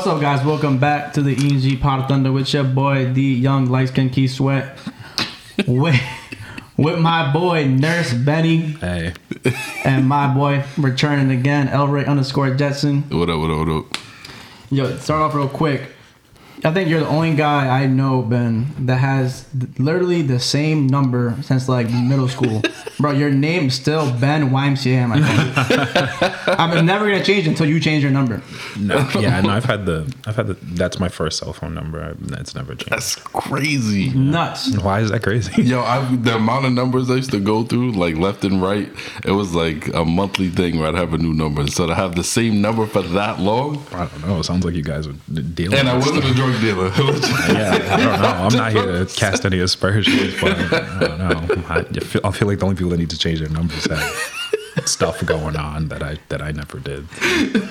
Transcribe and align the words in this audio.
What's 0.00 0.08
up, 0.08 0.20
guys? 0.22 0.42
Welcome 0.42 0.78
back 0.78 1.12
to 1.12 1.20
the 1.20 1.32
E&G 1.32 1.76
Pod 1.76 2.00
of 2.00 2.08
Thunder 2.08 2.32
with 2.32 2.54
your 2.54 2.64
boy, 2.64 3.12
the 3.12 3.20
young 3.20 3.66
light 3.66 3.88
skin 3.88 4.08
Key 4.08 4.28
Sweat. 4.28 4.78
with, 5.66 6.00
with 6.78 6.98
my 6.98 7.30
boy, 7.30 7.64
NurzBenny, 7.64 8.78
Hey, 8.78 9.12
and 9.84 10.08
my 10.08 10.32
boy, 10.32 10.64
returning 10.78 11.30
again, 11.38 11.68
Elray 11.68 12.06
underscore 12.06 12.54
Jetson. 12.54 13.02
What 13.10 13.28
up, 13.28 13.40
what 13.40 13.50
up, 13.50 13.58
what 13.58 13.76
up? 13.76 13.98
Yo, 14.70 14.96
start 14.96 15.20
off 15.20 15.34
real 15.34 15.48
quick. 15.50 15.82
I 16.64 16.72
think 16.72 16.88
you're 16.90 17.00
the 17.00 17.08
only 17.08 17.34
guy 17.34 17.82
I 17.82 17.86
know, 17.86 18.22
Ben, 18.22 18.66
that 18.86 18.96
has 18.96 19.46
literally 19.78 20.22
the 20.22 20.38
same 20.38 20.86
number 20.86 21.36
since 21.42 21.68
like 21.68 21.90
middle 21.90 22.28
school. 22.28 22.62
Bro, 22.98 23.12
your 23.12 23.30
name's 23.30 23.74
still 23.74 24.10
Ben 24.18 24.50
YMCA. 24.50 25.08
My 25.08 25.20
phone. 25.20 26.56
I'm 26.58 26.84
never 26.84 27.10
gonna 27.10 27.24
change 27.24 27.46
until 27.46 27.66
you 27.66 27.80
change 27.80 28.02
your 28.02 28.12
number. 28.12 28.42
no, 28.78 29.08
yeah, 29.18 29.40
no, 29.40 29.50
I've 29.50 29.64
had 29.64 29.86
the, 29.86 30.12
I've 30.26 30.36
had 30.36 30.48
the. 30.48 30.54
That's 30.62 31.00
my 31.00 31.08
first 31.08 31.38
cell 31.38 31.52
phone 31.54 31.74
number. 31.74 32.02
I, 32.02 32.12
that's 32.18 32.54
never 32.54 32.74
changed. 32.74 32.90
That's 32.90 33.14
crazy. 33.16 34.10
Nuts. 34.10 34.76
Why 34.76 35.00
is 35.00 35.10
that 35.10 35.22
crazy? 35.22 35.62
Yo, 35.62 35.80
I, 35.80 36.04
the 36.16 36.36
amount 36.36 36.66
of 36.66 36.72
numbers 36.72 37.10
I 37.10 37.14
used 37.14 37.30
to 37.30 37.40
go 37.40 37.64
through, 37.64 37.92
like 37.92 38.16
left 38.16 38.44
and 38.44 38.60
right, 38.60 38.90
it 39.24 39.32
was 39.32 39.54
like 39.54 39.88
a 39.94 40.04
monthly 40.04 40.50
thing 40.50 40.78
where 40.78 40.88
I'd 40.88 40.94
have 40.94 41.14
a 41.14 41.18
new 41.18 41.32
number. 41.32 41.66
So 41.68 41.86
to 41.86 41.94
have 41.94 42.16
the 42.16 42.24
same 42.24 42.60
number 42.60 42.86
for 42.86 43.02
that 43.02 43.40
long, 43.40 43.82
I 43.92 44.06
don't 44.06 44.26
know. 44.26 44.40
It 44.40 44.44
sounds 44.44 44.64
like 44.64 44.74
you 44.74 44.82
guys 44.82 45.06
were 45.08 45.14
dealing. 45.32 45.78
and 45.78 45.88
I 45.88 45.96
wasn't 45.96 46.24
a 46.24 46.34
drug 46.50 46.60
dealer. 46.62 46.90
Yeah, 47.50 47.72
I 47.90 47.96
don't 47.96 48.22
know. 48.22 48.28
I'm 48.28 48.56
not 48.56 48.72
here 48.72 49.04
to 49.04 49.06
cast 49.16 49.44
any 49.44 49.58
aspersions, 49.58 50.40
but 50.40 50.52
I 50.52 50.98
don't 51.00 51.18
know. 51.18 51.64
I, 51.68 51.78
I 51.80 51.82
feel, 51.84 52.20
I 52.24 52.30
feel 52.30 52.48
like 52.48 52.58
the 52.58 52.64
only 52.64 52.76
people 52.76 52.90
that 52.90 52.98
need 52.98 53.10
to 53.10 53.18
change 53.18 53.40
their 53.40 53.48
numbers 53.48 53.84
have 53.90 54.86
stuff 54.86 55.24
going 55.26 55.56
on 55.56 55.88
that 55.88 56.02
I 56.02 56.18
that 56.28 56.40
I 56.40 56.52
never 56.52 56.78
did. 56.78 57.06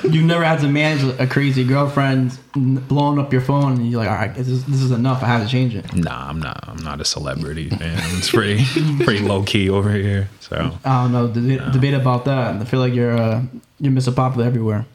You've 0.03 0.25
never 0.25 0.43
had 0.43 0.59
to 0.59 0.67
manage 0.67 1.03
a 1.19 1.27
crazy 1.27 1.63
girlfriend 1.63 2.37
blowing 2.53 3.19
up 3.19 3.31
your 3.31 3.41
phone, 3.41 3.73
and 3.73 3.89
you're 3.89 3.99
like, 4.01 4.09
all 4.09 4.15
right, 4.15 4.33
this 4.33 4.47
is, 4.47 4.65
this 4.65 4.81
is 4.81 4.91
enough. 4.91 5.23
I 5.23 5.27
have 5.27 5.43
to 5.43 5.47
change 5.47 5.75
it. 5.75 5.93
Nah, 5.95 6.29
I'm 6.29 6.39
not. 6.39 6.63
I'm 6.67 6.83
not 6.83 6.99
a 6.99 7.05
celebrity, 7.05 7.69
man. 7.79 7.99
It's 8.17 8.29
pretty 8.31 8.65
pretty 9.03 9.19
low 9.19 9.43
key 9.43 9.69
over 9.69 9.91
here. 9.91 10.29
So 10.41 10.77
I 10.83 11.03
don't 11.03 11.11
know. 11.11 11.27
The 11.27 11.57
debate 11.71 11.93
about 11.93 12.25
that. 12.25 12.55
I 12.61 12.65
feel 12.65 12.79
like 12.79 12.93
you're 12.93 13.17
uh, 13.17 13.43
you're 13.79 13.93
Mr. 13.93 14.15
Popular 14.15 14.45
everywhere. 14.45 14.85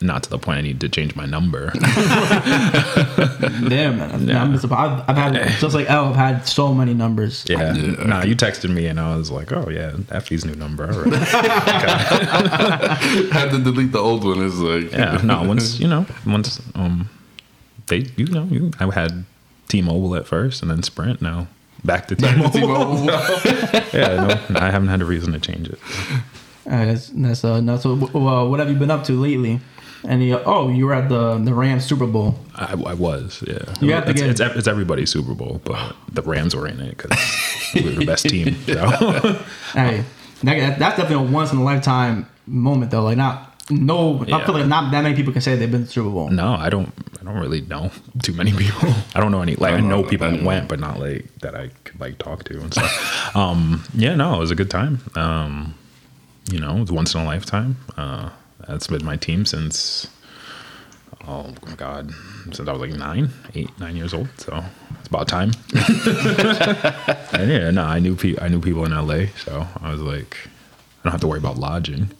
Not 0.00 0.22
to 0.24 0.30
the 0.30 0.38
point 0.38 0.58
I 0.58 0.60
need 0.60 0.80
to 0.80 0.88
change 0.88 1.16
my 1.16 1.26
number. 1.26 1.70
Damn, 3.68 3.98
man. 3.98 4.28
Yeah. 4.28 4.42
I'm 4.42 4.54
Mr. 4.54 4.68
Pop- 4.68 5.08
I've, 5.08 5.16
I've 5.16 5.34
had 5.34 5.48
just 5.60 5.74
like 5.74 5.90
L. 5.90 6.10
I've 6.10 6.16
had 6.16 6.46
so 6.46 6.72
many 6.72 6.94
numbers. 6.94 7.44
Yeah. 7.48 7.74
Yeah. 7.74 8.04
Nah, 8.04 8.22
you 8.22 8.36
texted 8.36 8.70
me 8.72 8.86
and 8.86 9.00
I 9.00 9.16
was 9.16 9.32
like, 9.32 9.50
oh 9.50 9.68
yeah, 9.68 9.90
Efi's 10.10 10.44
new 10.44 10.54
number. 10.54 10.84
All 10.84 11.02
right. 11.02 11.12
had 13.32 13.50
to 13.50 13.58
delete 13.58 13.90
the 13.90 13.98
old 13.98 14.24
one. 14.24 14.40
It's 14.46 14.54
like, 14.56 14.92
yeah. 14.92 15.20
No, 15.24 15.42
once 15.42 15.80
you 15.80 15.88
know, 15.88 16.06
once 16.24 16.60
um, 16.76 17.08
they 17.88 18.06
you 18.16 18.26
know 18.26 18.44
you 18.44 18.70
I 18.78 18.88
had 18.94 19.24
T-Mobile 19.66 20.14
at 20.14 20.28
first 20.28 20.62
and 20.62 20.70
then 20.70 20.84
Sprint. 20.84 21.20
Now 21.20 21.48
back 21.84 22.06
to 22.08 22.14
T-Mobile. 22.14 22.50
T-Mobile. 22.50 23.04
yeah, 23.92 24.38
no, 24.48 24.60
I 24.60 24.70
haven't 24.70 24.88
had 24.88 25.02
a 25.02 25.04
reason 25.04 25.32
to 25.32 25.40
change 25.40 25.68
it. 25.68 25.80
All 26.66 26.72
right, 26.72 26.84
that's 26.84 27.08
that's 27.08 27.44
uh, 27.44 27.60
nuts. 27.60 27.82
So, 27.82 27.94
well, 27.94 28.48
what 28.48 28.60
have 28.60 28.68
you 28.68 28.76
been 28.76 28.90
up 28.90 29.02
to 29.04 29.12
lately? 29.14 29.58
And 30.04 30.22
you, 30.22 30.38
oh, 30.44 30.68
you 30.68 30.86
were 30.86 30.94
at 30.94 31.08
the 31.08 31.38
the 31.38 31.52
Rams 31.52 31.84
Super 31.84 32.06
Bowl. 32.06 32.38
I, 32.54 32.72
I 32.86 32.94
was, 32.94 33.42
yeah. 33.46 33.58
You 33.80 33.92
have 33.92 34.04
to 34.04 34.10
it's, 34.10 34.20
get- 34.20 34.30
it's, 34.30 34.40
it's 34.40 34.68
everybody's 34.68 35.10
Super 35.10 35.34
Bowl, 35.34 35.60
but 35.64 35.96
the 36.12 36.22
Rams 36.22 36.54
were 36.54 36.68
in 36.68 36.80
it 36.80 36.96
because 36.96 37.10
we 37.74 37.82
were 37.82 37.90
the 37.90 38.06
best 38.06 38.28
team. 38.28 38.56
So. 38.66 39.40
Hey, 39.72 40.04
that, 40.44 40.78
that's 40.78 40.96
definitely 40.96 41.26
a 41.26 41.30
once 41.32 41.52
in 41.52 41.58
a 41.58 41.64
lifetime 41.64 42.26
moment, 42.46 42.90
though. 42.90 43.02
Like, 43.02 43.16
not 43.18 43.60
no. 43.70 44.24
I 44.32 44.44
feel 44.44 44.54
like 44.54 44.66
not 44.66 44.90
that 44.92 45.02
many 45.02 45.14
people 45.14 45.32
can 45.32 45.42
say 45.42 45.56
they've 45.56 45.70
been 45.70 45.80
to 45.82 45.86
the 45.86 45.92
Super 45.92 46.10
Bowl. 46.10 46.30
No, 46.30 46.54
I 46.54 46.70
don't. 46.70 46.92
I 47.20 47.24
don't 47.24 47.38
really 47.40 47.60
know 47.62 47.90
too 48.22 48.32
many 48.32 48.52
people. 48.52 48.88
I 49.14 49.20
don't 49.20 49.32
know 49.32 49.42
any. 49.42 49.56
Like 49.56 49.74
I 49.74 49.80
know 49.80 50.02
people 50.04 50.30
that 50.30 50.42
went, 50.42 50.68
but 50.68 50.80
not 50.80 50.98
like 51.00 51.26
that 51.40 51.54
I 51.54 51.70
could 51.84 52.00
like 52.00 52.18
talk 52.18 52.44
to 52.44 52.60
and 52.60 52.72
stuff. 52.72 53.36
um, 53.36 53.84
yeah, 53.94 54.14
no, 54.14 54.36
it 54.36 54.38
was 54.38 54.50
a 54.50 54.54
good 54.54 54.70
time. 54.70 55.00
Um, 55.14 55.74
you 56.50 56.58
know, 56.60 56.76
it 56.76 56.80
was 56.80 56.92
once 56.92 57.14
in 57.14 57.20
a 57.20 57.24
lifetime. 57.24 57.76
Uh, 57.96 58.30
that's 58.68 58.86
been 58.86 59.04
my 59.04 59.16
team 59.16 59.44
since. 59.44 60.08
Oh 61.26 61.52
my 61.66 61.74
god, 61.74 62.10
since 62.44 62.60
I 62.60 62.72
was 62.72 62.80
like 62.80 62.90
nine, 62.98 63.30
eight, 63.54 63.70
nine 63.78 63.96
years 63.96 64.14
old. 64.14 64.28
So 64.38 64.62
it's 64.98 65.08
about 65.08 65.28
time. 65.28 65.50
and 67.34 67.50
yeah, 67.50 67.70
no, 67.70 67.84
I 67.84 67.98
knew 67.98 68.14
pe- 68.14 68.38
I 68.40 68.48
knew 68.48 68.60
people 68.60 68.84
in 68.84 68.92
LA, 68.92 69.26
so 69.36 69.66
I 69.80 69.90
was 69.90 70.00
like, 70.00 70.36
I 70.44 71.04
don't 71.04 71.12
have 71.12 71.20
to 71.22 71.28
worry 71.28 71.38
about 71.38 71.58
lodging. 71.58 72.10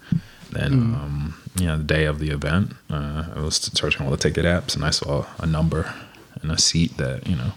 Then, 0.51 0.73
um, 0.73 1.35
yeah, 1.57 1.77
the 1.77 1.85
day 1.85 2.07
of 2.07 2.19
the 2.19 2.31
event, 2.31 2.73
uh, 2.91 3.27
I 3.37 3.41
was 3.41 3.57
searching 3.57 4.05
all 4.05 4.11
the 4.11 4.17
ticket 4.17 4.45
apps, 4.45 4.75
and 4.75 4.85
I 4.85 4.91
saw 4.91 5.27
a 5.39 5.47
number 5.47 5.95
and 6.43 6.51
a 6.51 6.59
seat 6.59 6.97
that 6.97 7.27
you 7.27 7.37
know 7.37 7.53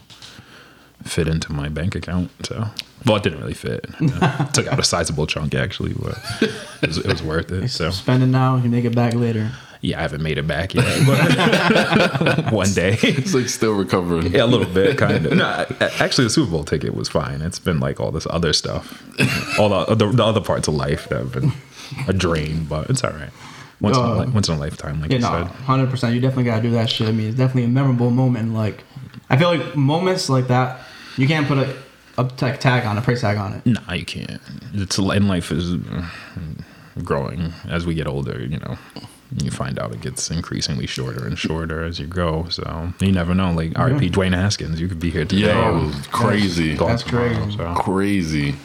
fit 1.03 1.27
into 1.27 1.51
my 1.53 1.69
bank 1.69 1.95
account. 1.95 2.29
So, 2.45 2.65
well, 3.05 3.15
it 3.17 3.23
didn't 3.23 3.39
really 3.39 3.53
fit. 3.53 3.85
Uh, 4.21 4.45
took 4.47 4.67
out 4.67 4.79
a 4.79 4.83
sizable 4.83 5.25
chunk 5.25 5.55
actually, 5.55 5.93
but 5.93 6.17
it 6.81 6.87
was, 6.87 6.97
it 6.99 7.07
was 7.07 7.23
worth 7.23 7.51
it. 7.51 7.69
So, 7.69 7.89
Spend 7.91 8.21
it 8.23 8.27
now, 8.27 8.57
you 8.57 8.69
make 8.69 8.85
it 8.85 8.93
back 8.95 9.13
later. 9.15 9.51
yeah, 9.81 9.97
I 9.97 10.01
haven't 10.03 10.21
made 10.21 10.37
it 10.37 10.45
back 10.45 10.75
yet, 10.75 11.05
but 11.07 12.51
one 12.53 12.71
day. 12.73 12.97
it's 13.01 13.33
like 13.33 13.49
still 13.49 13.73
recovering. 13.73 14.31
Yeah, 14.33 14.43
a 14.43 14.45
little 14.45 14.71
bit, 14.71 14.97
kind 14.97 15.25
of. 15.25 15.33
No, 15.33 15.65
actually, 15.99 16.25
the 16.25 16.29
Super 16.29 16.51
Bowl 16.51 16.63
ticket 16.63 16.93
was 16.93 17.09
fine. 17.09 17.41
It's 17.41 17.57
been 17.59 17.79
like 17.79 17.99
all 17.99 18.11
this 18.11 18.27
other 18.29 18.53
stuff, 18.53 19.01
all 19.59 19.69
the 19.69 19.95
the, 19.95 20.07
the 20.11 20.23
other 20.23 20.41
parts 20.41 20.67
of 20.67 20.75
life 20.75 21.09
that 21.09 21.17
have 21.19 21.31
been 21.31 21.51
a 22.07 22.13
drain, 22.13 22.65
but 22.65 22.89
it's 22.89 23.03
all 23.03 23.11
right. 23.11 23.31
Once, 23.79 23.97
in, 23.97 24.03
a, 24.03 24.07
Uh, 24.07 24.25
li- 24.25 24.31
once 24.31 24.47
in 24.49 24.55
a 24.55 24.59
lifetime, 24.59 25.01
like 25.01 25.09
Yeah, 25.11 25.17
you 25.17 25.23
no, 25.23 25.29
said. 25.31 25.47
hundred 25.65 25.89
percent. 25.89 26.13
You 26.13 26.21
definitely 26.21 26.43
gotta 26.43 26.61
do 26.61 26.71
that 26.71 26.87
shit. 26.89 27.07
I 27.07 27.11
mean, 27.11 27.29
it's 27.29 27.37
definitely 27.37 27.63
a 27.63 27.69
memorable 27.69 28.11
moment. 28.11 28.53
Like, 28.53 28.83
I 29.31 29.37
feel 29.37 29.47
like 29.57 29.75
moments 29.75 30.29
like 30.29 30.47
that, 30.49 30.81
you 31.17 31.27
can't 31.27 31.47
put 31.47 31.57
a, 31.57 31.75
a 32.17 32.27
tag 32.27 32.59
tag 32.59 32.85
on 32.85 32.97
a 32.97 33.01
price 33.01 33.21
tag 33.21 33.37
on 33.37 33.53
it. 33.53 33.65
Nah, 33.65 33.93
you 33.93 34.05
can't. 34.05 34.41
It's 34.73 34.97
and 34.97 35.27
life 35.27 35.51
is 35.51 35.75
growing 37.03 37.53
as 37.67 37.85
we 37.85 37.93
get 37.93 38.07
older. 38.07 38.41
You 38.41 38.57
know, 38.59 38.77
you 39.37 39.51
find 39.51 39.79
out 39.79 39.93
it 39.93 40.01
gets 40.01 40.29
increasingly 40.29 40.87
shorter 40.87 41.25
and 41.25 41.37
shorter 41.37 41.83
as 41.83 41.99
you 41.99 42.07
go. 42.07 42.47
So 42.49 42.93
you 42.99 43.11
never 43.11 43.33
know. 43.33 43.51
Like 43.51 43.77
R.I.P. 43.77 44.09
Dwayne 44.09 44.33
Haskins, 44.33 44.79
you 44.81 44.87
could 44.87 44.99
be 44.99 45.09
here 45.09 45.25
today. 45.25 45.53
Yo, 45.53 45.79
and 45.79 46.11
crazy. 46.11 46.75
gone 46.75 46.89
That's 46.89 47.03
tomorrow, 47.03 47.33
crazy. 47.35 47.57
so. 47.57 47.75
Crazy. 47.75 48.55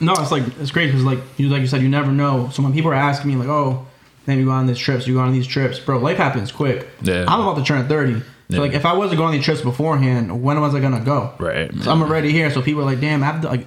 No, 0.00 0.12
it's 0.12 0.30
like 0.30 0.44
it's 0.60 0.70
great 0.70 0.86
because 0.88 1.04
like 1.04 1.18
you 1.38 1.48
like 1.48 1.60
you 1.62 1.66
said, 1.66 1.82
you 1.82 1.88
never 1.88 2.12
know. 2.12 2.50
So 2.50 2.62
when 2.62 2.72
people 2.72 2.90
are 2.90 2.94
asking 2.94 3.30
me 3.30 3.36
like, 3.36 3.48
"Oh, 3.48 3.86
then 4.26 4.38
you 4.38 4.44
go 4.44 4.50
on 4.50 4.66
these 4.66 4.78
trips, 4.78 5.06
you 5.06 5.14
go 5.14 5.20
on 5.20 5.32
these 5.32 5.46
trips, 5.46 5.78
bro," 5.78 5.98
life 5.98 6.18
happens 6.18 6.52
quick. 6.52 6.88
Yeah. 7.00 7.24
I'm 7.28 7.40
about 7.40 7.56
to 7.56 7.64
turn 7.64 7.88
thirty. 7.88 8.22
So 8.50 8.60
like, 8.60 8.74
if 8.74 8.86
I 8.86 8.92
wasn't 8.92 9.18
going 9.18 9.28
on 9.28 9.32
these 9.34 9.44
trips 9.44 9.60
beforehand, 9.60 10.42
when 10.42 10.60
was 10.60 10.74
I 10.74 10.80
gonna 10.80 11.04
go? 11.04 11.32
Right. 11.38 11.72
So 11.82 11.90
I'm 11.90 12.00
already 12.02 12.30
here. 12.30 12.50
So 12.50 12.62
people 12.62 12.82
are 12.82 12.84
like, 12.84 13.00
"Damn, 13.00 13.24
I've 13.24 13.42
like, 13.42 13.66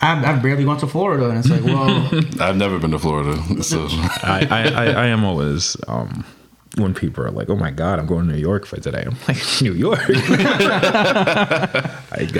I've, 0.00 0.24
I've 0.24 0.42
barely 0.42 0.64
gone 0.64 0.78
to 0.78 0.86
Florida," 0.86 1.28
and 1.28 1.38
it's 1.38 1.50
like, 1.50 1.62
well, 1.62 2.08
I've 2.40 2.56
never 2.56 2.78
been 2.78 2.92
to 2.92 2.98
Florida. 2.98 3.62
So 3.62 3.86
I, 4.22 4.46
I, 4.50 4.68
I, 4.68 4.84
I 4.86 5.06
am 5.08 5.22
always 5.24 5.76
um, 5.86 6.24
when 6.76 6.94
people 6.94 7.22
are 7.24 7.30
like, 7.30 7.50
"Oh 7.50 7.56
my 7.56 7.70
God, 7.70 7.98
I'm 7.98 8.06
going 8.06 8.26
to 8.26 8.32
New 8.32 8.40
York 8.40 8.64
for 8.64 8.80
today." 8.80 9.04
I'm 9.06 9.16
like, 9.28 9.36
"New 9.60 9.74
York." 9.74 10.00
I, 10.08 11.90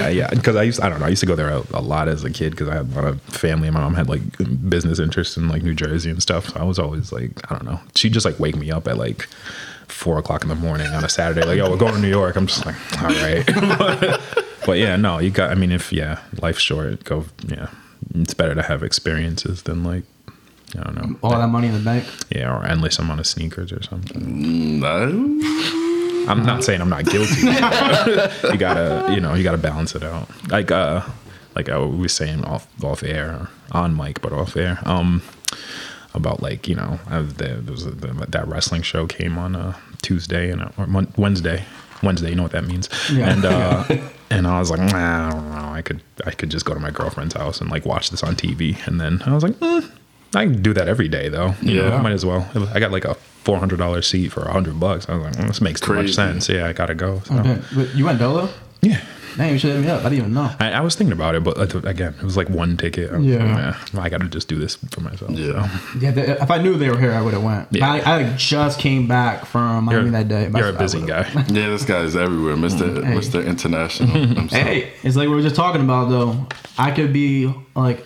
I 0.00 0.08
yeah, 0.08 0.30
because 0.30 0.56
I 0.56 0.62
used 0.62 0.80
I 0.80 0.88
don't 0.88 1.00
know 1.00 1.06
I 1.06 1.10
used 1.10 1.20
to 1.20 1.26
go 1.26 1.36
there 1.36 1.50
a, 1.50 1.62
a 1.74 1.82
lot 1.82 2.08
as 2.08 2.24
a 2.24 2.30
kid 2.30 2.52
because 2.52 2.68
I 2.68 2.76
had 2.76 2.90
a 2.90 2.94
lot 2.94 3.04
of 3.04 3.20
family. 3.22 3.68
My 3.70 3.80
mom 3.80 3.94
had 3.94 4.08
like 4.08 4.22
business 4.70 4.98
interests 4.98 5.36
in 5.36 5.48
like 5.48 5.62
New 5.62 5.74
Jersey 5.74 6.10
and 6.10 6.22
stuff. 6.22 6.48
So 6.48 6.60
I 6.60 6.64
was 6.64 6.78
always 6.78 7.12
like, 7.12 7.32
I 7.52 7.54
don't 7.54 7.66
know. 7.66 7.80
She'd 7.94 8.14
just 8.14 8.24
like 8.24 8.40
wake 8.40 8.56
me 8.56 8.70
up 8.70 8.88
at 8.88 8.96
like 8.96 9.28
four 9.90 10.18
o'clock 10.18 10.42
in 10.42 10.48
the 10.48 10.54
morning 10.54 10.86
on 10.88 11.04
a 11.04 11.08
Saturday, 11.08 11.46
like, 11.46 11.58
"Yo, 11.58 11.70
we're 11.70 11.76
going 11.76 11.94
to 11.94 12.00
New 12.00 12.08
York." 12.08 12.36
I'm 12.36 12.46
just 12.46 12.64
like, 12.64 12.76
"All 13.02 13.08
right." 13.08 13.46
but 14.66 14.78
yeah, 14.78 14.96
no, 14.96 15.18
you 15.18 15.30
got. 15.30 15.50
I 15.50 15.54
mean, 15.54 15.72
if 15.72 15.92
yeah, 15.92 16.20
life's 16.40 16.60
short. 16.60 17.04
Go. 17.04 17.26
Yeah, 17.46 17.68
it's 18.14 18.34
better 18.34 18.54
to 18.54 18.62
have 18.62 18.82
experiences 18.82 19.62
than 19.62 19.84
like. 19.84 20.04
I 20.78 20.84
don't 20.84 20.94
know. 20.94 21.18
all 21.24 21.36
that 21.36 21.48
money 21.48 21.66
in 21.66 21.74
the 21.74 21.80
bank. 21.80 22.04
Yeah, 22.30 22.56
or 22.56 22.64
endless 22.64 23.00
amount 23.00 23.18
of 23.18 23.26
sneakers 23.26 23.72
or 23.72 23.82
something. 23.82 24.78
no. 24.78 25.40
I'm 26.28 26.44
not 26.44 26.62
saying 26.62 26.80
I'm 26.80 26.88
not 26.88 27.06
guilty. 27.06 27.40
you 27.40 28.56
gotta, 28.56 29.12
you 29.12 29.20
know, 29.20 29.34
you 29.34 29.42
gotta 29.42 29.58
balance 29.58 29.94
it 29.96 30.04
out. 30.04 30.28
Like, 30.48 30.70
uh, 30.70 31.02
like 31.56 31.68
I 31.68 31.78
was 31.78 32.12
saying 32.12 32.44
off 32.44 32.66
off 32.84 33.02
air, 33.02 33.48
on 33.72 33.96
mic, 33.96 34.20
but 34.20 34.32
off 34.32 34.56
air. 34.56 34.78
Um, 34.84 35.22
about 36.14 36.42
like 36.42 36.68
you 36.68 36.74
know, 36.74 36.98
I 37.08 37.20
there 37.22 37.60
was 37.66 37.86
a, 37.86 37.90
that 37.90 38.46
wrestling 38.48 38.82
show 38.82 39.06
came 39.06 39.38
on 39.38 39.54
uh, 39.56 39.76
Tuesday 40.02 40.50
and 40.50 40.62
uh, 40.62 40.68
or 40.76 40.86
Mon- 40.86 41.12
Wednesday. 41.16 41.64
Wednesday, 42.02 42.30
you 42.30 42.34
know 42.34 42.44
what 42.44 42.52
that 42.52 42.64
means. 42.64 42.88
Yeah. 43.12 43.30
And 43.30 43.44
uh, 43.44 43.84
and 44.30 44.46
I 44.46 44.58
was 44.58 44.70
like, 44.70 44.80
nah, 44.80 45.26
I 45.28 45.30
don't 45.30 45.50
know. 45.50 45.68
I 45.74 45.82
could 45.82 46.02
I 46.24 46.30
could 46.30 46.50
just 46.50 46.64
go 46.64 46.72
to 46.72 46.80
my 46.80 46.90
girlfriend's 46.90 47.34
house 47.34 47.60
and 47.60 47.70
like 47.70 47.84
watch 47.84 48.08
this 48.10 48.22
on 48.22 48.36
TV. 48.36 48.76
And 48.86 48.98
then 49.00 49.22
I 49.26 49.34
was 49.34 49.42
like, 49.42 49.52
mm, 49.54 49.90
I 50.34 50.44
can 50.46 50.62
do 50.62 50.72
that 50.72 50.88
every 50.88 51.08
day 51.08 51.28
though. 51.28 51.54
You 51.60 51.76
know, 51.82 51.88
Yeah. 51.88 52.00
might 52.00 52.12
as 52.12 52.24
well. 52.24 52.48
I 52.72 52.80
got 52.80 52.90
like 52.90 53.04
a 53.04 53.14
four 53.44 53.58
hundred 53.58 53.78
dollar 53.80 54.00
seat 54.00 54.28
for 54.32 54.42
a 54.44 54.52
hundred 54.52 54.80
bucks. 54.80 55.08
I 55.10 55.14
was 55.14 55.24
like, 55.24 55.34
mm, 55.36 55.46
this 55.48 55.60
makes 55.60 55.78
too 55.80 55.92
much 55.92 56.12
sense. 56.14 56.48
Yeah, 56.48 56.66
I 56.68 56.72
gotta 56.72 56.94
go. 56.94 57.20
So. 57.26 57.34
Okay. 57.38 57.60
But 57.74 57.94
you 57.94 58.06
went 58.06 58.18
dolo? 58.18 58.48
Yeah, 58.80 59.02
Dang, 59.36 59.52
you 59.52 59.58
should 59.58 59.72
hit 59.74 59.80
me 59.82 59.88
up. 59.88 60.00
I 60.00 60.04
didn't 60.10 60.18
even 60.18 60.34
know. 60.34 60.50
I, 60.60 60.72
I 60.72 60.80
was 60.80 60.94
thinking 60.96 61.12
about 61.12 61.34
it, 61.34 61.44
but 61.44 61.56
again, 61.86 62.14
it 62.18 62.22
was 62.24 62.36
like 62.36 62.48
one 62.48 62.76
ticket. 62.76 63.10
I 63.12 63.16
was 63.18 63.26
Yeah. 63.26 63.76
like, 63.92 64.06
I 64.06 64.08
got 64.08 64.20
to 64.22 64.28
just 64.28 64.48
do 64.48 64.58
this 64.58 64.76
for 64.76 65.00
myself. 65.00 65.30
Yeah. 65.30 65.68
So. 65.68 65.98
Yeah, 66.00 66.10
they, 66.10 66.22
if 66.32 66.50
I 66.50 66.58
knew 66.58 66.76
they 66.76 66.88
were 66.90 66.98
here, 66.98 67.12
I 67.12 67.22
would 67.22 67.34
have 67.34 67.42
went. 67.42 67.68
Yeah. 67.70 67.90
I, 67.90 68.16
I 68.16 68.36
just 68.36 68.78
came 68.80 69.06
back 69.08 69.44
from 69.46 69.84
Miami 69.84 70.02
You're, 70.04 70.12
that 70.12 70.28
day. 70.28 70.48
but 70.48 70.58
you're 70.58 70.68
a 70.70 70.74
I 70.74 70.78
busy 70.78 70.98
would've- 70.98 71.08
guy. 71.08 71.44
Yeah, 71.48 71.68
this 71.68 71.84
guy 71.84 72.00
is 72.00 72.16
everywhere, 72.16 72.56
Mister 72.56 72.84
mm-hmm. 72.84 73.04
Hey. 73.04 73.14
Mister 73.14 73.40
International. 73.42 74.08
Hey, 74.50 74.92
it's 75.02 75.16
like 75.16 75.28
we 75.28 75.34
were 75.34 75.42
just 75.42 75.56
talking 75.56 75.80
about 75.82 76.08
though. 76.10 76.46
I 76.78 76.90
could 76.90 77.12
be 77.12 77.52
like 77.74 78.04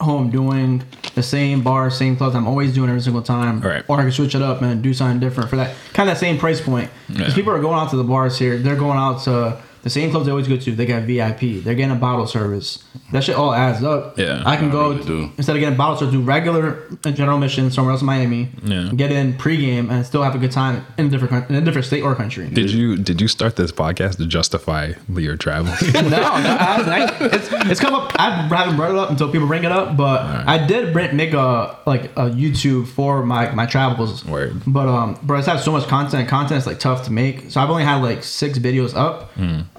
home 0.00 0.30
doing 0.30 0.82
the 1.14 1.22
same 1.22 1.62
bar, 1.62 1.90
same 1.90 2.16
clubs 2.16 2.34
I'm 2.36 2.46
always 2.46 2.74
doing 2.74 2.90
every 2.90 3.00
single 3.00 3.22
time, 3.22 3.60
Right. 3.60 3.82
or 3.88 3.98
I 3.98 4.04
could 4.04 4.12
switch 4.12 4.34
it 4.34 4.42
up 4.42 4.60
and 4.60 4.82
do 4.82 4.92
something 4.92 5.20
different 5.20 5.48
for 5.48 5.56
that 5.56 5.74
kind 5.94 6.08
of 6.10 6.14
that 6.16 6.20
same 6.20 6.36
price 6.38 6.60
point. 6.60 6.90
Because 7.08 7.28
Yeah. 7.28 7.34
people 7.34 7.52
are 7.52 7.60
going 7.60 7.78
out 7.78 7.90
to 7.90 7.96
the 7.96 8.04
bars 8.04 8.38
here, 8.38 8.58
they're 8.58 8.76
going 8.76 8.98
out 8.98 9.22
to 9.22 9.58
the 9.86 9.90
same 9.90 10.10
clubs 10.10 10.26
they 10.26 10.32
always 10.32 10.48
go 10.48 10.56
to. 10.56 10.74
They 10.74 10.84
got 10.84 11.04
VIP, 11.04 11.62
they're 11.62 11.76
getting 11.76 11.92
a 11.92 12.00
bottle 12.00 12.26
service. 12.26 12.82
That 13.12 13.22
shit 13.22 13.36
all 13.36 13.54
adds 13.54 13.84
up. 13.84 14.18
Yeah, 14.18 14.42
I 14.44 14.56
can 14.56 14.70
I 14.70 14.72
go 14.72 14.90
really 14.90 15.04
do. 15.04 15.32
instead 15.38 15.54
of 15.54 15.60
getting 15.60 15.78
bottle 15.78 15.96
service, 15.96 16.12
do 16.12 16.20
regular 16.20 16.82
uh, 17.04 17.12
general 17.12 17.38
mission 17.38 17.70
somewhere 17.70 17.92
else 17.92 18.00
in 18.00 18.06
Miami. 18.06 18.48
Yeah. 18.64 18.90
Get 18.96 19.12
in 19.12 19.34
pregame 19.34 19.88
and 19.88 20.04
still 20.04 20.24
have 20.24 20.34
a 20.34 20.38
good 20.38 20.50
time 20.50 20.84
in 20.98 21.06
a 21.06 21.08
different 21.08 21.48
in 21.48 21.54
a 21.54 21.60
different 21.60 21.86
state 21.86 22.02
or 22.02 22.16
country. 22.16 22.48
Did 22.48 22.72
you 22.72 22.96
did 22.96 23.20
you 23.20 23.28
start 23.28 23.54
this 23.54 23.70
podcast 23.70 24.16
to 24.16 24.26
justify 24.26 24.94
your 25.08 25.36
travel? 25.36 25.72
no, 25.94 26.08
no 26.08 26.18
I, 26.20 26.82
I, 26.84 27.16
it's, 27.20 27.48
it's 27.70 27.80
come 27.80 27.94
up. 27.94 28.12
I 28.18 28.30
haven't 28.30 28.76
brought 28.76 28.90
it 28.90 28.96
up 28.96 29.10
until 29.10 29.30
people 29.30 29.46
bring 29.46 29.62
it 29.62 29.70
up, 29.70 29.96
but 29.96 30.22
I 30.22 30.66
did 30.66 30.92
make 31.14 31.32
a 31.32 31.78
like 31.86 32.06
a 32.16 32.28
YouTube 32.30 32.88
for 32.88 33.24
my 33.24 33.52
my 33.52 33.66
travels. 33.66 34.24
Word. 34.24 34.62
But 34.66 34.88
um, 34.88 35.16
but 35.22 35.34
I 35.34 35.38
just 35.38 35.48
have 35.48 35.60
so 35.60 35.70
much 35.70 35.86
content. 35.86 36.28
Content's 36.28 36.66
like 36.66 36.80
tough 36.80 37.04
to 37.04 37.12
make, 37.12 37.52
so 37.52 37.60
I've 37.60 37.70
only 37.70 37.84
had 37.84 38.02
like 38.02 38.24
six 38.24 38.58
videos 38.58 38.96
up. 38.96 39.30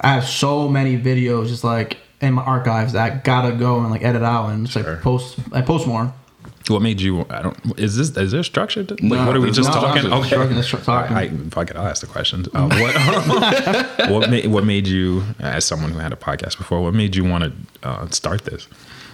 I 0.02 0.14
have 0.14 0.26
so 0.28 0.68
many 0.70 0.98
videos 0.98 1.48
just 1.48 1.64
like 1.64 1.98
in 2.22 2.34
my 2.34 2.44
archives 2.44 2.94
that 2.94 3.12
I 3.12 3.16
gotta 3.18 3.56
go 3.56 3.80
and 3.80 3.90
like 3.92 4.04
edit 4.04 4.24
out 4.24 4.50
and 4.50 4.66
just 4.68 4.78
Sure. 4.84 4.94
like 4.94 5.02
post. 5.04 5.38
I 5.52 5.62
post 5.62 5.88
more. 5.88 6.14
What 6.69 6.81
made 6.81 7.00
you? 7.02 7.25
I 7.30 7.42
don't. 7.42 7.80
Is 7.80 7.98
this 7.98 8.16
is 8.18 8.31
there 8.31 8.44
structure? 8.44 8.84
To, 8.84 8.94
like, 8.96 9.04
No, 9.04 9.25
what 9.25 9.36
are 9.36 9.42
we 9.42 9.52
just 9.52 9.72
talking? 9.72 10.02
structure. 10.04 10.16
Okay. 10.19 10.28
Structure, 10.28 10.54
that's 10.56 10.86
talking. 10.86 11.16
I, 11.18 11.22
I, 11.24 11.30
fuck 11.50 11.69
it, 11.69 11.75
I'll 11.78 11.88
ask 11.88 12.02
the 12.02 12.08
questions. 12.08 12.48
Uh, 12.54 12.68
what 12.69 14.10
what 14.12 14.30
made 14.30 14.48
what 14.48 14.64
made 14.64 14.88
you, 14.88 15.24
as 15.40 15.66
someone 15.66 15.92
who 15.92 16.00
had 16.00 16.14
a 16.14 16.18
podcast 16.18 16.58
before, 16.58 16.81
what 16.81 16.94
made 16.94 17.16
you 17.16 17.24
want 17.24 17.44
to 17.81 17.88
uh, 17.88 18.08
start 18.10 18.46
this? 18.46 18.68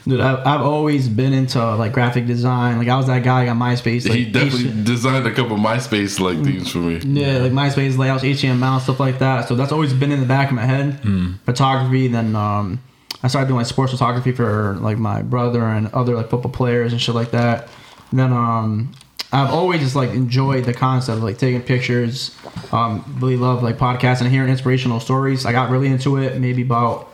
Dude, 0.06 0.20
I've, 0.20 0.46
I've 0.46 0.62
always 0.62 1.08
been 1.08 1.32
into 1.32 1.64
like 1.76 1.94
graphic 1.94 2.28
design. 2.28 2.78
Like 2.78 2.90
I 2.90 2.98
was 2.98 3.08
that 3.08 3.24
guy 3.24 3.48
on 3.48 3.58
MySpace. 3.58 4.04
Like, 4.08 4.18
he 4.18 4.26
definitely 4.26 4.68
H- 4.80 4.86
designed 4.86 5.26
a 5.26 5.32
couple 5.34 5.56
MySpace 5.56 6.20
like 6.20 6.44
things 6.44 6.70
for 6.72 6.80
me. 6.80 6.98
Yeah, 6.98 7.38
like 7.38 7.54
MySpace 7.54 7.98
layouts, 7.98 8.22
HTML, 8.24 8.82
stuff 8.82 9.00
like 9.00 9.20
that. 9.20 9.48
So 9.48 9.56
that's 9.56 9.72
always 9.72 9.94
been 9.94 10.12
in 10.12 10.20
the 10.20 10.26
back 10.26 10.50
of 10.50 10.56
my 10.56 10.66
head. 10.66 11.00
Photography. 11.46 12.10
Then 12.10 12.36
um, 12.36 12.82
I 13.24 13.28
started 13.30 13.48
doing 13.48 13.58
like 13.60 13.68
sports 13.68 13.92
photography 13.94 14.32
for 14.34 14.76
like 14.82 14.98
my 14.98 15.22
brother 15.22 15.64
and 15.64 15.88
other 15.94 16.16
like 16.16 16.30
football 16.30 16.52
players 16.52 16.92
and 16.92 17.02
shit 17.02 17.16
like 17.16 17.32
that. 17.32 17.70
And 18.12 18.20
then 18.20 18.34
um, 18.34 18.92
I've 19.32 19.50
always 19.50 19.80
just 19.80 19.96
like 19.96 20.10
enjoyed 20.12 20.66
the 20.66 20.74
concept 20.74 21.18
of 21.18 21.24
like 21.24 21.38
taking 21.38 21.62
pictures. 21.62 22.36
Um, 22.72 23.04
really 23.20 23.38
love 23.38 23.64
like 23.64 23.78
podcasts 23.78 24.22
and 24.22 24.30
hearing 24.30 24.50
inspirational 24.50 25.00
stories. 25.00 25.46
I 25.46 25.52
got 25.54 25.70
really 25.70 25.88
into 25.88 26.18
it 26.18 26.38
maybe 26.40 26.62
about 26.64 27.10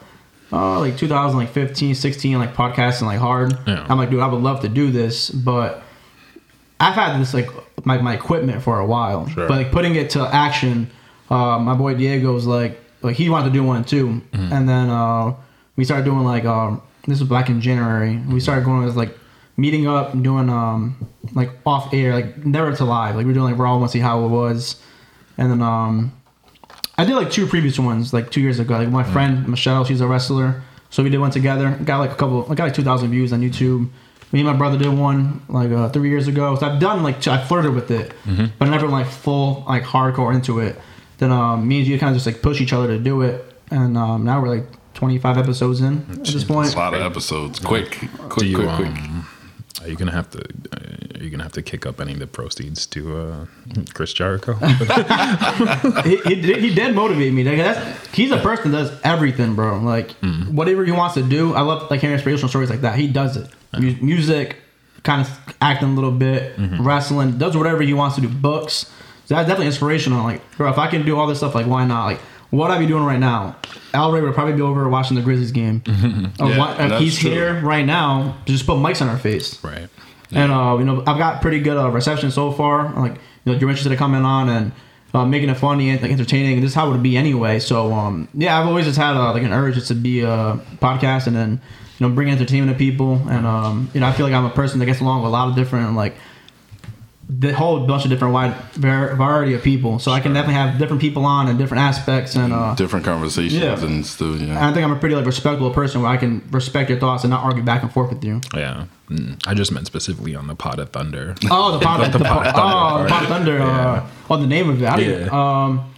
uh, 0.51 0.79
like 0.79 0.97
2015, 0.97 1.93
16, 1.93 2.39
like 2.39 2.55
podcasting 2.55 3.03
like 3.03 3.19
hard. 3.19 3.55
Yeah. 3.67 3.85
I'm 3.87 3.97
like, 3.99 4.09
dude, 4.09 4.19
I 4.21 4.27
would 4.27 4.41
love 4.41 4.61
to 4.61 4.67
do 4.67 4.89
this, 4.89 5.29
but 5.29 5.83
I've 6.79 6.95
had 6.95 7.19
this 7.21 7.33
like 7.35 7.49
my, 7.85 7.99
my 8.01 8.15
equipment 8.15 8.63
for 8.63 8.79
a 8.79 8.85
while, 8.85 9.27
Sure. 9.27 9.47
but 9.47 9.57
like 9.57 9.71
putting 9.71 9.95
it 9.95 10.09
to 10.11 10.21
action. 10.25 10.89
Uh, 11.29 11.59
my 11.59 11.75
boy 11.75 11.93
Diego's 11.93 12.47
like 12.47 12.79
like 13.03 13.15
he 13.15 13.29
wanted 13.29 13.45
to 13.49 13.53
do 13.53 13.63
one 13.63 13.83
too, 13.83 14.21
Mm-hmm. 14.33 14.51
and 14.53 14.67
then 14.67 14.89
uh, 14.89 15.35
we 15.79 15.85
started 15.85 16.03
doing 16.03 16.25
like 16.25 16.43
um, 16.43 16.81
this 17.07 17.21
was 17.21 17.29
back 17.29 17.47
in 17.47 17.61
January. 17.61 18.17
We 18.17 18.41
started 18.41 18.65
going 18.65 18.83
with 18.83 18.97
like 18.97 19.17
meeting 19.55 19.87
up 19.87 20.13
and 20.13 20.21
doing 20.21 20.49
um 20.49 21.07
like 21.33 21.51
off 21.65 21.93
air 21.93 22.13
like 22.13 22.45
never 22.45 22.75
to 22.75 22.83
live 22.83 23.15
like 23.15 23.25
we 23.25 23.31
are 23.31 23.33
doing 23.33 23.51
like 23.51 23.57
raw 23.57 23.77
want 23.77 23.89
to 23.89 23.97
see 23.97 24.01
how 24.01 24.25
it 24.25 24.27
was, 24.27 24.75
and 25.37 25.49
then 25.49 25.61
um 25.61 26.11
I 26.97 27.05
did 27.05 27.15
like 27.15 27.31
two 27.31 27.47
previous 27.47 27.79
ones 27.79 28.13
like 28.13 28.29
two 28.29 28.41
years 28.41 28.59
ago. 28.59 28.77
Like 28.77 28.89
my 28.89 29.03
friend 29.03 29.47
Michelle, 29.47 29.85
she's 29.85 30.01
a 30.01 30.07
wrestler, 30.07 30.61
so 30.89 31.01
we 31.01 31.09
did 31.09 31.19
one 31.19 31.31
together. 31.31 31.71
Got 31.85 31.99
like 31.99 32.11
a 32.11 32.15
couple, 32.15 32.45
I 32.51 32.55
got 32.55 32.65
like 32.65 32.73
two 32.73 32.83
thousand 32.83 33.11
views 33.11 33.31
on 33.31 33.39
YouTube. 33.39 33.87
Me 34.33 34.41
and 34.41 34.47
my 34.47 34.57
brother 34.57 34.77
did 34.77 34.89
one 34.89 35.41
like 35.47 35.71
uh, 35.71 35.87
three 35.87 36.09
years 36.09 36.27
ago. 36.27 36.57
So 36.57 36.67
I've 36.67 36.81
done 36.81 37.03
like 37.03 37.25
I 37.25 37.41
flirted 37.45 37.73
with 37.73 37.89
it, 37.89 38.11
but 38.59 38.67
I 38.67 38.71
never 38.71 38.89
like 38.89 39.07
full 39.07 39.63
like 39.65 39.83
hardcore 39.83 40.35
into 40.35 40.59
it. 40.59 40.75
Then 41.19 41.31
um, 41.31 41.65
me 41.65 41.79
and 41.79 41.87
you 41.87 41.97
kind 41.97 42.09
of 42.09 42.21
just 42.21 42.25
like 42.25 42.41
push 42.41 42.59
each 42.59 42.73
other 42.73 42.87
to 42.87 42.99
do 42.99 43.21
it, 43.21 43.45
and 43.71 43.97
um, 43.97 44.25
now 44.25 44.41
we're 44.41 44.53
like 44.57 44.67
twenty 44.99 45.17
five 45.17 45.37
episodes 45.37 45.79
in 45.79 46.05
at 46.11 46.25
this 46.25 46.43
point. 46.43 46.67
It's 46.67 46.75
a 46.75 46.79
lot 46.79 46.93
of 46.93 47.01
episodes. 47.01 47.59
Quick, 47.59 47.91
quick, 48.17 48.39
Do 48.39 48.45
you 48.45 48.57
quick, 48.57 48.69
quick. 48.75 48.87
um, 48.87 49.27
are 49.81 49.87
you 49.87 49.95
gonna 49.95 50.11
have 50.11 50.29
to 50.31 50.39
uh, 50.39 51.17
are 51.19 51.23
you 51.23 51.29
gonna 51.29 51.43
have 51.43 51.53
to 51.53 51.61
kick 51.61 51.85
up 51.85 52.01
any 52.01 52.11
of 52.13 52.19
the 52.19 52.27
proceeds 52.27 52.85
to 52.87 53.17
uh, 53.17 53.45
Chris 53.93 54.11
Jericho? 54.11 54.53
he, 56.03 56.17
he, 56.17 56.35
did, 56.41 56.57
he 56.57 56.75
did 56.75 56.93
motivate 56.93 57.31
me. 57.33 57.43
That's, 57.43 58.07
he's 58.13 58.31
a 58.31 58.37
person 58.39 58.71
that 58.71 58.77
does 58.77 59.01
everything, 59.03 59.55
bro. 59.55 59.79
Like 59.79 60.11
whatever 60.51 60.83
he 60.83 60.91
wants 60.91 61.15
to 61.15 61.23
do, 61.23 61.53
I 61.53 61.61
love 61.61 61.89
like 61.89 62.01
hearing 62.01 62.15
inspirational 62.15 62.49
stories 62.49 62.69
like 62.69 62.81
that. 62.81 62.99
He 62.99 63.07
does 63.07 63.37
it. 63.37 63.49
Mu- 63.77 63.95
music, 64.01 64.57
kind 65.03 65.21
of 65.21 65.55
acting 65.61 65.89
a 65.89 65.93
little 65.93 66.11
bit, 66.11 66.53
wrestling, 66.81 67.37
does 67.37 67.55
whatever 67.55 67.81
he 67.81 67.93
wants 67.93 68.15
to 68.15 68.21
do. 68.21 68.27
Books. 68.27 68.91
So 69.25 69.35
that's 69.35 69.47
definitely 69.47 69.67
inspirational. 69.67 70.23
Like, 70.23 70.41
bro, 70.57 70.69
if 70.71 70.77
I 70.77 70.87
can 70.87 71.05
do 71.05 71.17
all 71.17 71.27
this 71.27 71.37
stuff, 71.37 71.55
like 71.55 71.67
why 71.67 71.85
not? 71.85 72.05
Like, 72.05 72.19
what 72.51 72.71
I 72.71 72.79
be 72.79 72.85
doing 72.87 73.03
right 73.03 73.19
now? 73.19 73.55
Elray 73.93 74.21
would 74.21 74.33
probably 74.33 74.53
be 74.53 74.61
over 74.61 74.87
watching 74.89 75.15
the 75.15 75.21
Grizzlies 75.23 75.51
game. 75.51 75.81
Yeah, 76.39 76.57
what- 76.57 76.79
if 76.79 76.99
he's 76.99 77.17
true. 77.17 77.31
here 77.31 77.59
right 77.61 77.85
now, 77.85 78.37
just 78.45 78.65
put 78.65 78.77
mics 78.77 79.01
on 79.01 79.09
our 79.09 79.17
face. 79.17 79.61
right. 79.63 79.87
And 80.31 80.51
uh, 80.51 80.75
you 80.77 80.85
know, 80.85 80.99
I've 81.07 81.17
got 81.17 81.41
pretty 81.41 81.59
good 81.59 81.75
uh, 81.77 81.89
reception 81.89 82.29
so 82.29 82.51
far. 82.51 82.93
Like, 82.93 83.13
you 83.45 83.51
know, 83.51 83.57
you're 83.57 83.69
interested 83.69 83.91
in 83.91 83.97
coming 83.97 84.23
on 84.23 84.47
and 84.47 84.71
uh, 85.11 85.25
making 85.25 85.49
it 85.49 85.55
funny 85.55 85.89
and 85.89 85.99
like 86.01 86.11
entertaining. 86.11 86.53
And 86.53 86.63
this 86.63 86.69
is 86.71 86.75
how 86.75 86.87
it 86.87 86.91
would 86.91 87.01
be 87.01 87.17
anyway. 87.17 87.57
So, 87.59 87.91
um, 87.93 88.27
yeah, 88.35 88.59
I've 88.59 88.67
always 88.67 88.85
just 88.85 88.99
had 88.99 89.15
uh, 89.17 89.33
like 89.33 89.41
an 89.41 89.51
urge 89.51 89.73
just 89.73 89.87
to 89.87 89.95
be 89.95 90.21
a 90.21 90.59
podcast 90.79 91.25
and 91.25 91.35
then 91.35 91.59
you 91.97 92.07
know 92.07 92.13
bring 92.13 92.29
entertainment 92.29 92.71
to 92.71 92.77
people. 92.77 93.15
And 93.27 93.47
um, 93.47 93.89
you 93.95 94.01
know, 94.01 94.07
I 94.07 94.11
feel 94.11 94.23
like 94.27 94.35
I'm 94.35 94.45
a 94.45 94.51
person 94.51 94.77
that 94.79 94.85
gets 94.85 95.01
along 95.01 95.23
with 95.23 95.29
a 95.29 95.31
lot 95.31 95.49
of 95.49 95.55
different 95.55 95.95
like 95.95 96.15
the 97.31 97.53
whole 97.53 97.85
bunch 97.85 98.05
of 98.05 98.09
different 98.09 98.33
wide 98.33 98.55
variety 98.73 99.53
of 99.53 99.61
people. 99.61 99.99
So 99.99 100.11
I 100.11 100.19
can 100.19 100.33
definitely 100.33 100.55
have 100.55 100.79
different 100.79 100.99
people 100.99 101.25
on 101.25 101.47
and 101.47 101.59
different 101.59 101.83
aspects 101.83 102.35
and. 102.35 102.51
Uh, 102.51 102.73
Different 102.73 103.05
conversations 103.05 103.61
Yeah. 103.61 103.79
and 103.79 104.03
still, 104.05 104.33
and. 104.33 104.51
I 104.57 104.73
think 104.73 104.83
I'm 104.83 104.91
a 104.91 104.95
pretty 104.99 105.13
like 105.15 105.25
respectable 105.27 105.69
person 105.71 106.01
where 106.01 106.09
I 106.09 106.17
can 106.17 106.41
respect 106.51 106.89
your 106.89 106.99
thoughts 106.99 107.23
and 107.23 107.29
not 107.29 107.43
argue 107.43 107.61
back 107.63 107.83
and 107.83 107.91
forth 107.93 108.09
with 108.09 108.23
you. 108.23 108.41
Yeah. 108.55 108.85
Mm, 109.11 109.39
I 109.47 109.53
just 109.53 109.71
meant 109.71 109.85
specifically 109.85 110.35
on 110.35 110.47
the 110.47 110.55
Pod 110.55 110.79
of 110.79 110.89
Thunder. 110.89 111.35
Oh, 111.51 111.77
the 111.77 111.85
pot, 111.85 111.99
The 112.11 112.17
the, 112.17 112.23
Pot 112.25 112.45
pot, 112.45 112.47
of 112.47 112.53
Thunder 112.55 112.63
oh, 112.63 113.03
the 113.03 113.09
pot 113.09 113.21
of 113.23 113.29
thunder. 113.29 113.57
Yeah. 113.57 113.91
Uh, 113.91 114.07
oh, 114.31 114.37
the 114.37 114.47
name 114.47 114.69
of 114.69 114.81
it. 114.81 114.87
I 114.87 114.97
don't 114.97 115.05
even, 115.09 115.25
Yeah. 115.27 115.63
um, 115.65 115.91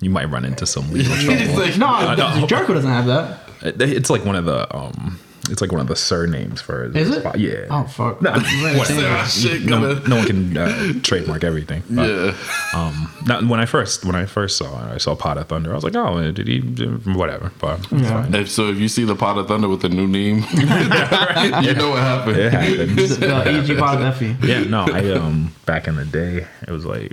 You 0.00 0.10
might 0.10 0.26
run 0.30 0.44
into 0.44 0.66
some 0.66 0.90
legal 0.92 1.14
He's 1.14 1.24
trouble. 1.46 1.60
like, 1.62 1.76
no, 1.78 2.14
no. 2.40 2.46
Jericho 2.46 2.74
doesn't 2.74 2.90
have 2.90 3.06
that. 3.06 3.40
It- 3.62 3.80
It's 3.82 4.10
like 4.10 4.24
one 4.24 4.36
of 4.36 4.44
the 4.44 4.74
um, 4.76 5.18
it's 5.50 5.60
like 5.60 5.70
one 5.72 5.80
of 5.80 5.86
the 5.88 5.96
surnames 5.96 6.60
for 6.60 6.84
his 6.84 7.08
Is 7.08 7.16
it? 7.16 7.20
spot. 7.20 7.38
Yeah. 7.38 7.66
Oh 7.70 7.84
fuck. 7.84 8.20
No, 8.22 8.32
what- 8.32 8.86
change 8.88 9.02
it. 9.02 9.28
Shit, 9.28 9.64
no, 9.64 9.94
no 10.06 10.16
one 10.16 10.26
can 10.26 10.56
uh, 10.56 10.92
trademark 11.02 11.44
everything. 11.44 11.82
But, 11.90 12.08
yeah. 12.08 12.36
Um, 12.74 13.10
not, 13.26 13.44
when 13.46 13.60
I 13.60 13.66
first 13.66 14.04
when 14.04 14.14
I 14.16 14.26
first 14.26 14.56
saw 14.56 14.66
it, 14.88 14.94
I 14.94 14.98
saw 14.98 15.14
Pod 15.14 15.38
of 15.38 15.46
Thunder. 15.48 15.70
I 15.72 15.74
was 15.74 15.84
like, 15.84 15.94
oh, 15.96 16.30
did 16.32 16.48
he? 16.48 16.60
Whatever. 16.60 17.52
But 17.60 17.80
Yeah. 17.92 18.22
fine. 18.22 18.34
If 18.34 18.50
so, 18.50 18.68
if 18.70 18.78
you 18.78 18.88
see 18.88 19.04
the 19.04 19.14
pot 19.16 19.38
of 19.38 19.46
thunder 19.48 19.68
with 19.68 19.84
a 19.84 19.88
new 19.88 20.06
name, 20.06 20.38
you 20.54 20.66
know 21.74 21.90
what 21.90 21.98
happened. 22.02 22.36
It 22.36 22.52
happens. 22.52 23.18
The 23.18 23.34
uh, 23.36 23.42
AG 23.62 23.76
pot 23.76 23.98
Efi. 23.98 24.42
yeah. 24.44 24.64
No, 24.64 24.86
I 24.92 25.10
um 25.12 25.52
back 25.66 25.86
in 25.88 25.96
the 25.96 26.04
day, 26.04 26.46
it 26.66 26.70
was 26.70 26.84
like 26.84 27.12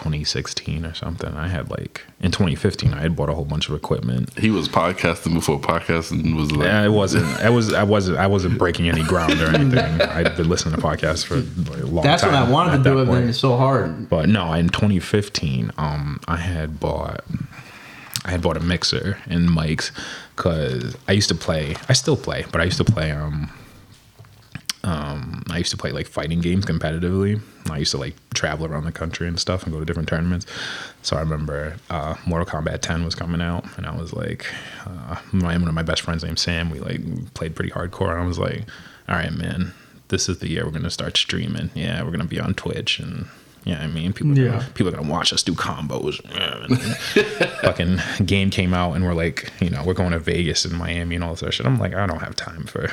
2016 0.00 0.86
or 0.86 0.94
something. 0.94 1.34
I 1.34 1.48
had 1.48 1.70
like 1.70 2.06
in 2.20 2.30
2015, 2.30 2.94
I 2.94 3.02
had 3.02 3.14
bought 3.14 3.28
a 3.28 3.34
whole 3.34 3.44
bunch 3.44 3.68
of 3.68 3.74
equipment. 3.74 4.36
He 4.38 4.50
was 4.50 4.66
podcasting 4.66 5.34
before 5.34 5.60
podcasting 5.60 6.34
was 6.36 6.50
like. 6.52 6.66
Yeah, 6.66 6.84
it 6.84 6.88
wasn't. 6.88 7.26
I 7.40 7.50
was. 7.50 7.74
I 7.74 7.82
wasn't. 7.82 8.16
I 8.16 8.26
wasn't 8.26 8.58
breaking 8.58 8.88
any 8.88 9.02
ground 9.02 9.40
or 9.42 9.48
anything. 9.48 10.00
I'd 10.00 10.36
been 10.38 10.48
listening 10.48 10.74
to 10.74 10.80
podcasts 10.80 11.24
for 11.24 11.36
like, 11.70 11.82
a 11.82 11.86
long 11.86 12.02
That's 12.02 12.22
time. 12.22 12.32
That's 12.32 12.42
what 12.44 12.48
I 12.48 12.50
wanted 12.50 12.78
to 12.78 12.82
do 12.82 12.98
it, 13.00 13.06
point. 13.06 13.20
but 13.20 13.28
it's 13.28 13.38
so 13.38 13.58
hard. 13.58 14.08
But 14.08 14.30
no, 14.30 14.52
in 14.54 14.70
2015, 14.70 15.72
um, 15.76 16.18
I 16.26 16.36
had 16.36 16.80
bought, 16.80 17.22
I 18.24 18.30
had 18.30 18.40
bought 18.40 18.56
a 18.56 18.60
mixer 18.60 19.18
and 19.26 19.50
mics 19.50 19.90
because 20.34 20.96
I 21.08 21.12
used 21.12 21.28
to 21.28 21.34
play. 21.34 21.76
I 21.90 21.92
still 21.92 22.16
play, 22.16 22.46
but 22.50 22.62
I 22.62 22.64
used 22.64 22.78
to 22.78 22.84
play. 22.84 23.12
Um, 23.12 23.52
um, 24.82 25.42
I 25.50 25.58
used 25.58 25.70
to 25.72 25.76
play 25.76 25.92
like 25.92 26.06
fighting 26.06 26.40
games 26.40 26.64
competitively. 26.64 27.40
I 27.70 27.78
used 27.78 27.90
to 27.90 27.98
like 27.98 28.14
travel 28.34 28.66
around 28.66 28.84
the 28.84 28.92
country 28.92 29.28
and 29.28 29.38
stuff 29.38 29.64
and 29.64 29.72
go 29.72 29.78
to 29.78 29.84
different 29.84 30.08
tournaments. 30.08 30.46
So 31.02 31.16
I 31.16 31.20
remember 31.20 31.76
uh, 31.90 32.14
Mortal 32.26 32.46
Kombat 32.46 32.80
10 32.80 33.04
was 33.04 33.14
coming 33.14 33.42
out, 33.42 33.64
and 33.76 33.86
I 33.86 33.94
was 33.94 34.12
like, 34.12 34.46
uh, 34.86 35.16
my 35.32 35.56
one 35.58 35.68
of 35.68 35.74
my 35.74 35.82
best 35.82 36.02
friends 36.02 36.24
named 36.24 36.38
Sam. 36.38 36.70
We 36.70 36.80
like 36.80 37.34
played 37.34 37.54
pretty 37.54 37.70
hardcore. 37.70 38.12
And 38.12 38.22
I 38.22 38.26
was 38.26 38.38
like, 38.38 38.64
all 39.08 39.16
right, 39.16 39.32
man, 39.32 39.72
this 40.08 40.28
is 40.28 40.38
the 40.38 40.48
year 40.48 40.64
we're 40.64 40.72
gonna 40.72 40.90
start 40.90 41.16
streaming. 41.16 41.70
Yeah, 41.74 42.02
we're 42.02 42.12
gonna 42.12 42.24
be 42.24 42.40
on 42.40 42.54
Twitch 42.54 42.98
and 43.00 43.28
Yeah, 43.64 43.82
I 43.82 43.86
mean, 43.88 44.12
people, 44.14 44.36
Yeah. 44.38 44.64
people 44.74 44.88
are 44.88 44.96
gonna 44.96 45.10
watch 45.10 45.32
us 45.32 45.42
do 45.42 45.52
combos. 45.52 46.16
Fucking 47.62 47.98
game 48.24 48.50
came 48.50 48.72
out, 48.72 48.94
and 48.94 49.04
we're 49.04 49.14
like, 49.14 49.52
you 49.60 49.68
know, 49.70 49.82
we're 49.84 49.94
going 49.94 50.12
to 50.12 50.18
Vegas 50.18 50.64
and 50.64 50.76
Miami 50.76 51.14
and 51.14 51.24
all 51.24 51.30
this 51.32 51.42
other 51.42 51.52
shit. 51.52 51.66
I'm 51.66 51.78
like, 51.78 51.94
I 51.94 52.06
don't 52.06 52.20
have 52.20 52.34
time 52.36 52.64
for. 52.64 52.88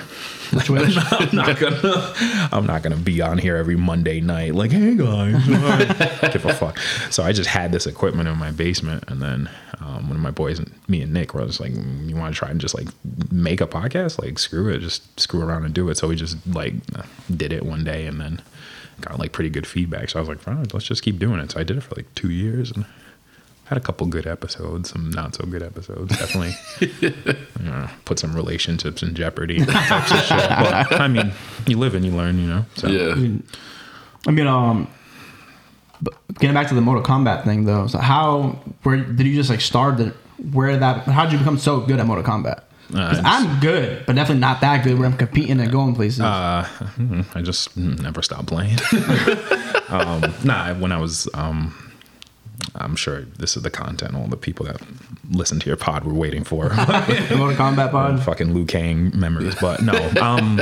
Twitch. 0.66 0.96
I'm 1.12 1.36
not 1.36 1.60
gonna. 1.60 2.14
I'm 2.52 2.66
not 2.66 2.84
gonna 2.84 2.96
be 2.98 3.22
on 3.22 3.38
here 3.38 3.56
every 3.56 3.76
Monday 3.78 4.20
night. 4.22 4.56
Like, 4.56 4.72
hey 4.72 4.96
guys, 4.96 5.46
give 6.34 6.46
a 6.46 6.54
fuck. 6.54 6.80
So 7.12 7.24
I 7.24 7.32
just 7.32 7.50
had 7.50 7.72
this 7.72 7.86
equipment 7.88 8.28
in 8.28 8.38
my 8.38 8.52
basement, 8.52 9.04
and 9.08 9.22
then 9.22 9.50
um, 9.80 10.08
one 10.10 10.16
of 10.18 10.22
my 10.22 10.32
boys, 10.32 10.62
me 10.88 11.02
and 11.02 11.14
Nick, 11.14 11.34
were 11.34 11.46
just 11.46 11.60
like, 11.60 11.72
"Mm, 11.74 12.10
you 12.10 12.16
want 12.16 12.34
to 12.34 12.38
try 12.40 12.50
and 12.50 12.60
just 12.60 12.76
like 12.76 12.88
make 13.32 13.62
a 13.62 13.68
podcast? 13.68 14.22
Like, 14.22 14.38
screw 14.40 14.70
it, 14.74 14.80
just 14.80 15.20
screw 15.20 15.42
around 15.42 15.66
and 15.66 15.74
do 15.74 15.90
it. 15.90 15.98
So 15.98 16.08
we 16.08 16.16
just 16.16 16.38
like 16.48 16.74
did 17.36 17.54
it 17.54 17.66
one 17.66 17.84
day, 17.84 18.06
and 18.06 18.20
then 18.20 18.42
got 19.02 19.20
like 19.20 19.32
pretty 19.32 19.50
good 19.50 19.68
feedback. 19.68 20.10
So 20.10 20.20
I 20.20 20.22
was 20.22 20.30
like, 20.30 20.40
fine, 20.40 20.66
let's 20.74 20.86
just 20.86 21.02
keep 21.04 21.20
doing 21.20 21.40
it. 21.40 21.52
So 21.52 21.60
I 21.60 21.64
did 21.64 21.78
it 21.78 21.82
for 21.82 21.96
like 21.96 22.14
two 22.16 22.30
years, 22.30 22.72
and 22.72 22.86
had 23.66 23.78
a 23.78 23.82
couple 23.82 24.08
good 24.08 24.26
episodes, 24.26 24.92
some 24.92 25.10
not 25.10 25.36
so 25.36 25.46
good 25.46 25.62
episodes. 25.62 26.18
Definitely, 26.18 26.56
you 27.60 27.66
know, 27.66 27.90
put 28.06 28.20
some 28.20 28.34
relationships 28.36 29.04
in 29.04 29.14
jeopardy. 29.14 29.66
Types 29.66 30.12
of 30.12 30.20
shit. 30.20 30.50
But 30.50 31.00
I 31.00 31.08
mean, 31.08 31.34
you 31.66 31.78
live 31.78 31.94
and 31.94 32.06
you 32.06 32.12
learn, 32.12 32.40
you 32.40 32.48
know. 32.48 32.66
So 32.76 32.88
Yeah. 32.88 33.40
I 34.28 34.32
mean, 34.32 34.48
um, 34.48 34.88
but 36.02 36.16
getting 36.40 36.54
back 36.54 36.68
to 36.70 36.76
the 36.76 36.82
Mortal 36.82 37.04
Kombat 37.04 37.44
thing 37.44 37.66
though, 37.66 37.88
so 37.88 37.98
how 38.00 38.60
where 38.84 38.98
did 38.98 39.26
you 39.28 39.36
just 39.36 39.50
like 39.50 39.62
start 39.62 39.98
the 39.98 40.14
where 40.52 40.78
that 40.78 41.04
how 41.06 41.24
did 41.24 41.34
you 41.34 41.40
become 41.40 41.58
so 41.58 41.82
good 41.82 42.00
at 42.00 42.06
Mortal 42.06 42.24
Kombat? 42.24 42.64
Uh, 42.94 43.22
I'm 43.24 43.60
good, 43.60 44.06
but 44.06 44.16
definitely 44.16 44.40
not 44.40 44.62
that 44.62 44.84
good 44.84 44.98
where 44.98 45.08
I'm 45.08 45.18
competing 45.18 45.60
and 45.60 45.72
going 45.72 45.94
places. 45.96 46.22
Uh, 46.22 46.66
mm, 46.98 47.26
I 47.36 47.42
just 47.42 47.76
never 47.76 48.22
stopped 48.22 48.48
playing. 48.48 48.78
um, 49.90 50.34
nah, 50.44 50.74
when 50.76 50.92
I 50.92 50.98
was, 51.00 51.28
um, 51.34 51.76
I'm 52.76 52.96
sure 52.96 53.22
this 53.22 53.58
is 53.58 53.64
the 53.64 53.70
content 53.70 54.16
all 54.16 54.28
the 54.28 54.38
people 54.38 54.66
that 54.68 54.82
listen 55.30 55.60
to 55.60 55.68
your 55.68 55.76
pod 55.76 56.06
were 56.06 56.14
waiting 56.14 56.44
for. 56.44 56.70
Mortal 56.70 57.56
Kombat 57.56 57.92
pod. 57.92 58.24
fucking 58.24 58.54
Liu 58.54 58.66
Kang 58.66 59.12
memories. 59.18 59.56
But 59.60 59.82
no, 59.82 59.94
um, 60.22 60.62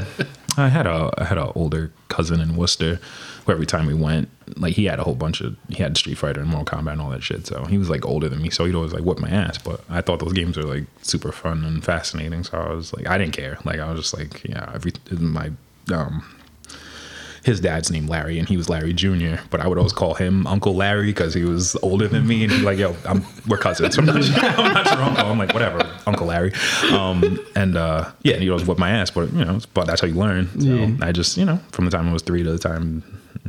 I 0.57 0.69
had 0.69 0.87
a 0.87 1.11
I 1.17 1.25
had 1.25 1.37
an 1.37 1.51
older 1.55 1.91
cousin 2.09 2.41
in 2.41 2.55
Worcester 2.55 2.99
who 3.45 3.51
every 3.51 3.65
time 3.65 3.85
we 3.85 3.93
went, 3.93 4.29
like 4.57 4.73
he 4.75 4.85
had 4.85 4.99
a 4.99 5.03
whole 5.03 5.15
bunch 5.15 5.41
of 5.41 5.55
he 5.69 5.81
had 5.81 5.97
Street 5.97 6.17
Fighter 6.17 6.41
and 6.41 6.49
Mortal 6.49 6.77
Kombat 6.79 6.93
and 6.93 7.01
all 7.01 7.09
that 7.09 7.23
shit. 7.23 7.47
So 7.47 7.65
he 7.65 7.77
was 7.77 7.89
like 7.89 8.05
older 8.05 8.29
than 8.29 8.41
me, 8.41 8.49
so 8.49 8.65
he'd 8.65 8.75
always 8.75 8.93
like 8.93 9.03
whip 9.03 9.19
my 9.19 9.29
ass. 9.29 9.57
But 9.57 9.81
I 9.89 10.01
thought 10.01 10.19
those 10.19 10.33
games 10.33 10.57
were 10.57 10.63
like 10.63 10.83
super 11.01 11.31
fun 11.31 11.63
and 11.65 11.83
fascinating. 11.83 12.43
So 12.43 12.57
I 12.59 12.73
was 12.73 12.93
like, 12.93 13.07
I 13.07 13.17
didn't 13.17 13.33
care. 13.33 13.57
Like 13.65 13.79
I 13.79 13.91
was 13.91 14.01
just 14.01 14.13
like, 14.17 14.43
yeah, 14.43 14.71
every 14.73 14.93
my 15.11 15.51
um 15.91 16.23
his 17.43 17.59
dad's 17.59 17.91
name 17.91 18.07
Larry, 18.07 18.39
and 18.39 18.49
he 18.49 18.57
was 18.57 18.69
Larry 18.69 18.91
Jr. 18.91 19.35
But 19.51 19.59
I 19.61 19.67
would 19.67 19.77
always 19.77 19.93
call 19.93 20.15
him 20.15 20.47
Uncle 20.47 20.73
Larry 20.75 21.05
because 21.05 21.35
he 21.35 21.43
was 21.43 21.75
older 21.83 22.07
than 22.07 22.25
me, 22.25 22.41
and 22.43 22.51
he's 22.51 22.63
like, 22.63 22.79
"Yo, 22.79 22.95
I'm, 23.05 23.23
we're 23.47 23.57
cousins. 23.59 23.97
I'm 23.99 24.05
not, 24.05 24.15
I'm 24.17 24.73
not 24.73 24.85
your 24.91 25.01
uncle." 25.03 25.25
I'm 25.27 25.37
like, 25.37 25.53
"Whatever, 25.53 25.87
Uncle 26.07 26.25
Larry." 26.25 26.53
Um, 26.91 27.39
and 27.55 27.77
uh, 27.77 28.11
yeah, 28.23 28.33
and 28.33 28.41
he 28.41 28.49
always 28.49 28.65
whip 28.65 28.79
my 28.79 28.89
ass, 28.89 29.11
but 29.11 29.31
you 29.31 29.45
know, 29.45 29.59
but 29.75 29.85
that's 29.85 30.01
how 30.01 30.07
you 30.07 30.15
learn. 30.15 30.49
So 30.59 30.65
Yeah. 30.67 30.97
I 31.05 31.11
just, 31.11 31.37
you 31.37 31.45
know, 31.45 31.57
from 31.71 31.85
the 31.85 31.91
time 31.91 32.09
I 32.09 32.13
was 32.13 32.23
three 32.23 32.41
to 32.41 32.51
the 32.51 32.57
time, 32.57 33.03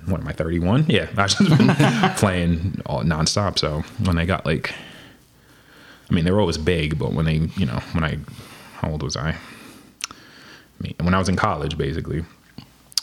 what 0.05 0.21
am 0.21 0.29
I, 0.29 0.33
31? 0.33 0.87
Yeah, 0.89 1.09
I 1.17 1.27
just 1.27 1.39
been 1.39 1.75
playing 2.17 2.83
all 2.87 3.03
nonstop. 3.03 3.59
So 3.59 3.81
when 4.05 4.19
I 4.19 4.27
got 4.27 4.45
like, 4.47 4.73
I 6.11 6.15
mean, 6.15 6.25
they 6.25 6.31
were 6.31 6.41
always 6.41 6.59
big, 6.59 6.99
but 6.99 7.13
when 7.13 7.25
they, 7.25 7.37
you 7.57 7.67
know, 7.67 7.81
when 7.93 8.05
I, 8.05 8.19
how 8.75 8.91
old 8.91 9.03
was 9.03 9.17
I? 9.17 9.31
I 9.31 10.83
mean, 10.83 10.95
when 11.01 11.15
I 11.15 11.19
was 11.19 11.29
in 11.29 11.37
college, 11.37 11.77
basically 11.79 12.25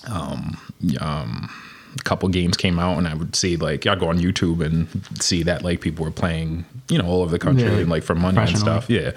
um, 0.08 0.58
a 1.02 2.04
couple 2.04 2.28
games 2.30 2.58
came 2.58 2.80
out 2.80 2.98
and 2.98 3.08
I 3.08 3.14
would 3.14 3.36
see 3.36 3.56
like 3.58 3.86
I'd 3.88 4.00
go 4.00 4.10
on 4.10 4.20
YouTube 4.20 4.64
and 4.66 4.88
see 5.22 5.44
that 5.44 5.64
like 5.64 5.82
people 5.82 6.06
were 6.06 6.12
playing, 6.12 6.66
you 6.90 6.98
know, 6.98 7.06
all 7.06 7.22
over 7.22 7.32
the 7.32 7.40
country 7.40 7.64
Yeah, 7.64 7.78
and 7.80 7.90
like 7.90 8.04
for 8.04 8.16
money 8.16 8.38
and 8.38 8.58
stuff. 8.58 8.90
Yeah. 8.90 9.12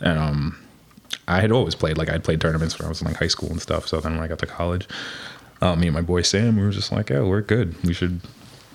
And 0.00 0.18
um 0.18 0.58
I 1.26 1.40
had 1.40 1.52
always 1.52 1.74
played 1.74 1.98
like 1.98 2.08
I'd 2.08 2.24
played 2.24 2.40
tournaments 2.40 2.78
when 2.78 2.86
I 2.86 2.88
was 2.88 3.00
in 3.00 3.06
like 3.06 3.16
high 3.16 3.28
school 3.28 3.50
and 3.50 3.60
stuff. 3.60 3.86
So 3.88 4.00
then 4.00 4.14
when 4.14 4.22
I 4.22 4.28
got 4.28 4.38
to 4.40 4.46
college, 4.46 4.86
uh, 5.60 5.74
me 5.76 5.86
and 5.88 5.94
my 5.94 6.02
boy 6.02 6.22
Sam, 6.22 6.56
we 6.56 6.62
were 6.62 6.70
just 6.70 6.92
like, 6.92 7.10
Yeah, 7.10 7.22
we're 7.22 7.40
good. 7.42 7.74
We 7.84 7.92
should 7.92 8.20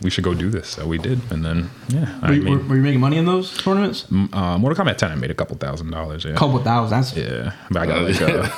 we 0.02 0.10
should 0.10 0.24
go 0.26 0.34
do 0.34 0.50
this. 0.50 0.68
So 0.70 0.86
we 0.86 0.98
did. 0.98 1.20
And 1.32 1.46
then 1.46 1.70
yeah. 1.88 2.20
I 2.22 2.28
Were, 2.30 2.34
you- 2.36 2.42
made 2.42 2.52
were, 2.52 2.64
were 2.70 2.76
you 2.76 2.82
making 2.82 3.00
money 3.00 3.18
in 3.18 3.26
those 3.26 3.56
tournaments? 3.58 4.06
uh, 4.12 4.58
Mortal 4.58 4.76
Kombat 4.86 4.98
10 4.98 5.12
I 5.12 5.16
made 5.16 5.32
a 5.32 5.36
couple 5.36 5.56
thousand 5.58 5.92
dollars. 5.92 6.26
Yeah. 6.26 6.36
couple 6.36 6.60
thousand. 6.60 6.98
That's 6.98 7.16
Yeah. 7.16 7.54
But 7.72 7.84
I 7.84 7.86
got 7.86 8.04
like 8.04 8.20
a, 8.22 8.52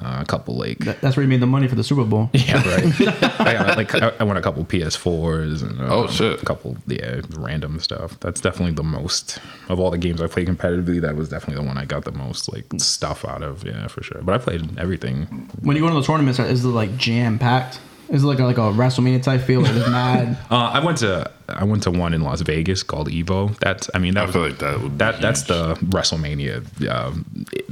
a 0.00 0.24
couple 0.26 0.56
like 0.56 0.78
that- 0.80 1.00
that's 1.00 1.16
where 1.16 1.22
you 1.22 1.28
made 1.28 1.40
the 1.40 1.46
money 1.46 1.68
for 1.68 1.74
the 1.74 1.84
Super 1.84 2.04
Bowl. 2.04 2.30
Yeah, 2.32 2.56
right. 2.68 2.84
I 3.40 3.52
got 3.54 3.76
like 3.76 3.94
I, 3.94 4.12
I 4.20 4.24
won 4.24 4.36
a 4.36 4.42
couple 4.42 4.64
PS4s 4.64 5.62
and 5.62 5.80
uh, 5.80 5.94
Oh, 5.94 6.06
shit. 6.08 6.42
a 6.42 6.44
couple 6.44 6.76
yeah 6.86 7.20
random 7.36 7.78
stuff. 7.80 8.18
That's 8.20 8.40
definitely 8.40 8.74
the 8.74 8.82
most 8.82 9.38
of 9.68 9.78
all 9.80 9.90
the 9.90 9.98
games 9.98 10.20
I 10.20 10.26
played 10.26 10.48
competitively. 10.48 11.00
That 11.00 11.16
was 11.16 11.28
definitely 11.28 11.62
the 11.62 11.68
one 11.68 11.78
I 11.78 11.84
got 11.84 12.04
the 12.04 12.12
most 12.12 12.52
like 12.52 12.66
stuff 12.78 13.24
out 13.24 13.42
of. 13.42 13.64
Yeah, 13.64 13.86
for 13.88 14.02
sure. 14.02 14.20
But 14.22 14.34
I 14.34 14.38
played 14.38 14.78
everything. 14.78 15.24
When 15.62 15.76
you 15.76 15.82
go 15.82 15.88
to 15.88 15.94
those 15.94 16.06
tournaments, 16.06 16.38
is 16.38 16.64
it 16.64 16.68
like 16.68 16.96
jam 16.96 17.38
packed? 17.38 17.78
Is 18.10 18.22
it 18.22 18.26
like 18.26 18.38
a, 18.38 18.44
like 18.44 18.58
a 18.58 18.62
WrestleMania 18.72 19.22
type 19.22 19.40
feel? 19.42 19.60
Like 19.62 19.74
it's 19.74 19.88
mad. 19.88 20.36
Uh, 20.50 20.56
I 20.74 20.84
went 20.84 20.98
to 20.98 21.30
I 21.48 21.64
went 21.64 21.82
to 21.84 21.90
one 21.90 22.12
in 22.14 22.20
Las 22.22 22.40
Vegas 22.42 22.82
called 22.82 23.08
Evo. 23.08 23.56
That's 23.58 23.88
I 23.94 23.98
mean 23.98 24.14
that 24.14 24.22
I 24.22 24.26
was, 24.26 24.34
feel 24.34 24.42
like 24.48 24.58
that 24.58 24.80
would 24.80 24.92
be 24.92 24.96
that 24.98 25.20
that's 25.20 25.42
the 25.42 25.74
WrestleMania 25.76 26.88
um, 26.90 27.24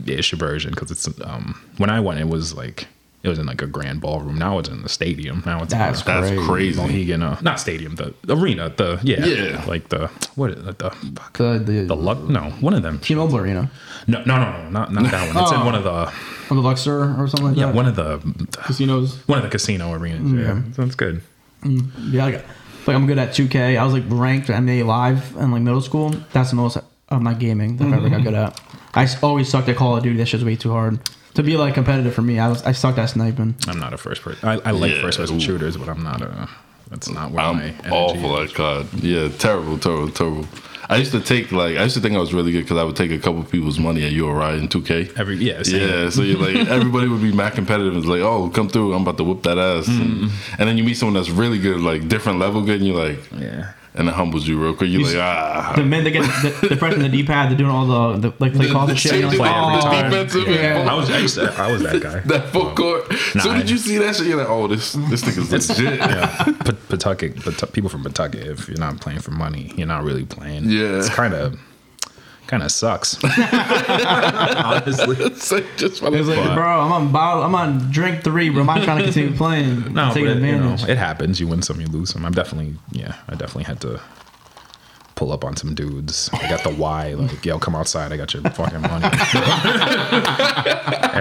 ish 0.07 0.33
version 0.33 0.71
because 0.71 0.91
it's 0.91 1.07
um 1.23 1.61
when 1.79 1.91
I 1.91 2.01
went 2.01 2.21
it 2.21 2.29
was 2.29 2.55
like 2.55 2.87
it 3.23 3.29
was 3.29 3.39
in 3.39 3.47
like 3.47 3.63
a 3.63 3.69
grand 3.69 4.01
ballroom. 4.01 4.37
Now 4.37 4.59
it's 4.59 4.69
in 4.69 4.83
the 4.83 4.89
stadium. 4.89 5.45
Now 5.47 5.63
it's 5.63 5.73
That's 5.73 6.01
in 6.01 6.07
That's 6.07 6.27
Crazy. 6.31 6.45
crazy. 6.47 6.81
Mohegan, 6.81 7.23
uh, 7.23 7.39
not 7.41 7.61
stadium, 7.61 7.95
the 7.95 8.13
arena, 8.29 8.69
the 8.77 8.99
yeah, 9.05 9.25
Yeah. 9.25 9.65
like 9.67 9.91
the 9.91 10.09
what 10.35 10.51
is 10.51 10.67
it, 10.67 10.79
the 10.81 10.91
fuck, 10.91 11.37
The 11.39 11.63
the, 11.65 11.85
the 11.85 11.95
luck? 11.97 12.19
No, 12.25 12.51
one 12.61 12.75
of 12.75 12.83
them. 12.83 12.99
T-Mobile 12.99 13.37
Arena 13.37 13.71
No, 14.09 14.25
no, 14.25 14.37
no, 14.39 14.63
no, 14.63 14.71
not 14.71 14.93
not 14.93 15.09
that 15.13 15.33
one. 15.33 15.41
It's 15.43 15.53
in 15.53 15.59
Oh. 15.61 15.65
one 15.65 15.75
of 15.77 15.85
the 15.85 16.13
or 16.51 16.57
the 16.57 16.63
Luxor 16.63 17.15
or 17.19 17.29
something 17.29 17.49
like 17.49 17.57
yeah, 17.57 17.67
that. 17.67 17.75
one 17.75 17.87
of 17.87 17.97
the 17.97 18.19
casinos. 18.63 19.27
one 19.27 19.39
of 19.39 19.45
the 19.45 19.51
casino 19.51 19.93
arenas. 19.93 20.33
Yeah, 20.33 20.53
mm-hmm. 20.53 20.73
so 20.73 20.83
it's 20.83 20.95
good. 20.95 21.23
Mm, 21.63 21.91
yeah, 22.13 22.25
like, 22.25 22.45
like 22.87 22.97
I'm 22.97 23.07
good 23.07 23.19
at 23.19 23.31
2K. 23.31 23.79
I 23.79 23.85
was 23.85 23.93
like 23.93 24.05
ranked 24.09 24.51
at 24.51 24.61
NBA 24.63 24.87
Live 24.87 25.37
in 25.37 25.51
like 25.51 25.63
middle 25.63 25.81
school. 25.81 26.11
That's 26.33 26.51
the 26.51 26.57
most 26.57 26.77
um, 26.77 26.85
of 27.09 27.23
my 27.23 27.35
gaming 27.35 27.77
that 27.77 27.87
I've 27.87 27.95
ever 27.95 28.09
got 28.09 28.21
mm-hmm. 28.21 28.25
good 28.25 28.35
at. 28.35 28.61
I 28.95 29.09
always 29.23 29.49
sucked 29.49 29.69
at 29.69 29.77
Call 29.77 29.97
of 29.97 30.03
Duty. 30.03 30.19
That 30.19 30.27
shit's 30.27 30.45
way 30.45 30.57
too 30.57 30.71
hard 30.71 30.99
to 31.35 31.43
be 31.43 31.57
like 31.57 31.75
competitive 31.75 32.15
for 32.15 32.23
me. 32.23 32.39
I 32.39 32.49
was 32.49 32.63
I 32.63 32.73
sucked 32.73 32.99
at 32.99 33.07
sniping. 33.07 33.55
I'm 33.67 33.79
not 33.79 33.93
a 33.93 33.99
first 33.99 34.23
person. 34.23 34.49
I, 34.49 34.55
I 34.65 34.71
like 34.73 34.93
Yeah, 34.93 35.03
first 35.03 35.19
person 35.19 35.37
ooh. 35.37 35.41
shooters, 35.41 35.77
but 35.77 35.89
I'm 35.89 36.03
not 36.03 36.23
a. 36.23 36.49
That's 36.91 37.09
not 37.09 37.31
where 37.31 37.45
I'm 37.45 37.57
my 37.57 37.63
energy 37.63 37.91
awful 37.91 38.39
at 38.39 38.53
COD. 38.53 39.03
Yeah, 39.03 39.29
terrible, 39.29 39.79
terrible, 39.79 40.11
terrible. 40.11 40.47
I 40.93 40.97
used 40.97 41.13
to 41.13 41.21
take 41.21 41.53
like 41.53 41.79
I 41.79 41.85
used 41.85 41.95
to 41.95 42.03
think 42.03 42.15
I 42.15 42.19
was 42.19 42.35
really 42.35 42.53
good 42.53 42.65
because 42.65 42.77
I 42.77 42.85
would 42.85 42.97
take 42.97 43.11
a 43.11 43.19
couple 43.19 43.43
people's 43.45 43.79
money 43.79 44.05
at 44.05 44.13
URI 44.13 44.59
in 44.59 44.69
2K. 44.69 45.19
Every 45.19 45.37
yeah, 45.37 45.63
same. 45.63 45.89
Yeah, 45.89 46.11
so 46.11 46.21
you're 46.21 46.39
like 46.39 46.69
everybody 46.69 47.09
would 47.09 47.23
be 47.23 47.33
mad 47.33 47.55
competitive. 47.55 47.95
And 47.95 48.03
it's 48.03 48.07
like, 48.07 48.21
oh, 48.21 48.51
come 48.51 48.69
through, 48.69 48.93
I'm 48.93 49.01
about 49.01 49.17
to 49.17 49.25
whoop 49.25 49.43
that 49.45 49.57
ass. 49.57 49.89
And, 49.89 49.99
mm-hmm. 49.99 50.55
and 50.59 50.69
then 50.69 50.77
you 50.77 50.85
meet 50.85 50.99
someone 50.99 51.15
that's 51.15 51.31
really 51.31 51.59
good, 51.59 51.81
like 51.81 52.09
different 52.09 52.41
level 52.41 52.61
good, 52.63 52.81
and 52.81 52.87
you're 52.87 53.09
like, 53.09 53.21
yeah. 53.33 53.73
And 53.95 54.09
it 54.09 54.15
humbles 54.15 54.49
you 54.49 54.61
real 54.63 54.75
quick. 54.75 54.91
You're 54.91 55.03
like, 55.03 55.17
ah, 55.17 55.73
The 55.77 55.85
minute 55.85 56.05
they 56.05 56.11
get 56.13 56.23
the, 56.23 56.69
the 56.69 56.77
pressing 56.77 57.01
the 57.03 57.09
D-pad, 57.09 57.51
they're 57.51 57.59
doing 57.59 57.71
all 57.71 57.87
the, 57.87 58.29
the 58.31 58.35
like 58.39 58.55
play 58.55 58.71
calls 58.71 58.91
and 58.91 58.99
shit. 58.99 59.21
You're 59.21 59.29
like, 59.29 59.37
Play 59.39 59.49
every 59.49 59.77
oh, 59.77 59.81
time. 59.81 60.11
defensive. 60.11 60.49
Yeah. 60.49 60.87
I 60.91 60.95
was 60.95 61.11
I, 61.39 61.45
to, 61.47 61.63
I 61.63 61.73
was 61.73 61.83
that 61.83 62.03
guy. 62.03 62.21
that 62.21 62.49
full 62.49 62.75
court. 62.75 63.11
Nah, 63.35 63.43
so 63.43 63.55
did 63.55 63.69
you 63.69 63.79
see 63.79 63.99
that 63.99 64.17
shit? 64.17 64.27
You're 64.27 64.39
like, 64.39 64.49
oh, 64.49 64.67
this 64.67 64.93
this 64.93 65.23
nigga's 65.23 65.53
legit. 65.69 65.99
yeah, 65.99 66.45
P- 66.45 66.73
Pawtucket, 66.89 67.37
Pawtu- 67.37 67.73
people 67.73 67.91
from 67.91 68.03
Pawtucket. 68.03 68.47
If 68.47 68.69
you're 68.69 68.79
not 68.79 69.01
playing 69.01 69.21
for 69.21 69.31
money, 69.33 69.73
you're 69.77 69.87
not 69.87 70.05
really 70.05 70.25
playing. 70.25 70.71
Yeah. 70.71 70.99
it's 70.99 71.09
kind 71.11 71.35
of 71.35 71.59
kind 72.53 72.63
of 72.63 72.71
sucks. 72.71 73.17
Honestly, 73.25 75.17
It's 75.25 75.51
like 75.51 75.65
just 75.79 76.03
It 76.03 76.11
was 76.11 76.29
like, 76.29 76.37
But- 76.37 76.55
bro, 76.55 76.81
I'm 76.83 76.93
on 76.93 77.11
bottle, 77.11 77.43
I'm 77.43 77.55
on 77.55 77.91
drink 77.91 78.23
three, 78.23 78.51
bro. 78.51 78.61
I'm 78.61 78.67
not 78.67 78.83
trying 78.85 78.99
to 78.99 79.05
continue 79.05 79.35
playing. 79.39 79.95
no, 79.95 80.13
taking 80.13 80.27
but, 80.41 80.47
you 80.47 80.59
know, 80.59 80.77
it 80.87 80.99
happens. 80.99 81.41
You 81.41 81.49
win 81.49 81.63
some, 81.63 81.81
you 81.81 81.87
lose 81.87 82.11
some. 82.11 82.27
I'm 82.27 82.33
definitely, 82.33 82.75
yeah, 82.91 83.15
I 83.27 83.33
definitely 83.37 83.65
had 83.65 83.81
to 83.81 84.03
pull 85.15 85.33
up 85.33 85.47
on 85.47 85.57
some 85.57 85.75
dudes. 85.75 86.29
I 86.35 86.47
got 86.51 86.63
the 86.63 86.75
Y, 86.75 87.15
like, 87.15 87.43
yo, 87.43 87.59
come 87.59 87.75
outside. 87.75 88.13
I 88.13 88.19
got 88.19 88.35
your 88.35 88.43
fucking 88.43 88.83
money. 88.83 89.07
it 89.07 89.13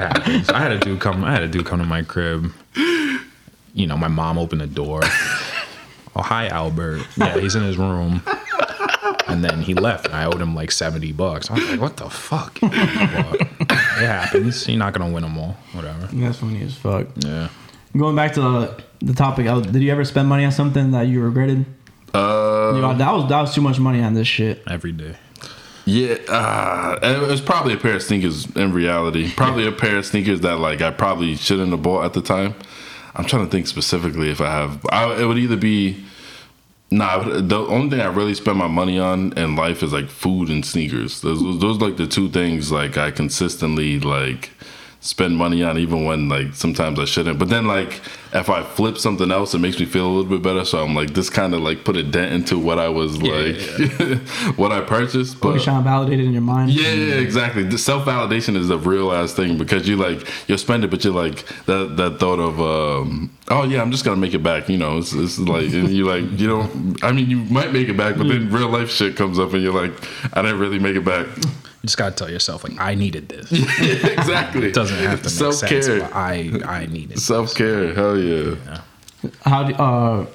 happens. 0.04 0.50
I 0.50 0.60
had 0.60 0.74
a 0.74 0.80
dude 0.80 1.00
come. 1.00 1.24
I 1.24 1.32
had 1.32 1.44
a 1.44 1.48
dude 1.48 1.66
come 1.66 1.80
to 1.80 1.86
my 1.86 2.02
crib. 2.02 2.52
You 3.74 3.88
know, 3.88 3.96
my 3.96 4.10
mom 4.10 4.38
opened 4.38 4.60
the 4.60 4.68
door. 4.68 5.00
Oh, 6.14 6.22
hi, 6.22 6.48
Albert. 6.50 7.08
Yeah, 7.16 7.38
he's 7.40 7.56
in 7.56 7.64
his 7.64 7.78
room. 7.78 8.22
And 9.32 9.44
then 9.44 9.62
he 9.62 9.74
left, 9.74 10.06
and 10.08 10.16
I 10.16 10.26
owed 10.26 10.42
him 10.42 10.54
like 10.56 10.72
seventy 10.72 11.12
bucks. 11.12 11.50
I 11.50 11.54
was 11.56 11.70
like, 11.70 11.80
"What 11.82 11.98
the 11.98 12.10
fuck?" 12.10 12.60
But 12.62 13.42
it 14.02 14.08
happens. 14.08 14.68
You're 14.68 14.78
not 14.78 14.94
gonna 14.94 15.12
win 15.12 15.24
them 15.24 15.38
all. 15.38 15.56
Whatever. 15.74 16.08
That's 16.12 16.38
funny 16.40 16.62
as 16.64 16.74
fuck. 16.76 17.08
Yeah. 17.18 17.50
Going 17.98 18.16
back 18.16 18.34
to 18.34 18.42
the, 18.42 18.84
the 19.02 19.14
topic, 19.14 19.48
uh, 19.48 19.60
did 19.60 19.82
you 19.82 19.92
ever 19.92 20.06
spend 20.06 20.28
money 20.30 20.46
on 20.46 20.52
something 20.52 20.92
that 20.92 21.04
you 21.08 21.22
regretted? 21.22 21.66
Uh, 22.14 22.72
You 22.76 22.82
know, 22.82 22.94
that 22.98 23.12
was 23.14 23.30
that 23.30 23.42
was 23.42 23.54
too 23.54 23.62
much 23.62 23.80
money 23.80 24.02
on 24.02 24.14
this 24.14 24.28
shit. 24.28 24.64
Every 24.68 24.92
day. 24.92 25.16
Yeah, 25.86 26.16
uh, 26.30 27.00
it 27.02 27.28
was 27.28 27.42
probably 27.42 27.74
a 27.74 27.78
pair 27.78 27.96
of 27.96 28.04
sneakers 28.04 28.46
in 28.56 28.72
reality. 28.72 29.32
Probably 29.36 29.66
a 29.68 29.72
pair 29.72 29.98
of 29.98 30.06
sneakers 30.06 30.42
that 30.42 30.58
like 30.60 30.82
I 30.82 30.92
probably 30.92 31.36
shouldn't 31.36 31.72
have 31.72 31.82
bought 31.82 32.06
at 32.06 32.14
the 32.14 32.22
time. 32.22 32.54
I'm 33.16 33.26
trying 33.26 33.46
to 33.46 33.52
think 33.52 33.68
specifically 33.68 34.30
if 34.30 34.40
I 34.42 34.52
have. 34.52 34.86
I, 34.90 35.22
it 35.22 35.26
would 35.26 35.38
either 35.40 35.58
be 35.58 36.04
Nah, 36.94 37.24
the 37.24 37.58
only 37.58 37.90
thing 37.90 38.02
I 38.02 38.08
really 38.08 38.34
spend 38.34 38.58
my 38.58 38.68
money 38.68 39.00
on 39.00 39.32
in 39.38 39.56
life 39.56 39.82
is 39.82 39.94
like 39.94 40.10
food 40.10 40.50
and 40.50 40.66
sneakers. 40.66 41.22
Those 41.22 41.40
those 41.60 41.78
are 41.78 41.88
like 41.88 41.96
the 41.96 42.06
two 42.06 42.30
things 42.30 42.70
like 42.70 42.98
I 42.98 43.12
consistently 43.12 43.98
like 43.98 44.50
spend 45.04 45.36
money 45.36 45.64
on 45.64 45.80
even 45.80 46.06
when 46.06 46.30
like 46.30 46.54
sometimes 46.54 47.00
I 47.00 47.06
shouldn't. 47.06 47.40
But 47.40 47.50
then 47.50 47.66
like 47.68 48.02
if 48.34 48.50
I 48.50 48.62
flip 48.64 48.98
something 49.00 49.32
else 49.32 49.54
it 49.56 49.60
makes 49.60 49.80
me 49.80 49.86
feel 49.86 50.06
a 50.06 50.12
little 50.14 50.30
bit 50.30 50.44
better. 50.44 50.64
So 50.64 50.84
I'm 50.84 50.94
like 50.96 51.14
this 51.16 51.28
kind 51.30 51.56
of 51.56 51.62
like 51.62 51.84
put 51.84 51.98
a 51.98 52.04
dent 52.04 52.32
into 52.34 52.60
what 52.60 52.78
I 52.78 52.88
was 52.88 53.20
like 53.22 53.58
what 54.58 54.72
I 54.72 54.82
purchased. 54.82 55.42
But 55.42 55.48
you're 55.50 55.58
But 55.58 55.64
trying 55.64 55.84
to 55.84 55.90
validate 55.90 56.20
it 56.20 56.26
in 56.26 56.34
your 56.34 56.44
mind. 56.44 56.70
yeah, 56.70 56.94
yeah, 56.94 57.16
exactly. 57.16 57.64
The 57.64 57.80
self 57.80 58.06
validation 58.06 58.56
is 58.56 58.70
a 58.70 58.78
real 58.78 59.12
ass 59.12 59.34
thing 59.34 59.58
because 59.58 59.88
you 59.88 59.98
like 59.98 60.28
you'll 60.48 60.60
spend 60.60 60.84
it, 60.84 60.92
but 60.92 61.04
you're 61.04 61.14
like 61.14 61.46
that 61.66 61.98
that 61.98 62.20
thought 62.20 62.40
of 62.40 62.62
um, 62.62 63.32
oh 63.50 63.64
yeah, 63.64 63.82
I'm 63.82 63.90
just 63.92 64.06
gonna 64.06 64.18
make 64.22 64.36
it 64.36 64.44
back. 64.44 64.70
You 64.70 64.78
know, 64.78 65.00
it's, 65.00 65.14
it's 65.14 65.40
like 65.40 65.74
and 65.74 65.90
you 65.90 66.06
like 66.06 66.26
you 66.40 66.48
don't. 66.48 67.04
I 67.04 67.12
mean, 67.12 67.28
you 67.28 67.38
might 67.46 67.74
make 67.74 67.90
it 67.90 67.98
back, 67.98 68.18
but 68.18 68.28
then 68.28 68.52
real 68.52 68.70
life 68.70 68.92
shit 68.92 69.16
comes 69.16 69.40
up 69.40 69.52
and 69.54 69.64
you're 69.64 69.74
like, 69.74 69.94
I 70.38 70.44
didn't 70.44 70.60
really 70.60 70.78
make 70.78 70.96
it 70.96 71.04
back. 71.04 71.26
You 71.82 71.88
just 71.88 71.98
gotta 71.98 72.16
tell 72.16 72.30
yourself 72.30 72.64
like 72.64 72.80
I 72.80 72.94
needed 72.96 73.28
this. 73.30 73.52
exactly. 73.52 74.68
It 74.68 74.74
doesn't 74.76 74.98
have 74.98 75.20
to 75.24 75.30
make 75.30 75.34
self 75.34 75.56
sense, 75.56 75.88
care. 75.88 76.00
but 76.02 76.16
I 76.16 76.52
I 76.66 76.86
needed. 76.86 77.20
Self 77.20 77.56
care. 77.56 77.94
Hell 77.94 78.18
yeah. 78.18 78.82
How 79.44 79.64
do 79.64 79.74
uh 79.76 80.26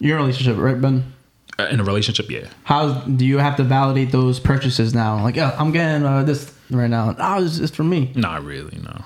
your 0.00 0.16
relationship, 0.16 0.56
right, 0.58 0.80
Ben? 0.80 1.12
Uh, 1.58 1.64
In 1.70 1.78
a 1.78 1.84
relationship, 1.84 2.28
yeah. 2.30 2.48
How 2.64 2.92
do 3.02 3.24
you 3.24 3.38
have 3.38 3.56
to 3.56 3.62
validate 3.62 4.10
those 4.10 4.40
purchases 4.40 4.94
now? 4.94 5.22
Like, 5.22 5.36
yeah, 5.36 5.54
I'm 5.58 5.70
getting 5.70 6.04
uh, 6.04 6.24
this 6.24 6.52
right 6.70 6.88
now. 6.90 7.14
Oh, 7.18 7.44
it's, 7.44 7.58
it's 7.58 7.76
for 7.76 7.84
me. 7.84 8.10
Not 8.16 8.42
really, 8.42 8.78
no. 8.82 9.04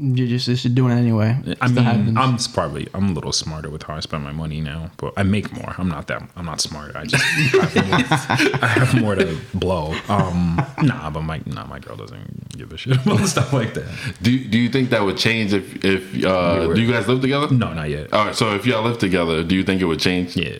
You 0.00 0.26
just 0.28 0.46
you're 0.64 0.72
doing 0.74 0.92
it 0.96 1.00
anyway. 1.00 1.36
I 1.60 1.66
Still 1.68 1.82
mean, 1.82 2.14
happens. 2.14 2.16
I'm 2.48 2.54
probably 2.54 2.88
I'm 2.94 3.10
a 3.10 3.12
little 3.12 3.32
smarter 3.32 3.68
with 3.70 3.82
how 3.82 3.94
I 3.96 4.00
spend 4.00 4.22
my 4.22 4.32
money 4.32 4.60
now, 4.60 4.90
but 4.96 5.12
I 5.16 5.22
make 5.24 5.52
more. 5.52 5.74
I'm 5.78 5.88
not 5.88 6.06
that. 6.06 6.22
I'm 6.36 6.44
not 6.46 6.60
smart. 6.60 6.94
I 6.94 7.04
just 7.04 7.22
have 7.24 7.74
more, 7.74 8.60
I 8.62 8.66
have 8.66 9.00
more 9.00 9.14
to 9.16 9.36
blow. 9.54 9.94
Um, 10.08 10.60
nah, 10.82 11.10
but 11.10 11.22
my 11.22 11.40
nah, 11.46 11.66
my 11.66 11.78
girl 11.80 11.96
doesn't 11.96 12.48
give 12.56 12.72
a 12.72 12.76
shit 12.76 12.96
about 13.06 13.26
stuff 13.26 13.52
like 13.52 13.74
that. 13.74 13.84
Do 14.22 14.38
Do 14.48 14.58
you 14.58 14.68
think 14.68 14.90
that 14.90 15.02
would 15.02 15.16
change 15.16 15.52
if 15.52 15.84
if 15.84 16.24
uh, 16.24 16.66
were- 16.68 16.74
do 16.74 16.80
you 16.80 16.90
guys 16.92 17.08
live 17.08 17.20
together? 17.20 17.50
No, 17.52 17.72
not 17.74 17.90
yet. 17.90 18.12
All 18.12 18.26
right. 18.26 18.34
So 18.36 18.54
if 18.54 18.66
y'all 18.66 18.82
live 18.84 18.98
together, 18.98 19.42
do 19.42 19.54
you 19.56 19.64
think 19.64 19.80
it 19.82 19.86
would 19.86 20.00
change? 20.00 20.36
Yeah. 20.36 20.58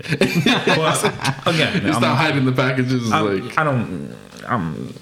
well, 0.76 0.94
again, 1.46 1.76
It's 1.86 1.94
I'm- 1.96 2.02
not 2.02 2.16
hiding 2.16 2.44
the 2.44 2.52
packages. 2.52 3.12
I'm- 3.12 3.42
like 3.46 3.58
I 3.58 3.62
don't. 3.64 4.14
I'm. 4.46 4.92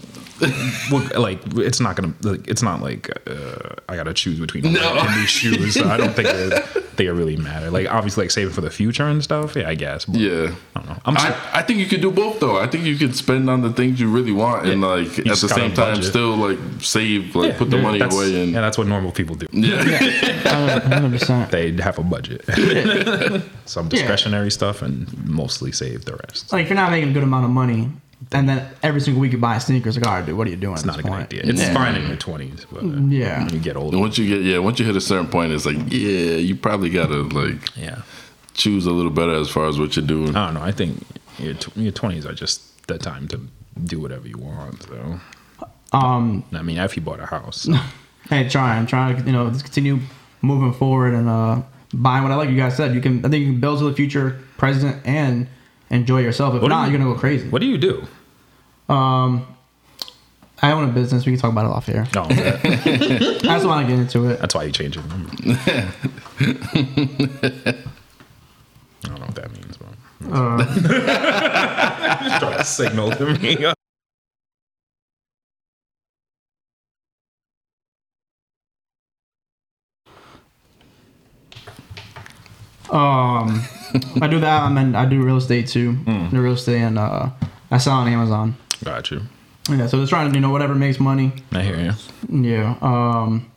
Well, 0.91 1.09
like 1.21 1.41
it's 1.57 1.81
not 1.81 1.97
gonna. 1.97 2.13
Like, 2.23 2.47
it's 2.49 2.63
not 2.63 2.83
like 2.83 3.11
uh, 3.29 3.75
I 3.89 3.97
gotta 3.97 4.13
choose 4.15 4.39
between 4.39 4.65
No. 4.73 4.81
no. 4.95 5.01
and 5.01 5.21
these 5.21 5.31
shoes. 5.31 5.75
So 5.75 5.85
I 5.89 5.97
don't 5.97 6.15
think 6.15 6.29
they 6.29 6.83
they 6.97 7.09
really 7.09 7.37
matter. 7.37 7.71
Like 7.71 7.89
obviously, 7.93 8.25
like 8.25 8.31
saving 8.31 8.53
for 8.53 8.61
the 8.61 8.71
future 8.71 9.05
and 9.07 9.23
stuff. 9.23 9.57
Yeah, 9.57 9.69
I 9.69 9.75
guess. 9.75 10.05
But 10.05 10.21
yeah. 10.21 10.55
I 10.75 10.81
don't 10.81 10.89
know. 10.89 10.99
I'm. 11.05 11.17
I, 11.17 11.37
I 11.55 11.63
think 11.63 11.79
you 11.79 11.87
could 11.87 12.01
do 12.01 12.11
both 12.11 12.41
though. 12.41 12.59
I 12.59 12.67
think 12.67 12.85
you 12.85 12.97
could 12.97 13.15
spend 13.17 13.49
on 13.51 13.63
the 13.63 13.73
things 13.73 13.99
you 14.01 14.11
really 14.11 14.33
want 14.33 14.67
and 14.67 14.81
Yeah. 14.83 14.87
like 14.89 15.17
You 15.19 15.33
at 15.33 15.39
the 15.39 15.49
same 15.49 15.73
time 15.75 15.95
budget. 15.97 16.05
still 16.05 16.37
like 16.37 16.59
save, 16.81 17.35
like 17.35 17.53
yeah, 17.53 17.59
put 17.59 17.71
the 17.71 17.79
money 17.79 18.01
away 18.01 18.43
and 18.43 18.53
yeah, 18.53 18.61
that's 18.61 18.77
what 18.79 18.87
normal 18.87 19.13
people 19.13 19.37
do. 19.37 19.47
yeah. 19.53 19.83
hundred 20.81 21.19
percent. 21.19 21.51
They 21.51 21.73
have 21.83 21.99
a 21.99 22.03
budget, 22.03 22.45
some 23.67 23.89
discretionary 23.89 24.51
stuff, 24.51 24.83
and 24.83 25.07
mostly 25.27 25.73
save 25.73 26.05
the 26.05 26.17
rest. 26.17 26.53
Like 26.53 26.65
if 26.65 26.69
you're 26.71 26.77
not 26.77 26.91
making 26.91 27.11
a 27.11 27.13
good 27.13 27.23
amount 27.23 27.45
of 27.45 27.51
money, 27.51 27.91
and 28.33 28.49
then 28.49 28.67
every 28.83 29.01
single 29.01 29.21
week 29.21 29.33
you 29.33 29.39
buy 29.39 29.59
sneakers, 29.59 29.97
like, 29.97 30.07
all 30.07 30.15
right, 30.15 30.25
dude, 30.27 30.37
what 30.37 30.47
are 30.47 30.51
you 30.51 30.57
doing? 30.57 30.75
It's 30.75 30.85
not 30.85 30.99
a 30.99 31.03
good 31.03 31.13
idea. 31.13 31.43
It's 31.45 31.69
fine 31.69 31.95
in 31.95 32.07
your 32.09 32.17
twenties, 32.17 32.67
but 32.73 32.83
Yeah. 32.85 33.45
when 33.45 33.53
you 33.55 33.61
get 33.61 33.77
older, 33.77 33.99
once 33.99 34.17
you 34.19 34.27
get 34.29 34.43
yeah, 34.43 34.59
once 34.59 34.79
you 34.79 34.85
hit 34.87 34.97
a 34.97 35.01
certain 35.01 35.29
point, 35.29 35.53
it's 35.53 35.67
like 35.67 35.77
yeah, 35.93 36.37
you 36.37 36.57
probably 36.57 36.91
gotta 36.91 37.23
like 37.23 37.77
yeah. 37.77 38.03
choose 38.55 38.87
a 38.87 38.91
little 38.93 39.11
better 39.13 39.35
as 39.35 39.49
far 39.51 39.67
as 39.69 39.79
what 39.79 39.97
you're 39.97 40.07
doing. 40.07 40.35
I 40.35 40.47
don't 40.47 40.55
know. 40.55 40.63
I 40.63 40.73
think 40.73 41.03
your 41.39 41.55
your 41.77 41.93
twenties 41.93 42.25
are 42.27 42.33
just 42.35 42.87
the 42.87 42.99
time 42.99 43.29
to 43.29 43.41
do 43.85 44.01
whatever 44.01 44.27
you 44.27 44.39
want. 44.39 44.83
So, 44.85 45.21
Um, 45.93 46.45
I 46.53 46.63
mean, 46.63 46.79
if 46.79 46.97
you 46.97 47.03
bought 47.03 47.21
a 47.21 47.27
house, 47.27 47.63
so- 47.63 47.75
hey, 48.31 48.49
trying, 48.49 48.79
I'm 48.79 48.87
trying 48.87 49.17
to 49.17 49.23
you 49.25 49.33
know 49.33 49.51
just 49.51 49.65
continue 49.65 50.01
moving 50.43 50.73
forward 50.73 51.15
and 51.15 51.29
uh 51.29 51.63
buying 51.95 52.23
what 52.23 52.33
I 52.33 52.37
like. 52.37 52.49
You 52.51 52.57
guys 52.57 52.77
said 52.77 52.95
you 52.95 53.01
can. 53.01 53.19
I 53.25 53.29
think 53.29 53.45
you 53.45 53.53
can 53.53 53.61
build 53.61 53.79
to 53.81 53.85
the 53.89 53.95
future, 53.95 54.41
present, 54.57 55.01
and 55.07 55.49
enjoy 55.91 56.21
yourself. 56.21 56.55
If 56.55 56.63
What 56.63 56.69
not, 56.69 56.89
you- 56.89 56.95
are 56.95 56.99
gonna 56.99 57.13
go 57.13 57.19
crazy. 57.19 57.49
what 57.49 57.61
do 57.61 57.67
you 57.67 57.79
do? 57.79 58.07
Um, 58.93 59.47
I 60.63 60.71
own 60.73 60.85
a 60.89 60.93
business. 60.93 61.27
We 61.27 61.33
can 61.33 61.41
talk 61.41 61.53
about 61.53 61.67
it 61.67 61.73
off 61.73 61.87
here. 61.87 62.07
No, 62.15 62.23
I 62.31 62.35
just 63.43 63.67
want 63.67 63.87
to 63.87 63.93
get 63.93 64.01
into 64.01 64.29
it. 64.31 64.41
that's 64.41 64.55
why 64.55 64.65
you 64.65 64.73
change 64.73 64.97
your 64.97 65.05
number. 65.05 65.31
I 65.39 65.45
don't 69.03 69.21
know 69.21 69.27
what 69.27 69.35
that 69.35 69.53
means, 69.53 69.77
but 69.77 69.89
Uh, 70.33 70.65
just 72.25 72.41
try 72.41 72.57
to 72.57 72.65
signal 72.65 73.11
to 73.13 73.27
me. 73.39 73.67
um, 82.91 83.63
I 84.23 84.27
do 84.29 84.41
that. 84.41 84.63
I 84.63 84.69
mean, 84.69 84.95
I 84.95 85.05
do 85.07 85.23
real 85.23 85.37
estate 85.37 85.69
too. 85.69 85.93
Hmm. 85.93 86.29
The 86.35 86.41
real 86.41 86.53
estate 86.55 86.81
and 86.81 86.99
uh, 86.99 87.31
I 87.71 87.79
sell 87.79 87.95
on 87.95 88.09
Amazon. 88.09 88.57
Got 88.85 89.11
you. 89.11 89.23
Yeah, 89.69 89.87
so 89.89 89.99
just 89.99 90.11
trying 90.11 90.31
to 90.31 90.35
you 90.35 90.41
know 90.41 90.51
whatever 90.51 90.75
makes 90.75 91.01
money. 91.01 91.33
I 91.53 91.63
hear 91.63 91.77
you. 91.79 91.93
Yeah. 92.49 92.77
Um, 92.81 93.51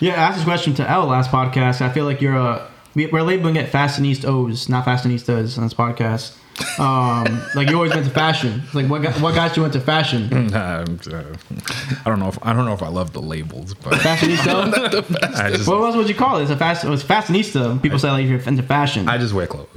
yeah, 0.00 0.14
I 0.14 0.16
asked 0.16 0.36
this 0.36 0.44
question 0.44 0.74
to 0.74 0.90
L 0.90 1.06
last 1.06 1.30
podcast. 1.30 1.80
I 1.80 1.92
feel 1.92 2.04
like 2.04 2.20
you're 2.20 2.36
a 2.36 2.68
we- 2.94 3.06
we're 3.06 3.22
labeling 3.22 3.56
it 3.56 3.70
fashionistas, 3.70 4.68
not 4.68 4.84
fashionistas 4.84 5.56
on 5.58 5.64
this 5.64 5.74
podcast. 5.74 6.36
Um, 6.78 7.42
like 7.54 7.68
you 7.68 7.76
always 7.76 7.92
went 7.92 8.06
to 8.06 8.10
fashion. 8.10 8.62
Like 8.72 8.88
what 8.88 9.02
got, 9.02 9.20
what 9.20 9.34
got 9.34 9.56
you 9.56 9.64
into 9.64 9.80
fashion? 9.80 10.28
Um, 10.56 10.98
uh, 11.12 11.22
I 12.04 12.08
don't 12.08 12.18
know 12.18 12.28
if 12.28 12.38
I 12.42 12.52
don't 12.52 12.64
know 12.64 12.72
if 12.72 12.82
I 12.82 12.88
love 12.88 13.12
the 13.12 13.20
labels, 13.20 13.74
but 13.74 13.94
Fashionista. 14.00 15.34
I 15.38 15.50
just 15.50 15.68
what 15.68 15.82
else 15.82 15.96
would 15.96 16.08
you 16.08 16.14
call 16.14 16.38
it? 16.38 16.42
It's 16.42 16.50
a 16.50 16.56
fashion. 16.56 16.92
It's 16.92 17.02
fashionista. 17.02 17.80
People 17.82 17.98
say 17.98 18.10
like 18.10 18.26
you're 18.26 18.40
into 18.40 18.62
fashion. 18.62 19.08
I 19.08 19.18
just 19.18 19.34
wear 19.34 19.46
clothes. 19.46 19.68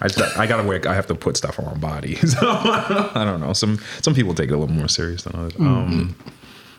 I 0.00 0.08
just 0.08 0.38
I 0.38 0.46
gotta 0.46 0.62
wear. 0.62 0.80
I 0.88 0.94
have 0.94 1.06
to 1.08 1.14
put 1.14 1.36
stuff 1.36 1.58
on 1.58 1.66
my 1.66 1.74
body. 1.74 2.14
So 2.16 2.38
I 2.42 3.24
don't 3.24 3.40
know. 3.40 3.52
Some 3.52 3.78
some 4.00 4.14
people 4.14 4.34
take 4.34 4.48
it 4.50 4.52
a 4.54 4.56
little 4.56 4.74
more 4.74 4.88
serious 4.88 5.24
than 5.24 5.36
others. 5.36 5.54
Um, 5.58 6.14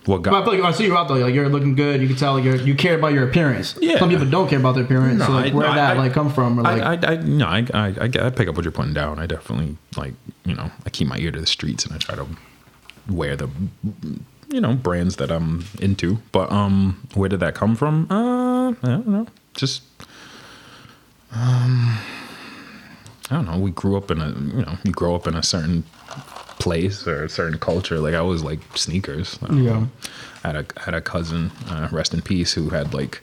what 0.08 0.24
but 0.24 0.34
I 0.34 0.44
feel 0.44 0.54
like 0.56 0.64
I 0.64 0.72
see 0.72 0.86
you 0.86 0.98
out 0.98 1.08
though. 1.08 1.16
like 1.16 1.34
you're 1.34 1.50
looking 1.50 1.76
good. 1.76 2.02
You 2.02 2.08
can 2.08 2.16
tell 2.18 2.34
like 2.36 2.44
you're, 2.44 2.56
you 2.56 2.76
care 2.76 2.98
about 2.98 3.14
your 3.14 3.28
appearance. 3.28 3.76
Yeah. 3.82 4.00
Some 4.00 4.10
people 4.10 4.26
don't 4.30 4.48
care 4.48 4.60
about 4.60 4.76
their 4.76 4.84
appearance. 4.86 5.24
so 5.26 5.32
like 5.32 5.52
I- 5.52 5.56
where 5.56 5.68
no, 5.68 5.76
that 5.76 5.96
I- 5.96 6.00
like 6.00 6.14
come 6.14 6.32
from? 6.32 6.60
Or 6.60 6.64
like 6.64 6.82
I, 7.04 7.14
I, 7.14 7.16
no, 7.18 7.46
I, 7.46 7.66
I, 7.74 7.88
I 8.00 8.30
pick 8.30 8.48
up 8.48 8.56
what 8.56 8.64
you're 8.66 8.72
putting 8.72 8.94
down. 8.94 9.20
I 9.20 9.26
definitely 9.28 9.78
like, 9.96 10.14
you 10.46 10.56
know, 10.56 10.72
I 10.86 10.90
keep 10.90 11.08
my 11.08 11.18
ear 11.18 11.32
to 11.32 11.40
the 11.40 11.46
streets 11.48 11.86
and 11.86 11.94
I 11.94 11.98
try 11.98 12.16
to 12.16 12.26
wear 13.10 13.36
the, 13.36 13.50
you 14.50 14.62
know, 14.62 14.74
brands 14.74 15.18
that 15.18 15.30
I'm 15.32 15.66
into. 15.80 16.20
But 16.32 16.52
um, 16.52 17.08
where 17.14 17.30
did 17.30 17.42
that 17.42 17.54
come 17.56 17.76
from? 17.76 18.08
Uh, 18.10 18.70
I 18.72 18.74
don't 18.82 19.08
know. 19.08 19.28
Just, 19.56 19.84
um, 21.34 21.98
I 23.30 23.36
don't 23.36 23.46
know. 23.46 23.58
We 23.60 23.72
grew 23.72 23.98
up 23.98 24.10
in 24.12 24.22
a, 24.22 24.30
you 24.30 24.62
know, 24.66 24.78
you 24.84 24.92
grow 24.92 25.16
up 25.16 25.28
in 25.28 25.36
a 25.36 25.44
certain 25.44 25.84
place 26.60 27.06
or 27.08 27.24
a 27.26 27.30
certain 27.30 27.60
culture. 27.60 28.00
Like 28.00 28.14
I 28.16 28.22
was 28.22 28.44
like 28.44 28.60
sneakers. 28.76 29.38
Um, 29.44 29.64
Yeah. 29.64 29.86
I 30.44 30.48
had 30.48 30.56
a 30.56 30.66
I 30.78 30.84
had 30.84 30.94
a 30.94 31.02
cousin, 31.02 31.52
uh, 31.70 31.90
rest 31.92 32.14
in 32.14 32.22
peace, 32.22 32.54
who 32.54 32.70
had 32.70 32.94
like 32.94 33.22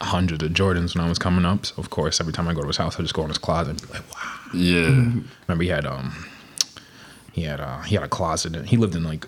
hundreds 0.00 0.42
of 0.42 0.52
Jordans 0.52 0.94
when 0.94 1.04
I 1.04 1.08
was 1.08 1.18
coming 1.18 1.44
up. 1.44 1.66
So 1.66 1.74
of 1.78 1.90
course, 1.90 2.20
every 2.20 2.32
time 2.32 2.48
I 2.48 2.54
go 2.54 2.60
to 2.62 2.66
his 2.66 2.76
house, 2.76 2.98
I 2.98 3.02
just 3.02 3.14
go 3.14 3.22
in 3.22 3.28
his 3.28 3.38
closet 3.38 3.70
and 3.70 3.82
be 3.82 3.92
like, 3.98 4.14
wow. 4.14 4.32
Yeah. 4.54 4.86
Remember 5.48 5.64
he 5.64 5.68
had 5.70 5.86
um 5.86 6.24
he 7.32 7.42
had 7.42 7.60
uh 7.60 7.80
he 7.82 7.94
had 7.94 8.04
a 8.04 8.08
closet 8.08 8.54
and 8.56 8.66
he 8.68 8.76
lived 8.76 8.94
in 8.94 9.04
like 9.04 9.26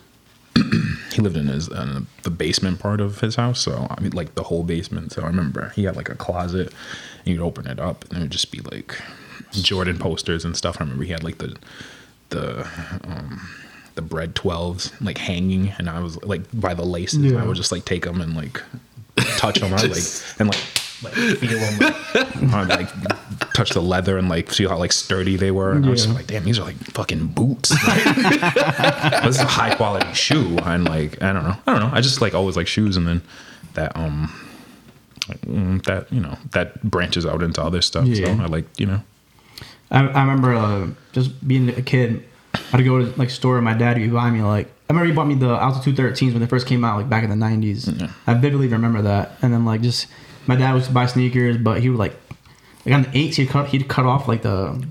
he 1.13 1.21
lived 1.21 1.37
in 1.37 1.47
his 1.47 1.67
in 1.67 2.07
the 2.23 2.29
basement 2.29 2.79
part 2.79 3.01
of 3.01 3.19
his 3.21 3.35
house. 3.35 3.59
So 3.59 3.87
I 3.89 3.99
mean 4.01 4.11
like 4.13 4.35
the 4.35 4.43
whole 4.43 4.63
basement. 4.63 5.11
So 5.11 5.21
I 5.23 5.27
remember 5.27 5.71
he 5.75 5.83
had 5.83 5.95
like 5.95 6.09
a 6.09 6.15
closet 6.15 6.73
and 7.19 7.27
you'd 7.27 7.41
open 7.41 7.67
it 7.67 7.79
up 7.79 8.05
and 8.09 8.17
it 8.17 8.21
would 8.21 8.31
just 8.31 8.51
be 8.51 8.59
like 8.61 8.99
Jordan 9.51 9.97
posters 9.99 10.45
and 10.45 10.55
stuff. 10.55 10.77
I 10.79 10.83
remember 10.83 11.03
he 11.03 11.11
had 11.11 11.23
like 11.23 11.37
the 11.39 11.55
the 12.29 12.67
um 13.05 13.41
the 13.95 14.01
bread 14.01 14.35
12s 14.35 14.91
like 15.01 15.17
hanging 15.17 15.73
and 15.77 15.89
I 15.89 15.99
was 15.99 16.21
like 16.23 16.41
by 16.53 16.73
the 16.73 16.85
laces 16.85 17.19
Yeah. 17.31 17.41
I 17.41 17.45
would 17.45 17.57
just 17.57 17.71
like 17.71 17.85
take 17.85 18.05
them 18.05 18.21
and 18.21 18.35
like 18.35 18.61
touch 19.37 19.59
them 19.59 19.73
I 19.77 19.81
like 19.83 20.03
and 20.39 20.47
like 20.49 20.59
like 21.01 21.13
feel 21.13 21.57
them 21.59 22.51
like, 22.51 22.67
like 22.69 23.53
touch 23.53 23.71
the 23.71 23.81
leather 23.81 24.17
and 24.17 24.27
like 24.29 24.51
see 24.51 24.65
how 24.65 24.77
like 24.77 24.91
sturdy 24.91 25.35
they 25.37 25.51
were 25.51 25.71
and 25.73 25.85
I 25.85 25.89
was 25.89 26.05
Yeah. 26.05 26.13
like 26.13 26.27
damn 26.27 26.43
these 26.43 26.59
are 26.59 26.65
like 26.65 26.77
fucking 26.77 27.27
boots 27.27 27.71
Like, 27.87 28.03
this 29.23 29.35
is 29.35 29.41
a 29.41 29.45
high 29.45 29.75
quality 29.75 30.13
shoe 30.13 30.57
and 30.63 30.85
like 30.85 31.21
I 31.21 31.33
don't 31.33 31.43
know 31.43 31.55
I 31.67 31.71
don't 31.73 31.81
know 31.81 31.89
I 31.93 32.01
just 32.01 32.21
like 32.21 32.33
always 32.33 32.55
like 32.55 32.67
shoes 32.67 32.95
and 32.95 33.07
then 33.07 33.21
that 33.73 33.95
um 33.97 34.31
mm, 35.45 35.83
that 35.83 36.11
you 36.11 36.19
know 36.21 36.37
that 36.51 36.81
branches 36.83 37.25
out 37.25 37.41
into 37.43 37.61
other 37.61 37.81
stuff 37.81 38.05
Yeah. 38.05 38.35
so 38.37 38.43
I 38.43 38.45
like 38.47 38.65
you 38.79 38.85
know 38.85 39.01
I, 39.91 40.07
I 40.07 40.21
remember 40.21 40.53
uh, 40.53 40.87
just 41.11 41.45
being 41.47 41.69
a 41.69 41.81
kid. 41.81 42.23
I'd 42.73 42.83
go 42.83 42.99
to 42.99 43.17
like 43.19 43.29
store 43.29 43.55
and 43.57 43.65
my 43.65 43.73
dad 43.73 43.97
would 43.99 44.11
buy 44.13 44.29
me 44.31 44.41
like 44.41 44.67
I 44.89 44.93
remember 44.93 45.07
he 45.07 45.13
bought 45.15 45.27
me 45.27 45.35
the 45.35 45.49
Altitude 45.49 45.95
13s 45.95 46.31
when 46.31 46.39
they 46.39 46.47
first 46.47 46.65
came 46.67 46.83
out 46.83 46.97
like 46.97 47.09
back 47.09 47.23
in 47.23 47.29
the 47.29 47.35
90s. 47.35 48.11
I 48.25 48.33
vividly 48.33 48.67
remember 48.67 49.03
that. 49.03 49.33
And 49.41 49.53
then 49.53 49.65
like 49.65 49.81
just 49.81 50.07
my 50.47 50.55
dad 50.55 50.73
was 50.73 50.87
to 50.87 50.93
buy 50.93 51.05
sneakers, 51.05 51.57
but 51.57 51.79
he 51.81 51.89
would 51.89 51.99
like 51.99 52.15
like 52.85 52.95
on 52.95 53.03
the 53.03 53.17
eights 53.17 53.37
he'd 53.37 53.49
cut 53.49 53.67
he'd 53.67 53.87
cut 53.87 54.05
off 54.05 54.27
like 54.27 54.41
the 54.41 54.83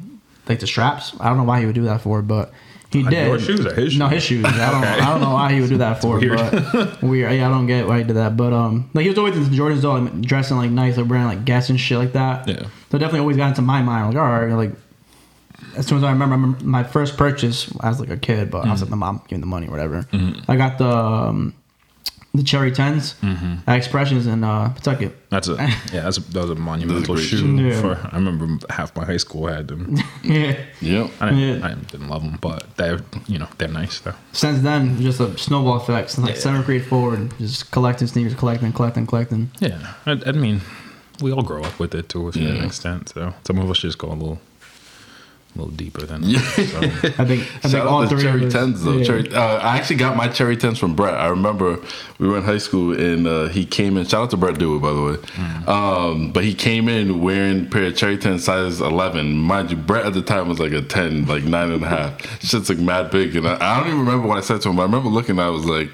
like 0.48 0.60
the 0.60 0.66
straps. 0.66 1.14
I 1.20 1.28
don't 1.28 1.36
know 1.36 1.44
why 1.44 1.60
he 1.60 1.66
would 1.66 1.74
do 1.74 1.84
that 1.84 2.00
for, 2.00 2.22
but 2.22 2.52
he 2.90 3.02
Like 3.02 3.10
did. 3.10 3.26
your 3.28 3.38
shoes 3.38 3.66
or 3.66 3.74
his 3.74 3.92
shoes? 3.92 3.98
No, 3.98 4.06
shoes? 4.08 4.14
his 4.14 4.22
shoes. 4.24 4.44
I 4.46 4.70
don't. 4.70 4.84
I 4.84 5.10
don't 5.10 5.20
know 5.20 5.34
why 5.34 5.52
he 5.52 5.60
would 5.60 5.68
do 5.68 5.78
that 5.78 6.00
for, 6.00 6.18
weird. 6.20 6.38
but 6.38 7.02
weird. 7.02 7.32
Yeah, 7.34 7.46
I 7.48 7.50
don't 7.50 7.66
get 7.66 7.86
why 7.86 7.98
he 7.98 8.04
did 8.04 8.16
that. 8.16 8.36
But 8.36 8.52
um, 8.52 8.88
like 8.94 9.02
he 9.02 9.08
was 9.10 9.18
always 9.18 9.36
in 9.36 9.44
Jordans 9.44 9.82
though, 9.82 9.94
like, 9.94 10.20
dressing 10.22 10.56
like 10.56 10.70
nice, 10.70 10.96
like 10.96 11.08
wearing 11.10 11.26
like 11.26 11.44
Guess 11.44 11.68
and 11.70 11.78
shit 11.78 11.98
like 11.98 12.12
that. 12.12 12.48
Yeah. 12.48 12.62
So 12.90 12.98
definitely 12.98 13.20
always 13.20 13.36
got 13.36 13.48
into 13.48 13.62
my 13.62 13.82
mind. 13.82 14.14
Like, 14.14 14.22
all 14.22 14.30
right, 14.30 14.52
like 14.54 14.72
as 15.78 15.86
soon 15.86 15.98
as 15.98 16.04
I 16.04 16.10
remember, 16.12 16.34
I 16.34 16.38
remember 16.38 16.64
my 16.64 16.84
first 16.84 17.16
purchase 17.16 17.72
I 17.80 17.88
was 17.88 18.00
like 18.00 18.10
a 18.10 18.16
kid, 18.16 18.50
but 18.50 18.66
I 18.66 18.70
was 18.72 18.80
like 18.82 18.90
my 18.90 18.96
mom 18.96 19.22
gave 19.28 19.38
me 19.38 19.40
the 19.42 19.46
money 19.46 19.66
or 19.68 19.70
whatever. 19.70 20.06
I 20.48 20.56
got 20.56 20.78
the 20.78 20.88
um, 20.88 21.54
the 22.34 22.42
cherry 22.42 22.70
10s 22.70 23.14
at 23.66 23.76
Expressions 23.76 24.26
in 24.26 24.44
uh, 24.44 24.68
Pawtucket. 24.74 25.12
That's 25.30 25.48
a 25.48 25.54
yeah. 25.92 26.02
That's 26.02 26.18
a, 26.18 26.20
that 26.32 26.40
was 26.42 26.50
a 26.50 26.54
monumental 26.56 27.14
great 27.14 27.24
shoe. 27.26 27.38
shoe. 27.38 27.56
Yeah. 27.68 27.80
For 27.80 27.94
I 28.12 28.16
remember 28.16 28.46
half 28.70 28.94
my 28.94 29.04
high 29.04 29.16
school 29.16 29.46
had 29.46 29.68
them. 29.68 29.96
yeah. 30.22 30.56
Yep. 30.80 31.10
I 31.20 31.30
didn't, 31.30 31.40
Yeah. 31.60 31.66
I 31.66 31.74
didn't 31.74 32.08
love 32.08 32.22
them, 32.22 32.38
but 32.40 32.76
they're 32.76 33.00
you 33.26 33.38
know 33.38 33.48
they're 33.56 33.68
nice 33.68 34.00
though. 34.00 34.14
Since 34.32 34.60
then, 34.62 35.00
just 35.00 35.20
a 35.20 35.36
snowball 35.38 35.76
effect. 35.78 36.10
Since 36.10 36.26
like 36.26 36.34
Yeah. 36.36 36.40
seventh 36.42 36.66
grade 36.66 36.84
forward, 36.84 37.32
just 37.38 37.70
collecting 37.72 38.06
sneakers, 38.08 38.34
collecting, 38.34 38.72
collecting, 38.72 39.06
collecting. 39.06 39.50
Yeah, 39.60 39.94
I, 40.06 40.20
I 40.26 40.32
mean, 40.32 40.60
we 41.22 41.32
all 41.32 41.42
grow 41.42 41.62
up 41.62 41.78
with 41.80 41.94
it 41.94 42.08
to 42.10 42.28
a 42.28 42.32
certain 42.32 42.56
Yeah. 42.56 42.66
extent. 42.66 43.08
So 43.08 43.32
some 43.46 43.58
of 43.58 43.70
us 43.70 43.78
just 43.78 43.96
go 43.98 44.08
a 44.08 44.12
little, 44.14 44.38
a 45.58 45.62
little 45.62 45.76
deeper 45.76 46.02
than 46.06 46.22
Yeah. 46.22 46.40
So. 46.40 46.78
I 46.78 46.88
think 46.88 47.14
I 47.18 47.24
think 47.24 47.42
Shout 47.72 47.86
all 47.86 48.02
out 48.02 48.10
to 48.10 48.16
three 48.16 48.22
Cherry 48.22 48.48
Tens 48.50 48.84
though. 48.84 48.98
yeah. 48.98 49.04
Cherry, 49.04 49.34
uh, 49.34 49.58
I 49.58 49.76
actually 49.76 49.96
got 49.96 50.16
my 50.16 50.28
Cherry 50.28 50.56
Tens 50.56 50.78
from 50.78 50.94
Brett. 50.94 51.14
I 51.14 51.28
remember 51.28 51.78
we 52.18 52.28
were 52.28 52.38
in 52.38 52.44
high 52.44 52.58
school 52.58 52.92
and 52.98 53.26
uh, 53.26 53.48
he 53.48 53.64
came 53.66 53.96
in. 53.96 54.06
Shout 54.06 54.22
out 54.22 54.30
to 54.30 54.36
Brett 54.36 54.58
Dewey, 54.58 54.78
by 54.78 54.92
the 54.92 55.02
way. 55.02 55.14
Mm. 55.14 55.68
Um, 55.68 56.32
but 56.32 56.44
he 56.44 56.54
came 56.54 56.88
in 56.88 57.20
wearing 57.22 57.66
a 57.66 57.68
pair 57.68 57.84
of 57.86 57.96
Cherry 57.96 58.16
Tens 58.18 58.44
size 58.44 58.80
eleven. 58.80 59.32
Mind 59.36 59.70
you, 59.70 59.76
Brett 59.76 60.06
at 60.06 60.14
the 60.14 60.22
time 60.22 60.48
was 60.48 60.60
like 60.60 60.72
a 60.72 60.82
ten, 60.82 61.26
like 61.26 61.44
nine 61.44 61.72
and 61.72 61.82
a 61.82 61.88
half. 61.88 62.42
Shit's 62.42 62.68
like 62.68 62.78
mad 62.78 63.10
big, 63.10 63.34
and 63.36 63.46
I, 63.46 63.56
I 63.60 63.80
don't 63.80 63.88
even 63.88 64.00
remember 64.00 64.28
what 64.28 64.38
I 64.38 64.42
said 64.42 64.60
to 64.62 64.68
him. 64.70 64.76
But 64.76 64.82
I 64.82 64.86
remember 64.86 65.08
looking. 65.08 65.38
At 65.38 65.42
it 65.42 65.46
I 65.46 65.50
was 65.50 65.64
like, 65.64 65.90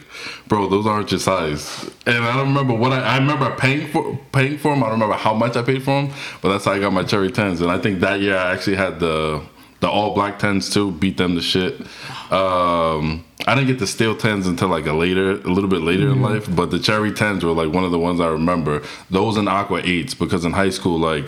"Bro, 0.46 0.68
those 0.68 0.86
aren't 0.86 1.10
your 1.10 1.20
size." 1.20 1.90
And 2.06 2.22
I 2.22 2.36
don't 2.36 2.48
remember 2.48 2.74
what 2.74 2.92
I. 2.92 3.00
I 3.00 3.16
remember 3.18 3.54
paying 3.56 3.88
for 3.88 4.18
paying 4.32 4.58
for 4.58 4.74
them. 4.74 4.82
I 4.82 4.86
don't 4.88 5.00
remember 5.00 5.16
how 5.16 5.32
much 5.34 5.56
I 5.56 5.62
paid 5.62 5.82
for 5.82 6.02
them, 6.02 6.12
but 6.42 6.50
that's 6.50 6.66
how 6.66 6.72
I 6.72 6.80
got 6.80 6.92
my 6.92 7.04
Cherry 7.04 7.30
Tens. 7.30 7.60
And 7.60 7.70
I 7.70 7.78
think 7.78 8.00
that 8.00 8.20
year 8.20 8.36
I 8.36 8.52
actually 8.52 8.76
had 8.76 9.00
the 9.00 9.42
the 9.84 9.90
all 9.90 10.14
black 10.14 10.38
tens 10.38 10.70
too. 10.70 10.92
Beat 10.92 11.18
them 11.18 11.34
to 11.34 11.42
shit. 11.42 11.78
Um, 12.32 13.22
I 13.46 13.54
didn't 13.54 13.66
get 13.66 13.78
the 13.78 13.86
steel 13.86 14.16
tens 14.16 14.46
until 14.46 14.68
like 14.68 14.86
a 14.86 14.94
later, 14.94 15.32
a 15.32 15.52
little 15.56 15.68
bit 15.68 15.82
later 15.82 16.08
in 16.08 16.22
life. 16.22 16.46
But 16.56 16.70
the 16.70 16.78
cherry 16.78 17.12
tens 17.12 17.44
were 17.44 17.52
like 17.52 17.70
one 17.70 17.84
of 17.84 17.90
the 17.90 17.98
ones 17.98 18.18
I 18.18 18.28
remember. 18.28 18.82
Those 19.10 19.36
and 19.36 19.46
aqua 19.46 19.82
eights 19.84 20.14
because 20.14 20.46
in 20.46 20.52
high 20.52 20.70
school, 20.70 20.98
like 20.98 21.26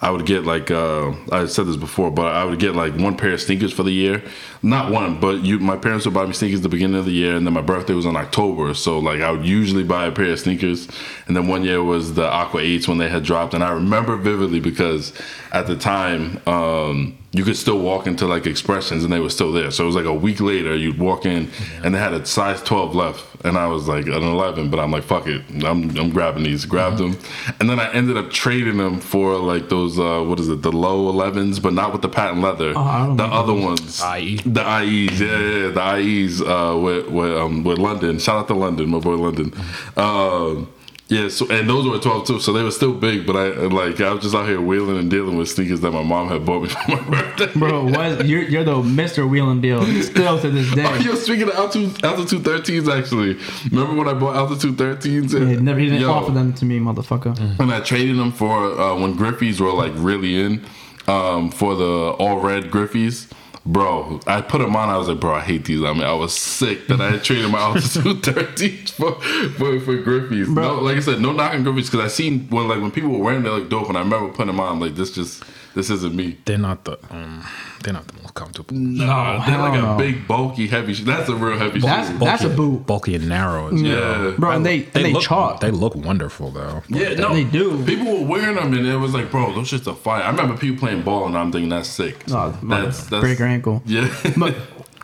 I 0.00 0.10
would 0.10 0.26
get 0.26 0.44
like 0.44 0.72
uh, 0.72 1.12
I 1.30 1.46
said 1.46 1.66
this 1.66 1.76
before, 1.76 2.10
but 2.10 2.34
I 2.34 2.44
would 2.44 2.58
get 2.58 2.74
like 2.74 2.96
one 2.96 3.16
pair 3.16 3.32
of 3.32 3.40
sneakers 3.40 3.72
for 3.72 3.84
the 3.84 3.92
year. 3.92 4.24
Not 4.64 4.90
one, 4.90 5.20
but 5.20 5.42
you. 5.42 5.58
My 5.58 5.76
parents 5.76 6.06
would 6.06 6.14
buy 6.14 6.24
me 6.24 6.32
sneakers 6.32 6.62
the 6.62 6.70
beginning 6.70 6.98
of 6.98 7.04
the 7.04 7.12
year, 7.12 7.36
and 7.36 7.46
then 7.46 7.52
my 7.52 7.60
birthday 7.60 7.92
was 7.92 8.06
in 8.06 8.16
October, 8.16 8.72
so 8.72 8.98
like 8.98 9.20
I 9.20 9.30
would 9.30 9.44
usually 9.44 9.84
buy 9.84 10.06
a 10.06 10.10
pair 10.10 10.32
of 10.32 10.40
sneakers. 10.40 10.88
And 11.26 11.36
then 11.36 11.48
one 11.48 11.64
year 11.64 11.82
was 11.82 12.14
the 12.14 12.26
Aqua 12.26 12.60
Eights 12.60 12.88
when 12.88 12.96
they 12.96 13.10
had 13.10 13.24
dropped, 13.24 13.52
and 13.52 13.62
I 13.62 13.72
remember 13.72 14.16
vividly 14.16 14.60
because 14.60 15.12
at 15.52 15.66
the 15.66 15.76
time. 15.76 16.40
Um, 16.48 17.18
you 17.34 17.42
could 17.42 17.56
still 17.56 17.80
walk 17.80 18.06
into 18.06 18.26
like 18.26 18.46
expressions 18.46 19.02
and 19.02 19.12
they 19.12 19.18
were 19.18 19.28
still 19.28 19.50
there. 19.50 19.72
So 19.72 19.82
it 19.82 19.86
was 19.88 19.96
like 19.96 20.04
a 20.04 20.14
week 20.14 20.40
later, 20.40 20.76
you'd 20.76 21.00
walk 21.00 21.26
in 21.26 21.50
and 21.82 21.92
they 21.92 21.98
had 21.98 22.12
a 22.14 22.24
size 22.24 22.62
12 22.62 22.94
left. 22.94 23.44
And 23.44 23.58
I 23.58 23.66
was 23.66 23.88
like 23.88 24.06
an 24.06 24.22
11, 24.22 24.70
but 24.70 24.78
I'm 24.78 24.92
like, 24.92 25.02
fuck 25.02 25.26
it. 25.26 25.42
I'm, 25.64 25.94
I'm 25.98 26.10
grabbing 26.10 26.44
these. 26.44 26.64
Grabbed 26.64 26.98
them. 26.98 27.18
And 27.58 27.68
then 27.68 27.80
I 27.80 27.92
ended 27.92 28.16
up 28.16 28.30
trading 28.30 28.78
them 28.78 29.00
for 29.00 29.36
like 29.36 29.68
those, 29.68 29.98
uh, 29.98 30.22
what 30.22 30.38
is 30.38 30.48
it, 30.48 30.62
the 30.62 30.72
low 30.72 31.12
11s, 31.12 31.60
but 31.60 31.72
not 31.72 31.92
with 31.92 32.02
the 32.02 32.08
patent 32.08 32.40
leather. 32.40 32.72
I 32.78 33.06
don't 33.06 33.16
the 33.16 33.26
know 33.26 33.32
other 33.32 33.52
ones. 33.52 34.00
IE. 34.16 34.36
The 34.54 34.62
IEs, 34.62 35.20
yeah, 35.20 35.26
yeah, 35.26 35.56
yeah, 35.66 35.68
the 35.70 35.82
IEs 35.98 36.40
uh, 36.40 36.78
with, 36.80 37.08
with, 37.08 37.32
um, 37.36 37.64
with 37.64 37.78
London. 37.78 38.18
Shout 38.18 38.36
out 38.38 38.48
to 38.48 38.54
London, 38.54 38.88
my 38.88 39.00
boy 39.00 39.16
London. 39.16 39.52
Um, 39.96 40.68
yeah, 41.08 41.28
so 41.28 41.46
and 41.50 41.68
those 41.68 41.86
were 41.86 41.98
twelve 41.98 42.26
too, 42.26 42.40
so 42.40 42.52
they 42.54 42.62
were 42.62 42.70
still 42.70 42.94
big. 42.94 43.26
But 43.26 43.36
I 43.36 43.48
like 43.66 44.00
I 44.00 44.10
was 44.12 44.22
just 44.22 44.34
out 44.34 44.46
here 44.48 44.58
wheeling 44.60 44.96
and 44.98 45.10
dealing 45.10 45.36
with 45.36 45.50
sneakers 45.50 45.80
that 45.82 45.90
my 45.90 46.02
mom 46.02 46.28
had 46.28 46.46
bought 46.46 46.62
me 46.62 46.68
for 46.70 46.88
my 46.96 47.02
birthday. 47.10 47.52
Bro, 47.58 47.90
what 47.90 48.26
you're 48.26 48.42
you're 48.44 48.64
the 48.64 48.82
Mister 48.82 49.26
Wheel 49.26 49.50
and 49.50 49.60
Deal 49.60 49.82
still 50.02 50.40
to 50.40 50.50
this 50.50 50.72
Oh, 50.72 50.74
day. 50.76 50.98
yo, 51.04 51.14
speaking 51.14 51.48
of 51.48 51.54
altitude, 51.56 52.02
altitude 52.02 52.42
13s, 52.42 52.88
actually, 52.98 53.36
remember 53.70 54.02
when 54.02 54.08
I 54.08 54.18
bought 54.18 54.34
altitude 54.36 54.76
13s? 54.78 55.32
He 55.50 55.56
never 55.56 55.78
he 55.78 55.86
didn't 55.90 56.00
Yo, 56.00 56.10
offer 56.10 56.32
them 56.32 56.54
to 56.54 56.64
me, 56.64 56.78
motherfucker. 56.80 57.38
And 57.60 57.70
I 57.70 57.80
traded 57.80 58.16
them 58.16 58.32
for 58.32 58.56
uh, 58.80 58.94
when 58.98 59.14
Griffeys 59.14 59.60
were 59.60 59.72
like 59.74 59.92
really 59.96 60.40
in 60.40 60.64
um, 61.06 61.50
for 61.50 61.74
the 61.74 62.14
all 62.18 62.40
red 62.40 62.70
Griffeys. 62.70 63.30
Bro, 63.66 64.20
I 64.26 64.42
put 64.42 64.58
them 64.58 64.76
on. 64.76 64.90
I 64.90 64.98
was 64.98 65.08
like, 65.08 65.20
bro, 65.20 65.34
I 65.34 65.40
hate 65.40 65.64
these. 65.64 65.82
I 65.82 65.92
mean, 65.94 66.02
I 66.02 66.12
was 66.12 66.36
sick 66.36 66.86
that 66.88 67.00
I 67.00 67.12
had 67.12 67.24
traded 67.24 67.50
my 67.50 67.60
altitude 67.60 68.22
13s 68.22 68.90
for 68.90 69.14
for, 69.52 69.80
for 69.80 69.96
Griffeys. 70.02 70.52
Bro. 70.52 70.62
No, 70.62 70.82
like 70.82 70.98
I 70.98 71.00
said, 71.00 71.20
no 71.20 71.32
knocking 71.32 71.64
Griffeys 71.64 71.90
because 71.90 72.00
I 72.00 72.08
seen 72.08 72.46
when 72.50 72.68
like 72.68 72.82
when 72.82 72.90
people 72.90 73.10
were 73.10 73.24
wearing, 73.24 73.42
they 73.42 73.48
look 73.48 73.70
dope, 73.70 73.88
and 73.88 73.96
I 73.96 74.02
remember 74.02 74.28
putting 74.28 74.48
them 74.48 74.60
on. 74.60 74.80
Like, 74.80 74.96
this 74.96 75.10
just 75.12 75.42
this 75.74 75.90
isn't 75.90 76.14
me. 76.14 76.38
They're 76.44 76.58
not 76.58 76.84
the 76.84 76.98
um, 77.10 77.44
they're 77.82 77.92
not 77.92 78.06
the 78.06 78.14
most 78.22 78.34
comfortable. 78.34 78.74
Nah, 78.76 79.32
they're 79.44 79.56
hell 79.56 79.60
like 79.60 79.78
a 79.78 79.82
no. 79.82 79.96
big, 79.98 80.26
bulky, 80.28 80.66
heavy. 80.68 80.94
shoe. 80.94 81.04
That's 81.04 81.28
a 81.28 81.34
real 81.34 81.58
heavy 81.58 81.80
That's- 81.80 82.08
shoe. 82.10 82.18
that's 82.18 82.44
a 82.44 82.48
boot. 82.48 82.86
bulky 82.86 83.14
and 83.16 83.28
narrow. 83.28 83.72
As 83.74 83.82
Yeah. 83.82 83.94
well. 84.00 84.32
Bro, 84.38 84.50
and 84.52 84.66
they 84.66 84.84
and 84.94 85.04
they, 85.04 85.12
look 85.12 85.22
chalk. 85.22 85.60
They 85.60 85.70
look 85.70 85.94
wonderful 85.94 86.50
though. 86.50 86.82
Yeah, 86.88 87.14
no, 87.14 87.34
They 87.34 87.44
do. 87.44 87.84
People 87.84 88.20
were 88.20 88.26
wearing 88.26 88.56
them, 88.56 88.72
and 88.72 88.86
it 88.86 88.96
was 88.96 89.12
like, 89.14 89.30
bro, 89.30 89.52
those 89.54 89.70
shits 89.70 89.86
are 89.86 89.94
fire. 89.94 90.22
I 90.22 90.30
remember 90.30 90.56
people 90.56 90.78
playing 90.78 91.02
ball, 91.02 91.26
and 91.26 91.36
I'm 91.36 91.50
thinking 91.52 91.68
that's 91.68 91.88
sick. 91.88 92.24
Oh, 92.30 92.56
that's 92.62 93.04
that's 93.06 93.20
break 93.20 93.38
your 93.38 93.48
ankle. 93.48 93.82
Yeah, 93.84 94.08
But, 94.36 94.54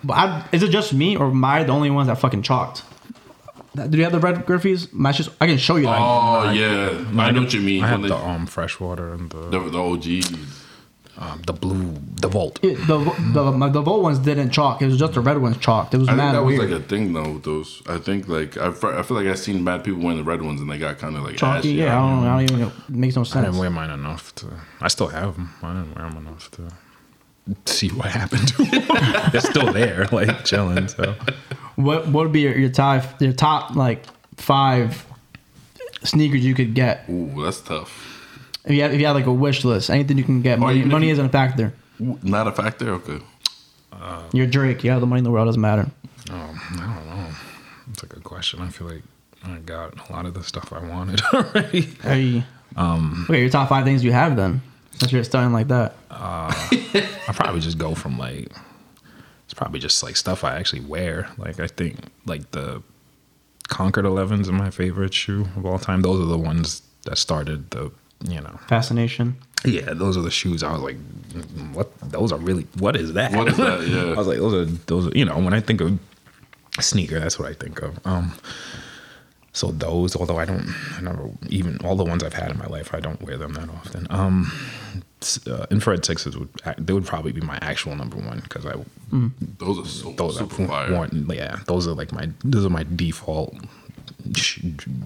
but 0.05 0.15
I, 0.15 0.45
is 0.53 0.63
it 0.63 0.71
just 0.71 0.93
me 0.95 1.17
or 1.17 1.27
am 1.31 1.45
I 1.45 1.65
the 1.65 1.73
only 1.73 1.91
ones 1.91 2.07
that 2.09 2.17
fucking 2.19 2.43
chalked? 2.43 2.85
Do 3.73 3.97
you 3.97 4.03
have 4.03 4.13
the 4.13 4.19
red 4.19 4.35
Griffeys? 4.47 4.93
My 4.93 5.13
just 5.13 5.31
I 5.41 5.47
can 5.47 5.57
show 5.57 5.77
you. 5.77 5.87
Like, 5.87 6.01
oh 6.01 6.51
yeah, 6.51 7.05
I 7.23 7.31
know 7.31 7.43
what 7.43 7.55
you 7.55 7.61
mean. 7.61 7.85
I 7.85 7.89
have 7.89 8.01
When 8.01 8.09
the 8.11 8.17
they- 8.17 8.25
um 8.25 8.47
freshwater 8.47 9.13
and 9.13 9.31
the 9.31 9.49
the, 9.51 9.61
the 9.61 9.79
OGs. 9.79 10.60
Um, 11.19 11.43
the 11.47 11.53
blue 11.53 11.95
the 12.21 12.29
Volt. 12.29 12.59
it, 12.63 12.77
the 12.87 12.99
the 13.33 13.69
the 13.69 13.83
Volt 13.83 14.03
ones 14.03 14.19
didn't 14.19 14.51
chalk. 14.51 14.81
It 14.83 14.87
was 14.87 14.97
just 14.99 15.13
the 15.15 15.21
red 15.21 15.39
ones 15.39 15.57
chalked. 15.59 15.93
It 15.95 15.99
was 15.99 16.09
I 16.09 16.13
think 16.13 16.19
mad 16.19 16.35
that 16.35 16.43
was 16.45 16.59
weird. 16.59 16.71
like 16.71 16.81
a 16.81 16.85
thing 16.85 17.13
though. 17.13 17.33
With 17.33 17.43
those, 17.45 17.83
I 17.89 17.99
think 17.99 18.29
like 18.29 18.57
I, 18.57 18.69
I 18.69 19.03
feel 19.03 19.17
like 19.17 19.27
I've 19.27 19.39
seen 19.39 19.65
bad 19.65 19.85
people 19.85 20.01
wearing 20.01 20.19
the 20.19 20.25
red 20.25 20.41
ones, 20.43 20.61
and 20.61 20.71
they 20.71 20.79
got 20.79 20.99
kind 20.99 21.17
of 21.17 21.23
like 21.25 21.37
Chalky, 21.37 21.59
ashy. 21.59 21.73
yeah. 21.73 21.99
I 21.99 22.09
don't, 22.11 22.25
I 22.27 22.47
don't 22.47 22.59
even. 22.61 22.61
It 22.69 22.91
makes 22.91 23.17
no 23.17 23.23
I 23.23 23.25
sense. 23.25 23.47
didn't 23.47 23.59
wear 23.59 23.71
mine 23.71 23.91
enough 23.91 24.35
to. 24.37 24.47
I 24.81 24.89
still 24.89 25.09
have 25.09 25.35
them. 25.35 25.51
I 25.63 25.73
didn't 25.75 25.95
wear 25.97 26.09
them 26.09 26.27
enough 26.27 26.51
to 26.53 26.69
see 27.67 27.89
what 27.89 28.07
happened 28.07 28.49
to 28.49 28.65
them. 28.65 28.85
They're 29.33 29.41
still 29.41 29.73
there, 29.73 30.07
like 30.13 30.45
chilling. 30.45 30.89
So 30.89 31.17
What 31.77 32.07
what 32.09 32.25
would 32.25 32.33
be 32.33 32.41
your, 32.43 32.57
your 32.57 32.71
top 32.71 33.21
your 33.21 33.33
top 33.33 33.75
like 33.75 34.05
five 34.37 35.05
sneakers 36.05 36.45
you 36.45 36.55
could 36.55 36.75
get 36.75 37.05
Ooh, 37.11 37.43
that's 37.43 37.61
tough. 37.61 38.10
If 38.65 38.73
you 38.73 38.83
have, 38.83 38.93
if 38.93 39.01
you 39.01 39.07
had 39.07 39.13
like 39.13 39.27
a 39.27 39.33
wish 39.33 39.65
list? 39.65 39.91
Anything 39.91 40.19
you 40.19 40.25
can 40.25 40.43
get. 40.43 40.59
Money, 40.59 40.79
even 40.79 40.89
if 40.89 40.93
money 40.93 41.07
you- 41.07 41.13
isn't 41.13 41.27
a 41.27 41.29
factor. 41.31 41.73
Not 41.99 42.47
a 42.47 42.53
factor. 42.53 42.91
Okay. 42.95 43.21
You're 44.33 44.47
Drake. 44.47 44.83
You 44.85 44.91
have 44.93 45.01
the 45.01 45.07
money 45.07 45.19
in 45.19 45.25
the 45.25 45.31
world. 45.31 45.47
Doesn't 45.49 45.61
matter. 45.61 45.91
um, 46.31 46.61
I 46.75 46.95
don't 46.97 47.07
know. 47.07 47.27
It's 47.91 48.03
a 48.03 48.07
good 48.07 48.25
question. 48.25 48.61
I 48.63 48.69
feel 48.69 48.87
like 48.89 49.03
I 49.45 49.57
got 49.59 50.09
a 50.09 50.13
lot 50.13 50.25
of 50.27 50.33
the 50.35 50.43
stuff 50.45 50.73
I 50.73 50.79
wanted 50.79 51.21
already. 51.35 51.83
Hey. 52.03 52.45
Um. 52.77 53.27
Okay, 53.29 53.41
your 53.41 53.51
top 53.51 53.69
five 53.69 53.85
things 53.85 54.03
you 54.05 54.13
have 54.13 54.37
then. 54.37 54.63
Since 54.93 55.13
you're 55.13 55.25
starting 55.25 55.53
like 55.53 55.69
that. 55.69 55.95
I 56.11 57.33
probably 57.35 57.61
just 57.61 57.79
go 57.79 57.95
from 57.95 58.19
like 58.19 58.49
it's 59.45 59.55
probably 59.55 59.81
just 59.81 60.03
like 60.03 60.17
stuff 60.17 60.45
I 60.45 60.57
actually 60.57 60.81
wear. 60.83 61.29
Like 61.37 61.59
I 61.61 61.67
think 61.67 61.97
like 62.27 62.51
the 62.53 62.83
Concord 63.69 64.05
11s 64.05 64.49
are 64.49 64.53
my 64.53 64.71
favorite 64.71 65.13
shoe 65.15 65.47
of 65.57 65.67
all 65.67 65.79
time. 65.79 66.03
Those 66.03 66.21
are 66.21 66.27
the 66.29 66.39
ones 66.39 66.83
that 67.05 67.19
started 67.19 67.71
the 67.71 67.91
you 68.29 68.41
know 68.41 68.59
Fascination. 68.69 69.37
yeah 69.65 69.93
those 69.95 70.17
are 70.17 70.23
the 70.23 70.31
shoes 70.31 70.63
I 70.63 70.73
was 70.73 70.83
like 70.83 70.97
"Mm, 71.33 71.73
what 71.75 71.89
those 72.01 72.33
are 72.33 72.39
really 72.39 72.67
what 72.79 72.97
is 72.97 73.13
that 73.15 73.33
What 73.33 73.49
is 73.49 73.57
that? 73.57 73.81
Yeah. 73.87 74.13
I 74.13 74.17
was 74.17 74.27
like 74.27 74.39
those 74.39 74.55
are 74.55 74.65
those 74.87 75.07
are 75.09 75.17
you 75.19 75.25
know 75.25 75.39
when 75.39 75.55
I 75.55 75.61
think 75.61 75.81
of 75.81 75.99
sneaker 76.81 77.19
that's 77.21 77.39
what 77.39 77.49
I 77.49 77.55
think 77.55 77.83
of 77.83 77.99
um 78.07 78.33
so 79.53 79.73
those 79.73 80.15
although 80.17 80.39
I 80.39 80.45
don't 80.45 80.69
I 80.97 81.01
never 81.01 81.29
even 81.49 81.79
all 81.85 81.97
the 81.97 82.05
ones 82.05 82.23
I've 82.23 82.35
had 82.35 82.51
in 82.51 82.59
my 82.59 82.67
life 82.67 82.95
I 82.95 83.01
don't 83.01 83.21
wear 83.23 83.37
them 83.37 83.55
that 83.55 83.69
often 83.69 84.07
um 84.11 84.53
uh, 85.47 85.67
infrared 85.71 86.03
sixes 86.05 86.35
would 86.39 86.49
ac- 86.65 86.77
they 86.79 86.93
would 86.95 87.05
probably 87.05 87.33
be 87.33 87.43
my 87.43 87.59
actual 87.61 87.95
number 87.95 88.17
one 88.17 88.41
because 88.41 88.65
I 88.65 88.75
Those 89.59 89.79
are 89.79 89.85
so 89.85 90.13
those 90.13 90.39
super 90.39 90.63
are 90.63 90.67
fire. 90.69 90.93
worn, 90.93 91.27
yeah 91.35 91.57
those 91.67 91.87
are 91.87 91.93
like 91.95 92.13
my 92.13 92.31
those 92.45 92.65
are 92.65 92.71
my 92.71 92.85
default 92.97 93.55
sh- 94.37 94.61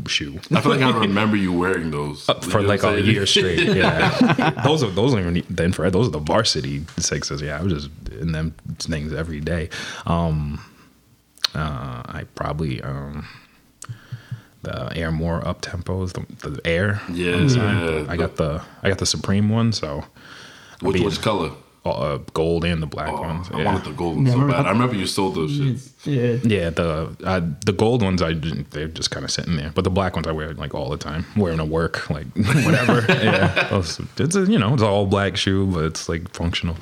shoe 0.07 0.39
I 0.51 0.61
feel 0.61 0.73
like 0.73 0.83
I 0.83 0.97
remember 0.99 1.37
you 1.37 1.53
wearing 1.53 1.91
those 1.91 2.29
Uh, 2.29 2.35
for 2.35 2.63
like 2.63 2.83
a 2.85 3.01
year 3.01 3.27
straight. 3.27 3.61
Yeah, 3.77 4.51
those 4.65 4.83
are 4.83 4.91
those 4.91 5.15
aren't 5.15 5.37
even 5.37 5.55
the 5.55 5.65
infrared. 5.65 5.93
Those 5.93 6.09
are 6.09 6.13
the 6.13 6.19
varsity 6.19 6.85
sixes. 6.99 7.41
Yeah, 7.43 7.59
I 7.59 7.63
was 7.63 7.73
just 7.73 7.91
in 8.21 8.33
them 8.33 8.55
things 8.79 9.13
every 9.13 9.41
day. 9.41 9.69
Um, 10.07 10.61
uh, 11.55 12.03
I 12.07 12.25
probably 12.35 12.81
um, 12.83 13.27
the 14.63 14.91
Air 14.97 15.11
More 15.13 15.47
up 15.47 15.61
tempos, 15.63 16.13
the, 16.15 16.49
the 16.51 16.61
Air. 16.67 17.01
Yeah, 17.13 17.35
on 17.35 17.43
the 17.45 17.51
side. 17.51 17.91
yeah. 18.07 18.13
I 18.13 18.17
got 18.17 18.37
the 18.37 18.63
I 18.83 18.89
got 18.89 18.99
the 18.99 19.07
Supreme 19.07 19.49
one. 19.49 19.73
So 19.73 20.05
Which 20.81 21.01
which 21.01 21.21
color? 21.21 21.51
Uh, 21.85 22.19
gold 22.33 22.65
and 22.65 22.83
the 22.83 22.87
black 22.87 23.13
ones. 23.13 23.49
I 23.53 23.59
Yeah. 23.59 23.65
wanted 23.67 23.85
the 23.85 23.93
golden 23.93 24.25
Yeah, 24.25 24.33
so 24.33 24.39
remember- 24.39 24.57
bad. 24.57 24.67
I 24.67 24.71
remember 24.71 24.95
you 24.97 25.07
sold 25.07 25.35
those 25.35 25.53
shits. 25.59 25.91
Yeah. 26.05 26.39
Yeah, 26.43 26.71
the 26.71 27.15
uh, 27.25 27.41
the 27.67 27.73
gold 27.73 28.03
ones 28.03 28.23
I 28.23 28.33
didn't, 28.33 28.71
they're 28.71 28.89
just 28.89 29.11
kind 29.11 29.23
of 29.25 29.31
sitting 29.31 29.57
there, 29.57 29.71
but 29.75 29.85
the 29.85 29.91
black 29.91 30.15
ones 30.17 30.27
I 30.27 30.33
wear 30.33 30.55
like 30.55 30.75
all 30.75 30.89
the 30.89 30.97
time, 30.97 31.27
wearing 31.37 31.59
to 31.59 31.65
work, 31.65 32.09
like 32.11 32.27
whatever. 32.37 33.05
yeah, 33.13 33.69
those- 33.69 34.01
it's 34.17 34.35
a 34.37 34.45
you 34.45 34.59
know 34.59 34.73
it's 34.73 34.83
an 34.83 34.89
all 34.89 35.07
black 35.07 35.37
shoe, 35.37 35.67
but 35.67 35.85
it's 35.85 36.09
like 36.09 36.31
functional. 36.35 36.77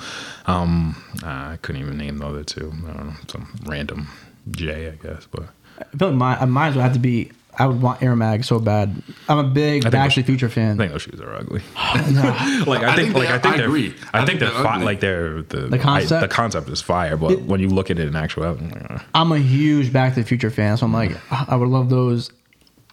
Um, 0.46 0.96
I 1.24 1.58
couldn't 1.62 1.82
even 1.82 1.98
name 1.98 2.18
the 2.18 2.26
other 2.26 2.44
two. 2.44 2.72
I 2.88 2.92
don't 2.92 3.06
know, 3.08 3.14
some 3.28 3.48
random 3.66 4.08
J, 4.50 4.88
I 4.88 4.90
guess, 5.06 5.26
but 5.30 5.44
I 5.80 5.96
feel 5.96 6.08
like 6.08 6.16
mine, 6.16 6.38
uh, 6.40 6.46
mine 6.46 6.74
would 6.74 6.82
have 6.82 6.92
to 6.94 6.98
be. 6.98 7.30
I 7.58 7.66
would 7.66 7.82
want 7.82 8.02
Air 8.02 8.16
Mag 8.16 8.44
so 8.44 8.58
bad. 8.58 8.94
I'm 9.28 9.38
a 9.38 9.42
big 9.44 9.82
I 9.84 9.90
think 9.90 9.92
Back 9.92 10.10
to 10.12 10.14
the 10.16 10.22
those- 10.22 10.26
Future 10.26 10.46
I 10.46 10.48
fan. 10.48 10.78
think 10.78 10.92
those 10.92 11.02
shoes 11.02 11.20
are 11.20 11.34
ugly. 11.34 11.60
Nah. 12.12 12.64
like 12.66 12.82
I 12.82 12.92
I 12.92 12.96
think, 12.96 13.08
think 13.08 13.14
like 13.14 13.28
I 13.28 13.38
think 13.38 13.54
I 13.54 13.56
they're, 13.58 13.66
agree. 13.66 13.94
I, 14.14 14.22
I 14.22 14.24
think 14.24 14.38
think 14.38 14.40
they're 14.40 14.50
they're 14.52 14.62
fi- 14.64 14.82
like 14.82 15.00
they're 15.00 15.42
the 15.42 15.68
The 15.68 15.78
concept? 15.78 16.12
I, 16.12 16.26
the 16.26 16.32
concept 16.32 16.68
is 16.70 16.80
fire, 16.80 17.16
but 17.16 17.32
It- 17.32 17.42
when 17.42 17.60
you 17.60 17.68
look 17.68 17.90
at 17.90 17.98
it 17.98 18.08
in 18.08 18.16
actuality, 18.16 18.64
I'm 18.64 18.96
uh, 18.96 18.98
I'm 19.14 19.32
a 19.32 19.38
huge 19.38 19.92
Back 19.92 20.14
to 20.14 20.20
the 20.22 20.26
Future 20.26 20.50
fan, 20.50 20.76
so 20.78 20.86
I'm 20.86 20.92
like, 20.94 21.12
I 21.30 21.54
would 21.56 21.68
love 21.68 21.90
those. 21.90 22.30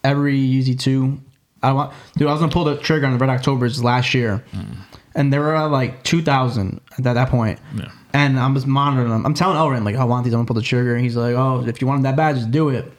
Every 0.04 0.38
Yeezy 0.38 0.78
two, 0.80 1.20
I 1.64 1.74
want, 1.74 1.94
dude. 2.18 2.28
I 2.28 2.32
was 2.32 2.40
gonna 2.40 2.52
pull 2.52 2.64
the 2.66 2.78
trigger 2.78 3.06
on 3.06 3.14
the 3.14 3.18
Red 3.18 3.30
Octobers 3.30 3.84
last 3.84 4.14
year, 4.14 4.44
and 5.16 5.32
there 5.34 5.42
were 5.42 5.68
like 5.68 6.04
2,000 6.04 6.80
at 6.98 7.04
that, 7.04 7.14
that 7.14 7.30
point. 7.30 7.60
Yeah. 7.76 7.92
And 8.14 8.40
I'm 8.40 8.54
just 8.56 8.66
monitoring 8.66 9.10
them. 9.10 9.26
I'm 9.26 9.34
telling 9.34 9.58
Elrin 9.58 9.84
like, 9.86 9.96
I 9.96 10.04
want 10.06 10.24
these. 10.24 10.34
I'm 10.34 10.40
gonna 10.40 10.48
pull 10.48 10.56
the 10.56 10.62
trigger, 10.62 10.96
and 10.96 11.04
he's 11.04 11.16
like, 11.18 11.36
Oh, 11.36 11.66
if 11.68 11.80
you 11.82 11.88
want 11.88 11.98
them 12.02 12.04
that 12.04 12.16
bad, 12.16 12.36
just 12.36 12.50
do 12.52 12.70
it. 12.70 12.92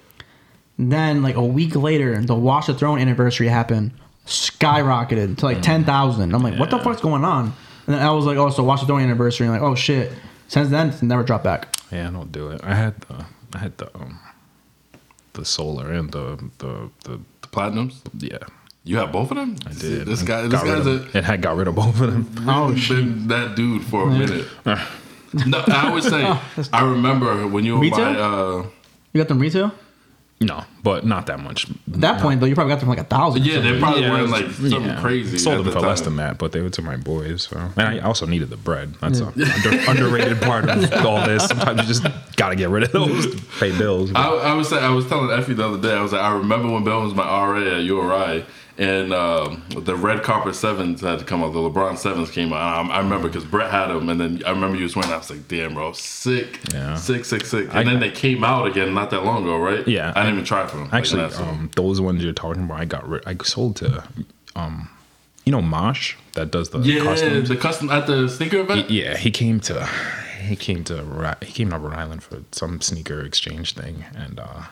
Then 0.89 1.23
like 1.23 1.37
a 1.37 1.45
week 1.45 1.77
later, 1.77 2.21
the 2.23 2.35
Watch 2.35 2.67
the 2.69 2.75
Throne 2.75 2.99
anniversary 2.99 3.49
happened, 3.49 3.91
skyrocketed 4.27 5.37
to 5.39 5.45
like 5.45 5.61
10,000. 5.63 6.35
I'm 6.35 6.43
like, 6.43 6.59
what 6.59 6.71
the 6.71 6.79
fuck's 6.79 7.01
going 7.03 7.25
on? 7.25 7.53
And 7.87 7.97
then 7.97 8.03
I 8.03 8.11
was 8.13 8.25
like, 8.25 8.39
oh, 8.39 8.49
so 8.51 8.63
Watch 8.65 8.81
the 8.81 8.87
Throne 8.87 9.03
anniversary. 9.03 9.47
And 9.47 9.53
like, 9.55 9.63
oh 9.63 9.75
shit. 9.75 10.11
Since 10.49 10.71
then, 10.71 10.89
it's 10.89 11.03
never 11.03 11.23
dropped 11.23 11.45
back. 11.45 11.77
yeah, 11.93 12.09
I 12.09 12.11
don't 12.11 12.33
do 12.33 12.51
it. 12.51 12.61
I 12.65 12.75
had 12.75 12.99
the 13.03 13.25
I 13.55 13.59
had 13.59 13.77
the 13.79 13.95
um, 13.95 14.19
the 15.35 15.45
solar 15.45 15.93
and 15.93 16.11
the 16.13 16.43
the 16.59 16.91
the 17.05 17.21
The 17.43 17.49
platinums. 17.49 18.01
yeah. 18.19 18.39
You 18.83 18.97
have 18.97 19.13
both 19.13 19.31
of 19.31 19.37
them. 19.37 19.57
I 19.67 19.73
did. 19.75 20.07
This 20.07 20.23
guy. 20.23 20.43
This 20.43 20.53
got 20.53 20.65
guy's 20.65 20.87
of 20.87 20.87
a 20.87 20.99
them. 21.01 21.11
It 21.15 21.25
had 21.25 21.43
got 21.43 21.57
rid 21.57 21.69
of 21.69 21.75
both 21.75 22.01
of 22.01 22.11
them. 22.11 22.49
Oh, 22.49 22.69
really 22.69 22.81
shit. 22.81 22.97
been 22.97 23.29
that 23.29 23.55
dude 23.55 23.85
for 23.85 24.09
a 24.09 24.11
minute. 24.11 24.47
no, 25.47 25.63
I 25.69 25.91
would 25.93 26.03
say 26.03 26.25
I 26.73 26.85
remember 26.85 27.47
when 27.47 27.65
you 27.67 27.75
were 27.75 27.81
Retail? 27.83 28.13
my 28.15 28.19
uh, 28.19 28.67
You 29.13 29.19
got 29.21 29.29
them 29.29 29.39
retail? 29.39 29.73
No, 30.41 30.65
but 30.83 31.05
not 31.05 31.27
that 31.27 31.41
much. 31.41 31.69
At 31.71 32.01
that 32.01 32.21
point, 32.23 32.41
though, 32.41 32.47
you 32.47 32.55
probably 32.55 32.73
got 32.73 32.81
them 32.81 32.89
for 32.89 32.97
like 32.97 33.05
a 33.05 33.09
thousand. 33.09 33.45
yeah, 33.45 33.61
they 33.61 33.79
probably 33.79 34.03
Yeah, 34.03 34.13
were 34.13 34.19
it 34.19 34.23
was- 34.23 34.31
like 34.31 34.47
something 34.51 34.83
yeah. 34.85 35.01
crazy. 35.01 35.39
Sold 35.39 35.59
them 35.59 35.65
the 35.67 35.73
for 35.73 35.81
less 35.81 36.01
than 36.01 36.17
that, 36.17 36.39
but 36.39 36.53
they 36.53 36.61
were 36.61 36.71
to 36.71 36.83
my 36.83 36.97
boys. 36.97 37.43
So, 37.51 37.59
and 37.77 37.87
I 37.87 37.99
also 38.01 38.27
needed 38.27 38.51
the 38.51 38.57
bread. 38.57 38.95
That's 39.01 39.21
a 39.21 39.27
under, 39.27 39.45
underrated 39.91 40.41
part 40.41 40.69
of 40.69 40.93
all 41.07 41.25
this. 41.27 41.47
Sometimes 41.47 41.83
you 41.83 41.87
just 41.89 42.07
gotta 42.37 42.57
get 42.57 42.69
rid 42.71 42.85
of 42.85 42.93
those 42.93 43.27
to 43.35 43.43
pay 43.59 43.77
bills. 43.77 44.11
I, 44.15 44.29
I 44.29 44.55
was 44.55 44.69
saying, 44.69 44.83
I 44.83 44.91
was 44.91 45.07
telling 45.07 45.29
Efi 45.29 45.55
the 45.57 45.67
other 45.69 45.81
day. 45.81 45.95
I 45.95 46.01
was 46.03 46.13
like, 46.13 46.23
I 46.23 46.33
remember 46.33 46.71
when 46.71 46.85
Bill 46.85 47.03
was 47.03 47.15
my 47.15 47.25
RA 47.25 47.59
at 47.77 47.83
URI, 47.85 48.45
and 48.81 49.13
um, 49.13 49.63
the 49.77 49.95
red 49.95 50.23
carpet 50.23 50.55
sevens 50.57 51.03
had 51.03 51.19
to 51.21 51.25
come 51.25 51.45
out. 51.45 51.53
The 51.53 51.59
LeBron 51.61 51.99
sevens 51.99 52.31
came 52.31 52.53
out. 52.53 52.61
I, 52.61 52.89
I 52.95 52.99
remember 53.01 53.29
because 53.29 53.45
Brett 53.45 53.71
had 53.71 53.89
them, 53.89 54.09
and 54.09 54.19
then 54.21 54.43
I 54.47 54.51
remember 54.51 54.77
you 54.77 54.85
was 54.85 54.97
wearing. 54.97 55.13
I 55.13 55.19
was 55.19 55.31
like, 55.31 55.47
damn, 55.49 55.75
bro, 55.75 55.93
sick, 55.93 56.59
Yeah. 56.73 56.95
sick, 56.97 57.25
sick, 57.27 57.45
sick. 57.45 57.69
And 57.69 57.79
I- 57.79 57.85
then 57.85 58.01
they 58.01 58.11
came 58.11 58.43
out 58.43 58.67
again 58.67 58.95
not 58.95 59.11
that 59.11 59.25
long 59.25 59.43
ago, 59.45 59.59
right? 59.59 59.87
Yeah. 59.87 60.13
I 60.17 60.21
didn't 60.23 60.33
even 60.37 60.45
try 60.45 60.67
for 60.67 60.79
them. 60.79 60.89
Actually, 60.93 61.23
like, 61.25 61.39
um, 61.39 61.71
those 61.77 62.01
ones 62.01 62.25
you're 62.25 62.33
talking 62.33 62.65
about, 62.65 62.81
I 62.81 62.87
got 62.87 63.07
rid. 63.09 63.23
I 63.27 63.37
sold 63.45 63.77
to, 63.77 64.03
um, 64.57 64.89
you 65.45 65.53
know, 65.53 65.61
Mosh 65.63 66.17
that 66.33 66.51
does 66.51 66.71
the 66.71 66.79
yeah, 66.81 67.03
customs. 67.03 67.49
the 67.51 67.57
custom 67.57 67.91
at 67.91 68.07
the 68.07 68.29
sneaker 68.29 68.61
event. 68.61 68.91
Yeah, 68.91 69.17
he 69.17 69.31
came 69.31 69.61
to 69.61 69.87
he 70.43 70.57
came 70.57 70.85
to 70.85 71.37
he 71.43 71.53
came 71.53 71.71
to 71.71 71.79
Rhode 71.79 71.95
Island 71.95 72.23
for 72.23 72.43
some 72.53 72.81
sneaker 72.81 73.21
exchange 73.21 73.75
thing, 73.75 74.05
and 74.17 74.41
uh, 74.41 74.63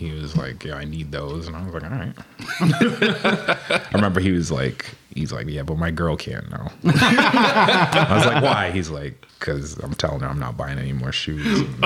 he 0.00 0.12
was 0.12 0.34
like, 0.34 0.64
"Yeah, 0.64 0.76
I 0.76 0.84
need 0.84 1.12
those," 1.12 1.46
and 1.46 1.54
I 1.54 1.62
was 1.62 1.74
like, 1.74 1.84
"All 1.84 1.90
right." 1.90 2.14
I 3.84 3.90
remember 3.92 4.18
he 4.18 4.32
was 4.32 4.50
like, 4.50 4.86
"He's 5.14 5.32
like, 5.32 5.46
yeah, 5.48 5.62
but 5.62 5.76
my 5.78 5.90
girl 5.90 6.16
can't 6.16 6.50
know." 6.50 6.68
I 6.84 8.14
was 8.16 8.26
like, 8.26 8.42
"Why?" 8.42 8.70
He's 8.70 8.90
like, 8.90 9.26
"Cause 9.40 9.78
I'm 9.82 9.94
telling 9.94 10.20
her 10.20 10.26
I'm 10.28 10.38
not 10.38 10.56
buying 10.56 10.78
any 10.78 10.92
more 10.92 11.12
shoes." 11.12 11.60
And 11.82 11.84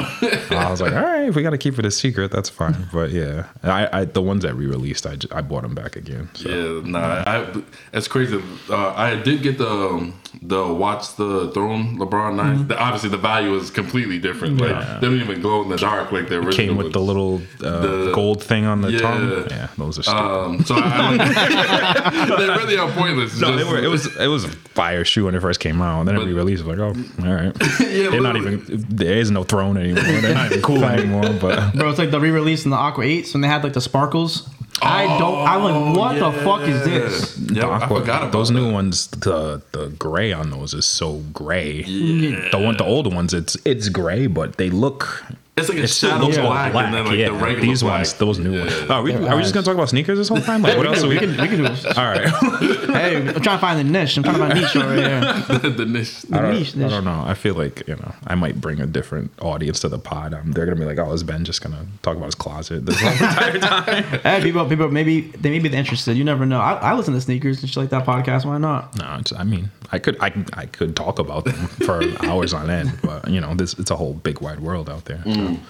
I 0.58 0.70
was 0.70 0.80
like, 0.80 0.92
"All 0.92 1.02
right, 1.02 1.28
if 1.28 1.34
we 1.36 1.42
got 1.42 1.50
to 1.50 1.58
keep 1.58 1.78
it 1.78 1.84
a 1.86 1.90
secret, 1.90 2.30
that's 2.30 2.48
fine." 2.48 2.88
But 2.92 3.10
yeah, 3.10 3.46
I, 3.62 4.00
I 4.00 4.04
the 4.04 4.22
ones 4.22 4.42
that 4.42 4.56
we 4.56 4.66
released, 4.66 5.06
I, 5.06 5.16
I 5.32 5.40
bought 5.42 5.62
them 5.62 5.74
back 5.74 5.96
again. 5.96 6.28
So. 6.34 6.48
Yeah, 6.48 6.88
nah, 6.90 7.22
I, 7.26 7.62
it's 7.92 8.08
crazy. 8.08 8.42
Uh, 8.70 8.92
I 8.94 9.16
did 9.16 9.42
get 9.42 9.58
the 9.58 9.68
um, 9.68 10.14
the 10.42 10.66
watch 10.66 11.16
the 11.16 11.50
throne 11.52 11.96
LeBron 11.98 12.34
9 12.36 12.68
The- 12.68 12.78
obviously, 12.78 13.08
the 13.10 13.16
value 13.18 13.54
is 13.54 13.70
completely 13.70 14.18
different. 14.18 14.60
Like 14.60 14.70
Yeah. 14.70 14.98
they 15.00 15.06
don't 15.08 15.20
even 15.20 15.40
glow 15.40 15.62
in 15.62 15.68
the 15.68 15.76
dark 15.76 16.12
like 16.12 16.28
the 16.28 16.36
original. 16.36 16.52
Came 16.52 16.76
with 16.76 16.92
the 16.92 17.00
little 17.00 17.40
uh, 17.62 17.80
The- 17.80 18.12
gold 18.14 18.42
thing 18.42 18.64
on 18.64 18.80
the 18.82 18.90
Yeah. 18.92 18.98
tongue. 18.98 19.46
Yeah, 19.50 19.68
those 19.78 19.98
are 19.98 20.02
stupid. 20.02 20.20
Um, 20.20 20.64
so 20.64 20.74
I, 20.76 21.16
I, 21.20 22.36
they 22.38 22.48
really 22.48 22.76
are 22.78 22.90
pointless. 23.14 23.32
It's 23.32 23.40
No, 23.40 23.48
just- 23.56 23.64
they 23.64 23.72
were, 23.72 23.78
it 23.82 23.88
was 23.88 24.16
it 24.16 24.26
was 24.28 24.44
a 24.44 24.48
fire 24.48 25.04
shoe 25.04 25.24
when 25.26 25.34
it 25.34 25.40
first 25.40 25.60
came 25.60 25.80
out, 25.82 26.00
and 26.00 26.08
then 26.08 26.16
it 26.16 26.18
But- 26.20 26.26
re-released. 26.26 26.64
Like, 26.64 26.78
oh, 26.78 26.94
all 27.22 27.34
right. 27.34 27.52
Yeah, 27.80 28.10
They're 28.10 28.20
not 28.20 28.36
even. 28.36 28.62
There 28.88 29.16
is 29.16 29.30
no 29.30 29.44
throne 29.44 29.76
anymore. 29.76 30.02
They're 30.04 30.34
not 30.34 30.46
even 30.50 30.62
cool 30.62 30.84
anymore. 30.84 31.30
But 31.40 31.74
Bro, 31.76 31.90
it's 31.90 31.98
like 31.98 32.10
the 32.10 32.20
re-release 32.20 32.64
in 32.64 32.70
the 32.70 32.76
Aqua 32.76 33.04
8s 33.04 33.32
when 33.34 33.40
they 33.42 33.48
had 33.48 33.62
like 33.64 33.72
the 33.74 33.80
sparkles. 33.80 34.48
I 34.82 35.06
don't. 35.18 35.46
I'm 35.46 35.62
like, 35.62 35.74
oh, 35.74 35.98
what 35.98 36.18
the 36.18 36.32
fuck 36.42 36.62
is 36.62 36.84
this? 36.84 37.38
Yeah, 37.38 37.70
I 37.70 37.86
forgot 37.86 38.22
about 38.22 38.32
those 38.32 38.48
that. 38.48 38.54
new 38.54 38.72
ones. 38.72 39.06
The 39.06 39.62
the 39.72 39.86
gray 39.98 40.32
on 40.32 40.50
those 40.50 40.74
is 40.74 40.84
so 40.84 41.18
gray. 41.32 41.84
Yeah. 41.84 42.48
The 42.50 42.58
one, 42.58 42.76
the 42.76 42.84
older 42.84 43.10
ones, 43.10 43.32
it's 43.32 43.56
it's 43.64 43.88
gray, 43.88 44.26
but 44.26 44.56
they 44.56 44.70
look. 44.70 45.24
It's 45.56 45.68
like 45.68 45.78
a 45.78 45.82
It 45.84 45.86
still 45.88 46.10
shadow 46.10 46.24
looks 46.24 46.36
all 46.38 46.46
black, 46.48 46.72
black. 46.72 46.86
and 46.86 46.94
then 46.94 47.04
like 47.06 47.16
yeah, 47.16 47.26
the 47.28 47.34
regular 47.34 47.60
these 47.60 47.82
black. 47.82 47.98
ones, 47.98 48.14
those 48.14 48.38
new 48.40 48.54
Yeah. 48.54 48.60
ones. 48.62 48.72
Oh, 48.88 48.94
are 48.94 49.02
we, 49.02 49.12
They're 49.12 49.36
we 49.36 49.42
just 49.42 49.54
gonna 49.54 49.64
talk 49.64 49.74
about 49.76 49.88
sneakers 49.88 50.18
this 50.18 50.28
whole 50.28 50.40
time? 50.40 50.62
Like, 50.62 50.76
what 50.76 50.84
else? 50.86 51.02
We 51.04 51.10
we? 51.10 51.18
can 51.20 51.30
we 51.30 51.46
can 51.48 51.56
do 51.58 51.62
this. 51.62 51.84
All 51.96 52.04
right. 52.04 52.28
Hey, 52.94 53.16
I'm 53.16 53.24
trying 53.40 53.56
to 53.56 53.58
find 53.58 53.78
the 53.78 53.84
niche. 53.84 54.16
I'm 54.16 54.22
trying 54.22 54.36
to 54.36 54.46
find 54.46 54.54
niche 54.60 54.76
over 54.76 54.94
here. 54.94 55.20
the 55.70 55.84
niche. 55.84 56.22
The 56.22 56.38
I 56.38 56.42
don't, 56.42 56.52
niche, 56.54 56.76
I 56.76 56.88
don't 56.88 57.04
know. 57.04 57.24
I 57.26 57.34
feel 57.34 57.54
like 57.54 57.82
you 57.88 57.96
know 57.96 58.14
I 58.26 58.36
might 58.36 58.60
bring 58.60 58.80
a 58.80 58.86
different 58.86 59.32
audience 59.42 59.80
to 59.80 59.88
the 59.88 59.98
pod. 59.98 60.32
Um, 60.32 60.52
they're 60.52 60.64
gonna 60.64 60.78
be 60.78 60.84
like, 60.84 60.98
"Oh, 60.98 61.12
is 61.12 61.24
Ben 61.24 61.44
just 61.44 61.60
gonna 61.60 61.86
talk 62.02 62.16
about 62.16 62.26
his 62.26 62.36
closet 62.36 62.86
this 62.86 63.00
whole 63.00 63.10
entire 63.10 63.58
time?" 63.58 64.04
Hey, 64.22 64.40
people, 64.42 64.64
people, 64.68 64.88
maybe 64.92 65.22
they 65.22 65.50
may 65.50 65.58
be 65.58 65.68
interested. 65.76 66.16
You 66.16 66.22
never 66.24 66.46
know. 66.46 66.60
I, 66.60 66.74
I 66.74 66.94
listen 66.94 67.14
to 67.14 67.20
sneakers 67.20 67.60
and 67.62 67.68
shit 67.68 67.76
like 67.78 67.90
that 67.90 68.06
podcast. 68.06 68.44
Why 68.44 68.58
not? 68.58 68.96
no, 68.96 69.16
it's, 69.18 69.32
I 69.32 69.42
mean, 69.42 69.70
I 69.90 69.98
could, 69.98 70.16
I, 70.20 70.32
I 70.52 70.66
could 70.66 70.94
talk 70.94 71.18
about 71.18 71.44
them 71.46 71.66
for 71.84 72.00
hours 72.24 72.54
on 72.54 72.70
end, 72.70 72.92
but 73.02 73.28
you 73.28 73.40
know, 73.40 73.54
this 73.56 73.74
it's 73.74 73.90
a 73.90 73.96
whole 73.96 74.12
big 74.14 74.40
wide 74.40 74.60
world 74.60 74.88
out 74.88 75.04
there. 75.06 75.20
So. 75.46 75.60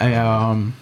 I, 0.00 0.14
um, 0.14 0.74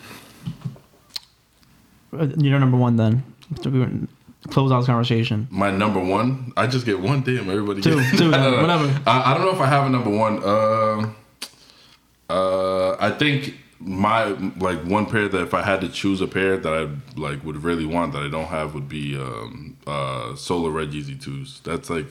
you're 2.13 2.59
number 2.59 2.77
one 2.77 2.97
then. 2.97 3.23
So 3.63 3.71
we 3.71 3.81
went- 3.81 4.11
Close 4.51 4.71
out 4.71 4.79
this 4.79 4.87
conversation. 4.87 5.49
My 5.51 5.73
number 5.73 5.99
one. 5.99 6.53
I 6.57 6.69
just 6.69 6.87
get 6.87 7.01
one. 7.01 7.23
Damn, 7.23 7.51
everybody. 7.51 7.81
Two, 7.81 7.97
gets- 7.97 8.17
two, 8.17 8.33
I 8.35 8.61
whatever. 8.63 9.01
I, 9.05 9.33
I 9.33 9.35
don't 9.35 9.45
know 9.45 9.53
if 9.53 9.61
I 9.61 9.67
have 9.67 9.87
a 9.87 9.91
number 9.91 10.11
one. 10.11 10.41
Uh, 10.45 12.33
uh, 12.33 12.97
I 13.01 13.11
think 13.11 13.55
my 13.81 14.27
like 14.59 14.85
one 14.85 15.07
pair 15.07 15.29
that 15.29 15.43
if 15.43 15.53
I 15.53 15.63
had 15.63 15.81
to 15.81 15.89
choose 15.89 16.21
a 16.21 16.29
pair 16.29 16.57
that 16.59 16.73
I 16.73 16.89
like 17.21 17.45
would 17.45 17.65
really 17.65 17.87
want 17.87 18.13
that 18.13 18.23
I 18.23 18.29
don't 18.29 18.47
have 18.47 18.73
would 18.75 18.89
be 18.89 19.17
um, 19.17 19.77
uh, 19.87 20.37
Solar 20.37 20.71
Red 20.71 20.91
Yeezy 20.93 21.21
twos. 21.21 21.61
That's 21.65 21.91
like 21.91 22.07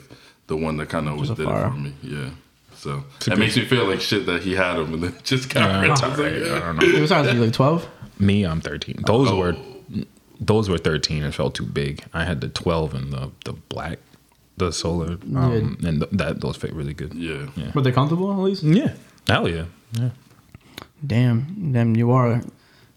the 0.46 0.56
one 0.56 0.76
that 0.76 0.90
kind 0.90 1.06
of 1.06 1.14
always 1.14 1.30
did 1.30 1.40
it 1.40 1.44
for 1.46 1.70
me. 1.70 1.94
Yeah. 2.02 2.30
So 2.76 3.04
it 3.26 3.38
makes 3.38 3.56
me 3.56 3.64
feel 3.64 3.86
like 3.86 4.00
shit 4.00 4.26
that 4.26 4.42
he 4.42 4.54
had 4.54 4.74
them 4.76 4.94
and 4.94 5.02
then 5.02 5.14
just 5.24 5.52
got 5.52 5.70
Uh, 5.76 5.80
rid 5.82 5.90
it's 5.90 6.02
of 6.02 6.18
all 6.18 6.24
right. 6.24 6.32
them. 6.38 6.54
I 6.56 6.58
don't 6.66 6.76
know. 6.76 6.86
It 6.96 7.00
was 7.00 7.10
honestly 7.12 7.38
like 7.38 7.52
12. 7.52 7.88
Me, 8.18 8.44
I'm 8.44 8.60
13. 8.60 9.02
Those 9.06 9.30
Oh. 9.30 9.36
were 9.36 9.56
those 10.40 10.68
were 10.68 10.76
13 10.78 11.22
and 11.24 11.34
felt 11.34 11.54
too 11.54 11.64
big. 11.64 12.04
I 12.12 12.24
had 12.24 12.40
the 12.42 12.48
12 12.48 12.94
and 12.94 13.12
the 13.12 13.30
the 13.44 13.52
black, 13.54 13.98
the 14.58 14.70
solar, 14.72 15.12
um, 15.34 15.78
and 15.84 16.00
th- 16.00 16.10
that 16.12 16.40
those 16.42 16.56
fit 16.56 16.72
really 16.74 16.92
good. 16.94 17.14
Yeah. 17.14 17.46
Yeah. 17.56 17.72
Were 17.74 17.80
they 17.82 17.92
comfortable 17.92 18.30
at 18.32 18.38
least? 18.38 18.62
Yeah. 18.62 18.92
Hell 19.26 19.48
yeah. 19.48 19.64
Yeah. 19.92 20.10
Damn, 21.06 21.72
damn, 21.72 21.96
you 21.96 22.10
are. 22.10 22.34
I 22.36 22.42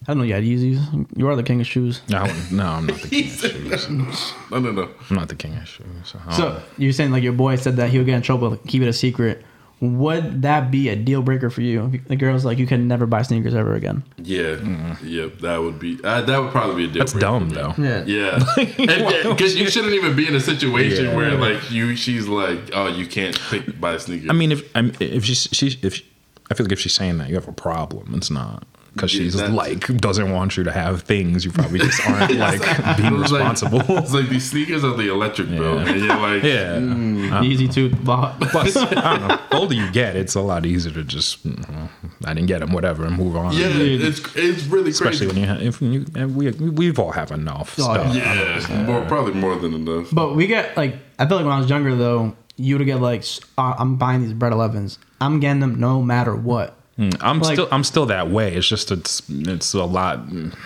don't 0.06 0.18
know 0.18 0.24
you 0.24 0.32
had 0.34 0.44
Yeezys. 0.44 1.06
You 1.16 1.28
are 1.28 1.36
the 1.36 1.42
king 1.42 1.60
of 1.60 1.66
shoes. 1.66 2.00
No, 2.08 2.18
I- 2.18 2.46
no, 2.50 2.66
I'm 2.66 2.86
not 2.86 3.00
the 3.00 3.08
king 3.08 3.26
of 3.72 3.80
shoes. 3.80 4.32
No, 4.50 4.58
no, 4.58 4.72
no. 4.72 4.88
I'm 5.10 5.16
not 5.16 5.28
the 5.28 5.34
king 5.34 5.54
of 5.56 5.68
shoes. 5.68 6.14
Um, 6.26 6.32
So 6.32 6.62
you're 6.78 6.92
saying 6.92 7.10
like 7.10 7.22
your 7.22 7.34
boy 7.34 7.56
said 7.56 7.76
that 7.76 7.90
he 7.90 7.98
would 7.98 8.06
get 8.06 8.16
in 8.16 8.22
trouble, 8.22 8.56
keep 8.66 8.82
it 8.82 8.88
a 8.88 8.92
secret. 8.92 9.44
Would 9.80 10.42
that 10.42 10.70
be 10.70 10.90
a 10.90 10.96
deal 10.96 11.22
breaker 11.22 11.48
for 11.48 11.62
you? 11.62 11.90
If 11.94 12.06
The 12.08 12.16
girl's 12.16 12.44
like, 12.44 12.58
you 12.58 12.66
can 12.66 12.86
never 12.86 13.06
buy 13.06 13.22
sneakers 13.22 13.54
ever 13.54 13.74
again. 13.74 14.02
Yeah. 14.18 14.96
Yep. 15.02 15.38
That 15.38 15.62
would 15.62 15.78
be. 15.78 15.98
Uh, 16.04 16.20
that 16.20 16.38
would 16.38 16.50
probably 16.52 16.76
be 16.76 16.84
a 16.84 16.92
deal. 16.92 16.98
that's 17.00 17.12
breaker 17.12 17.26
dumb 17.26 17.48
though. 17.50 17.74
Yeah. 17.78 18.04
Yeah, 18.06 18.44
because 18.56 19.56
you 19.56 19.70
shouldn't 19.70 19.94
even 19.94 20.14
be 20.14 20.26
in 20.28 20.34
a 20.34 20.40
situation 20.40 21.06
Yeah. 21.06 21.16
where 21.16 21.34
like 21.34 21.70
you, 21.70 21.96
she's 21.96 22.28
like, 22.28 22.58
oh, 22.74 22.88
you 22.88 23.06
can't 23.06 23.38
pick 23.50 23.80
buy 23.80 23.96
sneakers. 23.96 24.28
I 24.28 24.34
mean, 24.34 24.52
if 24.52 24.70
I'm 24.76 24.92
if 25.00 25.24
she's 25.24 25.48
she's 25.52 25.82
if 25.82 26.02
I 26.50 26.54
feel 26.54 26.64
like 26.66 26.72
if 26.72 26.80
she's 26.80 26.94
saying 26.94 27.16
that, 27.18 27.28
you 27.30 27.36
have 27.36 27.48
a 27.48 27.52
problem. 27.52 28.12
It's 28.14 28.30
not. 28.30 28.66
Because 28.94 29.10
she's 29.10 29.34
that's- 29.34 29.52
like 29.54 29.86
doesn't 29.98 30.30
want 30.32 30.56
you 30.56 30.64
to 30.64 30.72
have 30.72 31.02
things. 31.02 31.44
You 31.44 31.52
probably 31.52 31.78
just 31.78 32.00
aren't 32.08 32.34
like 32.36 32.60
being 32.96 33.20
It's 33.20 33.30
like- 33.32 33.42
responsible. 33.42 33.80
It's 33.98 34.12
like 34.14 34.28
these 34.28 34.50
sneakers 34.50 34.84
are 34.84 34.94
the 34.96 35.10
electric 35.10 35.48
bill, 35.48 35.76
Yeah. 35.82 35.88
and 35.88 36.00
you're 36.00 36.16
like, 36.16 36.42
yeah. 36.42 36.76
Mm. 36.76 37.32
Uh, 37.32 37.42
Easy 37.44 37.68
to 37.68 37.90
buy. 37.96 38.34
Plus, 38.40 38.76
I 38.76 38.90
don't 39.18 39.28
know. 39.28 39.38
The 39.50 39.56
older 39.56 39.74
you 39.74 39.90
get, 39.92 40.16
it's 40.16 40.34
a 40.34 40.40
lot 40.40 40.66
easier 40.66 40.92
to 40.94 41.04
just, 41.04 41.44
you 41.44 41.52
know, 41.52 41.88
I 42.24 42.34
didn't 42.34 42.48
get 42.48 42.58
them, 42.60 42.72
whatever, 42.72 43.04
and 43.06 43.16
move 43.16 43.36
on. 43.36 43.52
yeah, 43.54 43.68
it's 43.70 44.20
it's 44.36 44.64
really 44.64 44.90
Especially 44.90 45.26
crazy. 45.26 45.26
when 45.28 45.36
you 45.36 45.46
have, 45.46 45.62
if 45.62 45.80
you, 45.82 46.04
and 46.16 46.34
we 46.36 46.50
we've 46.50 46.98
all 46.98 47.12
have 47.12 47.30
enough 47.30 47.76
Oh, 47.78 47.82
stuff. 47.94 48.14
yeah, 48.14 48.84
more, 48.86 49.02
probably 49.06 49.34
more 49.34 49.54
than 49.56 49.74
enough. 49.74 50.08
But 50.12 50.34
we 50.34 50.46
get 50.46 50.76
like 50.76 50.96
I 51.18 51.26
feel 51.26 51.36
like 51.36 51.46
when 51.46 51.54
I 51.54 51.58
was 51.60 51.70
younger 51.70 51.94
though, 51.94 52.34
you 52.56 52.76
would 52.76 52.84
get 52.84 53.00
like 53.00 53.24
uh, 53.56 53.74
I'm 53.78 53.96
buying 53.96 54.22
these 54.22 54.32
bread 54.32 54.52
11s. 54.52 54.98
I'm 55.20 55.38
getting 55.40 55.60
them 55.60 55.78
no 55.78 56.02
matter 56.02 56.34
what. 56.34 56.76
I'm 57.20 57.40
Like- 57.40 57.54
still 57.54 57.68
I'm 57.72 57.82
still 57.84 58.06
that 58.06 58.30
way. 58.30 58.54
It's 58.54 58.68
just 58.68 58.90
it's 58.90 59.22
it's 59.30 59.72
a 59.72 59.84
lot. 59.84 60.20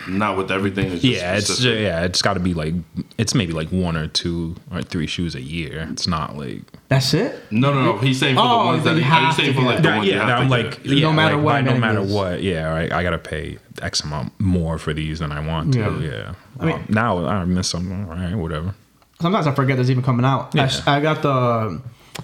Not 0.08 0.36
with 0.36 0.50
everything. 0.50 0.86
It's 0.92 1.02
just 1.02 1.04
Yeah, 1.22 1.36
it's 1.36 1.46
specific. 1.46 1.80
yeah, 1.82 2.02
it's 2.04 2.22
got 2.22 2.34
to 2.34 2.40
be 2.40 2.54
like 2.54 2.74
it's 3.18 3.34
maybe 3.34 3.52
like 3.52 3.68
one 3.70 3.96
or 3.96 4.08
two 4.08 4.56
or 4.72 4.82
three 4.82 5.06
shoes 5.06 5.34
a 5.34 5.40
year. 5.40 5.86
It's 5.92 6.06
not 6.08 6.36
like 6.36 6.62
That's 6.88 7.14
it. 7.14 7.40
No, 7.50 7.72
no, 7.72 7.84
no. 7.84 7.98
He's 7.98 8.18
saying 8.18 8.34
for 8.34 8.42
Oh, 8.44 8.58
the 8.60 8.64
ones 8.66 8.84
that 8.84 8.94
that 8.94 9.02
he, 9.02 9.10
are 9.10 9.26
you 9.28 9.32
saying 9.32 9.52
to 9.54 9.60
for 9.60 9.64
like 9.66 9.82
the 9.82 9.88
yeah, 9.90 9.96
ones 9.96 10.08
yeah. 10.08 10.26
have 10.26 10.40
I'm 10.40 10.48
like 10.48 10.80
yeah, 10.84 11.00
No 11.00 11.12
matter 11.12 11.36
like, 11.36 11.44
what, 11.44 11.64
no 11.64 11.78
matter 11.78 12.02
these. 12.04 12.12
what. 12.14 12.42
Yeah, 12.42 12.74
I, 12.74 12.98
I 12.98 13.02
gotta 13.02 13.18
pay 13.18 13.58
X 13.82 14.00
amount 14.02 14.32
more 14.40 14.78
for 14.78 14.92
these 14.92 15.20
than 15.20 15.30
I 15.30 15.40
want 15.46 15.72
to. 15.74 15.78
Yeah. 15.78 15.98
Yeah. 16.00 16.34
I 16.60 16.64
mean- 16.66 16.74
Um, 16.76 16.84
now 16.88 17.24
I 17.26 17.44
miss 17.44 17.68
something. 17.68 18.06
All 18.08 18.16
right, 18.16 18.34
whatever. 18.34 18.74
Sometimes 19.20 19.46
I 19.46 19.52
forget 19.54 19.76
this 19.76 19.88
even 19.90 20.02
coming 20.02 20.24
out. 20.26 20.54
I, 20.54 20.58
Yeah. 20.58 20.64
s- 20.64 20.86
I 20.86 21.00
got 21.00 21.22
the 21.22 21.80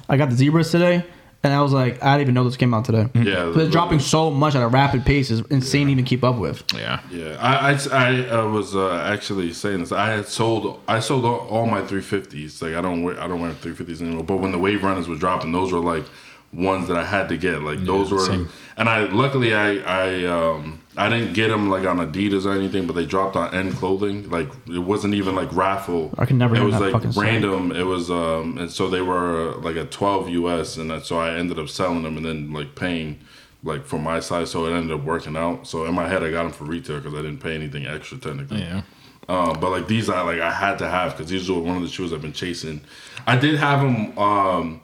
I 0.09 0.17
got 0.17 0.31
the 0.31 0.37
zebras 0.37 0.71
today, 0.71 1.05
and 1.43 1.55
I 1.55 1.63
was 1.63 1.73
like, 1.73 2.03
I 2.03 2.17
didn't 2.19 2.23
even 2.23 2.35
know 2.35 2.45
this 2.45 2.57
came 2.57 2.75
out 2.75 2.85
today. 2.85 3.09
Yeah, 3.15 3.51
But 3.55 3.63
it's 3.63 3.73
dropping 3.73 4.01
so 4.01 4.31
much 4.31 4.55
at 4.55 4.63
a 4.63 4.69
rapid 4.69 5.07
pace 5.07 5.31
is 5.31 5.41
insane 5.51 5.87
to 5.87 5.93
even 5.93 6.05
keep 6.05 6.23
up 6.23 6.37
with. 6.37 6.63
Yeah. 6.75 7.01
Yeah, 7.11 7.37
I 7.41 7.73
I, 7.73 7.79
I 7.93 8.29
uh, 8.41 8.49
was 8.49 8.77
uh, 8.77 8.93
actually 8.97 9.53
saying 9.53 9.81
this. 9.81 9.93
I 9.93 10.11
had 10.11 10.27
sold 10.27 10.81
I 10.87 11.01
sold 11.01 11.25
all, 11.25 11.41
all 11.49 11.67
my 11.67 11.81
350s. 11.81 12.61
Like 12.61 12.75
I 12.75 12.81
don't 12.81 13.03
wear 13.03 13.19
I 13.19 13.27
don't 13.27 13.41
wear 13.41 13.53
350s 13.53 14.01
anymore. 14.03 14.25
But 14.25 14.37
when 14.37 14.53
the 14.53 14.59
Wave 14.59 14.83
Runners 14.85 15.09
were 15.09 15.17
dropping, 15.17 15.53
those 15.53 15.73
were 15.73 15.81
like 15.81 16.05
ones 16.53 16.89
that 16.89 16.97
I 16.97 17.05
had 17.05 17.29
to 17.31 17.37
get. 17.37 17.63
Like 17.63 17.81
those 17.81 18.11
were, 18.13 18.19
same. 18.19 18.49
and 18.77 18.89
I 18.89 19.05
luckily 19.05 19.55
I 19.55 19.77
I 19.77 20.25
um 20.25 20.80
I 20.97 21.09
didn't 21.09 21.35
get 21.35 21.49
them 21.49 21.71
like 21.71 21.87
on 21.87 21.99
Adidas 21.99 22.45
or 22.45 22.53
anything, 22.53 22.87
but 22.87 22.95
they 22.95 23.07
dropped 23.07 23.37
on 23.37 23.55
End 23.55 23.73
Clothing. 23.75 24.29
Like 24.29 24.49
it 24.69 24.81
wasn't 24.81 25.15
even 25.15 25.35
like 25.37 25.53
raffle. 25.55 26.13
I 26.19 26.27
can 26.27 26.37
never 26.39 26.57
It 26.57 26.63
was 26.65 26.75
like 26.81 26.93
fucking 26.93 27.13
site. 27.13 27.23
random. 27.25 27.71
It 27.73 27.85
was 27.85 28.11
um 28.11 28.59
and 28.59 28.71
so 28.71 28.89
they 28.89 29.01
were 29.01 29.55
like 29.57 29.77
a 29.77 29.85
12 29.85 30.29
US, 30.31 30.77
and 30.77 30.91
that, 30.91 31.07
so 31.07 31.19
I 31.19 31.35
ended 31.35 31.59
up 31.59 31.69
selling 31.69 32.03
them 32.03 32.17
and 32.17 32.27
then 32.27 32.53
like 32.53 32.75
paying. 32.75 33.19
Like 33.63 33.85
for 33.85 33.99
my 33.99 34.21
size, 34.21 34.51
so 34.51 34.65
it 34.65 34.73
ended 34.73 34.91
up 34.91 35.05
working 35.05 35.37
out. 35.37 35.67
So 35.67 35.85
in 35.85 35.95
my 35.95 36.09
head, 36.09 36.25
I 36.25 36.31
got 36.31 36.45
them 36.45 36.53
for 36.53 36.65
retail 36.65 36.97
because 36.97 37.13
I 37.13 37.19
didn't 37.19 37.41
pay 37.41 37.55
anything 37.55 37.85
extra 37.87 38.17
technically. 38.17 38.61
Yeah. 38.63 38.81
Um, 39.29 39.61
but 39.61 39.69
like 39.71 39.87
these, 39.87 40.09
I 40.09 40.23
like 40.23 40.41
I 40.41 40.51
had 40.51 40.79
to 40.79 40.89
have 40.89 41.15
because 41.15 41.31
these 41.31 41.51
were 41.51 41.61
one 41.61 41.77
of 41.77 41.83
the 41.83 41.89
shoes 41.91 42.11
I've 42.15 42.23
been 42.23 42.33
chasing. 42.33 42.81
I 43.27 43.37
did 43.37 43.57
have 43.59 43.83
them 43.83 44.19
um, 44.19 44.81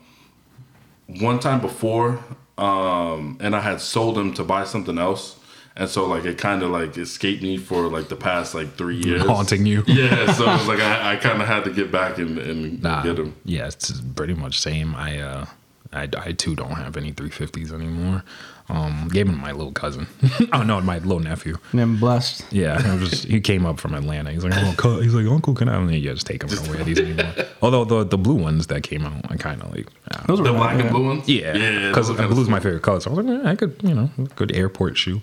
one 1.20 1.38
time 1.40 1.62
before, 1.62 2.22
um, 2.58 3.38
and 3.40 3.56
I 3.56 3.60
had 3.60 3.80
sold 3.80 4.14
them 4.16 4.34
to 4.34 4.44
buy 4.44 4.64
something 4.64 4.98
else, 4.98 5.38
and 5.76 5.88
so 5.88 6.06
like 6.06 6.24
it 6.24 6.38
kind 6.38 6.62
of 6.62 6.70
like 6.70 6.96
escaped 6.96 7.42
me 7.42 7.56
for 7.58 7.88
like 7.88 8.08
the 8.08 8.16
past 8.16 8.54
like 8.54 8.74
three 8.76 8.96
years, 8.96 9.22
Haunting 9.22 9.66
you. 9.66 9.82
Yeah, 9.86 10.32
so 10.32 10.44
it 10.44 10.52
was 10.58 10.68
like 10.68 10.80
I, 10.80 11.12
I 11.12 11.16
kind 11.16 11.40
of 11.40 11.48
had 11.48 11.64
to 11.64 11.70
get 11.70 11.90
back 11.92 12.18
and, 12.18 12.38
and 12.38 12.82
Nah, 12.82 13.02
get 13.02 13.16
them. 13.16 13.34
Yeah, 13.44 13.66
it's 13.66 14.00
pretty 14.00 14.34
much 14.34 14.60
same. 14.60 14.94
I 14.94 15.18
uh 15.20 15.46
I, 15.92 16.08
I 16.18 16.32
too 16.32 16.54
don't 16.56 16.72
have 16.72 16.96
any 16.96 17.12
350s 17.12 17.72
anymore. 17.72 18.22
Um 18.68 19.08
gave 19.12 19.28
him 19.28 19.34
to 19.36 19.40
my 19.40 19.52
little 19.52 19.70
cousin. 19.72 20.06
oh 20.52 20.62
no, 20.62 20.80
my 20.80 20.98
little 20.98 21.20
nephew. 21.20 21.56
And 21.72 21.80
I'm 21.80 21.96
blessed. 21.98 22.44
Yeah, 22.50 22.94
it 22.94 23.00
was, 23.00 23.22
he 23.22 23.40
came 23.40 23.64
up 23.64 23.78
from 23.78 23.94
Atlanta. 23.94 24.32
He's 24.32 24.42
like, 24.44 24.54
oh, 24.56 24.74
cu- 24.76 25.00
he's 25.00 25.14
like, 25.14 25.26
Uncle, 25.26 25.54
can 25.54 25.68
I? 25.68 25.76
And 25.76 25.90
yeah, 25.94 26.12
just 26.14 26.26
take 26.26 26.40
them. 26.40 26.50
I 26.50 26.54
don't 26.56 26.74
wear 26.74 26.84
these 26.84 26.98
anymore. 26.98 27.32
Although 27.62 27.84
the 27.84 28.04
the 28.04 28.18
blue 28.18 28.34
ones 28.34 28.66
that 28.66 28.82
came 28.82 29.06
out, 29.06 29.24
I 29.30 29.36
kind 29.36 29.62
of 29.62 29.70
like. 29.74 29.86
Those 30.26 30.40
were 30.40 30.48
The 30.48 30.52
black 30.54 30.76
yeah. 30.78 30.82
and 30.86 30.90
blue 30.90 31.06
ones. 31.06 31.28
Yeah, 31.28 31.56
yeah, 31.56 31.88
because 31.88 32.08
those 32.08 32.16
were 32.16 32.22
kinda 32.22 32.34
blue's 32.34 32.48
my 32.48 32.58
favorite 32.60 32.82
color. 32.82 32.98
So 33.00 33.10
I 33.10 33.14
was 33.14 33.24
like, 33.24 33.44
eh, 33.44 33.48
I 33.50 33.54
could, 33.54 33.76
you 33.82 33.94
know, 33.94 34.10
good 34.34 34.50
airport 34.56 34.96
shoe. 34.98 35.20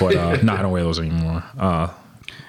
But 0.00 0.16
uh, 0.16 0.36
no, 0.42 0.54
I 0.54 0.62
don't 0.62 0.70
wear 0.72 0.82
those 0.82 0.98
anymore. 0.98 1.44
Uh, 1.58 1.88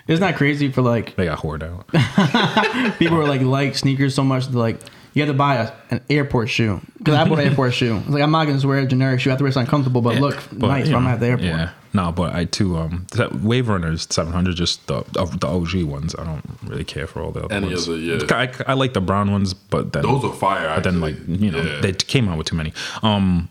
Isn't 0.08 0.22
that 0.22 0.38
crazy 0.38 0.72
for 0.72 0.82
like 0.82 1.16
they 1.18 1.26
got 1.26 1.40
hoard 1.40 1.62
out. 1.64 1.88
people 3.00 3.18
who 3.18 3.22
are 3.22 3.28
like 3.28 3.42
like 3.42 3.76
sneakers 3.76 4.16
so 4.16 4.24
much 4.24 4.48
that 4.48 4.58
like 4.58 4.80
you 5.18 5.24
have 5.26 5.34
to 5.34 5.38
buy 5.38 5.56
a, 5.56 5.72
an 5.92 6.02
airport 6.10 6.50
shoe 6.50 6.80
because 6.98 7.16
I 7.16 7.28
bought 7.28 7.40
an 7.40 7.48
airport 7.48 7.74
shoe. 7.74 7.98
It's 7.98 8.10
like 8.10 8.22
I'm 8.24 8.32
not 8.32 8.44
gonna 8.46 8.54
just 8.58 8.66
wear 8.66 8.80
a 8.80 8.86
generic 8.86 9.20
shoe. 9.20 9.30
I 9.30 9.34
have 9.34 9.40
to 9.40 9.44
wear 9.44 9.52
something 9.52 9.70
comfortable 9.70 10.02
but 10.02 10.16
look 10.20 10.38
But, 10.52 10.68
nice 10.68 10.88
you 10.88 10.94
when 10.94 11.04
I'm 11.04 11.10
know, 11.10 11.14
at 11.16 11.20
the 11.20 11.26
airport. 11.28 11.48
Yeah, 11.48 11.70
no, 11.94 12.12
but 12.12 12.34
I 12.34 12.46
too 12.46 12.78
um 12.78 13.08
that 13.14 13.42
Wave 13.42 13.68
Runners 13.70 14.08
700 14.10 14.56
just 14.56 14.86
the 14.88 15.04
of 15.18 15.40
the 15.40 15.48
OG 15.48 15.84
ones. 15.84 16.16
I 16.18 16.24
don't 16.24 16.44
really 16.64 16.84
care 16.84 17.08
for 17.08 17.22
all 17.22 17.32
the 17.32 17.44
other 17.46 17.56
Any 17.56 17.68
ones. 17.68 17.88
other, 17.88 17.98
yeah. 17.98 18.20
I, 18.32 18.50
I 18.68 18.74
like 18.74 18.94
the 18.94 19.02
brown 19.02 19.32
ones, 19.32 19.54
but 19.54 19.94
then 19.94 20.04
Those 20.04 20.24
are 20.24 20.34
fire. 20.34 20.74
but 20.76 20.84
then 20.84 21.02
like 21.02 21.16
you 21.28 21.52
know 21.52 21.62
Yeah. 21.62 21.82
they 21.82 21.94
came 21.94 22.28
out 22.30 22.38
with 22.38 22.48
too 22.48 22.56
many. 22.56 22.74
Um, 23.04 23.50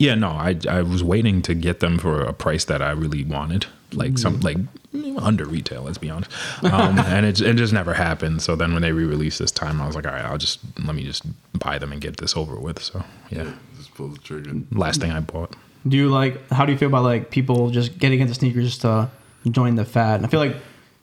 yeah, 0.00 0.14
no, 0.14 0.30
I 0.30 0.56
I 0.66 0.80
was 0.80 1.04
waiting 1.04 1.42
to 1.42 1.54
get 1.54 1.80
them 1.80 1.98
for 1.98 2.22
a 2.22 2.32
price 2.32 2.64
that 2.64 2.80
I 2.80 2.90
really 2.92 3.22
wanted, 3.22 3.66
like 3.92 4.16
some 4.16 4.40
like 4.40 4.56
under 5.18 5.44
retail. 5.44 5.82
Let's 5.82 5.98
be 5.98 6.08
honest, 6.08 6.32
um, 6.64 6.98
and 7.14 7.26
it 7.26 7.38
it 7.42 7.56
just 7.56 7.74
never 7.74 7.92
happened. 7.92 8.40
So 8.40 8.56
then 8.56 8.72
when 8.72 8.80
they 8.80 8.92
re-released 8.92 9.38
this 9.38 9.50
time, 9.52 9.78
I 9.78 9.86
was 9.86 9.94
like, 9.94 10.06
all 10.06 10.14
right, 10.14 10.24
I'll 10.24 10.38
just 10.38 10.58
let 10.82 10.94
me 10.94 11.04
just 11.04 11.24
buy 11.58 11.78
them 11.78 11.92
and 11.92 12.00
get 12.00 12.16
this 12.16 12.34
over 12.34 12.56
with. 12.56 12.82
So 12.82 13.04
yeah, 13.28 13.52
just 13.76 13.94
pull 13.94 14.08
the 14.08 14.18
trigger. 14.18 14.54
last 14.72 15.02
thing 15.02 15.12
I 15.12 15.20
bought. 15.20 15.54
Do 15.86 15.98
you 15.98 16.08
like? 16.08 16.48
How 16.48 16.64
do 16.64 16.72
you 16.72 16.78
feel 16.78 16.88
about 16.88 17.02
like 17.02 17.30
people 17.30 17.68
just 17.68 17.98
getting 17.98 18.20
into 18.20 18.32
sneakers 18.32 18.64
just 18.64 18.80
to 18.80 19.10
join 19.50 19.74
the 19.74 19.84
fad? 19.84 20.20
And 20.20 20.26
I 20.26 20.30
feel 20.30 20.40
like 20.40 20.56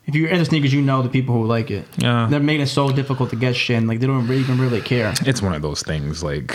if 0.08 0.14
you're 0.14 0.28
into 0.30 0.44
sneakers, 0.46 0.72
you 0.72 0.80
know 0.82 1.02
the 1.02 1.08
people 1.10 1.34
who 1.34 1.44
like 1.46 1.70
it. 1.70 1.84
Yeah. 1.98 2.26
They're 2.30 2.40
making 2.40 2.62
it 2.62 2.68
so 2.68 2.90
difficult 2.90 3.28
to 3.30 3.36
get 3.36 3.54
shit. 3.54 3.76
And, 3.76 3.86
like 3.86 4.00
they 4.00 4.06
don't 4.06 4.28
even 4.30 4.58
really 4.58 4.80
care. 4.80 5.12
it's 5.30 5.42
one 5.42 5.54
of 5.54 5.62
those 5.62 5.82
things 5.82 6.22
like 6.22 6.50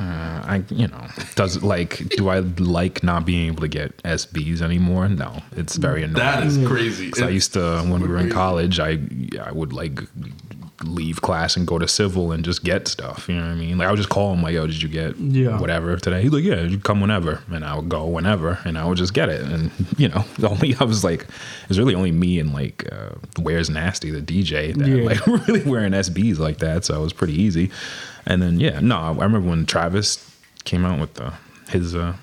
uh, 0.00 0.38
i 0.54 0.62
you 0.70 0.86
know 0.88 1.06
does 1.34 1.62
like 1.62 1.92
do 2.16 2.28
i 2.28 2.38
like 2.78 3.02
not 3.02 3.24
being 3.24 3.46
able 3.50 3.60
to 3.60 3.68
get 3.68 3.90
sbs 4.20 4.60
anymore 4.62 5.08
no 5.08 5.30
it's 5.56 5.76
very 5.76 6.02
annoying 6.02 6.14
That 6.26 6.42
is 6.46 6.56
crazy. 6.66 7.10
'Cause 7.10 7.22
i 7.22 7.28
used 7.28 7.52
to 7.58 7.64
when 7.90 8.00
we 8.02 8.08
were 8.08 8.18
in 8.18 8.30
college 8.30 8.80
i 8.80 8.92
i 9.48 9.52
would 9.52 9.72
like 9.72 9.96
leave 10.84 11.22
class 11.22 11.56
and 11.56 11.66
go 11.66 11.78
to 11.78 11.86
civil 11.88 12.32
and 12.32 12.44
just 12.44 12.64
get 12.64 12.88
stuff 12.88 13.26
you 13.28 13.34
know 13.34 13.42
what 13.42 13.50
i 13.50 13.54
mean 13.54 13.78
like 13.78 13.86
i 13.86 13.90
would 13.90 13.96
just 13.96 14.08
call 14.08 14.32
him 14.32 14.42
like 14.42 14.54
yo 14.54 14.66
did 14.66 14.82
you 14.82 14.88
get 14.88 15.16
Yeah. 15.18 15.58
whatever 15.60 15.96
today 15.96 16.22
he's 16.22 16.32
like 16.32 16.44
yeah 16.44 16.62
you 16.62 16.78
come 16.78 17.00
whenever 17.00 17.40
and 17.50 17.64
i 17.64 17.74
would 17.76 17.88
go 17.88 18.06
whenever 18.06 18.58
and 18.64 18.76
i 18.78 18.84
would 18.84 18.98
just 18.98 19.14
get 19.14 19.28
it 19.28 19.42
and 19.42 19.70
you 19.96 20.08
know 20.08 20.24
the 20.38 20.48
only 20.52 20.74
i 20.80 20.84
was 20.84 21.04
like 21.04 21.26
it's 21.68 21.78
really 21.78 21.94
only 21.94 22.12
me 22.12 22.38
and 22.38 22.52
like 22.52 22.86
uh 22.92 23.10
where's 23.40 23.70
nasty 23.70 24.10
the 24.10 24.20
dj 24.22 24.74
that 24.76 24.86
Yeah. 24.88 25.04
like 25.04 25.26
really 25.48 25.62
wearing 25.62 25.92
SBs 25.92 26.38
like 26.38 26.58
that, 26.58 26.84
so 26.84 26.98
it 27.00 27.02
was 27.02 27.12
pretty 27.12 27.34
easy. 27.40 27.70
And 28.26 28.40
then 28.42 28.60
yeah, 28.60 28.80
no, 28.80 28.96
I 28.98 29.10
remember 29.10 29.48
when 29.48 29.66
Travis 29.66 30.18
came 30.64 30.84
out 30.84 31.00
with 31.00 31.14
the 31.14 31.32
his 31.68 31.94
uh 31.94 32.14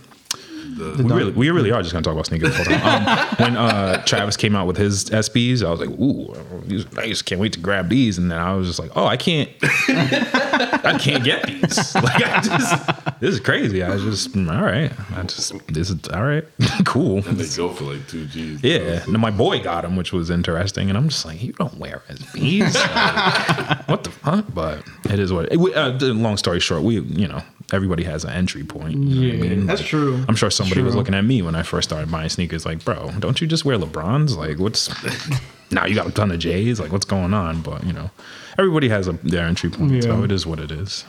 we 0.79 1.03
really, 1.03 1.31
we 1.31 1.49
really 1.49 1.71
are 1.71 1.81
just 1.81 1.93
gonna 1.93 2.03
talk 2.03 2.13
about 2.13 2.25
sneakers. 2.27 2.55
the 2.57 2.63
whole 2.63 2.77
time. 2.77 3.07
Um, 3.07 3.35
when 3.37 3.57
uh, 3.57 4.03
Travis 4.05 4.37
came 4.37 4.55
out 4.55 4.67
with 4.67 4.77
his 4.77 5.05
SBs, 5.05 5.63
I 5.65 5.69
was 5.71 5.79
like, 5.79 5.89
"Ooh, 5.89 6.33
these 6.65 6.85
are 6.85 6.95
nice! 6.95 7.21
Can't 7.21 7.39
wait 7.41 7.53
to 7.53 7.59
grab 7.59 7.89
these." 7.89 8.17
And 8.17 8.31
then 8.31 8.39
I 8.39 8.53
was 8.55 8.67
just 8.67 8.79
like, 8.79 8.91
"Oh, 8.95 9.05
I 9.05 9.17
can't, 9.17 9.49
I 9.61 10.97
can't 10.99 11.23
get 11.23 11.45
these. 11.47 11.95
Like, 11.99 12.23
I 12.23 12.41
just, 12.41 13.19
this 13.19 13.33
is 13.33 13.39
crazy. 13.39 13.83
I 13.83 13.89
was 13.93 14.03
just, 14.03 14.35
all 14.35 14.43
right, 14.43 14.91
I 15.15 15.23
just, 15.23 15.53
this 15.67 15.89
is 15.89 16.07
all 16.09 16.23
right, 16.23 16.45
cool." 16.85 17.17
And 17.27 17.37
they 17.37 17.55
go 17.55 17.69
for 17.73 17.83
like 17.85 18.07
two 18.07 18.25
G's. 18.27 18.63
Yeah, 18.63 19.03
and 19.03 19.19
my 19.19 19.31
boy 19.31 19.61
got 19.61 19.81
them, 19.81 19.95
which 19.95 20.13
was 20.13 20.29
interesting, 20.29 20.89
and 20.89 20.97
I'm 20.97 21.09
just 21.09 21.25
like, 21.25 21.41
you 21.41 21.53
don't 21.53 21.77
wear 21.77 22.01
SBs, 22.09 22.73
Like, 22.75 23.87
what 23.87 24.03
the 24.03 24.11
fuck? 24.11 24.45
But 24.53 24.83
it 25.09 25.19
is 25.19 25.33
what. 25.33 25.51
It, 25.51 25.59
uh, 25.75 25.97
long 26.13 26.37
story 26.37 26.59
short, 26.59 26.83
we, 26.83 26.99
you 26.99 27.27
know, 27.27 27.41
everybody 27.73 28.03
has 28.03 28.23
an 28.23 28.31
entry 28.31 28.63
point. 28.63 28.97
you 28.97 28.99
know 28.99 29.27
what 29.37 29.45
I 29.45 29.47
Yeah, 29.47 29.55
mean? 29.55 29.65
that's 29.67 29.81
Like, 29.81 29.89
true. 29.89 30.25
I'm 30.27 30.35
sure 30.35 30.49
somebody 30.49 30.81
was 30.81 30.95
looking 30.95 31.13
at 31.15 31.23
me 31.23 31.41
when 31.41 31.55
I 31.55 31.63
first 31.63 31.89
started 31.89 32.11
buying 32.11 32.29
sneakers, 32.29 32.65
like, 32.65 32.83
bro, 32.83 33.11
don't 33.19 33.39
you 33.41 33.47
just 33.47 33.65
wear 33.65 33.77
LeBrons? 33.77 34.35
Like, 34.37 34.59
what's 34.59 34.89
now 35.71 35.85
you 35.85 35.95
got 35.95 36.07
a 36.07 36.11
ton 36.11 36.31
of 36.31 36.39
J's? 36.39 36.79
Like, 36.79 36.91
what's 36.91 37.05
going 37.05 37.33
on? 37.33 37.61
But 37.61 37.83
you 37.85 37.93
know, 37.93 38.09
everybody 38.57 38.89
has 38.89 39.07
a, 39.07 39.13
their 39.13 39.45
entry 39.45 39.69
point, 39.69 40.03
so 40.03 40.17
Yeah. 40.19 40.23
it 40.25 40.31
is 40.31 40.45
what 40.45 40.59
it 40.59 40.71
is. 40.71 41.05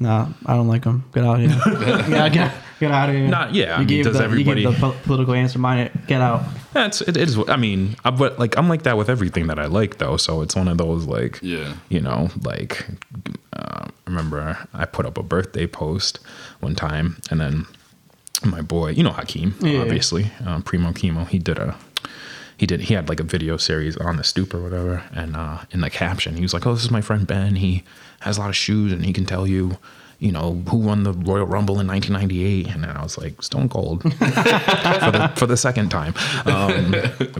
Nah, 0.00 0.28
I 0.46 0.54
don't 0.54 0.68
like 0.68 0.84
them. 0.84 1.04
Get 1.12 1.24
out 1.24 1.40
of 1.40 1.50
here. 1.50 2.08
yeah, 2.08 2.52
get, 2.80 2.88
get 2.88 2.90
out 2.92 3.08
of 3.08 3.14
here. 3.16 3.28
Not- 3.28 3.54
yeah, 3.54 3.64
I 3.64 3.72
You 3.74 3.78
mean, 3.78 3.86
gave 3.88 4.04
does 4.04 4.18
the, 4.18 4.24
everybody- 4.24 4.62
You 4.62 4.70
gave 4.70 4.80
the 4.80 4.90
political 5.04 5.34
answer. 5.34 5.58
Mine. 5.58 5.90
Get 6.06 6.20
out. 6.20 6.42
That's 6.72 7.00
it, 7.00 7.16
it 7.16 7.28
is. 7.28 7.38
I 7.48 7.56
mean, 7.56 7.96
I, 8.04 8.10
but 8.10 8.38
like 8.38 8.56
I'm 8.58 8.68
like 8.68 8.82
that 8.82 8.96
with 8.96 9.08
everything 9.08 9.46
that 9.48 9.58
I 9.58 9.66
like, 9.66 9.98
though. 9.98 10.16
So 10.16 10.42
it's 10.42 10.54
one 10.54 10.68
of 10.68 10.78
those 10.78 11.06
like, 11.06 11.38
Yeah. 11.42 11.74
you 11.88 12.00
know, 12.00 12.30
like 12.42 12.86
uh, 13.54 13.86
I 13.86 13.90
remember 14.06 14.58
I 14.74 14.84
put 14.84 15.06
up 15.06 15.16
a 15.18 15.22
birthday 15.22 15.66
post 15.66 16.20
one 16.60 16.74
time, 16.74 17.16
and 17.30 17.40
then 17.40 17.66
my 18.44 18.60
boy, 18.60 18.90
you 18.90 19.02
know 19.02 19.10
Hakeem, 19.12 19.54
Yeah. 19.60 19.80
obviously, 19.80 20.30
um, 20.46 20.62
Primo 20.62 20.92
Chemo, 20.92 21.26
he 21.26 21.38
did 21.38 21.58
a. 21.58 21.76
He 22.58 22.66
did. 22.66 22.80
He 22.80 22.94
had 22.94 23.08
like 23.08 23.20
a 23.20 23.24
video 23.24 23.56
series 23.56 23.96
on 23.96 24.16
the 24.16 24.24
stoop 24.24 24.52
or 24.52 24.60
whatever, 24.60 25.04
and 25.14 25.36
uh, 25.36 25.58
in 25.70 25.80
the 25.80 25.90
caption, 25.90 26.34
he 26.34 26.42
was 26.42 26.52
like, 26.52 26.66
"Oh, 26.66 26.74
this 26.74 26.82
is 26.84 26.90
my 26.90 27.00
friend 27.00 27.24
Ben. 27.24 27.54
He 27.54 27.84
has 28.20 28.36
a 28.36 28.40
lot 28.40 28.50
of 28.50 28.56
shoes, 28.56 28.90
and 28.92 29.04
he 29.06 29.12
can 29.12 29.24
tell 29.24 29.46
you, 29.46 29.78
you 30.18 30.32
know, 30.32 30.54
who 30.68 30.78
won 30.78 31.04
the 31.04 31.12
Royal 31.12 31.46
Rumble 31.46 31.78
in 31.78 31.86
1998? 31.86 32.74
And 32.74 32.84
I 32.84 33.02
was 33.02 33.16
like, 33.16 33.40
Stone 33.42 33.68
Cold 33.68 34.02
for 34.02 34.08
the 34.18 35.32
for 35.36 35.46
the 35.46 35.56
second 35.56 35.90
time. 35.90 36.14
Um, 36.44 36.94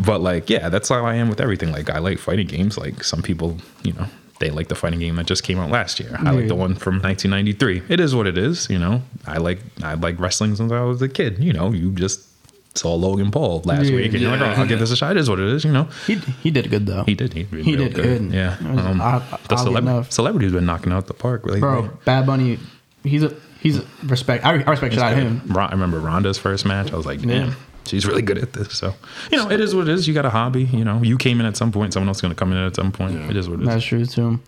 but 0.04 0.20
like, 0.20 0.48
yeah, 0.48 0.68
that's 0.68 0.88
how 0.88 1.04
I 1.04 1.14
am 1.14 1.28
with 1.28 1.40
everything. 1.40 1.72
Like, 1.72 1.90
I 1.90 1.98
like 1.98 2.18
fighting 2.18 2.46
games. 2.46 2.78
Like 2.78 3.02
some 3.02 3.22
people, 3.22 3.58
you 3.82 3.92
know, 3.94 4.06
they 4.38 4.50
like 4.50 4.68
the 4.68 4.76
fighting 4.76 5.00
game 5.00 5.16
that 5.16 5.26
just 5.26 5.42
came 5.42 5.58
out 5.58 5.70
last 5.70 5.98
year. 5.98 6.16
I 6.20 6.30
like 6.30 6.46
the 6.46 6.54
one 6.54 6.76
from 6.76 7.00
1993. 7.00 7.82
It 7.88 7.98
is 7.98 8.14
what 8.14 8.26
it 8.26 8.38
is. 8.38 8.70
You 8.70 8.78
know, 8.78 9.02
I 9.26 9.38
like 9.38 9.58
I 9.82 9.94
like 9.94 10.18
wrestling 10.20 10.54
since 10.54 10.70
I 10.70 10.82
was 10.82 11.02
a 11.02 11.08
kid. 11.08 11.42
You 11.42 11.52
know, 11.52 11.72
you 11.72 11.90
just 11.92 12.28
saw 12.74 12.94
Logan 12.94 13.30
Paul 13.30 13.62
last 13.64 13.86
Yeah. 13.86 13.96
week, 13.96 14.12
and 14.12 14.20
you're 14.22 14.30
like, 14.30 14.40
oh, 14.40 14.60
I'll 14.60 14.66
give 14.66 14.78
this 14.78 14.90
a 14.90 14.96
shot. 14.96 15.12
It 15.12 15.16
is 15.20 15.28
what 15.28 15.40
it 15.40 15.48
is. 15.48 15.64
You 15.64 15.72
know. 15.72 15.88
He 16.06 16.14
he 16.42 16.50
did 16.50 16.70
good 16.70 16.86
though. 16.86 17.02
He 17.04 17.14
did. 17.14 17.32
He, 17.32 17.44
He 17.44 17.76
did 17.76 17.94
good. 17.94 18.32
Yeah. 18.32 18.54
It 18.60 18.74
was 18.76 18.84
Um, 18.86 19.00
odd- 19.00 19.22
the 19.48 19.54
oddly 19.56 19.80
celeb- 19.80 20.12
celebrity's 20.12 20.52
been 20.52 20.66
knocking 20.66 20.92
out 20.92 21.06
the 21.06 21.14
park. 21.14 21.44
really. 21.44 21.60
Bro, 21.60 21.90
Bad 22.04 22.26
Bunny, 22.26 22.58
he's 23.04 23.22
a 23.24 23.34
he's 23.60 23.78
a 23.78 23.84
respect. 24.04 24.44
I, 24.44 24.50
I 24.62 24.70
respect 24.70 24.94
shit 24.94 25.02
out 25.02 25.14
him. 25.16 25.42
I 25.56 25.70
remember 25.70 25.98
Ronda's 26.00 26.38
first 26.38 26.64
match. 26.66 26.92
I 26.92 26.96
was 26.96 27.06
like, 27.06 27.20
damn, 27.22 27.48
Yeah. 27.48 27.54
she's 27.86 28.06
really 28.06 28.22
good 28.22 28.38
at 28.38 28.52
this. 28.52 28.72
So, 28.78 28.94
you 29.32 29.38
know, 29.38 29.50
it 29.50 29.60
is 29.60 29.74
what 29.74 29.88
it 29.88 29.92
is. 29.94 30.06
You 30.06 30.14
got 30.14 30.24
a 30.26 30.30
hobby. 30.30 30.64
You 30.64 30.84
know, 30.84 31.02
you 31.02 31.16
came 31.18 31.40
in 31.40 31.46
at 31.46 31.56
some 31.56 31.72
point. 31.72 31.92
Someone 31.94 32.08
else 32.08 32.18
is 32.18 32.22
going 32.22 32.34
to 32.34 32.38
come 32.38 32.52
in 32.52 32.58
at 32.58 32.76
some 32.76 32.92
point. 32.92 33.14
Yeah. 33.14 33.30
It 33.30 33.36
is 33.36 33.48
what 33.48 33.58
it 33.60 33.62
is. 33.62 33.68
That's 33.68 33.84
true 33.84 34.06
too. 34.06 34.38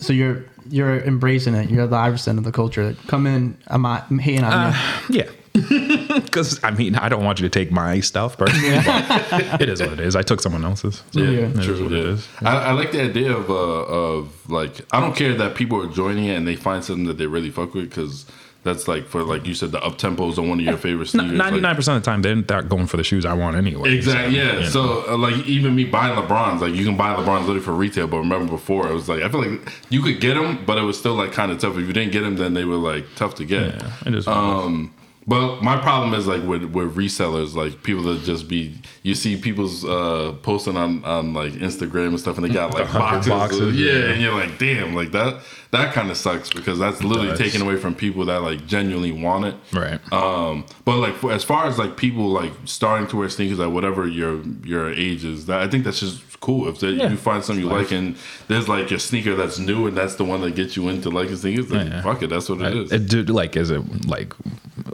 So 0.00 0.12
you're 0.12 0.44
you're 0.68 0.98
embracing 1.00 1.54
it. 1.54 1.70
You're 1.70 1.86
the 1.86 1.96
Iverson 1.96 2.36
of 2.38 2.44
the 2.44 2.52
culture. 2.52 2.94
Come 3.06 3.26
in. 3.26 3.56
I'm 3.68 3.82
not 3.82 4.06
I'm 4.10 4.18
hating 4.18 4.44
on 4.44 4.74
you. 5.08 5.20
Yeah. 5.20 5.30
Because, 6.30 6.62
I 6.62 6.70
mean, 6.70 6.94
I 6.96 7.08
don't 7.08 7.24
want 7.24 7.40
you 7.40 7.48
to 7.48 7.50
take 7.50 7.70
my 7.72 8.00
stuff 8.00 8.36
personally, 8.38 8.80
but 8.84 9.60
it 9.60 9.68
is 9.68 9.80
what 9.80 9.92
it 9.92 10.00
is. 10.00 10.16
I 10.16 10.22
took 10.22 10.40
someone 10.40 10.64
else's. 10.64 11.02
So 11.12 11.20
Yeah. 11.20 11.46
it 11.48 11.58
is 11.58 11.64
True, 11.66 11.82
what 11.82 11.92
yeah. 11.92 11.98
it 11.98 12.04
is. 12.06 12.28
I, 12.42 12.56
I 12.56 12.72
like 12.72 12.92
the 12.92 13.02
idea 13.02 13.36
of 13.36 13.50
uh, 13.50 13.54
of 13.54 14.50
like 14.50 14.80
I 14.92 15.00
don't 15.00 15.14
care 15.16 15.34
that 15.34 15.54
people 15.54 15.80
are 15.82 15.88
joining 15.92 16.24
it 16.26 16.34
and 16.36 16.46
they 16.46 16.56
find 16.56 16.84
something 16.84 17.06
that 17.06 17.18
they 17.18 17.26
really 17.26 17.50
fuck 17.50 17.74
with 17.74 17.88
because 17.90 18.26
that's 18.62 18.86
like 18.86 19.06
for 19.06 19.22
like 19.22 19.46
you 19.46 19.54
said 19.54 19.72
the 19.72 19.82
up 19.82 19.96
tempos 19.96 20.36
are 20.36 20.42
one 20.42 20.58
of 20.60 20.64
your 20.66 20.76
favorite 20.76 21.06
sneakers. 21.06 21.38
99% 21.38 21.78
of 21.78 21.84
the 21.86 22.00
time, 22.02 22.20
they're 22.20 22.36
not 22.36 22.68
going 22.68 22.86
for 22.86 22.98
the 22.98 23.04
shoes 23.04 23.24
I 23.24 23.32
want 23.32 23.56
anyway. 23.56 23.94
Exactly. 23.94 24.34
So, 24.36 24.42
Yeah. 24.42 24.52
you 24.54 24.60
know. 24.60 24.66
So 24.68 25.04
uh, 25.08 25.16
like 25.16 25.36
even 25.46 25.74
me 25.74 25.84
buying 25.84 26.14
LeBrons, 26.14 26.60
like 26.60 26.74
you 26.74 26.84
can 26.84 26.96
buy 26.96 27.14
LeBrons 27.14 27.40
literally 27.40 27.60
for 27.60 27.72
retail. 27.72 28.06
But 28.06 28.18
remember 28.18 28.50
before 28.52 28.86
it 28.88 28.92
was 28.92 29.08
like 29.08 29.22
I 29.22 29.28
feel 29.30 29.40
like 29.42 29.72
you 29.88 30.02
could 30.02 30.20
get 30.20 30.34
them, 30.34 30.64
but 30.66 30.76
it 30.78 30.82
was 30.82 30.98
still 30.98 31.14
like 31.14 31.32
kind 31.32 31.50
of 31.50 31.58
tough. 31.58 31.76
If 31.78 31.86
you 31.86 31.92
didn't 31.94 32.12
get 32.12 32.20
them, 32.20 32.36
then 32.36 32.52
they 32.54 32.64
were 32.66 32.76
like 32.76 33.06
tough 33.16 33.34
to 33.36 33.44
get. 33.46 33.74
Yeah, 33.74 33.92
it 34.06 34.14
is 34.14 34.26
what 34.26 34.36
it 34.36 34.58
is. 34.58 34.64
Um, 34.66 34.94
but 35.26 35.62
my 35.62 35.76
problem 35.76 36.14
is 36.14 36.26
like 36.26 36.42
with 36.42 36.64
with 36.64 36.96
resellers, 36.96 37.54
like 37.54 37.82
people 37.82 38.02
that 38.04 38.22
just 38.22 38.48
be 38.48 38.80
you 39.02 39.14
see 39.14 39.36
people's 39.36 39.84
uh 39.84 40.34
posting 40.42 40.76
on 40.76 41.04
on 41.04 41.34
like 41.34 41.52
Instagram 41.52 42.08
and 42.08 42.20
stuff, 42.20 42.36
and 42.36 42.44
they 42.44 42.52
got 42.52 42.74
like 42.74 42.92
boxes, 42.92 43.30
boxes, 43.30 43.78
yeah, 43.78 43.92
yeah. 43.92 44.04
and 44.10 44.22
you're 44.22 44.34
like, 44.34 44.58
damn, 44.58 44.94
like 44.94 45.12
that 45.12 45.42
that 45.72 45.94
kind 45.94 46.10
of 46.10 46.16
sucks 46.16 46.50
because 46.52 46.78
that's 46.78 47.02
literally 47.04 47.36
taken 47.36 47.62
away 47.62 47.76
from 47.76 47.94
people 47.94 48.24
that 48.26 48.42
like 48.42 48.66
genuinely 48.66 49.12
want 49.12 49.44
it. 49.44 49.54
Right. 49.72 50.00
Um, 50.12 50.66
but 50.84 50.96
like 50.96 51.14
for, 51.14 51.30
as 51.32 51.44
far 51.44 51.66
as 51.66 51.78
like 51.78 51.96
people 51.96 52.28
like 52.28 52.52
starting 52.64 53.06
to 53.08 53.16
wear 53.16 53.28
sneakers 53.28 53.60
at 53.60 53.70
whatever 53.70 54.06
your 54.08 54.42
your 54.64 54.92
age 54.92 55.24
is, 55.24 55.46
that 55.46 55.60
I 55.60 55.68
think 55.68 55.84
that's 55.84 56.00
just 56.00 56.40
cool. 56.40 56.68
If 56.68 56.80
they, 56.80 56.88
Yeah. 56.90 57.10
you 57.10 57.16
find 57.16 57.44
something 57.44 57.64
you 57.64 57.70
like 57.70 57.92
and 57.92 58.16
there's 58.48 58.68
like 58.68 58.90
your 58.90 58.98
sneaker 58.98 59.36
that's 59.36 59.58
new 59.58 59.86
and 59.86 59.96
that's 59.96 60.16
the 60.16 60.24
one 60.24 60.40
that 60.40 60.54
gets 60.56 60.76
you 60.76 60.88
into 60.88 61.08
liking 61.10 61.36
sneakers, 61.36 61.68
then 61.68 61.86
Yeah. 61.88 62.02
fuck 62.02 62.22
it, 62.22 62.30
that's 62.30 62.48
what 62.48 62.62
it 62.62 62.76
is. 62.76 62.90
It, 62.92 63.08
did 63.08 63.30
like 63.30 63.56
is 63.56 63.70
it 63.70 64.06
like 64.06 64.34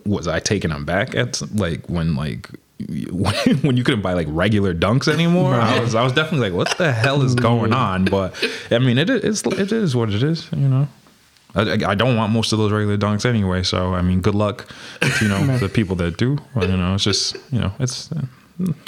was 0.05 0.29
I 0.29 0.41
taking 0.41 0.71
them 0.71 0.85
back 0.85 1.15
at 1.15 1.41
like 1.57 1.89
when 1.89 2.17
like 2.17 2.51
when, 3.11 3.77
you 3.77 3.85
couldn't 3.85 4.03
buy 4.03 4.13
like 4.13 4.27
regular 4.31 4.75
dunks 4.75 5.09
anymore? 5.09 5.55
I 5.55 5.81
was 5.81 5.95
I 5.95 6.03
was 6.03 6.13
definitely 6.13 6.51
like, 6.51 6.57
what 6.57 6.77
the 6.77 6.93
hell 6.93 7.23
is 7.23 7.35
going 7.35 7.71
mm. 7.71 7.77
on? 7.77 8.05
But 8.05 8.35
I 8.71 8.79
mean, 8.79 8.99
it 8.99 9.09
is 9.09 9.43
it 9.45 9.73
is 9.73 9.97
what 9.97 10.11
it 10.11 10.23
is, 10.23 10.51
you 10.53 10.69
know. 10.69 10.89
I, 11.55 11.93
I 11.93 11.95
don't 11.95 12.17
want 12.17 12.33
most 12.33 12.53
of 12.53 12.59
those 12.59 12.71
regular 12.71 12.99
dunks 12.99 13.25
anyway, 13.25 13.63
so 13.63 13.95
I 13.95 14.03
mean, 14.03 14.21
good 14.21 14.35
luck, 14.35 14.69
to, 15.01 15.25
you 15.25 15.29
know, 15.29 15.57
the 15.59 15.71
people 15.71 15.97
that 15.97 16.19
do. 16.19 16.37
But, 16.55 16.69
you 16.69 16.77
know, 16.77 16.95
it's 16.95 17.05
just 17.05 17.37
you 17.51 17.61
know, 17.61 17.73
it's 17.79 18.11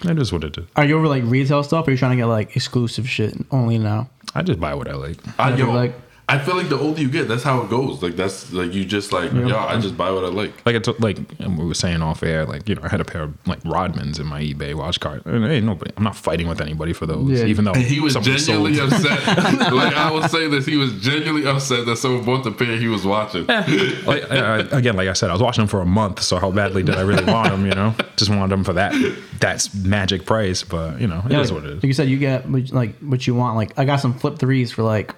it 0.05 0.18
is 0.18 0.32
what 0.32 0.45
it 0.45 0.59
is. 0.59 0.66
Are 0.76 0.84
you 0.84 0.99
over 0.99 1.09
like 1.09 1.24
retail 1.24 1.62
stuff, 1.62 1.86
or 1.86 1.91
are 1.91 1.93
you 1.93 1.99
trying 1.99 2.12
to 2.12 2.16
get 2.16 2.26
like 2.26 2.57
exclusive 2.57 3.09
shit 3.09 3.34
only 3.51 3.78
now? 3.78 4.11
I 4.34 4.43
just 4.43 4.61
buy 4.61 4.74
what 4.74 4.89
I 4.89 4.95
like. 4.95 5.16
I, 5.39 5.57
yo, 5.57 5.72
like- 5.72 5.95
I 6.31 6.39
feel 6.39 6.57
like 6.57 6.68
the 6.68 6.79
older 6.79 7.01
you 7.01 7.09
get, 7.09 7.26
that's 7.26 7.43
how 7.43 7.62
it 7.62 7.70
goes. 7.70 8.03
Like 8.03 8.14
that's 8.16 8.53
like 8.53 8.74
you 8.74 8.85
just 8.85 9.12
like 9.14 9.33
yo, 9.33 9.57
I 9.57 9.81
just 9.81 9.97
buy 9.97 10.11
what 10.11 10.24
I 10.24 10.29
like. 10.29 10.53
Like 10.66 10.76
I 10.76 10.79
took, 10.79 11.01
like 11.01 11.18
we 11.41 11.64
were 11.64 11.72
saying 11.74 12.03
off 12.03 12.22
air, 12.22 12.45
like 12.45 12.68
you 12.68 12.74
know, 12.74 12.83
I 12.85 12.89
had 12.89 13.01
a 13.01 13.05
pair 13.05 13.22
of 13.22 13.35
like 13.47 13.62
Rodmans 13.62 14.20
in 14.20 14.26
my 14.26 14.43
eBay 14.43 14.74
watch 14.74 15.01
cart. 15.01 15.24
And 15.24 15.45
ain't 15.47 15.64
nobody. 15.64 15.91
I'm 15.97 16.05
not 16.05 16.16
fighting 16.16 16.47
with 16.47 16.61
anybody 16.61 16.93
for 16.93 17.07
those, 17.07 17.31
Yeah. 17.31 17.47
even 17.47 17.64
though 17.64 17.72
And 17.72 17.83
he 17.83 18.01
was 18.01 18.14
genuinely 18.14 18.74
sold- 18.74 18.93
upset. 18.93 19.26
like 19.72 19.95
I 19.95 20.11
will 20.11 20.29
say 20.29 20.49
this, 20.49 20.66
he 20.66 20.76
was 20.76 20.93
genuinely 21.01 21.49
upset 21.49 21.87
that 21.87 21.97
someone 21.97 22.24
bought 22.24 22.45
the 22.45 22.53
pair 22.53 22.76
he 22.76 22.89
was 22.89 23.07
watching. 23.07 23.47
like, 23.47 24.31
uh, 24.31 24.66
again, 24.72 24.97
like 24.97 25.09
I 25.09 25.14
said, 25.14 25.31
I 25.31 25.33
was 25.33 25.41
watching 25.43 25.62
them 25.62 25.68
for 25.68 25.81
a 25.81 25.87
month, 25.87 26.22
so 26.22 26.39
how 26.39 26.51
badly 26.51 26.83
did 26.83 26.97
I 26.97 27.01
really 27.03 27.24
want 27.24 27.49
them? 27.51 27.64
You 27.64 27.72
know, 27.72 27.95
just 28.16 28.31
wanted 28.31 28.51
them 28.51 28.64
for 28.64 28.74
that 28.74 28.93
that's 29.41 29.74
magic 29.74 30.26
price. 30.26 30.62
But 30.62 31.01
you 31.01 31.07
know, 31.07 31.22
it 31.24 31.33
is 31.33 31.33
Yeah, 31.33 31.39
like, 31.41 31.51
what 31.53 31.64
it 31.64 31.70
is. 31.70 31.76
Like 31.76 31.85
you 31.85 31.93
said, 31.95 32.09
you 32.11 32.18
get 32.18 32.51
like 32.72 32.99
what 32.99 33.26
you 33.26 33.35
want. 33.35 33.57
Like 33.57 33.79
I 33.79 33.87
got 33.87 33.97
some 33.97 34.12
flip 34.12 34.39
threes 34.39 34.70
for 34.72 34.83
like 34.83 35.14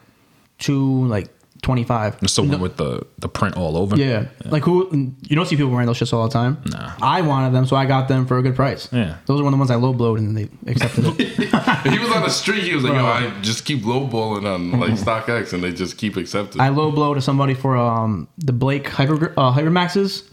two 0.61 1.07
like 1.07 1.29
twenty 1.63 1.85
five. 1.85 2.19
Just 2.21 2.37
the 2.37 2.43
one 2.43 2.61
with 2.61 2.77
the 2.77 3.05
the 3.19 3.29
print 3.29 3.57
all 3.57 3.77
over. 3.77 3.97
Yeah. 3.97 4.29
Like 4.47 4.63
who 4.63 4.89
you 5.23 5.35
don't 5.37 5.47
see 5.47 5.57
people 5.57 5.71
wearing 5.73 5.87
those 5.87 5.99
shits 5.99 6.13
all 6.13 6.27
the 6.27 6.33
time. 6.33 6.63
Nah. 6.67 6.93
I 7.03 7.21
wanted 7.23 7.53
them, 7.53 7.67
so 7.67 7.77
I 7.77 7.85
got 7.87 8.09
them 8.09 8.27
for 8.27 8.39
a 8.39 8.43
good 8.43 8.55
price. 8.57 8.89
Yeah. 8.93 9.17
Those 9.27 9.41
are 9.41 9.45
one 9.45 9.53
of 9.53 9.59
the 9.59 9.61
ones 9.61 9.71
I 9.71 9.75
low 9.75 9.93
blowed 9.93 10.21
and 10.21 10.37
they 10.37 10.49
accepted 10.71 11.05
it. 11.19 11.29
he 11.93 11.99
was 11.99 12.11
on 12.13 12.23
the 12.23 12.31
street. 12.31 12.63
He 12.63 12.75
was 12.75 12.85
like, 12.85 12.95
"Yo, 12.95 13.05
I 13.05 13.31
just 13.43 13.65
keep 13.65 13.81
lowballing 13.83 14.47
on 14.47 14.79
like 14.79 14.93
StockX, 14.93 15.53
and 15.53 15.63
they 15.63 15.73
just 15.73 15.99
keep 15.99 16.17
accepting." 16.17 16.61
I 16.61 16.69
low 16.71 16.91
blow 16.93 17.13
to 17.15 17.21
somebody 17.21 17.55
for 17.55 17.77
um 17.77 18.29
the 18.39 18.53
Blake 18.53 18.89
Hyper 18.89 19.33
uh, 19.37 19.53
Hypermaxes. 19.53 20.25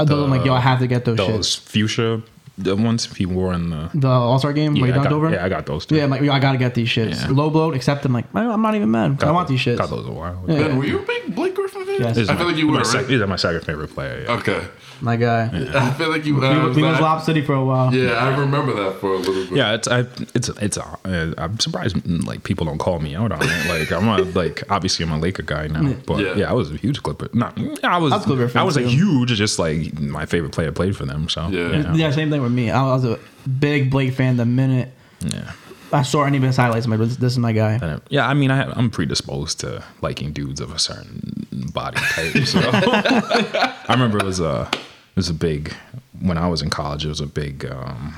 I 0.00 0.04
told 0.04 0.24
them 0.24 0.30
like, 0.30 0.44
yo, 0.44 0.52
I 0.52 0.58
have 0.58 0.80
to 0.80 0.88
get 0.88 1.04
those, 1.04 1.16
Those 1.18 1.56
shits. 1.56 1.60
fuchsia 1.60 2.22
the 2.56 2.76
ones 2.76 3.06
he 3.16 3.26
wore 3.26 3.52
in 3.52 3.70
the. 3.70 3.90
The 3.94 4.08
All 4.08 4.38
Star 4.38 4.52
game 4.52 4.76
Yeah, 4.76 4.84
I 4.86 4.90
dunked 4.90 5.02
got, 5.04 5.12
over. 5.12 5.30
yeah, 5.30 5.44
I 5.44 5.48
got 5.48 5.66
those 5.66 5.86
too. 5.86 5.96
Yeah, 5.96 6.04
I'm 6.04 6.10
like, 6.10 6.22
I 6.22 6.38
gotta 6.38 6.58
get 6.58 6.74
these 6.74 6.88
shits. 6.88 7.20
Yeah. 7.22 7.28
Low 7.30 7.50
blowed, 7.50 7.74
accept 7.74 8.02
them. 8.02 8.12
Like, 8.12 8.26
I'm 8.34 8.62
not 8.62 8.74
even 8.74 8.90
mad. 8.90 9.18
Got 9.18 9.28
I 9.28 9.32
want 9.32 9.48
those- 9.48 9.64
these 9.64 9.74
shits. 9.74 9.78
Got 9.78 9.90
those 9.90 10.06
a 10.06 10.12
while. 10.12 10.42
Yeah. 10.46 10.68
Ben, 10.68 10.78
were 10.78 10.84
you 10.84 10.98
a 11.00 11.02
big 11.02 11.34
Blake 11.34 11.54
Griffin 11.54 11.84
fan? 11.84 12.00
Yes. 12.00 12.16
I 12.18 12.24
feel 12.24 12.34
my- 12.36 12.52
like 12.52 12.56
you 12.56 12.68
were. 12.68 12.84
sec- 12.84 13.02
Right? 13.02 13.10
He's 13.10 13.20
my 13.26 13.36
second 13.36 13.62
favorite 13.64 13.88
player. 13.94 14.24
Yeah. 14.26 14.32
Okay, 14.34 14.60
My 15.00 15.16
guy. 15.16 15.50
I 15.74 15.90
feel 15.94 16.08
like 16.10 16.24
you. 16.24 16.36
We, 16.36 16.46
Uh, 16.46 16.68
we 16.72 16.82
was 16.82 16.96
I- 16.96 17.00
Lob 17.00 17.22
City 17.22 17.42
for 17.42 17.54
a 17.54 17.64
while. 17.64 17.92
Yeah, 17.94 18.12
I 18.12 18.36
remember 18.38 18.72
that 18.84 19.00
for 19.00 19.14
a 19.14 19.18
little 19.18 19.34
bit. 19.46 19.52
Yeah, 19.56 19.74
it's 19.74 19.88
I, 19.88 20.06
it's 20.34 20.48
it's 20.48 20.78
uh, 20.78 20.96
I'm 21.36 21.58
surprised 21.58 21.96
mm, 21.96 22.24
like 22.24 22.44
people 22.44 22.64
don't 22.66 22.78
call 22.78 23.00
me 23.00 23.14
out 23.16 23.32
on 23.32 23.40
it. 23.42 23.68
Like 23.68 23.90
I'm 23.92 24.06
not 24.06 24.34
like 24.42 24.62
obviously 24.70 25.04
I'm 25.04 25.12
a 25.12 25.18
Laker 25.18 25.42
guy 25.42 25.66
now, 25.66 25.94
but 26.06 26.20
Yeah. 26.20 26.34
yeah, 26.36 26.50
I 26.50 26.52
was 26.52 26.70
a 26.70 26.76
huge 26.76 27.02
Clipper. 27.02 27.28
Not 27.32 27.58
I 27.82 27.98
was 27.98 28.12
I 28.12 28.16
was 28.18 28.54
a 28.54 28.58
I 28.58 28.62
was 28.62 28.76
a 28.76 28.82
huge 28.82 29.30
just 29.30 29.58
like 29.58 29.98
my 29.98 30.24
favorite 30.26 30.52
player 30.52 30.70
played 30.72 30.96
for 30.96 31.04
them. 31.04 31.28
So 31.28 31.48
Yeah. 31.48 31.70
yeah, 31.70 31.94
Yeah, 31.94 32.10
same 32.12 32.30
thing 32.30 32.40
with 32.44 32.52
me. 32.52 32.70
I 32.70 32.82
was 32.82 33.04
a 33.04 33.18
big 33.58 33.90
Blake 33.90 34.14
fan 34.14 34.36
the 34.36 34.46
minute 34.46 34.92
yeah. 35.26 35.52
I 35.92 36.02
saw 36.02 36.24
any 36.24 36.36
of 36.38 36.42
his 36.42 36.56
highlights. 36.56 36.86
I'm 36.86 36.98
this, 36.98 37.20
is 37.20 37.38
my 37.38 37.52
guy. 37.52 37.76
Uh, 37.76 38.00
yeah, 38.08 38.26
I 38.26 38.34
mean, 38.34 38.50
I, 38.50 38.70
I'm 38.72 38.90
predisposed 38.90 39.60
to 39.60 39.84
liking 40.00 40.32
dudes 40.32 40.60
of 40.60 40.72
a 40.72 40.78
certain 40.78 41.46
body 41.72 41.98
type. 42.00 42.44
So 42.46 42.60
I 42.72 43.86
remember 43.90 44.18
it 44.18 44.24
was 44.24 44.40
a 44.40 44.68
it 44.72 45.16
was 45.16 45.28
a 45.28 45.34
big 45.34 45.72
when 46.20 46.36
I 46.36 46.48
was 46.48 46.62
in 46.62 46.70
college. 46.70 47.04
It 47.04 47.10
was 47.10 47.20
a 47.20 47.26
big. 47.26 47.66
Um, 47.66 48.14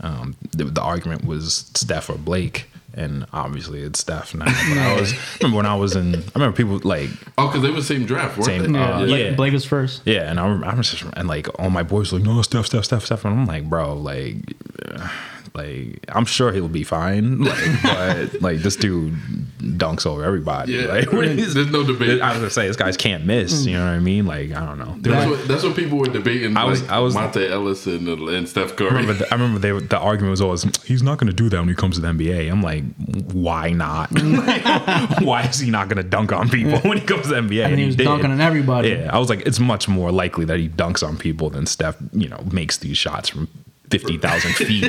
um, 0.00 0.36
the, 0.52 0.64
the 0.64 0.82
argument 0.82 1.24
was 1.24 1.70
Steph 1.74 2.10
or 2.10 2.18
Blake, 2.18 2.68
and 2.96 3.26
obviously 3.32 3.82
it's 3.82 4.00
Steph 4.00 4.34
now. 4.34 4.46
But 4.46 4.78
I 4.78 4.98
was 5.00 5.12
remember 5.40 5.56
when 5.58 5.66
I 5.66 5.76
was 5.76 5.94
in. 5.94 6.14
I 6.16 6.22
remember 6.34 6.56
people 6.56 6.80
like 6.82 7.10
Oh, 7.38 7.46
because 7.46 7.62
they 7.62 7.68
were 7.70 7.76
the 7.76 7.82
same 7.82 8.06
draft, 8.06 8.36
weren't 8.38 8.46
Same- 8.46 8.72
they? 8.72 8.78
uh, 8.78 9.00
Oh, 9.00 9.04
yeah. 9.04 9.34
Blake 9.34 9.52
was 9.52 9.64
first. 9.64 10.02
yeah, 10.04 10.30
and 10.30 10.40
I, 10.40 10.48
rem- 10.48 10.64
I 10.64 10.74
was 10.74 10.90
just 10.90 11.04
and 11.14 11.28
like 11.28 11.46
all 11.60 11.70
my 11.70 11.82
boys 11.82 12.10
were 12.12 12.18
like 12.18 12.26
no 12.26 12.40
Steph, 12.42 12.66
Steph, 12.66 12.84
Steph, 12.86 13.04
Steph, 13.04 13.24
and 13.24 13.34
I'm 13.38 13.46
like, 13.46 13.68
bro, 13.68 13.94
like, 13.94 14.54
uh, 14.84 15.08
like 15.56 16.04
I'm 16.08 16.24
sure 16.26 16.52
he'll 16.52 16.68
be 16.68 16.84
fine, 16.84 17.38
like, 17.44 17.82
but 17.82 18.42
like 18.42 18.58
this 18.58 18.76
dude 18.76 19.14
dunks 19.60 20.06
over 20.06 20.22
everybody. 20.24 20.74
Yeah, 20.74 20.86
like, 20.86 21.12
what 21.12 21.24
is- 21.24 21.54
there's 21.54 21.70
no 21.70 21.82
debate. 21.84 22.20
I 22.20 22.28
was 22.30 22.38
gonna 22.38 22.50
say 22.50 22.66
this 22.68 22.76
guys 22.76 22.96
can't 22.96 23.24
miss. 23.24 23.64
You 23.66 23.74
know 23.74 23.84
what 23.84 23.92
I 23.92 23.98
mean? 23.98 24.26
Like 24.26 24.52
I 24.52 24.64
don't 24.66 24.78
know. 24.78 24.94
That's 25.00 25.26
like- 25.26 25.38
what, 25.38 25.48
that's 25.48 25.62
what 25.64 25.74
people 25.74 25.98
were 25.98 26.06
debating. 26.06 26.56
I 26.56 26.64
was- 26.64 26.82
like, 26.82 26.90
I 26.90 26.98
was- 27.00 27.16
Monta 27.16 27.50
Ellis 27.50 27.86
and, 27.86 28.06
and 28.08 28.48
Steph 28.48 28.72
I 28.72 28.74
Curry. 28.76 28.88
remember, 28.90 29.14
the, 29.14 29.26
I 29.32 29.34
remember 29.36 29.58
they, 29.58 29.72
the 29.86 29.98
argument 29.98 30.30
was 30.32 30.40
always 30.40 30.64
he's 30.84 31.02
not 31.02 31.18
going 31.18 31.28
to 31.28 31.32
do 31.36 31.48
that 31.48 31.58
when 31.58 31.68
he 31.68 31.74
comes 31.74 31.96
to 31.96 32.00
the 32.02 32.08
NBA. 32.08 32.50
I'm 32.50 32.62
like, 32.62 32.84
why 33.32 33.72
not? 33.72 34.10
why 35.22 35.46
is 35.48 35.58
he 35.60 35.70
not 35.70 35.88
going 35.88 35.96
to 36.02 36.08
dunk 36.08 36.32
on 36.32 36.48
people 36.48 36.78
when 36.88 36.98
he 36.98 37.04
comes 37.04 37.22
to 37.22 37.28
the 37.28 37.34
NBA? 37.40 37.64
And 37.66 37.78
he 37.78 37.86
was 37.86 37.96
did. 37.96 38.04
dunking 38.04 38.30
on 38.30 38.40
everybody. 38.40 38.90
Yeah, 38.90 39.10
I 39.14 39.18
was 39.18 39.28
like, 39.28 39.40
it's 39.46 39.58
much 39.58 39.88
more 39.88 40.12
likely 40.12 40.44
that 40.44 40.58
he 40.58 40.68
dunks 40.68 41.06
on 41.06 41.16
people 41.16 41.50
than 41.50 41.66
Steph, 41.66 41.96
you 42.12 42.28
know, 42.28 42.42
makes 42.52 42.76
these 42.78 42.98
shots 42.98 43.28
from 43.28 43.48
fifty 43.90 44.18
thousand 44.18 44.52
feet, 44.56 44.84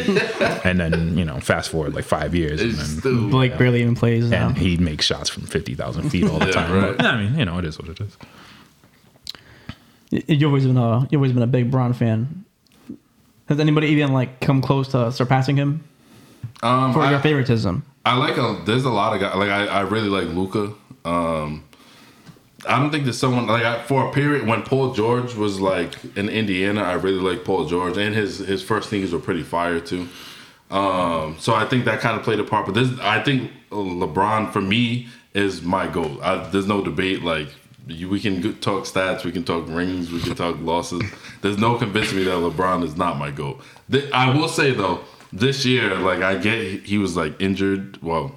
and 0.65 0.79
then 0.79 1.17
you 1.17 1.25
know, 1.25 1.39
fast 1.39 1.69
forward 1.69 1.93
like 1.93 2.05
five 2.05 2.33
years, 2.35 2.61
and 2.61 2.73
then 2.73 2.85
still, 2.85 3.29
Blake 3.29 3.57
barely 3.57 3.81
even 3.81 3.95
plays 3.95 4.29
now. 4.29 4.47
and 4.47 4.57
he 4.57 4.77
makes 4.77 5.05
shots 5.05 5.29
from 5.29 5.43
fifty 5.43 5.75
thousand 5.75 6.09
feet 6.09 6.25
all 6.29 6.39
the 6.39 6.47
Yeah, 6.47 6.51
time. 6.51 6.71
right. 6.73 6.97
But, 6.97 7.05
I 7.05 7.23
mean, 7.23 7.37
you 7.37 7.45
know, 7.45 7.57
it 7.59 7.65
is 7.65 7.77
what 7.79 7.89
it 7.89 7.99
is. 8.01 8.17
You've 10.09 10.49
always 10.49 10.65
been 10.65 10.77
a 10.77 11.01
you've 11.11 11.19
always 11.19 11.33
been 11.33 11.43
a 11.43 11.47
big 11.47 11.69
Bron 11.69 11.93
fan. 11.93 12.45
Has 13.49 13.59
anybody 13.59 13.87
even 13.87 14.13
like 14.13 14.39
come 14.41 14.61
close 14.61 14.87
to 14.89 15.11
surpassing 15.11 15.57
him 15.57 15.83
um, 16.63 16.93
for 16.93 17.01
I, 17.01 17.11
your 17.11 17.19
favoritism? 17.19 17.83
I 18.05 18.15
like 18.17 18.37
a. 18.37 18.61
There's 18.65 18.85
a 18.85 18.89
lot 18.89 19.13
of 19.13 19.19
guys. 19.21 19.35
Like 19.35 19.49
I, 19.49 19.65
I 19.67 19.81
really 19.81 20.09
like 20.09 20.27
Luka. 20.33 20.73
Um, 21.05 21.63
I 22.67 22.79
don't 22.79 22.91
think 22.91 23.05
there's 23.05 23.17
someone 23.17 23.47
like 23.47 23.63
I, 23.63 23.81
for 23.83 24.09
a 24.09 24.11
period 24.11 24.47
when 24.47 24.63
Paul 24.63 24.93
George 24.93 25.35
was 25.35 25.59
like 25.59 25.93
in 26.15 26.29
Indiana. 26.29 26.81
I 26.83 26.93
really 26.93 27.19
like 27.19 27.45
Paul 27.45 27.65
George, 27.65 27.97
and 27.97 28.13
his 28.13 28.39
his 28.39 28.61
first 28.63 28.89
sneakers 28.89 29.13
were 29.13 29.19
pretty 29.19 29.43
fire 29.43 29.79
too. 29.79 30.07
Um, 30.69 31.37
so 31.39 31.53
I 31.55 31.65
think 31.65 31.85
that 31.85 31.99
kind 32.01 32.17
of 32.17 32.23
played 32.23 32.39
a 32.39 32.43
part. 32.43 32.65
But 32.65 32.75
this, 32.75 32.89
I 32.99 33.23
think 33.23 33.51
LeBron 33.71 34.51
for 34.51 34.61
me 34.61 35.07
is 35.33 35.61
my 35.61 35.87
goal. 35.87 36.21
I, 36.21 36.47
there's 36.49 36.67
no 36.67 36.83
debate. 36.83 37.23
Like 37.23 37.47
you, 37.87 38.09
we 38.09 38.19
can 38.19 38.59
talk 38.59 38.83
stats, 38.83 39.23
we 39.23 39.31
can 39.31 39.43
talk 39.43 39.67
rings, 39.67 40.11
we 40.11 40.21
can 40.21 40.35
talk 40.35 40.59
losses. 40.59 41.03
There's 41.41 41.57
no 41.57 41.77
convincing 41.77 42.17
me 42.17 42.23
that 42.25 42.31
LeBron 42.31 42.83
is 42.83 42.97
not 42.97 43.17
my 43.17 43.31
goal. 43.31 43.61
Th- 43.91 44.11
I 44.11 44.35
will 44.35 44.49
say 44.49 44.71
though, 44.71 45.01
this 45.31 45.65
year, 45.65 45.95
like 45.95 46.21
I 46.21 46.35
get 46.35 46.83
he 46.83 46.97
was 46.97 47.15
like 47.15 47.39
injured. 47.41 48.01
Well, 48.01 48.35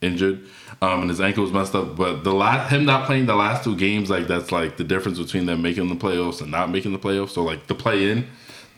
injured. 0.00 0.46
Um, 0.82 1.02
and 1.02 1.10
his 1.10 1.20
ankle 1.20 1.42
was 1.42 1.52
messed 1.52 1.74
up. 1.74 1.96
But 1.96 2.24
the 2.24 2.32
last 2.32 2.70
him 2.70 2.84
not 2.84 3.06
playing 3.06 3.26
the 3.26 3.36
last 3.36 3.64
two 3.64 3.76
games, 3.76 4.08
like 4.08 4.26
that's 4.26 4.50
like 4.50 4.76
the 4.76 4.84
difference 4.84 5.18
between 5.18 5.46
them 5.46 5.60
making 5.60 5.88
the 5.88 5.94
playoffs 5.94 6.40
and 6.40 6.50
not 6.50 6.70
making 6.70 6.92
the 6.92 6.98
playoffs. 6.98 7.30
So 7.30 7.42
like 7.42 7.66
the 7.66 7.74
play 7.74 8.10
in, 8.10 8.26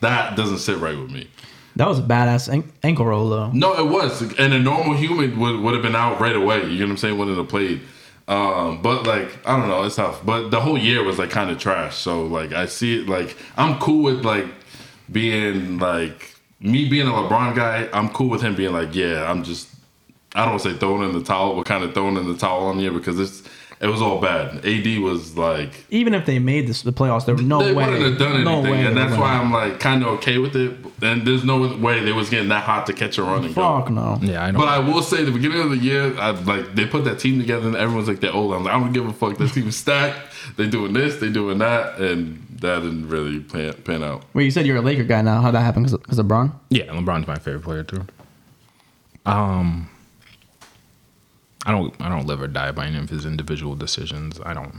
that 0.01 0.35
doesn't 0.35 0.57
sit 0.57 0.77
right 0.79 0.97
with 0.97 1.11
me. 1.11 1.29
That 1.75 1.87
was 1.87 1.99
a 1.99 2.03
badass 2.03 2.49
an- 2.49 2.71
ankle 2.83 3.05
roll 3.05 3.29
though. 3.29 3.51
No, 3.51 3.73
it 3.73 3.89
was. 3.89 4.21
And 4.37 4.53
a 4.53 4.59
normal 4.59 4.95
human 4.95 5.39
would, 5.39 5.59
would 5.61 5.73
have 5.73 5.81
been 5.81 5.95
out 5.95 6.19
right 6.19 6.35
away. 6.35 6.63
You 6.63 6.79
know 6.79 6.85
what 6.85 6.91
I'm 6.91 6.97
saying? 6.97 7.17
Wouldn't 7.17 7.37
have 7.37 7.47
played. 7.47 7.81
Um, 8.27 8.81
but 8.81 9.05
like 9.05 9.45
I 9.47 9.57
don't 9.57 9.67
know, 9.67 9.83
it's 9.83 9.95
tough. 9.95 10.25
But 10.25 10.49
the 10.49 10.61
whole 10.61 10.77
year 10.77 11.03
was 11.03 11.19
like 11.19 11.29
kind 11.29 11.49
of 11.49 11.57
trash. 11.57 11.97
So 11.97 12.25
like 12.25 12.53
I 12.53 12.65
see 12.65 13.01
it 13.01 13.09
like 13.09 13.35
I'm 13.57 13.79
cool 13.79 14.03
with 14.03 14.25
like 14.25 14.45
being 15.11 15.79
like 15.79 16.35
me 16.59 16.87
being 16.87 17.07
a 17.07 17.11
LeBron 17.11 17.55
guy. 17.55 17.89
I'm 17.91 18.09
cool 18.09 18.29
with 18.29 18.41
him 18.41 18.55
being 18.55 18.71
like, 18.73 18.95
yeah, 18.95 19.29
I'm 19.29 19.43
just 19.43 19.72
I 20.35 20.41
don't 20.41 20.51
want 20.51 20.63
to 20.63 20.71
say 20.71 20.77
throwing 20.77 21.09
in 21.09 21.17
the 21.17 21.23
towel, 21.23 21.55
but 21.55 21.65
kind 21.65 21.83
of 21.83 21.93
throwing 21.93 22.17
in 22.17 22.27
the 22.27 22.37
towel 22.37 22.65
on 22.67 22.79
you 22.79 22.91
because 22.91 23.19
it's 23.19 23.43
it 23.79 23.87
was 23.87 24.01
all 24.01 24.21
bad. 24.21 24.65
AD 24.65 24.99
was 24.99 25.35
like 25.35 25.85
Even 25.89 26.13
if 26.13 26.25
they 26.25 26.39
made 26.39 26.67
this 26.67 26.83
the 26.83 26.93
playoffs, 26.93 27.25
there 27.25 27.35
was 27.35 27.43
no 27.43 27.61
they 27.61 27.73
way. 27.73 27.85
They 27.85 27.91
wouldn't 27.91 28.09
have 28.11 28.29
done 28.29 28.43
no 28.43 28.53
anything, 28.59 28.71
way 28.71 28.85
and 28.85 28.95
that's 28.97 29.17
why. 29.17 29.33
I'm 29.33 29.51
like 29.51 29.79
kind 29.79 30.03
of 30.03 30.09
okay 30.19 30.37
with 30.37 30.55
it. 30.55 30.73
And 31.01 31.27
there's 31.27 31.43
no 31.43 31.75
way 31.77 31.99
they 32.03 32.13
was 32.13 32.29
getting 32.29 32.47
that 32.49 32.63
hot 32.63 32.85
to 32.87 32.93
catch 32.93 33.17
a 33.17 33.23
run 33.23 33.43
and 33.43 33.53
go. 33.53 33.61
Fuck 33.61 33.89
no. 33.91 34.19
Yeah, 34.21 34.45
I 34.45 34.51
know. 34.51 34.59
But 34.59 34.69
I 34.69 34.79
will 34.79 35.01
say, 35.01 35.25
the 35.25 35.31
beginning 35.31 35.59
of 35.61 35.69
the 35.69 35.77
year, 35.77 36.17
I 36.17 36.31
like 36.31 36.75
they 36.75 36.85
put 36.85 37.03
that 37.03 37.19
team 37.19 37.39
together, 37.39 37.67
and 37.67 37.75
everyone's 37.75 38.07
like, 38.07 38.21
"They're 38.21 38.31
old." 38.33 38.53
I'm 38.53 38.63
like, 38.63 38.73
I 38.73 38.79
don't 38.79 38.93
give 38.93 39.05
a 39.05 39.11
fuck. 39.11 39.37
That 39.37 39.51
team's 39.51 39.75
stacked. 39.75 40.17
They 40.55 40.67
doing 40.67 40.93
this, 40.93 41.17
they 41.17 41.29
doing 41.29 41.57
that, 41.57 41.99
and 41.99 42.45
that 42.61 42.79
didn't 42.81 43.09
really 43.09 43.41
pan, 43.41 43.73
pan 43.83 44.03
out. 44.03 44.23
Wait, 44.33 44.45
you 44.45 44.51
said 44.51 44.65
you're 44.65 44.77
a 44.77 44.81
Laker 44.81 45.03
guy 45.03 45.21
now. 45.21 45.41
How'd 45.41 45.55
that 45.55 45.61
happen? 45.61 45.83
Because 45.83 46.19
of 46.19 46.27
Bron? 46.27 46.57
Yeah, 46.69 46.85
LeBron's 46.85 47.27
my 47.27 47.35
favorite 47.35 47.63
player 47.63 47.83
too. 47.83 48.05
Um, 49.25 49.89
I 51.65 51.71
don't, 51.71 51.93
I 52.01 52.09
don't 52.09 52.25
live 52.25 52.41
or 52.41 52.47
die 52.47 52.71
by 52.71 52.87
any 52.87 52.97
of 52.97 53.09
his 53.09 53.25
individual 53.25 53.75
decisions. 53.75 54.39
I 54.45 54.53
don't. 54.53 54.73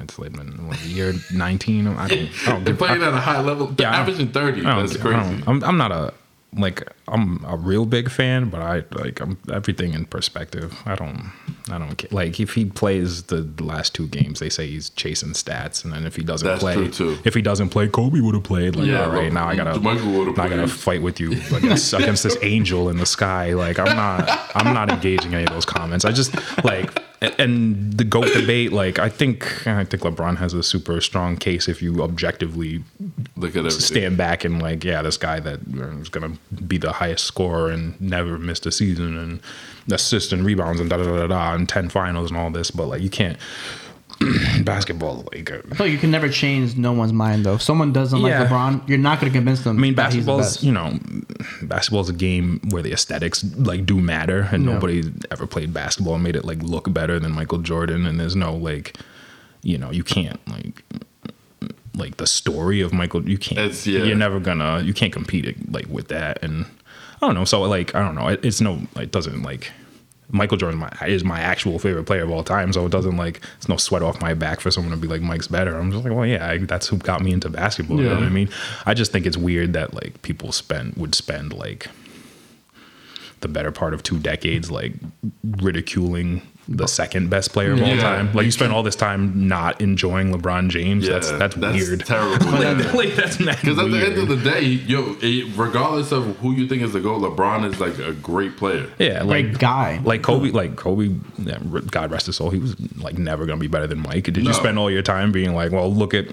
It's 0.00 0.18
like 0.18 0.36
in 0.36 0.68
what, 0.68 0.78
year 0.84 1.14
nineteen. 1.34 1.86
I 1.86 2.08
don't. 2.08 2.18
I 2.46 2.50
don't 2.50 2.64
They're 2.64 2.74
give, 2.74 2.78
playing 2.78 3.02
I, 3.02 3.08
at 3.08 3.14
a 3.14 3.18
high 3.20 3.40
level, 3.40 3.74
Yeah, 3.78 3.90
I- 3.92 3.96
averaging 3.96 4.28
thirty. 4.32 4.60
That's 4.60 4.96
I 4.96 4.98
crazy. 5.00 5.42
I'm, 5.46 5.64
I'm 5.64 5.76
not 5.78 5.92
a 5.92 6.12
like 6.56 6.86
I'm 7.08 7.44
a 7.44 7.56
real 7.56 7.86
big 7.86 8.10
fan, 8.10 8.48
but 8.50 8.60
I 8.60 8.84
like 8.92 9.20
I'm 9.20 9.38
everything 9.52 9.94
in 9.94 10.06
perspective. 10.06 10.76
I 10.84 10.96
don't 10.96 11.32
I 11.70 11.78
don't 11.78 11.96
ca- 11.96 12.08
like 12.10 12.40
if 12.40 12.54
he 12.54 12.64
plays 12.64 13.24
the, 13.24 13.42
last 13.62 13.94
two 13.94 14.08
games, 14.08 14.40
they 14.40 14.48
say 14.50 14.66
he's 14.66 14.90
chasing 14.90 15.30
stats, 15.30 15.84
and 15.84 15.92
then 15.92 16.04
if 16.06 16.16
he 16.16 16.22
doesn't 16.22 16.46
That's 16.46 16.60
play, 16.60 16.74
if 17.24 17.34
he 17.34 17.42
doesn't 17.42 17.70
play, 17.70 17.88
Kobe 17.88 18.20
would 18.20 18.34
have 18.34 18.44
played. 18.44 18.76
Like 18.76 18.86
Yeah, 18.86 19.04
all 19.04 19.10
right, 19.10 19.24
well, 19.24 19.32
now 19.32 19.48
I 19.48 19.56
gotta 19.56 19.72
I 20.40 20.48
gotta 20.48 20.68
fight 20.68 21.02
with 21.02 21.20
you 21.20 21.32
against 21.54 21.92
against 21.92 22.22
this 22.22 22.36
angel 22.42 22.88
in 22.88 22.96
the 22.96 23.06
sky. 23.06 23.54
Like 23.54 23.78
I'm 23.78 23.96
not 23.96 24.50
I'm 24.54 24.74
not 24.74 24.90
engaging 24.90 25.34
any 25.34 25.44
of 25.44 25.50
those 25.50 25.66
comments. 25.66 26.04
I 26.04 26.12
just 26.12 26.34
like 26.64 26.90
and 27.38 27.92
the 27.94 28.04
goat 28.04 28.28
debate. 28.32 28.72
Like 28.72 28.98
I 28.98 29.08
think 29.08 29.66
I 29.66 29.84
think 29.84 30.02
LeBron 30.02 30.36
has 30.38 30.54
a 30.54 30.62
super 30.62 31.00
strong 31.00 31.36
case 31.36 31.68
if 31.68 31.82
you 31.82 32.02
objectively 32.02 32.84
Look 33.36 33.50
at 33.50 33.58
everything. 33.58 33.80
stand 33.80 34.16
back 34.16 34.44
and 34.44 34.60
like, 34.62 34.84
yeah, 34.84 35.02
this 35.02 35.16
guy 35.16 35.40
that 35.40 35.60
uh, 35.78 35.98
is 35.98 36.08
gonna 36.08 36.36
be 36.66 36.78
the 36.78 36.92
highest 36.96 37.24
scorer 37.24 37.70
and 37.70 38.00
never 38.00 38.38
missed 38.38 38.66
a 38.66 38.72
season 38.72 39.16
and 39.16 39.40
assists 39.92 40.32
and 40.32 40.44
rebounds 40.44 40.80
and 40.80 40.90
da 40.90 40.96
da 40.96 41.04
da 41.04 41.16
da 41.18 41.26
da 41.28 41.54
and 41.54 41.68
ten 41.68 41.88
finals 41.88 42.30
and 42.30 42.38
all 42.38 42.50
this, 42.50 42.70
but 42.70 42.86
like 42.86 43.00
you 43.02 43.10
can't 43.10 43.38
basketball 44.64 45.24
like 45.32 45.50
uh, 45.50 45.56
I 45.70 45.74
feel 45.74 45.86
like 45.86 45.92
you 45.92 45.98
can 45.98 46.10
never 46.10 46.28
change 46.28 46.76
no 46.76 46.92
one's 46.92 47.12
mind 47.12 47.44
though. 47.44 47.54
If 47.54 47.62
someone 47.62 47.92
doesn't 47.92 48.18
Yeah. 48.20 48.40
like 48.40 48.48
LeBron, 48.48 48.88
you're 48.88 48.98
not 48.98 49.20
going 49.20 49.30
to 49.30 49.36
convince 49.38 49.62
them. 49.62 49.76
I 49.76 49.80
mean, 49.80 49.94
that 49.96 50.12
he's 50.12 50.24
the 50.24 50.36
basketball's 50.36 50.62
you 50.64 50.72
know, 50.72 50.98
basketball's 51.62 52.08
a 52.08 52.14
game 52.14 52.60
where 52.70 52.82
the 52.82 52.92
aesthetics 52.92 53.44
like 53.56 53.84
do 53.84 54.00
matter, 54.00 54.48
and 54.52 54.64
Yeah. 54.64 54.72
nobody 54.74 55.02
ever 55.30 55.46
played 55.46 55.72
basketball 55.74 56.14
and 56.14 56.24
made 56.24 56.36
it 56.36 56.44
like 56.44 56.62
look 56.62 56.92
better 56.92 57.18
than 57.18 57.32
Michael 57.32 57.58
Jordan. 57.58 58.06
And 58.06 58.18
there's 58.18 58.36
no 58.36 58.54
like, 58.54 58.96
you 59.62 59.76
know, 59.76 59.90
you 59.90 60.02
can't 60.04 60.40
like 60.48 60.82
like 61.94 62.16
the 62.16 62.26
story 62.26 62.80
of 62.80 62.92
Michael. 62.92 63.28
You 63.28 63.38
can't. 63.38 63.58
It's- 63.58 63.86
yeah. 63.86 64.02
You're 64.04 64.16
never 64.16 64.40
gonna. 64.40 64.80
You 64.82 64.94
can't 64.94 65.12
compete 65.12 65.44
it, 65.44 65.72
like 65.72 65.86
with 65.88 66.08
that. 66.08 66.42
And 66.42 66.66
I 67.16 67.26
don't 67.26 67.34
know. 67.34 67.44
So 67.44 67.62
like, 67.62 67.94
I 67.94 68.00
don't 68.00 68.14
know. 68.14 68.28
It, 68.28 68.44
it's 68.44 68.60
no. 68.60 68.80
It 68.96 69.10
doesn't 69.10 69.42
like. 69.42 69.70
Michael 70.28 70.56
Jordan 70.56 70.80
my, 70.80 70.90
is 71.06 71.22
my 71.22 71.38
actual 71.38 71.78
favorite 71.78 72.02
player 72.04 72.24
of 72.24 72.32
all 72.32 72.42
time, 72.42 72.72
so 72.72 72.84
it 72.84 72.90
doesn't 72.90 73.16
like 73.16 73.40
it's 73.58 73.68
no 73.68 73.76
sweat 73.76 74.02
off 74.02 74.20
my 74.20 74.34
back 74.34 74.58
for 74.58 74.72
someone 74.72 74.90
to 74.92 74.96
be 75.00 75.06
like 75.06 75.20
Mike's 75.22 75.46
better. 75.46 75.78
I'm 75.78 75.92
just 75.92 76.02
like, 76.02 76.12
well, 76.12 76.26
yeah, 76.26 76.50
I, 76.50 76.58
that's 76.58 76.88
who 76.88 76.96
got 76.96 77.22
me 77.22 77.32
into 77.32 77.48
basketball. 77.48 77.98
You 77.98 78.08
know 78.08 78.16
what 78.16 78.24
I 78.24 78.28
mean? 78.28 78.48
I 78.86 78.94
just 78.94 79.12
think 79.12 79.24
it's 79.24 79.36
weird 79.36 79.72
that 79.74 79.94
like 79.94 80.20
people 80.22 80.50
spend 80.50 80.94
would 80.96 81.14
spend 81.14 81.52
like 81.52 81.86
the 83.40 83.46
better 83.46 83.70
part 83.70 83.94
of 83.94 84.02
two 84.02 84.18
decades 84.18 84.68
like 84.68 84.94
ridiculing 85.44 86.42
the 86.68 86.86
second 86.88 87.30
best 87.30 87.52
player 87.52 87.72
of 87.74 87.80
all 87.80 87.88
Yeah. 87.88 88.00
time. 88.00 88.32
Like 88.34 88.44
you 88.44 88.50
spend 88.50 88.72
all 88.72 88.82
this 88.82 88.96
time 88.96 89.46
not 89.46 89.80
enjoying 89.80 90.32
LeBron 90.34 90.68
James. 90.68 91.04
Yeah, 91.06 91.20
that's 91.20 91.30
that's, 91.54 91.56
weird. 91.56 92.04
Terrible. 92.04 92.44
like, 92.50 92.92
like, 92.94 93.14
that's 93.14 93.38
mad 93.38 93.58
Because 93.60 93.78
at 93.78 93.88
the 93.90 94.04
end 94.04 94.18
of 94.18 94.26
the 94.28 94.36
day, 94.36 94.62
yo, 94.62 95.16
it, 95.20 95.46
regardless 95.56 96.10
of 96.10 96.36
who 96.38 96.52
you 96.52 96.66
think 96.66 96.82
is 96.82 96.92
the 96.92 96.98
goat, 97.00 97.22
LeBron 97.22 97.72
is 97.72 97.78
like 97.78 97.98
a 98.00 98.12
great 98.14 98.56
player. 98.56 98.90
yeah, 98.98 99.22
like 99.22 99.46
Great 99.46 99.58
guy. 99.58 100.00
Like 100.02 100.22
Kobe, 100.22 100.50
like 100.50 100.74
Kobe, 100.74 101.14
yeah, 101.38 101.58
God 101.90 102.10
rest 102.10 102.26
his 102.26 102.36
soul. 102.36 102.50
He 102.50 102.58
was 102.58 102.74
like 102.98 103.16
never 103.16 103.46
gonna 103.46 103.60
be 103.60 103.68
better 103.68 103.86
than 103.86 104.00
Mike. 104.00 104.24
Did 104.24 104.38
No. 104.38 104.42
you 104.50 104.52
spend 104.54 104.76
all 104.78 104.90
your 104.90 105.02
time 105.02 105.30
being 105.30 105.54
like, 105.54 105.70
well, 105.70 105.92
look 105.92 106.14
at 106.14 106.26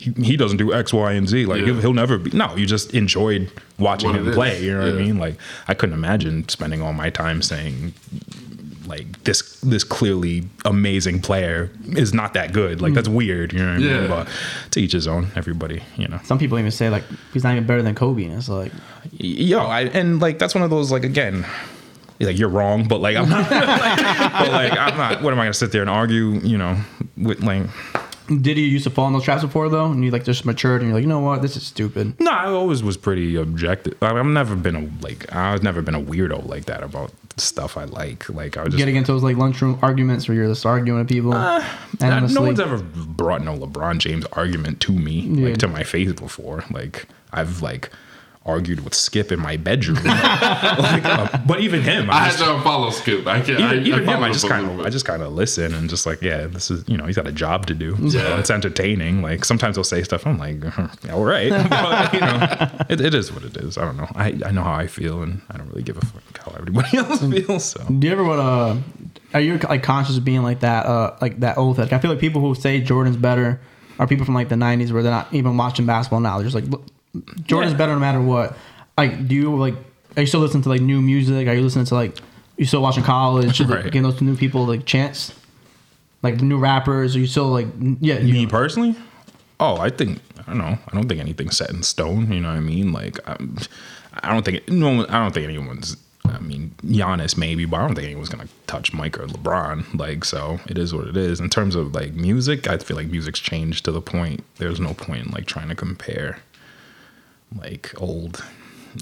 he, 0.00 0.12
he 0.22 0.36
doesn't 0.38 0.56
do 0.56 0.72
X, 0.72 0.92
Y, 0.94 1.12
and 1.12 1.28
Z. 1.28 1.44
Like 1.44 1.60
Yeah. 1.60 1.66
he'll, 1.66 1.80
he'll 1.82 1.92
never 1.92 2.16
be. 2.16 2.30
No, 2.30 2.56
you 2.56 2.64
just 2.64 2.94
enjoyed 2.94 3.50
watching 3.78 4.08
What 4.10 4.20
him 4.20 4.32
play. 4.32 4.62
You 4.62 4.72
know 4.72 4.84
what 4.86 4.94
I 4.94 5.02
mean? 5.02 5.18
Like 5.18 5.36
I 5.68 5.74
couldn't 5.74 5.94
imagine 5.94 6.48
spending 6.48 6.80
all 6.80 6.94
my 6.94 7.10
time 7.10 7.42
saying. 7.42 7.92
Like 8.86 9.24
this, 9.24 9.60
this 9.60 9.84
clearly 9.84 10.48
amazing 10.64 11.20
player 11.20 11.70
is 11.88 12.14
not 12.14 12.34
that 12.34 12.52
good. 12.52 12.80
Like 12.80 12.90
hmm. 12.90 12.94
that's 12.94 13.08
weird, 13.08 13.52
you 13.52 13.58
know 13.58 13.66
what 13.66 13.74
I 13.74 13.78
mean? 13.78 13.88
Yeah. 13.88 14.06
But 14.08 14.28
to 14.72 14.80
each 14.80 14.92
his 14.92 15.06
own. 15.06 15.28
Everybody, 15.36 15.82
you 15.96 16.08
know. 16.08 16.20
Some 16.24 16.38
people 16.38 16.58
even 16.58 16.70
say 16.70 16.90
like 16.90 17.04
he's 17.32 17.44
not 17.44 17.52
even 17.52 17.66
better 17.66 17.82
than 17.82 17.94
Kobe, 17.94 18.24
and 18.24 18.34
it's 18.34 18.48
like 18.48 18.72
yo 19.12 19.60
I, 19.60 19.82
and 19.82 20.20
like 20.20 20.38
that's 20.38 20.54
one 20.54 20.64
of 20.64 20.70
those 20.70 20.90
like 20.90 21.04
again 21.04 21.46
like 22.20 22.38
you're 22.38 22.48
wrong 22.48 22.88
but 22.88 23.00
like 23.00 23.16
i'm 23.16 23.28
not 23.28 23.48
but 23.50 24.48
like 24.50 24.72
i'm 24.72 24.96
not 24.96 25.22
what 25.22 25.32
am 25.32 25.38
i 25.38 25.44
gonna 25.44 25.54
sit 25.54 25.72
there 25.72 25.82
and 25.82 25.90
argue 25.90 26.38
you 26.40 26.56
know 26.56 26.76
with 27.16 27.42
like 27.42 27.64
Did 28.28 28.58
you 28.58 28.64
used 28.64 28.84
to 28.84 28.90
fall 28.90 29.06
in 29.06 29.12
those 29.12 29.22
traps 29.22 29.42
before 29.42 29.68
though? 29.68 29.86
And 29.86 30.04
you 30.04 30.10
like 30.10 30.24
just 30.24 30.44
matured 30.44 30.80
and 30.80 30.88
you're 30.88 30.96
like, 30.96 31.02
you 31.02 31.08
know 31.08 31.20
what, 31.20 31.42
this 31.42 31.56
is 31.56 31.64
stupid. 31.64 32.18
no 32.18 32.30
i 32.30 32.46
always 32.46 32.82
was 32.82 32.96
pretty 32.96 33.36
objective 33.36 33.96
I 34.02 34.08
mean, 34.10 34.18
i've 34.18 34.26
never 34.26 34.56
been 34.56 34.76
a 34.76 35.04
like 35.04 35.32
i've 35.34 35.62
never 35.62 35.82
been 35.82 35.94
a 35.94 36.00
weirdo 36.00 36.46
like 36.46 36.64
that 36.66 36.82
about 36.82 37.12
stuff 37.38 37.76
i 37.76 37.84
like 37.84 38.28
like 38.30 38.56
i 38.56 38.62
was 38.62 38.70
just 38.70 38.78
Getting 38.78 38.96
into 38.96 39.12
those 39.12 39.22
like 39.22 39.36
lunchroom 39.36 39.78
arguments 39.82 40.26
where 40.26 40.34
you're 40.36 40.48
just 40.48 40.64
arguing 40.64 40.98
with 40.98 41.08
people. 41.08 41.34
Uh, 41.34 41.62
no 42.00 42.40
one's 42.40 42.58
ever 42.60 42.78
brought 42.78 43.42
no 43.42 43.54
lebron 43.56 43.98
james 43.98 44.24
argument 44.32 44.80
to 44.80 44.92
me 44.92 45.20
Yeah. 45.20 45.48
like 45.50 45.58
to 45.58 45.68
my 45.68 45.82
face 45.84 46.12
before 46.14 46.64
like 46.70 47.06
i've 47.32 47.60
like 47.60 47.90
argued 48.46 48.84
with 48.84 48.94
skip 48.94 49.30
in 49.32 49.38
my 49.40 49.56
bedroom 49.56 49.96
like, 50.04 51.04
uh, 51.04 51.38
but 51.46 51.60
even 51.60 51.82
him 51.82 52.08
I 52.10 52.26
just- 52.28 52.38
had 52.38 52.56
to 52.56 52.62
follow 52.62 52.90
Skip. 52.90 53.26
I 53.26 53.40
can't. 53.40 53.60
even, 53.60 53.64
I, 53.64 53.74
even 53.82 54.08
I 54.08 54.16
him, 54.16 54.22
I 54.22 54.30
just 54.32 54.48
kind 54.48 54.70
of. 54.70 54.80
I 54.86 54.88
just 54.88 55.04
kind 55.04 55.22
of 55.22 55.32
listen 55.32 55.74
and 55.74 55.90
just 55.90 56.06
like, 56.06 56.22
yeah, 56.22 56.46
this 56.46 56.70
is, 56.70 56.84
you 56.88 56.96
know, 56.96 57.04
he's 57.06 57.16
got 57.16 57.26
a 57.26 57.32
job 57.32 57.66
to 57.66 57.74
do. 57.74 57.96
So 58.10 58.18
Yeah. 58.18 58.38
it's 58.38 58.50
entertaining. 58.50 59.20
Like 59.22 59.44
sometimes 59.44 59.76
he'll 59.76 59.84
say 59.84 60.02
stuff. 60.02 60.26
I'm 60.26 60.38
like, 60.38 60.62
all 61.10 61.24
right, 61.24 61.50
but, 61.70 62.14
you 62.14 62.20
know, 62.20 62.68
it, 62.88 63.00
it 63.00 63.14
is 63.14 63.32
what 63.32 63.42
it 63.44 63.56
is. 63.56 63.76
I 63.76 63.84
don't 63.84 63.96
know. 63.96 64.08
I, 64.14 64.28
I 64.44 64.50
know 64.52 64.62
how 64.62 64.74
I 64.74 64.86
feel, 64.86 65.22
and 65.22 65.42
I 65.50 65.56
don't 65.58 65.68
really 65.68 65.82
give 65.82 65.96
a 65.96 66.04
fuck 66.04 66.38
how 66.38 66.52
everybody 66.56 66.96
else 66.98 67.20
feels. 67.20 67.64
So 67.64 67.84
Do 67.84 68.06
you 68.06 68.12
ever 68.12 68.24
want 68.24 68.40
to? 68.40 69.36
Are 69.36 69.40
you 69.40 69.58
like 69.58 69.82
conscious 69.82 70.16
of 70.16 70.24
being 70.24 70.42
like 70.42 70.60
that? 70.60 70.86
Uh, 70.86 71.16
like 71.20 71.40
that 71.40 71.58
old 71.58 71.78
head? 71.78 71.92
I 71.92 71.98
feel 71.98 72.10
like 72.10 72.20
people 72.20 72.40
who 72.40 72.54
say 72.54 72.80
Jordan's 72.80 73.16
better 73.16 73.60
are 73.98 74.06
people 74.06 74.24
from 74.24 74.34
like 74.34 74.48
the 74.48 74.54
'90s 74.54 74.92
where 74.92 75.02
they're 75.02 75.10
not 75.12 75.32
even 75.34 75.56
watching 75.56 75.84
basketball 75.86 76.20
now. 76.20 76.36
They're 76.38 76.48
just 76.48 76.54
like, 76.54 76.64
"Look, 76.64 76.84
Jordan's 77.44 77.72
Yeah. 77.72 77.78
better 77.78 77.92
no 77.94 77.98
matter 78.00 78.20
what. 78.20 78.56
Like, 78.98 79.28
do 79.28 79.34
you 79.34 79.54
like? 79.56 79.74
Are 80.16 80.22
you 80.22 80.26
still 80.26 80.40
listening 80.40 80.62
to 80.64 80.68
like 80.68 80.80
new 80.80 81.00
music? 81.02 81.46
Are 81.48 81.54
you 81.54 81.62
listening 81.62 81.84
to 81.86 81.94
like? 81.94 82.16
You 82.56 82.64
still 82.64 82.80
watching 82.80 83.04
college? 83.04 83.60
Right. 83.60 83.84
Giving 83.84 84.02
those 84.02 84.20
new 84.22 84.36
people 84.36 84.64
like 84.66 84.86
chance? 84.86 85.32
Like 86.22 86.40
new 86.40 86.58
rappers? 86.58 87.14
Are 87.14 87.18
you 87.18 87.26
still 87.26 87.48
like? 87.48 87.66
Yeah, 88.00 88.18
you, 88.18 88.32
me 88.32 88.46
personally, 88.46 88.94
oh, 89.60 89.76
I 89.78 89.90
think 89.90 90.20
I 90.40 90.42
don't 90.42 90.58
know. 90.58 90.78
I 90.88 90.94
don't 90.94 91.08
think 91.08 91.20
anything's 91.20 91.56
set 91.58 91.70
in 91.70 91.82
stone. 91.82 92.32
You 92.32 92.40
know 92.40 92.48
what 92.48 92.56
I 92.56 92.60
mean? 92.60 92.92
Like, 92.92 93.18
I'm, 93.28 93.58
I 94.22 94.32
don't 94.32 94.44
think 94.44 94.66
no. 94.68 95.06
I 95.08 95.22
don't 95.22 95.34
think 95.34 95.44
anyone's. 95.46 95.96
I 96.24 96.38
mean, 96.40 96.74
Giannis 96.84 97.36
maybe, 97.36 97.66
but 97.66 97.76
I 97.76 97.86
don't 97.86 97.94
think 97.94 98.06
anyone's 98.06 98.30
gonna 98.30 98.48
touch 98.66 98.92
Mike 98.92 99.18
or 99.18 99.26
LeBron. 99.26 99.96
Like, 99.98 100.24
so 100.24 100.58
it 100.66 100.76
is 100.78 100.92
what 100.94 101.06
it 101.06 101.16
is. 101.16 101.38
In 101.38 101.48
terms 101.50 101.74
of 101.76 101.94
like 101.94 102.14
music, 102.14 102.66
I 102.68 102.78
feel 102.78 102.96
like 102.96 103.06
music's 103.08 103.38
changed 103.38 103.84
to 103.84 103.92
the 103.92 104.00
point 104.00 104.42
there's 104.56 104.80
no 104.80 104.94
point 104.94 105.26
in 105.26 105.32
like 105.32 105.46
trying 105.46 105.68
to 105.68 105.74
compare 105.76 106.38
like 107.54 107.92
old 107.98 108.44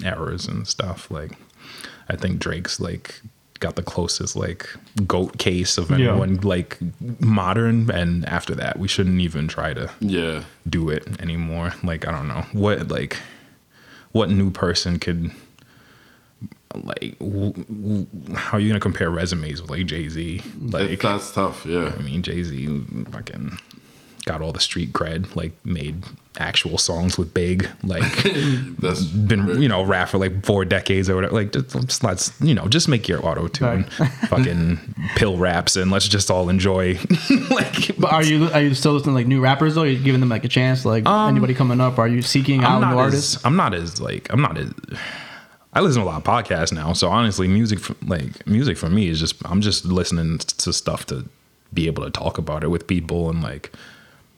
eras 0.03 0.45
and 0.47 0.67
stuff. 0.67 1.09
Like, 1.09 1.31
I 2.09 2.15
think 2.15 2.39
Drake's 2.39 2.79
like 2.79 3.21
got 3.61 3.75
the 3.77 3.83
closest 3.83 4.35
like 4.35 4.67
goat 5.07 5.37
case 5.37 5.77
of 5.77 5.89
Yeah. 5.89 6.09
anyone 6.09 6.35
like 6.41 6.77
modern, 7.21 7.89
and 7.89 8.25
after 8.25 8.53
that, 8.55 8.77
we 8.77 8.87
shouldn't 8.87 9.21
even 9.21 9.47
try 9.47 9.73
to 9.73 9.89
Yeah. 10.01 10.43
do 10.69 10.89
it 10.89 11.07
anymore. 11.21 11.73
Like 11.83 12.07
I 12.07 12.11
don't 12.11 12.27
know 12.27 12.45
what 12.51 12.89
like 12.89 13.17
what 14.11 14.29
new 14.29 14.51
person 14.51 14.99
could 14.99 15.31
like 16.83 17.17
w- 17.19 17.53
w- 17.53 18.07
how 18.35 18.57
are 18.57 18.59
you 18.59 18.67
gonna 18.67 18.79
compare 18.81 19.09
resumes 19.09 19.61
with 19.61 19.71
like 19.71 19.85
Jay 19.85 20.09
Z? 20.09 20.41
Like 20.59 20.99
That's 21.01 21.31
tough. 21.31 21.65
Yeah. 21.65 21.93
I 21.97 22.01
mean 22.01 22.21
Jay 22.21 22.43
Z 22.43 22.83
fucking 23.11 23.57
got 24.25 24.41
all 24.41 24.51
the 24.51 24.59
street 24.59 24.91
cred, 24.91 25.35
like 25.35 25.53
made 25.65 26.03
actual 26.39 26.77
songs 26.77 27.17
with 27.17 27.33
Big, 27.33 27.67
like 27.83 28.03
That's 28.79 29.03
been 29.03 29.61
you 29.61 29.67
know 29.67 29.83
rap 29.83 30.09
for 30.09 30.17
like 30.17 30.45
four 30.45 30.65
decades 30.65 31.09
or 31.09 31.15
whatever. 31.15 31.33
Like 31.33 31.51
just, 31.51 31.69
just 31.71 32.03
let's 32.03 32.39
you 32.41 32.53
know 32.53 32.67
just 32.67 32.87
make 32.87 33.07
your 33.07 33.25
auto 33.25 33.47
tune 33.47 33.83
fucking 34.29 34.79
pill 35.15 35.37
raps 35.37 35.75
and 35.75 35.91
let's 35.91 36.07
just 36.07 36.29
all 36.31 36.49
enjoy 36.49 36.99
like 37.49 37.97
But 37.97 38.11
are 38.13 38.23
you 38.23 38.49
are 38.51 38.61
you 38.61 38.73
still 38.73 38.93
listening 38.93 39.13
to 39.13 39.19
like 39.19 39.27
new 39.27 39.41
rappers 39.41 39.75
though? 39.75 39.83
Are 39.83 39.87
you 39.87 39.99
giving 40.01 40.19
them 40.19 40.29
like 40.29 40.43
a 40.45 40.49
chance? 40.49 40.85
Like 40.85 41.05
anybody 41.07 41.53
coming 41.53 41.81
up? 41.81 41.99
Are 41.99 42.07
you 42.07 42.21
seeking 42.21 42.63
out 42.63 42.77
Um, 42.77 42.83
I'm 42.83 42.89
new 42.89 42.95
not 42.95 43.03
artists? 43.03 43.35
as 43.37 43.45
I'm 43.45 43.55
not 43.55 43.73
as 43.73 44.01
like 44.01 44.31
I'm 44.31 44.41
not 44.41 44.57
as 44.57 44.71
I 45.73 45.81
listen 45.81 46.01
to 46.01 46.07
a 46.07 46.09
lot 46.09 46.17
of 46.17 46.23
podcasts 46.23 46.71
now, 46.71 46.93
so 46.93 47.09
honestly, 47.09 47.49
music 47.49 47.79
for, 47.79 47.95
like 48.05 48.47
music 48.47 48.77
for 48.77 48.89
me 48.89 49.09
is 49.09 49.19
just 49.19 49.35
I'm 49.43 49.59
just 49.59 49.83
listening 49.83 50.37
to 50.37 50.71
stuff 50.71 51.05
to 51.07 51.27
be 51.73 51.87
able 51.87 52.03
to 52.05 52.09
talk 52.09 52.37
about 52.37 52.63
it 52.63 52.69
with 52.69 52.87
people 52.87 53.29
and 53.29 53.43
like 53.43 53.73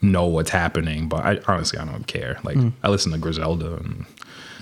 know 0.01 0.25
what's 0.25 0.49
happening. 0.51 1.07
But 1.09 1.25
I 1.25 1.39
honestly 1.47 1.79
I 1.79 1.85
don't 1.85 2.05
care. 2.07 2.39
Like 2.43 2.55
Hmm. 2.57 2.69
I 2.83 2.89
listen 2.89 3.11
to 3.11 3.17
Griselda 3.17 3.75
and 3.77 4.05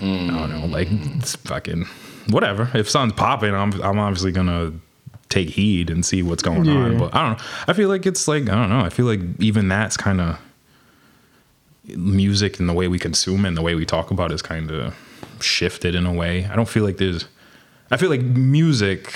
I 0.00 0.38
don't 0.38 0.50
know, 0.50 0.66
like 0.66 0.88
it's 0.90 1.36
fucking 1.36 1.86
whatever. 2.30 2.70
If 2.74 2.88
something's 2.90 3.18
popping, 3.18 3.54
I'm 3.54 3.72
I'm 3.82 3.98
obviously 3.98 4.32
gonna 4.32 4.72
take 5.28 5.48
heed 5.50 5.90
and 5.90 6.04
see 6.06 6.22
what's 6.22 6.42
going 6.42 6.68
on. 6.68 6.98
But 6.98 7.14
I 7.14 7.22
don't 7.28 7.38
know. 7.38 7.44
I 7.68 7.72
feel 7.72 7.88
like 7.88 8.06
it's 8.06 8.28
like 8.28 8.44
I 8.48 8.54
don't 8.54 8.68
know. 8.70 8.80
I 8.80 8.90
feel 8.90 9.06
like 9.06 9.20
even 9.40 9.68
that's 9.68 9.96
kind 9.96 10.20
of 10.20 10.38
music 11.96 12.58
and 12.58 12.68
the 12.68 12.72
way 12.72 12.88
we 12.88 12.98
consume 12.98 13.44
it 13.44 13.48
and 13.48 13.56
the 13.56 13.62
way 13.62 13.74
we 13.74 13.84
talk 13.86 14.10
about 14.10 14.30
it 14.32 14.34
is 14.34 14.42
kind 14.42 14.70
of 14.70 14.94
shifted 15.40 15.94
in 15.94 16.04
a 16.06 16.12
way. 16.12 16.44
I 16.46 16.56
don't 16.56 16.68
feel 16.68 16.84
like 16.84 16.96
there's 16.96 17.26
I 17.90 17.96
feel 17.96 18.10
like 18.10 18.22
music 18.22 19.12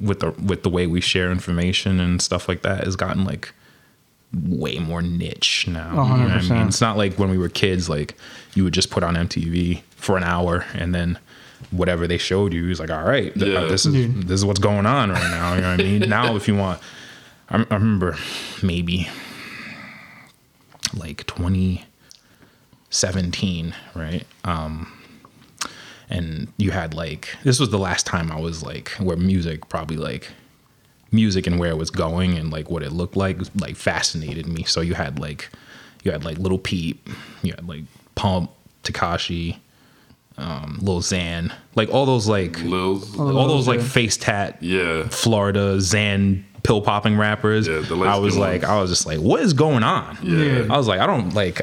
with 0.00 0.20
the 0.20 0.30
with 0.32 0.62
the 0.62 0.70
way 0.70 0.86
we 0.86 1.00
share 1.00 1.32
information 1.32 1.98
and 2.00 2.22
stuff 2.22 2.48
like 2.48 2.62
that 2.62 2.84
has 2.84 2.94
gotten 2.96 3.24
like 3.24 3.52
way 4.32 4.78
more 4.78 5.02
niche 5.02 5.66
now. 5.68 5.90
You 5.90 5.96
know 5.96 6.02
what 6.24 6.32
I 6.32 6.38
100%. 6.38 6.50
mean? 6.50 6.68
It's 6.68 6.80
not 6.80 6.96
like 6.96 7.14
when 7.18 7.30
we 7.30 7.38
were 7.38 7.48
kids 7.48 7.88
like 7.88 8.14
you 8.54 8.64
would 8.64 8.74
just 8.74 8.90
put 8.90 9.02
on 9.02 9.14
MTV 9.14 9.82
for 9.96 10.16
an 10.16 10.24
hour 10.24 10.64
and 10.74 10.94
then 10.94 11.18
whatever 11.70 12.06
they 12.06 12.18
showed 12.18 12.52
you 12.52 12.70
is 12.70 12.78
like 12.78 12.90
all 12.90 13.02
right 13.04 13.34
th- 13.34 13.52
Yeah. 13.52 13.64
this 13.66 13.84
is 13.84 13.92
this 14.26 14.40
is 14.40 14.44
what's 14.44 14.60
going 14.60 14.86
on 14.86 15.10
right 15.10 15.30
now 15.30 15.54
you 15.54 15.60
know 15.60 15.70
what 15.72 15.80
i 15.80 15.82
mean 15.82 16.08
now 16.08 16.36
if 16.36 16.46
you 16.46 16.54
want 16.54 16.80
I, 17.50 17.56
I 17.68 17.74
remember 17.74 18.16
maybe 18.62 19.08
like 20.94 21.26
2017 21.26 23.74
right 23.94 24.24
um 24.44 24.92
and 26.08 26.48
you 26.56 26.70
had 26.70 26.94
like 26.94 27.28
this 27.44 27.60
was 27.60 27.70
the 27.70 27.78
last 27.78 28.06
time 28.06 28.30
i 28.32 28.38
was 28.38 28.62
like 28.62 28.90
where 28.92 29.16
music 29.16 29.68
probably 29.68 29.96
like 29.96 30.30
music 31.10 31.46
and 31.46 31.58
where 31.58 31.70
it 31.70 31.76
was 31.78 31.90
going 31.90 32.36
and 32.36 32.50
like 32.52 32.70
what 32.70 32.82
it 32.82 32.92
looked 32.92 33.16
like 33.16 33.38
like 33.60 33.76
fascinated 33.76 34.46
me 34.46 34.62
so 34.64 34.80
you 34.80 34.94
had 34.94 35.18
like 35.18 35.48
you 36.04 36.10
had 36.12 36.24
like 36.24 36.38
Lil 36.38 36.58
Peep 36.58 37.08
you 37.42 37.52
had 37.52 37.66
like 37.66 37.82
pump 38.14 38.50
Tekashi 38.84 39.56
um 40.36 40.78
lil 40.80 41.00
xan 41.00 41.50
like 41.74 41.88
all 41.90 42.06
those 42.06 42.28
like 42.28 42.60
Lil's. 42.62 43.18
all 43.18 43.48
those 43.48 43.66
like 43.66 43.80
face 43.80 44.16
tat 44.16 44.56
Yeah. 44.62 45.08
Florida 45.08 45.76
Xan 45.78 46.44
pill 46.62 46.80
popping 46.82 47.16
rappers. 47.16 47.66
Yeah, 47.66 47.80
the 47.80 47.96
I 48.00 48.16
was 48.16 48.36
like, 48.36 48.62
ones. 48.62 48.70
I 48.70 48.80
was 48.80 48.90
just 48.90 49.06
like, 49.06 49.18
what 49.20 49.40
is 49.40 49.52
going 49.52 49.82
on? 49.82 50.18
Yeah. 50.22 50.66
I 50.68 50.76
was 50.76 50.86
like, 50.88 51.00
I 51.00 51.06
don't 51.06 51.32
like. 51.34 51.62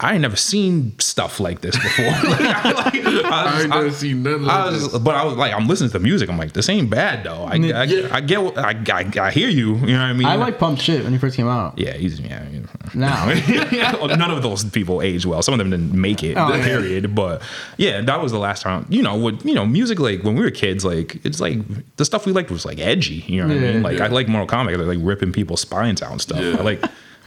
I 0.00 0.12
ain't 0.12 0.22
never 0.22 0.36
seen 0.36 0.96
stuff 1.00 1.40
like 1.40 1.60
this 1.60 1.74
before. 1.76 2.04
Like, 2.28 2.40
I, 2.40 2.70
like, 2.72 2.94
I 2.94 3.00
was- 3.04 3.24
I 3.24 3.62
ain't 3.62 3.72
I- 3.72 3.76
never 3.80 3.90
seen 3.90 4.22
nothing 4.22 4.42
like 4.44 4.56
I 4.56 4.70
was, 4.70 4.92
this. 4.92 5.00
but 5.02 5.14
I 5.16 5.24
was 5.24 5.34
like, 5.36 5.52
I'm 5.52 5.66
listening 5.66 5.90
to 5.90 5.98
the 5.98 6.02
music. 6.04 6.30
I'm 6.30 6.38
like, 6.38 6.52
this 6.52 6.68
ain't 6.68 6.88
bad 6.88 7.24
though. 7.24 7.42
I, 7.44 7.52
I, 7.52 7.54
Yeah. 7.56 8.08
I 8.12 8.20
get, 8.20 8.40
what- 8.42 8.56
I, 8.56 8.70
I, 8.88 9.10
I 9.26 9.30
hear 9.32 9.48
you. 9.48 9.74
You 9.76 9.86
know 9.88 9.92
what 9.98 9.98
I 10.02 10.12
mean? 10.12 10.26
I 10.28 10.36
like 10.36 10.58
Pump 10.58 10.78
Shit 10.80 11.02
when 11.02 11.12
he 11.12 11.18
first 11.18 11.36
came 11.36 11.48
out. 11.48 11.76
Yeah, 11.78 11.94
he's 11.94 12.20
yeah. 12.20 12.48
you. 12.48 12.64
Now. 12.94 13.26
None 14.16 14.30
of 14.30 14.42
those 14.42 14.64
people 14.64 15.02
age 15.02 15.26
well. 15.26 15.42
Some 15.42 15.54
of 15.54 15.58
them 15.58 15.70
didn't 15.70 15.92
make 15.92 16.22
it. 16.22 16.36
Oh, 16.36 16.54
yeah. 16.54 16.64
period. 16.64 17.14
But 17.14 17.42
yeah, 17.76 18.00
that 18.00 18.22
was 18.22 18.30
the 18.32 18.38
last 18.38 18.62
time. 18.62 18.86
You 18.88 19.02
know 19.02 19.16
what? 19.16 19.44
You 19.44 19.54
know, 19.54 19.66
music 19.66 19.98
like 19.98 20.22
when 20.22 20.36
we 20.36 20.42
were 20.42 20.50
kids, 20.50 20.84
like 20.84 21.20
it's 21.24 21.40
like 21.40 21.58
the 21.96 22.04
stuff 22.04 22.24
we 22.24 22.32
liked 22.32 22.50
was 22.50 22.64
like 22.64 22.78
edgy. 22.78 23.24
You 23.26 23.42
know 23.42 23.48
what 23.48 23.56
I 23.56 23.72
mean? 23.72 23.82
Like 23.82 24.00
I 24.00 24.06
like 24.06 24.28
Mortal 24.28 24.46
Kombat. 24.46 24.76
They're 24.76 24.86
like 24.86 24.98
ripping 25.02 25.32
people's 25.32 25.60
spines 25.60 26.02
out 26.02 26.12
and 26.12 26.20
stuff. 26.20 26.40
Yeah. 26.40 26.56
I 26.58 26.62
like 26.62 26.82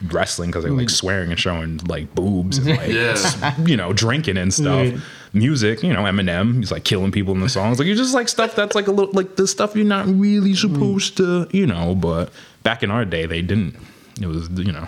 wrestling 0.08 0.50
because 0.50 0.64
they're 0.64 0.74
like 0.74 0.88
mm. 0.88 0.92
swearing 0.92 1.32
and 1.32 1.40
showing 1.40 1.78
like 1.88 2.14
boobs 2.16 2.58
and 2.58 2.68
like 2.68 2.90
Yeah. 2.90 3.56
you 3.66 3.78
know 3.78 3.94
drinking 3.94 4.38
and 4.38 4.54
stuff. 4.54 4.88
Yeah. 4.88 5.00
Music, 5.34 5.82
you 5.82 5.94
know, 5.94 6.02
Eminem, 6.02 6.58
he's 6.58 6.72
like 6.72 6.84
killing 6.84 7.12
people 7.12 7.34
in 7.34 7.40
the 7.40 7.48
songs. 7.48 7.80
Like 7.80 7.88
you 7.88 7.96
just 7.96 8.14
like 8.14 8.28
stuff 8.28 8.54
that's 8.54 8.76
like 8.76 8.88
a 8.88 8.92
little 8.92 9.14
like 9.14 9.38
the 9.38 9.48
stuff 9.48 9.76
you're 9.76 9.86
not 9.86 10.06
really 10.08 10.52
mm. 10.52 10.58
supposed 10.58 11.18
to, 11.18 11.48
you 11.52 11.66
know. 11.66 11.96
But 11.96 12.32
back 12.64 12.84
in 12.84 12.92
our 12.92 13.06
day, 13.06 13.26
they 13.26 13.42
didn't. 13.42 13.76
It 14.22 14.28
was 14.28 14.50
you 14.50 14.72
know. 14.72 14.88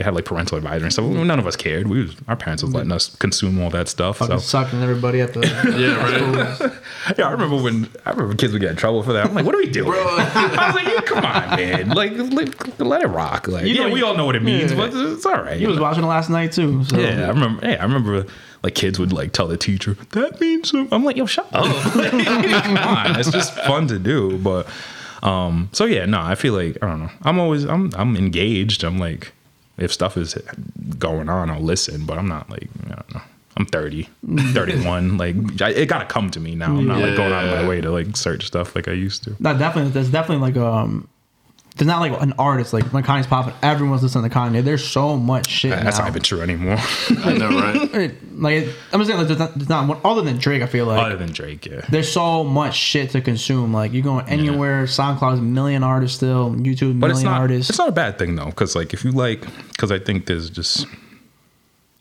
They 0.00 0.04
had 0.04 0.14
like 0.14 0.24
parental 0.24 0.56
advisory 0.56 0.84
and 0.84 0.92
stuff. 0.94 1.04
None 1.04 1.38
of 1.38 1.46
us 1.46 1.56
cared. 1.56 1.86
We 1.86 2.04
was, 2.04 2.16
our 2.26 2.34
parents 2.34 2.62
was 2.62 2.72
letting 2.72 2.90
us 2.90 3.14
consume 3.16 3.60
all 3.60 3.68
that 3.68 3.86
stuff. 3.86 4.16
Fucking 4.16 4.38
So 4.38 4.40
sucking 4.40 4.82
everybody 4.82 5.20
at 5.20 5.34
the. 5.34 5.40
Yeah, 5.76 6.62
right. 6.62 6.72
yeah, 7.18 7.28
I 7.28 7.32
remember 7.32 7.62
when 7.62 7.86
I 8.06 8.12
remember 8.12 8.34
kids 8.34 8.54
would 8.54 8.62
get 8.62 8.70
in 8.70 8.76
trouble 8.76 9.02
for 9.02 9.12
that. 9.12 9.26
I'm 9.26 9.34
like, 9.34 9.44
what 9.44 9.54
are 9.54 9.58
we 9.58 9.68
doing? 9.68 9.92
I 9.94 10.66
was 10.68 10.74
like, 10.74 10.86
yeah, 10.86 11.00
come 11.02 11.22
on, 11.22 11.50
man. 11.54 11.88
Like, 11.90 12.12
like, 12.16 12.78
let 12.78 13.02
it 13.02 13.08
rock. 13.08 13.46
Like, 13.46 13.66
You 13.66 13.74
know, 13.74 13.86
yeah, 13.88 13.92
we 13.92 14.02
all 14.02 14.16
know 14.16 14.24
what 14.24 14.36
it 14.36 14.42
means, 14.42 14.72
yeah. 14.72 14.78
but 14.78 14.94
it's 14.94 15.26
all 15.26 15.34
right. 15.34 15.60
He 15.60 15.66
was 15.66 15.78
watching 15.78 16.02
it 16.02 16.06
last 16.06 16.30
night 16.30 16.52
too. 16.52 16.82
So. 16.84 16.98
Yeah, 16.98 17.26
I 17.26 17.28
remember. 17.28 17.68
Yeah, 17.68 17.76
I 17.78 17.82
remember. 17.82 18.24
Like 18.62 18.74
kids 18.74 18.98
would 18.98 19.12
like 19.12 19.32
tell 19.32 19.48
the 19.48 19.56
teacher 19.56 19.94
that 20.12 20.38
means 20.38 20.70
something. 20.70 20.92
I'm 20.94 21.02
like, 21.04 21.16
yo, 21.16 21.24
shut 21.24 21.46
up. 21.52 21.64
Come 21.92 22.76
on, 22.76 23.18
it's 23.18 23.30
just 23.30 23.54
fun 23.54 23.86
to 23.88 23.98
do. 23.98 24.36
But 24.36 24.66
um, 25.22 25.68
so 25.72 25.84
yeah, 25.84 26.04
no, 26.06 26.20
I 26.20 26.34
feel 26.34 26.54
like 26.54 26.76
I 26.82 26.86
don't 26.88 27.00
know. 27.00 27.10
I'm 27.22 27.38
always 27.38 27.64
I'm 27.64 27.90
I'm 27.94 28.16
engaged. 28.16 28.84
I'm 28.84 28.98
like, 28.98 29.32
if 29.80 29.92
stuff 29.92 30.16
is 30.16 30.36
going 30.98 31.28
on, 31.28 31.50
I'll 31.50 31.60
listen. 31.60 32.04
But 32.04 32.18
I'm 32.18 32.28
not 32.28 32.48
like 32.50 32.68
I 32.86 32.94
don't 32.94 33.14
know. 33.14 33.22
I'm 33.56 33.66
30, 33.66 34.08
31. 34.52 35.18
like 35.18 35.36
I, 35.60 35.70
it 35.70 35.86
gotta 35.86 36.06
come 36.06 36.30
to 36.30 36.40
me 36.40 36.54
now. 36.54 36.76
I'm 36.76 36.86
not 36.86 37.00
like 37.00 37.16
going 37.16 37.32
out 37.32 37.44
of 37.44 37.50
my 37.50 37.68
way 37.68 37.80
to 37.80 37.90
like 37.90 38.16
search 38.16 38.46
stuff 38.46 38.74
like 38.76 38.88
I 38.88 38.92
used 38.92 39.24
to. 39.24 39.30
That 39.40 39.58
definitely, 39.58 39.90
there's 39.90 40.10
definitely 40.10 40.42
like 40.42 40.56
um, 40.56 41.08
there's 41.80 41.86
not 41.86 42.00
like 42.00 42.20
an 42.20 42.34
artist 42.38 42.74
like 42.74 42.84
when 42.92 43.02
Kanye's 43.02 43.26
popping, 43.26 43.54
everyone's 43.62 44.02
listening 44.02 44.28
to 44.28 44.36
Kanye. 44.36 44.62
There's 44.62 44.86
so 44.86 45.16
much 45.16 45.46
shit. 45.48 45.70
That's 45.70 45.96
now. 45.96 46.04
not 46.04 46.10
even 46.10 46.22
true 46.22 46.42
anymore. 46.42 46.76
I 47.24 47.32
know, 47.32 47.48
right? 47.48 47.94
It- 47.94 48.38
like 48.40 48.68
I'm 48.92 49.00
just 49.00 49.06
saying, 49.08 49.18
like, 49.18 49.26
there's 49.28 49.38
not, 49.38 49.54
there's 49.54 49.68
not 49.68 49.88
one 49.88 49.98
other 50.04 50.20
than 50.22 50.36
Drake. 50.38 50.62
I 50.62 50.66
feel 50.66 50.84
like 50.86 51.04
Other 51.04 51.16
than 51.16 51.32
Drake, 51.32 51.64
yeah. 51.66 51.80
there's 51.90 52.10
so 52.12 52.44
much 52.44 52.74
shit 52.76 53.10
to 53.10 53.20
consume. 53.22 53.72
Like 53.72 53.92
you're 53.94 54.02
going 54.02 54.26
anywhere, 54.28 54.84
SoundCloud's 54.84 55.38
a 55.38 55.42
million 55.42 55.82
artists 55.82 56.16
still, 56.18 56.50
YouTube 56.52 57.00
But 57.00 57.10
it's 57.10 57.18
million 57.20 57.32
not. 57.32 57.40
artists. 57.40 57.70
It's 57.70 57.78
not 57.78 57.88
a 57.88 57.92
bad 57.92 58.18
thing 58.18 58.36
though, 58.36 58.46
because 58.46 58.76
like 58.76 58.92
if 58.94 59.04
you 59.04 59.12
like, 59.12 59.40
because 59.68 59.90
I 59.90 59.98
think 59.98 60.26
there's 60.26 60.48
just 60.50 60.86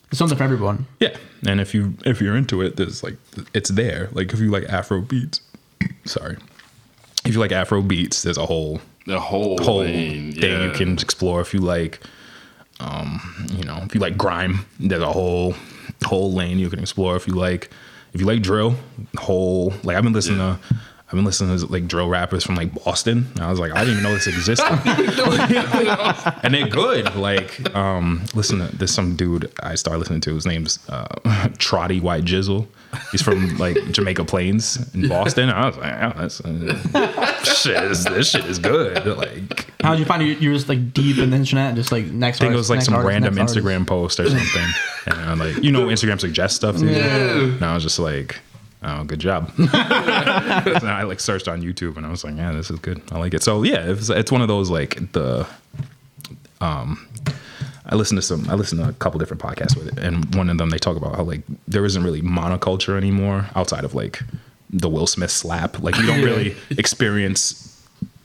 It's 0.10 0.18
something 0.20 0.38
for 0.38 0.44
everyone. 0.44 0.88
Yeah, 1.00 1.16
and 1.48 1.60
if 1.62 1.74
you 1.74 1.94
if 2.06 2.22
you're 2.22 2.36
into 2.38 2.62
it, 2.62 2.76
there's 2.76 3.02
like 3.04 3.16
it's 3.54 3.70
there. 3.70 4.10
Like 4.14 4.34
if 4.34 4.40
you 4.40 4.50
like 4.52 4.64
Afro 4.66 5.02
beats, 5.02 5.42
sorry, 6.06 6.38
if 7.26 7.34
you 7.34 7.40
like 7.40 7.52
Afro 7.52 7.82
beats, 7.82 8.24
there's 8.24 8.38
a 8.38 8.46
whole 8.46 8.80
The 9.06 9.20
whole, 9.20 9.58
whole 9.62 9.80
lane. 9.80 10.34
thing 10.34 10.62
you 10.64 10.72
can 10.72 10.94
explore. 10.94 11.42
If 11.42 11.54
you 11.54 11.60
like, 11.62 12.00
um, 12.80 13.48
you 13.52 13.64
know, 13.64 13.80
if 13.84 13.94
you 13.96 14.00
like 14.02 14.18
grime, 14.18 14.66
there's 14.80 15.02
a 15.02 15.12
whole 15.12 15.56
whole 16.06 16.32
lane 16.34 16.60
you 16.60 16.70
can 16.70 16.80
explore. 16.80 17.16
If 17.16 17.28
you 17.28 17.34
like, 17.34 17.70
if 18.14 18.22
you 18.22 18.28
like 18.28 18.42
drill, 18.42 18.76
whole 19.18 19.74
like 19.84 19.96
I've 19.98 20.04
been 20.04 20.14
listening 20.14 20.40
Yeah. 20.40 20.58
to. 20.70 20.76
I've 21.08 21.16
been 21.16 21.26
listening 21.26 21.58
to 21.58 21.66
like 21.66 21.88
drill 21.88 22.08
rappers 22.08 22.44
from 22.44 22.54
like 22.54 22.72
Boston. 22.86 23.26
I 23.42 23.50
was 23.50 23.60
like, 23.60 23.72
I 23.72 23.80
didn't 23.84 23.94
even 24.00 24.04
know 24.04 24.14
this 24.14 24.28
existed. 24.28 24.64
and 26.44 26.54
they're 26.54 26.68
good. 26.68 27.16
Like, 27.16 27.76
um, 27.76 28.24
listen 28.36 28.60
to 28.60 28.76
there's 28.78 28.94
some 28.94 29.16
dude 29.16 29.52
I 29.64 29.74
started 29.76 30.00
listening 30.00 30.22
to. 30.22 30.36
His 30.36 30.46
name's 30.46 30.78
uh, 30.88 31.50
Trotty 31.58 32.00
White 32.00 32.26
Jizzle. 32.26 32.68
He's 33.12 33.22
from 33.22 33.58
like 33.58 33.76
Jamaica 33.92 34.26
Plains 34.26 34.94
in 34.94 35.08
Boston. 35.08 35.50
I 35.50 35.68
was 35.68 35.78
like, 35.78 35.94
oh, 35.94 36.20
that's, 36.20 36.42
uh, 36.42 37.44
shit, 37.44 37.84
is, 37.84 38.04
this 38.04 38.32
shit 38.32 38.46
is 38.46 38.60
good. 38.60 39.06
Like, 39.06 39.72
How 39.82 39.92
did 39.92 40.00
you 40.00 40.06
find 40.06 40.24
you, 40.24 40.34
you 40.34 40.50
were 40.50 40.56
just 40.56 40.70
like 40.70 40.94
deep 40.94 41.18
in 41.18 41.30
the 41.30 41.36
internet, 41.36 41.76
just 41.76 41.92
like 41.92 42.06
next? 42.06 42.38
I 42.38 42.46
think 42.46 42.54
it 42.54 42.58
was 42.58 42.70
like 42.70 42.82
some 42.82 42.96
artist, 42.96 43.10
random 43.10 43.36
next 43.36 43.54
Instagram 43.54 43.86
post 43.86 44.20
or 44.20 44.30
something. 44.30 44.66
and 45.08 45.30
I'm 45.30 45.40
like, 45.40 45.64
you 45.64 45.72
know, 45.72 45.88
Instagram 45.88 46.20
suggests 46.20 46.56
stuff 46.56 46.78
to 46.78 46.86
you. 46.86 46.92
Yeah. 46.92 47.40
And 47.40 47.64
I 47.64 47.74
was 47.74 47.84
just 47.84 48.00
like, 48.00 48.40
oh, 48.84 49.04
good 49.04 49.20
job. 49.20 49.52
so 49.58 49.68
I 49.74 51.04
like 51.04 51.20
searched 51.20 51.48
on 51.48 51.62
YouTube 51.62 51.98
and 51.98 52.06
I 52.06 52.10
was 52.10 52.24
like, 52.24 52.36
yeah, 52.38 52.52
this 52.52 52.72
is 52.72 52.80
good. 52.80 53.02
I 53.12 53.20
like 53.20 53.34
it. 53.34 53.44
So 53.44 53.64
yeah, 53.64 53.92
it's, 53.92 54.10
it's 54.10 54.32
one 54.32 54.42
of 54.42 54.48
those 54.48 54.70
like 54.70 55.12
the, 55.12 55.48
um, 56.62 57.08
I 57.90 57.96
listen 57.96 58.16
to 58.18 58.22
some, 58.22 58.48
I 58.50 58.54
listen 58.54 58.78
to 58.78 58.88
a 58.88 58.94
couple 58.94 59.20
different 59.20 59.42
podcasts 59.42 59.76
with 59.76 59.88
it. 59.88 59.98
And 60.00 60.34
one 60.36 60.50
of 60.50 60.58
them, 60.58 60.70
they 60.70 60.78
talk 60.78 60.96
about 60.96 61.16
how 61.16 61.24
like 61.24 61.42
there 61.68 61.84
isn't 61.86 62.04
really 62.04 62.22
monoculture 62.22 62.96
anymore 62.96 63.50
outside 63.56 63.84
of 63.84 63.94
like 63.96 64.22
the 64.70 64.88
Will 64.88 65.08
Smith 65.08 65.32
slap. 65.32 65.80
Like 65.82 65.98
you 65.98 66.06
don't 66.06 66.22
really 66.24 66.56
experience 66.70 67.66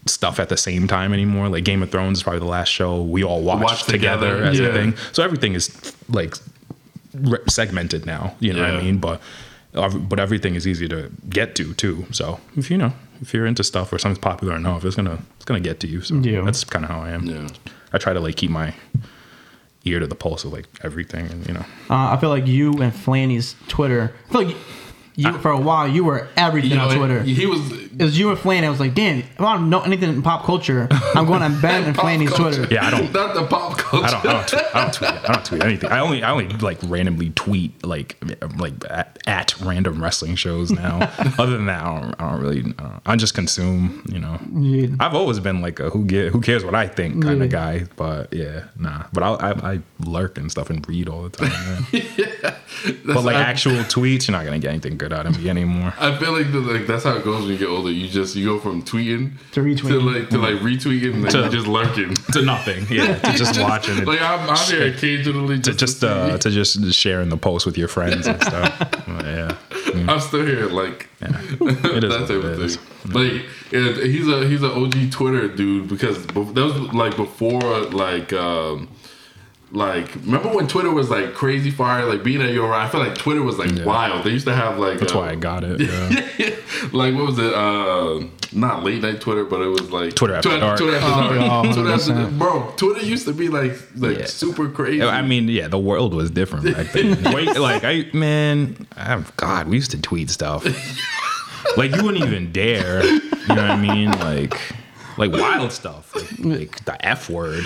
stuff 0.06 0.38
at 0.38 0.50
the 0.50 0.56
same 0.58 0.86
time 0.86 1.12
anymore. 1.14 1.48
Like 1.48 1.64
Game 1.64 1.82
of 1.82 1.90
Thrones 1.90 2.18
is 2.18 2.22
probably 2.22 2.40
the 2.40 2.44
last 2.46 2.68
show 2.68 3.02
we 3.02 3.24
all 3.24 3.40
watched 3.42 3.62
Watch 3.64 3.82
together, 3.84 4.32
together, 4.34 4.44
as 4.44 4.60
yeah. 4.60 4.66
a 4.68 4.72
thing. 4.74 4.94
So 5.12 5.22
everything 5.22 5.54
is 5.54 5.94
like 6.10 6.34
re- 7.14 7.38
segmented 7.48 8.04
now. 8.04 8.34
You 8.40 8.52
know 8.52 8.60
what 8.62 8.70
I 8.80 8.82
mean? 8.82 8.98
But 8.98 9.22
but 9.72 10.20
everything 10.20 10.54
is 10.56 10.66
easy 10.68 10.86
to 10.88 11.10
get 11.30 11.54
to 11.56 11.72
too. 11.74 12.04
So 12.12 12.38
if 12.56 12.70
you 12.70 12.76
know 12.76 12.92
if 13.22 13.32
you're 13.32 13.46
into 13.46 13.64
stuff 13.64 13.92
or 13.94 13.98
something's 13.98 14.18
popular 14.22 14.54
enough, 14.56 14.84
it's 14.84 14.94
gonna 14.96 15.20
it's 15.36 15.44
gonna 15.46 15.60
get 15.60 15.80
to 15.80 15.86
you. 15.86 16.02
So 16.02 16.16
Yeah. 16.16 16.42
that's 16.42 16.64
kind 16.64 16.84
of 16.84 16.90
how 16.90 17.00
I 17.00 17.10
am. 17.10 17.24
Yeah. 17.24 17.48
I 17.92 17.98
try 17.98 18.12
to 18.12 18.20
like 18.20 18.36
keep 18.36 18.50
my 18.50 18.74
ear 19.84 20.00
to 20.00 20.06
the 20.06 20.14
pulse 20.14 20.44
of 20.44 20.52
like 20.52 20.66
everything, 20.82 21.26
and 21.26 21.46
you 21.46 21.54
know. 21.54 21.64
Uh, 21.90 22.12
I 22.12 22.16
feel 22.18 22.30
like 22.30 22.46
you 22.46 22.72
and 22.82 22.92
Flanny's 22.92 23.54
Twitter. 23.68 24.12
I 24.28 24.32
feel 24.32 24.44
like 24.46 24.56
you, 25.16 25.32
for 25.38 25.50
a 25.50 25.58
while 25.60 25.86
you 25.88 26.04
were 26.04 26.28
everything 26.36 26.70
You 26.70 26.76
know, 26.76 26.88
on 26.88 26.96
Twitter. 26.96 27.22
he 27.22 27.46
was 27.46 27.72
it 27.72 28.02
was 28.02 28.18
you 28.18 28.30
and 28.30 28.38
Flanny. 28.38 28.64
I 28.64 28.70
was 28.70 28.80
like, 28.80 28.94
damn, 28.94 29.18
if 29.20 29.40
I 29.40 29.54
don't 29.56 29.70
know 29.70 29.80
anything 29.82 30.08
in 30.10 30.20
pop 30.22 30.44
culture, 30.44 30.88
I'm 31.14 31.26
going 31.26 31.42
on 31.42 31.60
Ben 31.60 31.84
and 31.84 31.94
Pop 31.94 32.04
Flanny's 32.06 32.30
culture. 32.32 32.56
Twitter. 32.66 32.74
Yeah, 32.74 32.86
I 32.86 32.90
don't. 32.90 33.12
not 33.12 33.34
the 33.34 33.46
pop 33.46 33.78
culture. 33.78 34.16
I 34.16 34.22
don't. 34.22 34.26
I 34.26 34.32
don't. 34.32 34.48
Tweet, 34.48 34.74
I 34.74 34.82
don't 34.82 34.94
tweet. 34.94 35.10
I 35.10 35.32
don't 35.32 35.44
tweet 35.44 35.62
anything. 35.64 35.90
I 35.92 36.00
only. 36.00 36.22
I 36.24 36.32
only 36.32 36.48
like 36.56 36.78
randomly 36.84 37.30
tweet 37.30 37.84
like 37.84 38.16
like 38.58 38.72
at, 38.90 39.18
at 39.28 39.60
random 39.60 40.02
wrestling 40.02 40.34
shows 40.34 40.72
now. 40.72 40.98
Other 41.38 41.52
than 41.56 41.66
that, 41.66 41.84
I 41.84 42.00
don't. 42.00 42.14
I 42.20 42.30
don't 42.32 42.40
really. 42.40 42.58
I, 42.60 42.82
don't, 42.82 43.02
I 43.06 43.16
just 43.16 43.34
consume. 43.34 44.04
You 44.12 44.18
know. 44.18 44.40
Yeah. 44.52 44.88
I've 44.98 45.14
always 45.14 45.38
been 45.38 45.60
like 45.60 45.78
a 45.78 45.90
who 45.90 46.04
get 46.04 46.32
who 46.32 46.40
cares 46.40 46.64
what 46.64 46.74
I 46.74 46.88
think 46.88 47.22
kind 47.22 47.38
Yeah. 47.38 47.44
of 47.44 47.50
guy. 47.52 47.84
But 47.94 48.32
yeah, 48.32 48.64
nah. 48.76 49.04
But 49.12 49.22
I, 49.22 49.34
I 49.34 49.72
I 49.74 49.80
lurk 50.04 50.36
and 50.38 50.50
stuff 50.50 50.68
and 50.70 50.86
read 50.88 51.08
all 51.08 51.22
the 51.22 51.30
time. 51.30 51.86
Man. 51.92 53.02
but 53.06 53.22
like 53.22 53.36
I- 53.36 53.42
actual 53.42 53.74
tweets, 53.84 54.26
you're 54.26 54.36
not 54.36 54.44
gonna 54.44 54.58
get 54.58 54.70
anything 54.70 54.96
good 54.98 55.03
out 55.12 55.26
of 55.26 55.38
me 55.42 55.48
anymore. 55.50 55.92
I 55.98 56.16
feel 56.16 56.32
like 56.32 56.50
the, 56.52 56.60
like 56.60 56.86
that's 56.86 57.04
how 57.04 57.16
it 57.16 57.24
goes 57.24 57.42
when 57.42 57.50
you 57.52 57.58
get 57.58 57.68
older. 57.68 57.90
You 57.90 58.08
just 58.08 58.34
you 58.36 58.44
go 58.46 58.58
from 58.58 58.82
tweeting 58.82 59.32
To 59.52 59.60
retweeting. 59.60 59.88
to 59.88 60.00
like 60.00 60.30
to 60.30 60.38
like 60.38 60.54
retweeting 60.56 61.14
and 61.14 61.30
To- 61.30 61.38
you're 61.40 61.48
just 61.50 61.66
lurking. 61.66 62.14
To 62.32 62.42
nothing. 62.42 62.86
Yeah. 62.90 63.18
To 63.18 63.32
just 63.36 63.60
watching 63.60 63.98
it. 63.98 64.06
Like 64.06 64.20
I'm, 64.22 64.48
I'm 64.50 64.56
here 64.70 64.86
occasionally 64.92 65.56
to 65.60 65.70
just 65.72 65.78
just 65.80 66.00
to 66.00 66.08
uh, 66.10 66.38
to 66.38 66.50
just 66.50 66.92
sharing 66.94 67.28
the 67.28 67.36
post 67.36 67.66
with 67.66 67.76
your 67.76 67.88
friends 67.88 68.26
and 68.26 68.40
stuff. 68.42 68.90
But 69.06 69.26
yeah. 69.26 69.56
I'm 70.08 70.18
still 70.20 70.44
here 70.44 70.66
like 70.66 71.08
It 71.20 72.04
is 72.04 72.10
that 72.10 72.26
type 72.26 72.30
it 72.30 72.44
of 72.44 72.60
is. 72.62 72.76
thing. 72.76 73.12
Like 73.12 73.44
and 73.72 73.96
he's 73.98 74.26
a 74.28 74.46
he's 74.48 74.62
an 74.62 74.70
OG 74.70 75.12
Twitter 75.12 75.46
dude 75.48 75.88
because 75.88 76.18
bef- 76.26 76.54
that 76.54 76.62
was 76.64 76.76
like 76.94 77.16
before 77.16 77.60
like 77.90 78.32
um 78.32 78.88
like 79.74 80.14
remember 80.24 80.48
when 80.50 80.66
Twitter 80.68 80.90
was 80.92 81.10
like 81.10 81.34
crazy 81.34 81.70
fire 81.70 82.04
like 82.06 82.22
being 82.22 82.40
at 82.40 82.52
your 82.52 82.72
I 82.72 82.88
feel 82.88 83.00
like 83.00 83.16
Twitter 83.16 83.42
was 83.42 83.58
like 83.58 83.72
Yeah. 83.72 83.84
wild. 83.84 84.24
They 84.24 84.30
used 84.30 84.46
to 84.46 84.54
have 84.54 84.78
like 84.78 85.00
That's 85.00 85.12
uh, 85.12 85.18
why 85.18 85.30
I 85.30 85.34
got 85.34 85.64
it. 85.64 85.80
Yeah. 85.80 86.50
like 86.92 87.14
what 87.14 87.26
was 87.26 87.38
it? 87.38 87.52
Uh, 87.52 88.24
not 88.52 88.84
late 88.84 89.02
night 89.02 89.20
Twitter, 89.20 89.44
but 89.44 89.60
it 89.62 89.66
was 89.66 89.90
like 89.90 90.14
Twitter 90.14 90.34
after 90.36 90.58
dark. 90.60 90.78
Twitter 90.78 90.96
after 90.96 91.08
Oh, 91.08 91.34
dark. 91.34 91.66
yeah, 91.66 91.72
Twitter 91.72 91.90
after 91.92 92.12
100%. 92.12 92.38
bro. 92.38 92.72
Twitter 92.76 93.04
used 93.04 93.26
to 93.26 93.32
be 93.32 93.48
like 93.48 93.76
like 93.96 94.18
Yeah. 94.18 94.26
super 94.26 94.68
crazy. 94.68 95.02
I 95.02 95.22
mean, 95.22 95.48
yeah, 95.48 95.66
the 95.68 95.78
world 95.78 96.14
was 96.14 96.30
different 96.30 96.66
back 96.72 96.92
then. 96.92 97.22
Wait, 97.34 97.58
like 97.58 97.82
I 97.84 98.06
man, 98.12 98.86
I'm, 98.96 99.26
God, 99.36 99.66
we 99.68 99.76
used 99.76 99.90
to 99.90 100.00
tweet 100.00 100.30
stuff. 100.30 100.64
Like 101.78 101.96
you 101.96 102.04
wouldn't 102.04 102.22
even 102.22 102.52
dare. 102.52 103.02
You 103.04 103.20
know 103.48 103.54
what 103.56 103.58
I 103.70 103.76
mean? 103.80 104.10
Like 104.12 104.54
like 105.18 105.32
wild 105.32 105.72
stuff. 105.72 106.14
Like, 106.14 106.38
like 106.44 106.84
the 106.84 107.06
F 107.06 107.28
word. 107.30 107.64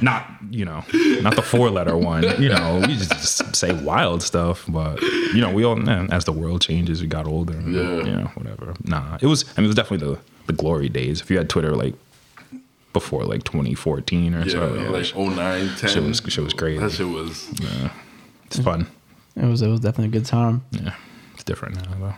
not, 0.00 0.26
you 0.50 0.64
know, 0.64 0.84
not 1.22 1.36
the 1.36 1.42
four 1.42 1.70
letter 1.70 1.96
one. 1.96 2.22
You 2.42 2.48
know, 2.50 2.82
we 2.86 2.96
just, 2.96 3.10
just 3.10 3.56
say 3.56 3.72
wild 3.72 4.22
stuff. 4.22 4.64
But 4.68 5.00
you 5.02 5.40
know, 5.40 5.52
we 5.52 5.64
all 5.64 5.76
man, 5.76 6.10
as 6.12 6.24
the 6.24 6.32
world 6.32 6.60
changes, 6.60 7.00
we 7.00 7.06
got 7.08 7.26
older. 7.26 7.54
and, 7.54 7.74
Yeah. 7.74 7.96
You 7.98 8.16
know, 8.16 8.30
whatever. 8.34 8.74
Nah. 8.84 9.18
It 9.20 9.26
was 9.26 9.44
I 9.56 9.60
mean 9.60 9.64
it 9.66 9.68
was 9.68 9.76
definitely 9.76 10.06
the 10.14 10.18
the 10.46 10.52
glory 10.52 10.88
days. 10.88 11.20
If 11.20 11.30
you 11.30 11.38
had 11.38 11.48
Twitter 11.48 11.74
like 11.74 11.94
before 12.92 13.24
like 13.24 13.42
2014 13.44 14.34
or 14.34 14.38
yeah, 14.44 14.52
so, 14.52 14.74
yeah, 14.74 14.88
like 14.90 15.16
09, 15.16 15.68
10. 15.76 15.90
Shit 15.90 16.02
was- 16.02 16.22
shit 16.28 16.44
was 16.44 16.54
crazy. 16.54 16.78
That 16.78 16.92
shit 16.92 17.08
was. 17.08 17.48
Yeah. 17.60 17.90
it's 18.46 18.58
fun. 18.58 18.86
It 19.36 19.44
was 19.46 19.62
it 19.62 19.68
was 19.68 19.80
definitely 19.80 20.16
a 20.16 20.20
good 20.20 20.26
time. 20.26 20.62
Yeah, 20.70 20.94
it's 21.34 21.42
different 21.44 21.74
now 21.76 21.94
though. 21.98 22.14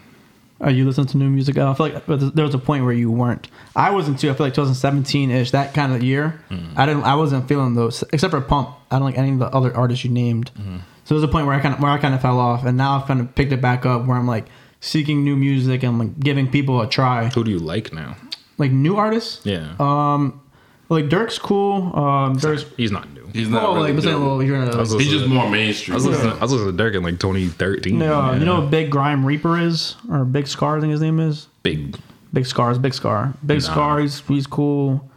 Are 0.61 0.71
you 0.71 0.87
listening 0.87 1.07
to 1.09 1.19
new 1.19 1.29
music? 1.29 1.59
I 1.59 1.75
feel 1.75 1.89
like 1.91 2.07
there 2.07 2.45
was 2.45 2.55
a 2.55 2.59
point 2.59 2.85
where 2.85 2.95
you 2.95 3.11
weren't. 3.11 3.49
I 3.75 3.91
wasn't 3.91 4.19
too. 4.19 4.31
I 4.31 4.35
feel 4.35 4.47
like 4.47 4.55
2017 4.55 5.31
ish, 5.31 5.51
that 5.51 5.75
kind 5.75 5.95
of 5.95 6.03
year. 6.03 6.43
Mm. 6.51 6.73
I 6.77 6.87
didn't. 6.87 7.05
I 7.05 7.15
wasn't 7.15 7.47
feeling 7.47 7.75
those 7.75 8.03
except 8.13 8.31
for 8.31 8.41
Pump. 8.41 8.71
I 8.91 8.97
don't 8.97 9.05
like 9.05 9.19
any 9.19 9.33
of 9.33 9.39
the 9.39 9.47
other 9.47 9.77
artists 9.77 10.05
you 10.05 10.11
named. 10.11 10.51
Mm. 10.59 10.81
So 11.05 11.15
there 11.15 11.17
was 11.17 11.25
a 11.25 11.29
point 11.29 11.47
where 11.47 11.55
I 11.55 11.61
kind 11.61 11.75
of 11.75 11.81
where 11.81 11.91
I 11.91 11.99
kind 11.99 12.15
of 12.15 12.23
fell 12.23 12.41
off, 12.41 12.65
and 12.65 12.77
now 12.77 12.99
I've 12.99 13.07
kind 13.07 13.21
of 13.21 13.35
picked 13.35 13.53
it 13.53 13.61
back 13.61 13.85
up 13.85 14.07
where 14.07 14.17
I'm 14.17 14.27
like 14.27 14.47
seeking 14.81 15.25
new 15.25 15.37
music 15.37 15.83
and 15.83 15.99
like 15.99 16.19
giving 16.21 16.51
people 16.51 16.81
a 16.81 16.89
try. 16.89 17.27
Who 17.29 17.45
do 17.45 17.51
you 17.51 17.59
like 17.59 17.93
now? 17.93 18.17
Like 18.57 18.73
new 18.73 18.97
artists. 18.97 19.45
Yeah, 19.45 19.75
um, 19.79 20.41
Like 20.89 21.09
Dirk's 21.09 21.39
cool. 21.39 21.95
Um, 21.99 22.37
Dirk's. 22.37 22.65
he's 22.77 22.93
not 22.93 23.11
new. 23.13 23.29
He's 23.33 23.49
not. 23.49 23.65
Oh, 23.65 23.75
really 23.75 23.89
like, 23.89 23.97
but 23.97 24.05
saying, 24.05 24.19
new. 24.21 24.27
well, 24.27 24.43
you're 24.43 24.65
gonna. 24.65 24.77
was 24.79 24.95
Like, 24.95 25.03
He's 25.03 25.13
just 25.13 25.27
more 25.27 25.45
I 25.47 25.51
mainstream. 25.51 25.95
was, 25.97 26.07
listening, 26.07 26.33
I 26.35 26.41
was 26.41 26.53
listening 26.53 26.73
to 26.73 26.77
Dirk 26.77 26.95
in 26.95 27.03
like 27.03 27.19
2013. 27.19 27.99
no, 27.99 28.05
yeah. 28.33 28.37
you 28.39 28.45
know 28.45 28.61
what 28.61 28.71
Big 28.71 28.91
Grim 28.91 29.25
Reaper 29.27 29.59
is 29.59 29.97
or 30.11 30.25
Big 30.25 30.47
Scarr? 30.47 30.77
I 30.77 30.81
think 30.81 30.93
his 30.93 31.01
name 31.01 31.19
is. 31.19 31.49
big, 31.63 31.97
Big 32.33 32.47
Scars, 32.47 32.79
Big 32.79 32.93
Scarr, 32.95 33.35
Big 33.45 33.59
Nah. 33.59 33.65
Scar. 33.65 33.99
He's 34.01 34.21
he's 34.21 34.47
cool. 34.47 35.09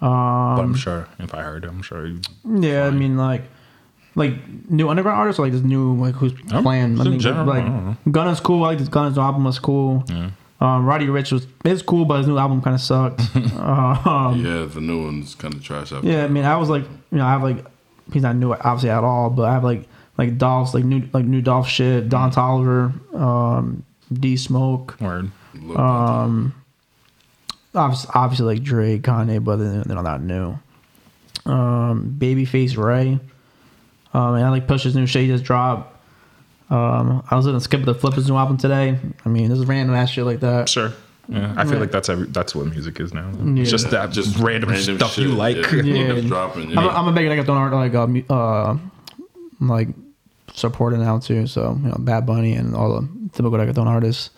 but 0.00 0.06
Um, 0.06 0.60
I'm 0.60 0.74
sure 0.74 1.08
if 1.18 1.34
I 1.34 1.42
heard 1.42 1.64
him, 1.64 1.76
I'm 1.76 1.82
sure. 1.82 2.06
He, 2.06 2.18
Yeah, 2.44 2.86
I 2.86 2.90
mean 2.90 3.16
like 3.18 3.42
like 4.14 4.32
new 4.70 4.88
underground 4.88 5.18
artists 5.18 5.38
or 5.38 5.42
like 5.42 5.52
this 5.52 5.62
new 5.62 5.94
like 5.94 6.14
who's 6.14 6.32
Oh, 6.52 6.62
playing. 6.62 6.98
I 6.98 7.04
in 7.04 7.10
mean 7.10 7.20
general, 7.20 7.50
I 7.50 7.60
don't 7.60 7.84
know. 7.84 7.96
like 8.06 8.12
Gunna's 8.12 8.40
cool. 8.40 8.64
I 8.64 8.68
like 8.68 8.78
this 8.78 8.88
Gunna's 8.88 9.18
album 9.18 9.44
was 9.44 9.58
cool. 9.58 10.04
Um, 10.60 10.86
Roddy 10.86 11.06
Ricch 11.06 11.32
was 11.32 11.46
is 11.64 11.82
cool, 11.82 12.04
but 12.04 12.18
his 12.18 12.26
new 12.26 12.38
album 12.38 12.62
kind 12.62 12.74
of 12.74 12.80
sucked. 12.80 13.20
um, 13.36 14.42
yeah, 14.44 14.64
the 14.64 14.80
new 14.80 15.04
one's 15.04 15.34
kind 15.34 15.54
of 15.54 15.62
trash. 15.62 15.92
After 15.92 16.06
yeah, 16.06 16.24
I 16.24 16.28
mean 16.28 16.44
I 16.44 16.56
was 16.56 16.70
like 16.70 16.84
you 16.84 17.18
know 17.18 17.26
I 17.26 17.32
have 17.32 17.42
like 17.42 17.64
he's 18.12 18.22
not 18.22 18.36
new 18.36 18.52
obviously 18.52 18.90
at 18.90 19.04
all, 19.04 19.30
but 19.30 19.42
I 19.42 19.52
have 19.52 19.64
like 19.64 19.86
like 20.16 20.38
Dolph's 20.38 20.74
like 20.74 20.84
new 20.84 21.08
like 21.12 21.24
new 21.24 21.42
Dolph 21.42 21.68
shit, 21.68 22.08
Don 22.08 22.30
Toliver, 22.30 23.14
um, 23.14 23.84
D 24.12 24.36
Smoke. 24.36 24.96
word. 25.00 25.30
Um, 25.76 26.54
obviously, 27.74 28.10
obviously 28.14 28.46
like 28.46 28.62
Drake, 28.62 29.02
Kanye, 29.02 29.42
but 29.42 29.56
they're, 29.56 29.84
they're 29.84 30.02
not 30.02 30.22
new. 30.22 30.58
Um, 31.44 32.16
Babyface 32.18 32.76
Ray. 32.76 33.20
Um, 34.14 34.34
and 34.34 34.44
I 34.44 34.48
like 34.48 34.66
Push's 34.66 34.96
new 34.96 35.06
shit 35.06 35.22
he 35.22 35.28
just 35.28 35.44
dropped. 35.44 35.95
Um, 36.68 37.22
I 37.30 37.36
was 37.36 37.46
listening 37.46 37.60
to 37.60 37.68
Skippa 37.68 37.84
da 37.86 37.98
Flippa's 37.98 38.28
new 38.28 38.36
album 38.36 38.56
today. 38.56 38.98
I 39.24 39.28
mean, 39.28 39.48
this 39.48 39.58
is 39.58 39.66
random 39.66 39.94
ass 39.94 40.10
shit 40.10 40.24
like 40.24 40.40
that. 40.40 40.68
Sure. 40.68 40.92
Yeah, 41.28 41.54
I 41.56 41.64
feel 41.64 41.74
Yeah. 41.74 41.80
like 41.80 41.90
that's 41.90 42.08
every, 42.08 42.26
that's 42.28 42.54
what 42.54 42.66
music 42.66 42.98
is 43.00 43.12
now. 43.14 43.30
Yeah. 43.42 43.62
It's 43.62 43.70
just 43.70 43.90
that 43.90 44.10
just 44.10 44.36
random, 44.38 44.74
stuff 44.76 45.12
shit, 45.14 45.24
you 45.28 45.34
like. 45.34 45.56
Yeah, 45.72 45.82
Yeah. 45.82 46.12
just 46.14 46.28
dropping. 46.28 46.70
I'm, 46.72 46.78
a, 46.78 46.82
Yeah. 46.86 46.88
I'm 46.96 47.08
a 47.08 47.12
big 47.12 47.26
reggaeton 47.28 47.48
art 47.56 47.72
like 47.72 47.94
uh, 47.94 48.06
mu- 48.06 48.22
uh 48.30 48.76
like 49.60 49.88
supporting 50.54 51.00
now 51.00 51.18
too. 51.18 51.46
So 51.46 51.78
you 51.82 51.88
know, 51.88 51.96
Bad 51.98 52.26
Bunny 52.26 52.52
and 52.54 52.74
all 52.74 53.00
the 53.00 53.08
typical 53.32 53.58
reggaeton 53.58 53.86
artists. 53.86 54.30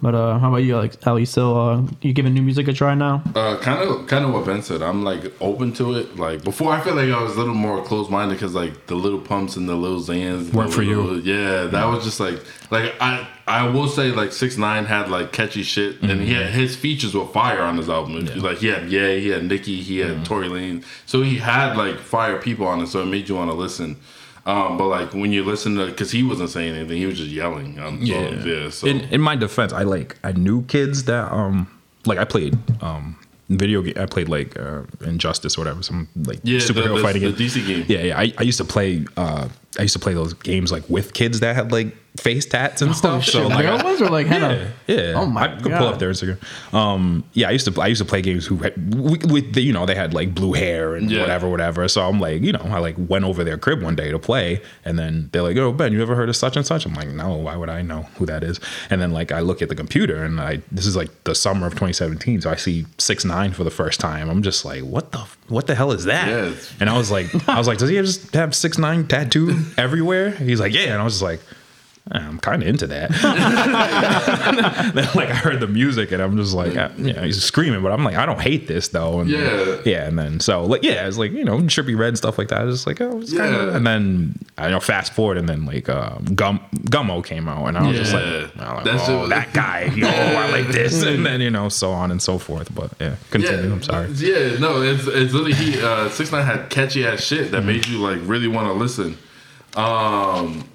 But 0.00 0.14
uh, 0.14 0.38
how 0.38 0.48
about 0.48 0.58
you, 0.58 0.76
Alex? 0.76 0.96
Are 1.06 1.18
you 1.18 1.26
still 1.26 1.56
uh, 1.58 1.82
you 2.02 2.12
giving 2.12 2.34
new 2.34 2.42
music 2.42 2.68
a 2.68 2.72
try 2.72 2.94
now? 2.94 3.22
Uh, 3.34 3.56
kind 3.58 3.82
of, 3.82 4.06
kind 4.06 4.24
of 4.24 4.32
what 4.32 4.46
Ben 4.46 4.62
said. 4.62 4.80
I'm 4.82 5.02
like 5.04 5.32
open 5.40 5.72
to 5.74 5.94
it. 5.94 6.16
Like 6.16 6.44
before, 6.44 6.72
I 6.72 6.80
feel 6.80 6.94
like 6.94 7.10
I 7.10 7.20
was 7.22 7.34
a 7.34 7.38
little 7.38 7.54
more 7.54 7.82
closed 7.84 8.10
minded 8.10 8.34
because 8.34 8.54
like 8.54 8.86
the 8.86 8.94
little 8.94 9.20
pumps 9.20 9.56
and 9.56 9.68
the 9.68 9.74
little 9.74 10.00
Xans 10.00 10.52
Weren't 10.52 10.72
for 10.72 10.82
you. 10.82 11.14
Yeah, 11.16 11.64
that 11.64 11.84
was 11.86 12.04
just 12.04 12.20
like, 12.20 12.40
like 12.70 12.94
I, 13.00 13.26
I 13.46 13.68
will 13.68 13.88
say 13.88 14.12
like 14.12 14.32
six 14.32 14.56
nine 14.56 14.84
had 14.84 15.10
like 15.10 15.32
catchy 15.32 15.62
shit, 15.64 16.00
and 16.02 16.20
he 16.20 16.34
had 16.34 16.50
his 16.50 16.76
features 16.76 17.14
were 17.14 17.26
fire 17.26 17.62
on 17.62 17.76
his 17.76 17.88
album. 17.88 18.18
If 18.18 18.36
you- 18.36 18.42
Like 18.42 18.58
he 18.58 18.68
had 18.68 18.88
yeah, 18.90 19.14
he 19.16 19.28
had 19.30 19.44
Nicki, 19.44 19.80
he 19.82 19.98
had 19.98 20.24
Tory 20.24 20.48
Lanez, 20.48 20.84
so 21.06 21.22
he 21.22 21.38
had 21.38 21.76
like 21.76 21.98
fire 21.98 22.38
people 22.40 22.66
on 22.66 22.80
it, 22.80 22.86
so 22.86 23.02
it 23.02 23.06
made 23.06 23.28
you 23.28 23.34
want 23.34 23.50
to 23.50 23.56
listen. 23.56 23.96
Um, 24.48 24.78
but 24.78 24.88
like 24.88 25.12
when 25.12 25.30
you 25.30 25.44
listen 25.44 25.76
to, 25.76 25.86
because 25.86 26.10
he 26.10 26.22
wasn't 26.22 26.48
saying 26.50 26.74
anything, 26.74 26.96
he 26.96 27.06
was 27.06 27.18
just 27.18 27.30
yelling. 27.30 27.78
On 27.78 28.00
Yeah. 28.00 28.30
yeah. 28.42 28.70
So 28.70 28.86
In, 28.86 29.00
in 29.12 29.20
my 29.20 29.36
defense, 29.36 29.72
I 29.74 29.82
like 29.82 30.16
I 30.24 30.32
knew 30.32 30.62
kids 30.64 31.04
that 31.04 31.30
um 31.30 31.68
like 32.06 32.18
I 32.18 32.24
played 32.24 32.56
um 32.82 33.16
video 33.50 33.82
game. 33.82 33.94
I 33.96 34.06
played 34.06 34.28
like 34.28 34.58
uh, 34.58 34.82
Injustice 35.02 35.56
or 35.56 35.60
whatever, 35.62 35.82
some 35.82 36.08
like 36.16 36.40
yeah, 36.42 36.58
the, 36.58 36.64
superhero 36.64 36.96
the, 36.96 37.02
fighting 37.02 37.22
the 37.22 37.32
game. 37.32 37.46
DC 37.48 37.66
game. 37.66 37.84
Yeah, 37.88 38.02
yeah. 38.04 38.18
I, 38.18 38.32
I 38.38 38.42
used 38.42 38.58
to 38.58 38.64
play. 38.64 39.04
Uh, 39.16 39.48
I 39.78 39.82
used 39.82 39.92
to 39.94 39.98
play 40.00 40.14
those 40.14 40.32
games 40.34 40.72
like 40.72 40.88
with 40.88 41.12
kids 41.12 41.40
that 41.40 41.54
had 41.54 41.72
like 41.72 41.94
face 42.16 42.46
tats 42.46 42.82
and 42.82 42.96
stuff. 42.96 43.24
so 43.24 43.42
Shit, 43.42 43.48
like, 43.50 43.64
real 43.64 43.74
I- 43.74 43.82
ones 43.84 44.00
or 44.02 44.08
like 44.08 44.26
kind 44.26 44.72
yeah, 44.88 44.96
yeah. 44.96 45.12
Oh 45.14 45.26
my 45.26 45.42
I 45.42 45.48
could 45.60 45.70
God. 45.70 45.78
pull 45.78 45.86
up 45.88 45.98
their 46.00 46.10
Instagram. 46.10 46.38
Um, 46.74 47.22
yeah, 47.34 47.48
I 47.48 47.52
used 47.52 47.72
to 47.72 47.80
I 47.80 47.86
used 47.86 48.00
to 48.00 48.04
play 48.06 48.22
games 48.22 48.44
who 48.46 48.56
had, 48.56 48.74
with 48.98 49.30
with 49.30 49.52
the, 49.54 49.60
you 49.60 49.72
know 49.72 49.84
they 49.86 49.94
had 49.94 50.14
like 50.14 50.34
blue 50.34 50.52
hair 50.54 50.96
and 50.96 51.10
Yeah. 51.10 51.20
whatever 51.20 51.48
whatever. 51.48 51.86
So 51.86 52.02
I'm 52.08 52.18
like 52.18 52.42
you 52.42 52.50
know 52.52 52.62
I 52.64 52.78
like 52.78 52.96
went 52.98 53.24
over 53.24 53.44
their 53.44 53.58
crib 53.58 53.82
one 53.82 53.94
day 53.94 54.10
to 54.10 54.18
play, 54.18 54.60
and 54.84 54.98
then 54.98 55.28
they're 55.32 55.42
like, 55.42 55.56
"Oh 55.58 55.70
Ben, 55.70 55.92
you 55.92 56.00
ever 56.02 56.16
heard 56.16 56.30
of 56.30 56.34
such 56.36 56.56
and 56.56 56.66
such?" 56.66 56.86
I'm 56.86 56.94
like, 56.94 57.08
"No, 57.10 57.34
why 57.36 57.54
would 57.54 57.68
I 57.68 57.82
know 57.82 58.02
who 58.16 58.24
that 58.26 58.42
is?" 58.42 58.58
And 58.90 59.00
then 59.00 59.12
like 59.12 59.30
I 59.30 59.40
look 59.40 59.60
at 59.62 59.68
the 59.68 59.76
computer 59.76 60.24
and 60.24 60.40
I 60.40 60.60
this 60.72 60.86
is 60.86 60.96
like 60.96 61.10
the 61.24 61.34
summer 61.36 61.66
of 61.66 61.74
2017, 61.74 62.40
so 62.40 62.50
I 62.50 62.56
see 62.56 62.86
six 62.96 63.24
nine 63.24 63.52
for 63.52 63.62
the 63.64 63.70
first 63.70 64.00
time. 64.00 64.28
I'm 64.30 64.42
just 64.42 64.64
like, 64.64 64.82
"What 64.82 65.12
the 65.12 65.24
what 65.48 65.66
the 65.66 65.74
hell 65.74 65.92
is 65.92 66.04
that?" 66.04 66.28
It's- 66.28 66.72
And 66.80 66.88
I 66.90 66.96
was 66.96 67.10
like, 67.10 67.26
I 67.48 67.58
was 67.58 67.66
like, 67.66 67.78
"Does 67.78 67.88
he 67.90 67.96
just 67.96 68.34
have 68.34 68.54
six 68.54 68.78
nine 68.78 69.06
tattooed 69.06 69.56
everywhere?" 69.76 70.30
He's 70.30 70.60
like, 70.60 70.72
"Yeah," 70.74 70.92
and 70.92 71.00
I 71.00 71.04
was 71.04 71.14
just 71.14 71.22
like. 71.22 71.40
I'm 72.10 72.38
kind 72.38 72.62
of 72.62 72.68
into 72.68 72.86
that. 72.86 73.10
then, 74.94 75.08
like 75.14 75.28
I 75.30 75.34
heard 75.34 75.60
the 75.60 75.66
music 75.66 76.10
and 76.12 76.22
I'm 76.22 76.36
just 76.36 76.54
like, 76.54 76.76
uh, 76.76 76.88
yeah, 76.96 77.22
he's 77.24 77.42
screaming, 77.42 77.82
but 77.82 77.92
I'm 77.92 78.02
like, 78.04 78.16
I 78.16 78.24
don't 78.26 78.40
hate 78.40 78.66
this 78.66 78.88
though. 78.88 79.20
And 79.20 79.28
Yeah. 79.30 79.80
yeah. 79.84 80.06
And 80.06 80.18
then 80.18 80.40
so 80.40 80.64
like, 80.64 80.82
yeah, 80.82 81.06
it's 81.06 81.18
like 81.18 81.32
you 81.32 81.44
know, 81.44 81.58
Trippie 81.60 81.98
Redd 81.98 82.08
and 82.08 82.18
stuff 82.18 82.38
like 82.38 82.48
that. 82.48 82.66
It's 82.68 82.86
like, 82.86 83.00
oh, 83.00 83.20
it's 83.20 83.36
kind 83.36 83.54
of. 83.54 83.74
And 83.74 83.86
then 83.86 84.38
I 84.56 84.70
know, 84.70 84.80
fast 84.80 85.12
forward, 85.12 85.36
and 85.38 85.48
then 85.48 85.66
like 85.66 85.88
um, 85.88 86.24
Gum 86.34 86.60
Gummo 86.90 87.24
came 87.24 87.48
out, 87.48 87.66
and 87.66 87.76
I 87.78 87.86
was 87.86 87.96
just 87.96 88.12
like, 88.14 88.22
Yeah. 88.24 88.40
Was 88.40 88.56
like, 88.56 88.84
That 88.84 89.00
shit 89.00 89.10
oh, 89.10 89.26
that 89.28 89.52
guy, 89.52 89.84
yo, 89.94 90.08
I 90.08 90.50
like 90.50 90.68
this, 90.72 91.02
and 91.02 91.24
then 91.26 91.40
you 91.40 91.50
know, 91.50 91.68
so 91.68 91.90
on 91.92 92.10
and 92.10 92.22
so 92.22 92.38
forth. 92.38 92.74
But 92.74 92.92
yeah, 93.00 93.16
continue. 93.30 93.70
I'm 93.72 93.82
sorry. 93.82 94.08
Yeah, 94.12 94.58
no, 94.58 94.82
it's 94.82 95.06
it's 95.06 95.32
literally 95.34 95.54
he 95.54 95.80
uh 95.82 96.08
six 96.10 96.32
nine 96.32 96.44
had 96.46 96.70
catchy 96.70 97.04
ass 97.06 97.20
shit 97.22 97.38
Mm-hmm. 97.38 97.52
that 97.52 97.62
made 97.64 97.86
you 97.86 97.98
like 97.98 98.18
really 98.24 98.48
want 98.48 98.66
to 98.66 98.72
listen. 98.72 99.16
Um 99.76 100.68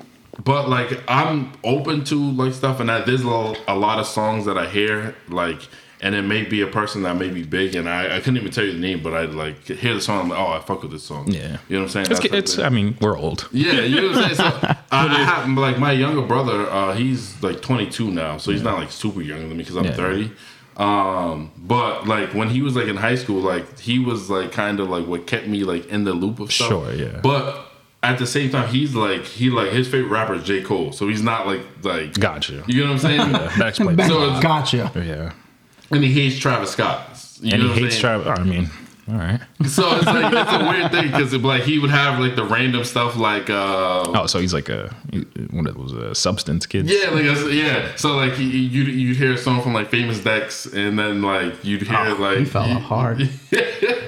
but 0.44 0.70
like 0.70 1.02
I'm 1.08 1.52
open 1.64 2.04
to 2.06 2.16
like 2.16 2.54
stuff 2.54 2.80
and 2.80 2.90
that 2.90 3.06
there's 3.06 3.24
a, 3.24 3.56
a 3.68 3.76
lot 3.76 4.00
of 4.00 4.08
songs 4.08 4.46
that 4.46 4.58
I 4.58 4.68
hear 4.68 5.16
like 5.30 5.62
and 6.02 6.16
it 6.16 6.24
may 6.24 6.44
be 6.44 6.60
a 6.62 6.68
person 6.68 7.04
that 7.04 7.16
may 7.16 7.30
be 7.30 7.44
big 7.44 7.76
and 7.76 7.88
I, 7.88 8.18
I 8.18 8.20
couldn't 8.20 8.38
even 8.38 8.52
tell 8.52 8.66
you 8.66 8.74
the 8.74 8.80
name 8.80 9.02
but 9.04 9.14
I 9.14 9.22
like 9.26 9.64
hear 9.66 9.94
the 9.94 10.02
song 10.02 10.22
I'm 10.22 10.30
like 10.30 10.40
oh 10.40 10.48
I 10.54 10.60
fuck 10.60 10.82
with 10.82 10.92
this 10.92 11.04
song 11.04 11.28
Yeah. 11.30 11.58
you 11.70 11.76
know 11.78 11.84
what 11.84 11.86
I'm 11.86 11.90
saying 11.90 12.08
It's, 12.12 12.20
That's 12.20 12.34
it's. 12.34 12.58
like- 12.58 12.66
I 12.68 12.70
mean, 12.70 12.98
we're 13.00 13.18
old. 13.18 13.48
yeah, 13.54 13.82
you 13.82 14.02
know 14.02 14.08
what 14.10 14.18
I'm 14.18 14.36
saying. 14.36 14.52
So 14.62 14.68
I, 14.92 15.08
I 15.08 15.24
have 15.24 15.50
like 15.58 15.78
my 15.80 15.92
younger 15.92 16.22
brother. 16.24 16.70
Uh, 16.70 16.94
he's 16.94 17.42
like 17.44 17.62
22 17.62 18.12
now, 18.12 18.38
so 18.38 18.52
he's 18.52 18.64
not 18.64 18.80
like 18.80 18.92
super 18.92 19.22
younger 19.22 19.48
than 19.48 19.58
me 19.58 19.64
because 19.64 19.78
I'm 19.78 19.86
Yeah. 19.86 19.94
30. 19.94 20.32
Um, 20.76 21.52
but 21.58 22.08
like 22.08 22.34
when 22.34 22.50
he 22.50 22.62
was 22.64 22.76
like 22.76 22.88
in 22.88 22.96
high 22.98 23.16
school, 23.16 23.40
like 23.42 23.80
he 23.80 24.00
was 24.00 24.30
like 24.32 24.52
kind 24.52 24.80
of 24.80 24.90
like 24.90 25.06
what 25.06 25.28
kept 25.28 25.48
me 25.48 25.64
like 25.64 25.86
in 25.88 26.04
the 26.04 26.14
loop 26.14 26.40
of 26.40 26.52
stuff. 26.52 26.70
Sure, 26.70 26.92
yeah. 26.94 27.20
But 27.22 27.68
at 28.04 28.20
the 28.20 28.28
same 28.28 28.50
time, 28.52 28.68
he's 28.70 28.94
like 28.96 29.24
he 29.26 29.50
like 29.50 29.72
his 29.72 29.88
favorite 29.88 30.10
rapper 30.10 30.36
is 30.36 30.44
J 30.44 30.62
Cole, 30.62 30.92
so 30.92 31.08
he's 31.08 31.22
not 31.24 31.48
like 31.48 31.62
like 31.84 32.14
Gotcha. 32.20 32.64
you 32.68 32.82
know 32.84 32.92
what 32.94 33.04
I'm 33.06 33.20
saying. 33.20 33.32
That 33.58 33.68
explains. 33.70 34.06
So 34.08 34.24
it's- 34.24 34.44
gotcha. 34.44 34.92
yeah. 34.96 35.32
and 35.92 36.04
he 36.04 36.12
hates 36.12 36.38
Travis 36.40 36.72
Scott. 36.72 37.10
You 37.42 37.54
And 37.54 37.64
know 37.64 37.74
he 37.74 37.82
what 37.82 37.92
hates? 37.92 38.00
Travis. 38.00 38.28
I 38.40 38.44
mean, 38.44 38.70
all 39.10 39.16
right. 39.16 39.42
So 39.66 39.96
it's 39.98 40.06
like 40.06 40.34
it's 40.34 40.52
a 40.54 40.70
weird 40.70 40.92
thing 40.92 41.08
because 41.12 41.34
like 41.34 41.64
he 41.64 41.78
would 41.80 41.90
have 41.90 42.20
like 42.20 42.36
the 42.36 42.46
random 42.46 42.84
stuff 42.86 43.18
like 43.18 43.50
uh 43.50 44.04
Oh, 44.16 44.26
so 44.28 44.40
he's 44.40 44.54
like 44.54 44.70
a 44.70 44.96
one 45.52 45.68
of 45.68 45.76
those 45.76 45.94
uh, 45.94 46.14
substance 46.14 46.66
kids. 46.66 46.90
Yeah, 46.92 47.10
like 47.10 47.26
I 47.26 47.34
said, 47.36 47.54
yeah. 47.54 47.96
So 47.96 48.16
like 48.16 48.38
you 48.40 48.46
you 48.48 48.84
you'd 48.84 49.18
hear 49.18 49.34
a 49.34 49.38
song 49.38 49.62
from 49.62 49.74
like 49.74 49.90
Famous 49.90 50.20
Dex, 50.20 50.66
and 50.66 50.98
then 50.98 51.22
like 51.22 51.64
you'd 51.66 51.82
hear 51.82 51.98
like 52.16 52.38
Oh, 52.38 52.40
He 52.40 52.46
fell 52.46 52.64
off 52.72 52.82
hard. 52.84 53.30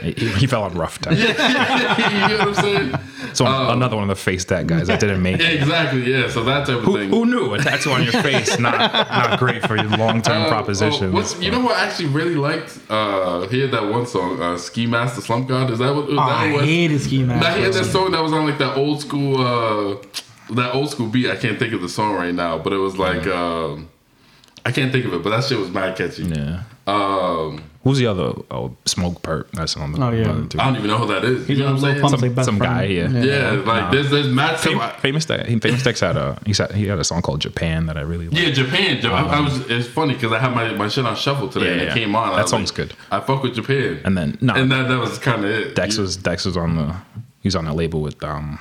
He, 0.06 0.12
he 0.14 0.46
fell 0.46 0.62
on 0.62 0.76
rough 0.76 1.00
time. 1.02 1.16
you 1.18 1.28
know 1.34 1.34
what 1.34 2.48
I'm 2.50 2.54
saying? 2.54 2.96
So 3.34 3.46
another 3.72 3.96
one 3.96 4.04
of 4.04 4.16
the 4.16 4.22
face 4.24 4.46
that 4.46 4.68
guys 4.68 4.86
that 4.86 5.00
didn't 5.00 5.24
make 5.24 5.40
it. 5.40 5.62
Exactly. 5.62 6.12
Yeah. 6.14 6.30
So 6.30 6.44
that 6.44 6.68
type 6.68 6.78
of 6.78 6.84
Who, 6.84 6.98
thing. 6.98 7.10
who 7.10 7.26
knew 7.26 7.56
a 7.56 7.58
tattoo 7.58 7.90
on 7.90 8.04
your 8.04 8.12
face 8.22 8.60
not 8.60 8.78
not 8.78 9.40
great 9.40 9.66
for 9.66 9.76
your 9.76 9.90
long 9.98 10.22
term 10.22 10.44
Uh, 10.44 10.48
propositions? 10.50 11.34
oh, 11.36 11.40
you 11.42 11.50
know 11.50 11.60
what 11.62 11.76
I 11.76 11.86
actually 11.88 12.10
really 12.10 12.36
liked? 12.36 12.78
Uh, 12.88 13.48
he 13.48 13.62
had 13.62 13.72
that 13.72 13.88
one 13.90 14.06
song, 14.06 14.40
uh, 14.40 14.58
"Ski 14.60 14.85
Mask 14.88 15.16
the 15.16 15.22
Slump 15.22 15.48
God." 15.48 15.70
Is 15.72 15.80
that 15.80 15.94
what? 15.96 16.06
Oh, 16.06 16.16
that 16.16 16.20
I 16.20 16.52
was? 16.54 16.64
hated 16.64 17.02
ski 17.02 17.24
That, 17.24 17.58
he 17.58 17.64
had 17.64 17.74
that 17.74 17.86
song 17.86 18.12
that 18.12 18.22
was 18.22 18.34
on 18.34 18.48
like 18.48 18.58
that 18.60 18.78
old 18.78 19.02
school, 19.02 19.42
uh, 19.42 19.98
that 20.54 20.74
old 20.74 20.90
school 20.90 21.08
beat. 21.08 21.30
I 21.30 21.36
can't 21.36 21.58
think 21.60 21.74
of 21.74 21.82
the 21.82 21.90
song 21.90 22.14
right 22.14 22.34
now, 22.34 22.58
but 22.58 22.74
it 22.74 22.78
was 22.78 22.98
like, 22.98 23.26
um, 23.28 23.90
I 24.66 24.72
can't 24.72 24.92
think 24.92 25.06
of 25.06 25.14
it, 25.14 25.24
but 25.24 25.30
that 25.32 25.44
shit 25.44 25.60
was 25.60 25.70
mad 25.70 25.98
catchy. 25.98 26.24
yeah. 26.24 26.64
Um, 26.88 27.64
Who's 27.86 28.00
the 28.00 28.08
other? 28.08 28.34
Oh, 28.52 28.76
Smokepurpp. 28.86 29.52
That's 29.52 29.78
on 29.78 29.92
the. 29.94 30.04
Oh, 30.04 30.10
yeah. 30.10 30.28
other 30.32 30.46
two. 30.48 30.60
I 30.60 30.66
don't 30.66 30.76
even 30.78 30.88
know 30.90 30.98
who 30.98 31.08
that 31.14 31.24
is. 31.24 31.46
He's 31.48 31.60
you 31.60 31.64
know 31.64 31.72
what 31.74 31.84
I'm 31.84 31.96
little 31.96 32.10
saying? 32.10 32.34
Some- 32.36 32.44
some 32.44 32.58
friend. 32.58 32.74
guy, 32.74 32.84
yeah. 32.86 33.10
Yeah, 33.10 33.52
like 33.64 33.92
there's 33.92 34.10
there's 34.10 34.28
mad 34.28 34.60
Fam- 34.60 34.78
stuff. 34.78 35.00
famous 35.02 35.24
Dex. 35.26 35.48
he- 35.48 35.60
Famous 35.60 35.84
Dex 35.84 36.00
had 36.00 36.18
a. 36.18 36.38
He 36.48 36.54
said 36.54 36.72
he 36.72 36.88
had 36.88 36.98
a 37.00 37.04
song 37.04 37.22
called 37.22 37.42
Japan 37.42 37.86
that 37.86 37.96
I 37.96 38.02
really 38.02 38.28
like. 38.28 38.42
Yeah, 38.42 38.50
Japan. 38.50 39.00
Japan 39.00 39.26
I, 39.30 39.38
I 39.38 39.40
was. 39.40 39.60
It's 39.70 39.88
funny 39.88 40.16
because 40.16 40.32
I 40.34 40.40
had 40.40 40.56
my, 40.56 40.74
my 40.74 40.88
shit 40.88 41.06
on 41.06 41.16
shuffle 41.16 41.48
today, 41.48 41.68
Yeah, 41.68 41.72
and 41.74 41.82
yeah. 41.84 41.92
it 41.92 41.94
came 41.94 42.16
on. 42.16 42.36
That 42.36 42.42
was 42.42 42.50
song's 42.52 42.72
like, 42.72 42.90
good. 42.90 42.98
I 43.12 43.20
fuck 43.20 43.44
with 43.44 43.54
Japan, 43.54 44.02
And 44.04 44.18
then 44.18 44.38
no, 44.42 44.56
and 44.56 44.72
that 44.72 44.88
that 44.90 44.98
was 45.00 45.20
kind 45.20 45.46
of 45.46 45.52
it. 45.52 45.76
Dex 45.76 45.98
was 46.00 46.18
Dex 46.18 46.44
was 46.46 46.58
on 46.58 46.76
the. 46.78 46.96
He's 47.42 47.56
on 47.56 47.66
that 47.66 47.76
label 47.76 48.02
with 48.02 48.22
um. 48.24 48.58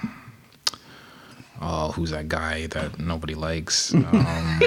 Oh, 1.62 1.92
who's 1.92 2.10
that 2.10 2.28
guy 2.28 2.66
that 2.66 2.98
nobody 2.98 3.34
likes? 3.34 3.94
Um, 4.12 4.60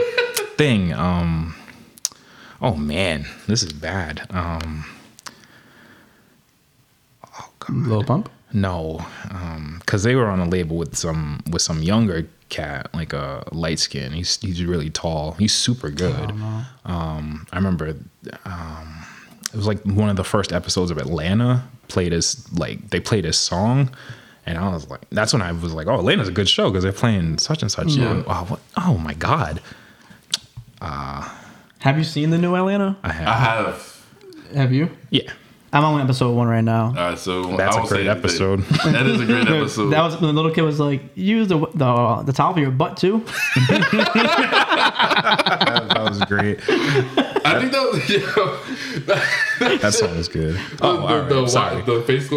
thing. 0.58 0.94
Um. 0.94 1.54
Oh 2.62 2.76
man, 2.76 3.26
this 3.48 3.64
is 3.64 3.74
bad. 3.74 4.28
Um. 4.32 4.86
Oh 7.26 7.50
god. 7.60 7.76
Lil 7.76 8.04
Pump. 8.04 8.30
No, 8.54 9.06
because 9.80 10.04
they 10.04 10.16
were 10.16 10.28
on 10.28 10.40
a 10.40 10.46
label 10.46 10.78
with 10.78 10.96
some 10.96 11.44
with 11.52 11.62
some 11.62 11.84
younger 11.84 12.28
cat, 12.50 12.90
like 12.94 13.14
a 13.14 13.44
light 13.52 13.80
skin. 13.80 14.14
He's 14.14 14.40
he's 14.42 14.64
really 14.64 14.90
tall. 14.90 15.34
He's 15.34 15.54
super 15.54 15.90
good. 15.90 16.32
Um, 16.86 17.46
I 17.52 17.58
remember 17.58 17.96
um, 18.46 19.06
it 19.52 19.56
was 19.56 19.68
like 19.68 19.84
one 19.84 20.10
of 20.10 20.16
the 20.16 20.24
first 20.24 20.54
episodes 20.54 20.92
of 20.92 20.98
Atlanta 20.98 21.68
played 21.90 22.14
his 22.14 22.52
like 22.54 22.90
they 22.90 23.00
played 23.00 23.26
his 23.26 23.38
song. 23.38 23.94
And 24.46 24.58
I 24.58 24.70
was 24.70 24.90
like, 24.90 25.02
that's 25.10 25.34
when 25.34 25.42
I 25.42 25.52
was 25.52 25.74
like, 25.74 25.88
oh, 25.88 26.00
Atlanta's 26.00 26.30
a 26.30 26.32
good 26.32 26.48
show 26.48 26.70
because 26.70 26.84
they're 26.84 26.94
playing 26.94 27.38
such 27.38 27.62
and 27.64 27.70
such. 27.70 27.90
Yeah. 27.90 28.12
And, 28.12 28.26
oh, 28.28 28.46
what? 28.46 28.60
oh 28.78 28.98
my 28.98 29.14
God. 29.14 29.62
Have 31.80 31.98
you 31.98 32.04
seen 32.04 32.30
the 32.32 32.38
new 32.38 32.56
Atlanta? 32.56 32.98
I 33.04 33.12
have. 33.12 33.28
I 33.28 33.34
have. 33.34 34.06
Have 34.56 34.74
you? 34.74 34.90
yeah. 35.10 35.32
I'm 35.74 35.84
on 35.84 36.00
episode 36.02 36.34
one 36.34 36.48
right 36.48 36.64
now. 36.64 36.86
All 36.88 36.94
right, 36.94 37.20
so 37.20 37.58
That's 37.58 37.76
I 37.76 37.80
a 37.80 37.82
won't 37.82 37.90
great 37.90 38.08
anything. 38.08 38.18
episode. 38.20 38.60
that 38.86 39.06
is 39.06 39.20
a 39.20 39.26
great 39.26 39.48
episode. 39.50 39.90
That 39.90 40.02
was 40.02 40.18
the 40.18 40.28
little 40.32 40.50
kid 40.50 40.62
was 40.62 40.80
like, 40.80 41.02
use 41.16 41.50
the 41.50 41.60
the 41.60 42.24
the 42.26 42.32
top 42.34 42.56
of 42.56 42.62
your 42.62 42.72
butt 42.72 42.96
too. 42.96 43.20
that, 43.68 43.92
that 45.94 46.04
was 46.08 46.24
great. 46.24 46.60
I 46.70 47.60
think 47.60 47.74
that 47.74 47.90
was. 47.92 48.10
You 48.10 48.20
know, 49.68 49.78
That 49.78 49.94
song 49.94 50.16
was 50.18 50.30
good. 50.30 50.56
the, 50.56 50.78
Oh, 50.82 51.06
all 51.06 51.20
right. 51.20 51.28
the, 51.30 51.42
the, 51.42 51.48
sorry. 51.48 51.82
the 51.82 52.02
face 52.04 52.30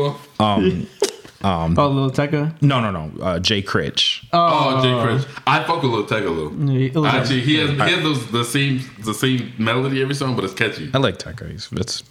glove. 1.40 1.78
Oh, 1.78 1.88
Lil 1.88 2.10
Tecca. 2.10 2.60
No, 2.62 2.80
no, 2.80 2.90
no. 2.90 3.22
Uh, 3.22 3.38
Jay 3.38 3.62
Critch. 3.62 4.24
Oh, 4.32 4.82
Jay 4.82 5.02
Chris. 5.04 5.26
I 5.46 5.62
fuck 5.64 5.82
with 5.82 5.92
Lil 5.92 6.06
Tecca 6.06 6.28
Lil. 6.34 6.70
Yeah, 6.70 6.90
it 6.92 7.06
Actually, 7.06 7.40
he 7.40 7.56
has 7.58 7.70
he 7.70 7.76
has 7.76 8.02
those 8.02 8.30
the 8.30 8.44
same 8.44 8.80
the 9.00 9.14
same 9.14 9.52
melody 9.58 10.02
every 10.02 10.14
song, 10.14 10.36
but 10.36 10.44
it's 10.44 10.54
catchy. 10.54 10.90
I 10.94 10.98
like 10.98 11.18
Tecca. 11.18 11.50
He's 11.50 11.68
it's 11.72 12.02